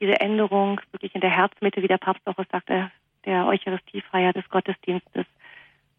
diese 0.00 0.20
Änderung 0.20 0.80
wirklich 0.92 1.14
in 1.14 1.20
der 1.20 1.30
Herzmitte, 1.30 1.82
wie 1.82 1.88
der 1.88 1.98
Papst 1.98 2.26
auch 2.26 2.36
sagte, 2.50 2.90
der 3.24 3.46
Eucharistiefeier 3.46 4.32
des 4.32 4.48
Gottesdienstes 4.48 5.26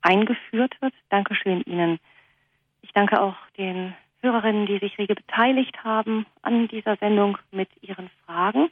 eingeführt 0.01 0.75
wird. 0.81 0.93
Dankeschön 1.09 1.61
Ihnen. 1.63 1.99
Ich 2.81 2.93
danke 2.93 3.21
auch 3.21 3.35
den 3.57 3.93
Hörerinnen, 4.21 4.65
die 4.65 4.79
sich 4.79 4.97
rege 4.97 5.15
beteiligt 5.15 5.83
haben 5.83 6.25
an 6.41 6.67
dieser 6.67 6.95
Sendung 6.97 7.37
mit 7.51 7.69
ihren 7.81 8.09
Fragen. 8.25 8.69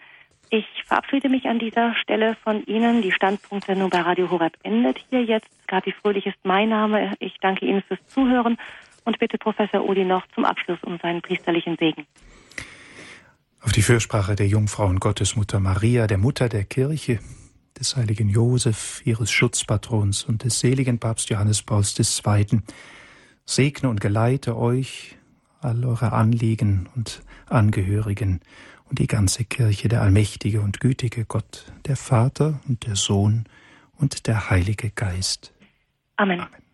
Ich 0.49 0.65
verabschiede 0.85 1.27
mich 1.29 1.47
an 1.47 1.59
dieser 1.59 1.95
Stelle 1.95 2.35
von 2.35 2.63
Ihnen. 2.65 3.01
Die 3.01 3.11
Standpunktsendung 3.11 3.89
bei 3.89 4.01
Radio 4.01 4.29
Horeb 4.29 4.53
endet 4.63 4.99
hier 5.09 5.23
jetzt. 5.23 5.49
Gabi 5.67 5.91
Fröhlich 5.91 6.27
ist 6.27 6.37
mein 6.43 6.69
Name. 6.69 7.13
Ich 7.19 7.37
danke 7.39 7.65
Ihnen 7.65 7.81
fürs 7.81 8.05
Zuhören 8.07 8.57
und 9.06 9.19
bitte 9.19 9.38
Professor 9.38 9.88
Uli 9.88 10.03
noch 10.03 10.27
zum 10.34 10.45
Abschluss 10.45 10.80
um 10.84 10.99
seinen 11.02 11.22
priesterlichen 11.22 11.77
Segen. 11.77 12.06
Auf 13.61 13.72
die 13.72 13.82
Fürsprache 13.82 14.36
der 14.36 14.48
Jungfrau 14.48 14.86
und 14.88 14.99
Gottesmutter 14.99 15.60
Maria, 15.60 16.06
der 16.07 16.18
Mutter 16.18 16.49
der 16.49 16.65
Kirche, 16.65 17.19
des 17.80 17.95
heiligen 17.95 18.30
Josef, 18.30 19.02
ihres 19.06 19.32
Schutzpatrons 19.32 20.23
und 20.23 20.44
des 20.44 20.60
seligen 20.60 20.99
Papst 20.99 21.30
Johannes 21.30 21.61
Pauls 21.61 21.98
II. 21.98 22.61
Segne 23.45 23.90
und 23.90 24.02
geleite 24.02 24.57
euch, 24.57 25.18
all 25.61 25.84
eure 25.84 26.14
Anliegen 26.14 26.90
und 26.95 27.22
Angehörigen 27.48 28.41
und 28.90 28.99
die 28.99 29.07
ganze 29.07 29.45
Kirche, 29.45 29.88
der 29.88 30.02
allmächtige 30.02 30.61
und 30.61 30.80
gütige 30.80 31.26
Gott, 31.26 31.72
der 31.86 31.95
Vater 31.95 32.60
und 32.68 32.86
der 32.86 32.95
Sohn 32.95 33.45
und 33.98 34.27
der 34.27 34.49
Heilige 34.49 34.90
Geist. 34.91 35.53
Amen. 36.18 36.40
Amen. 36.40 36.64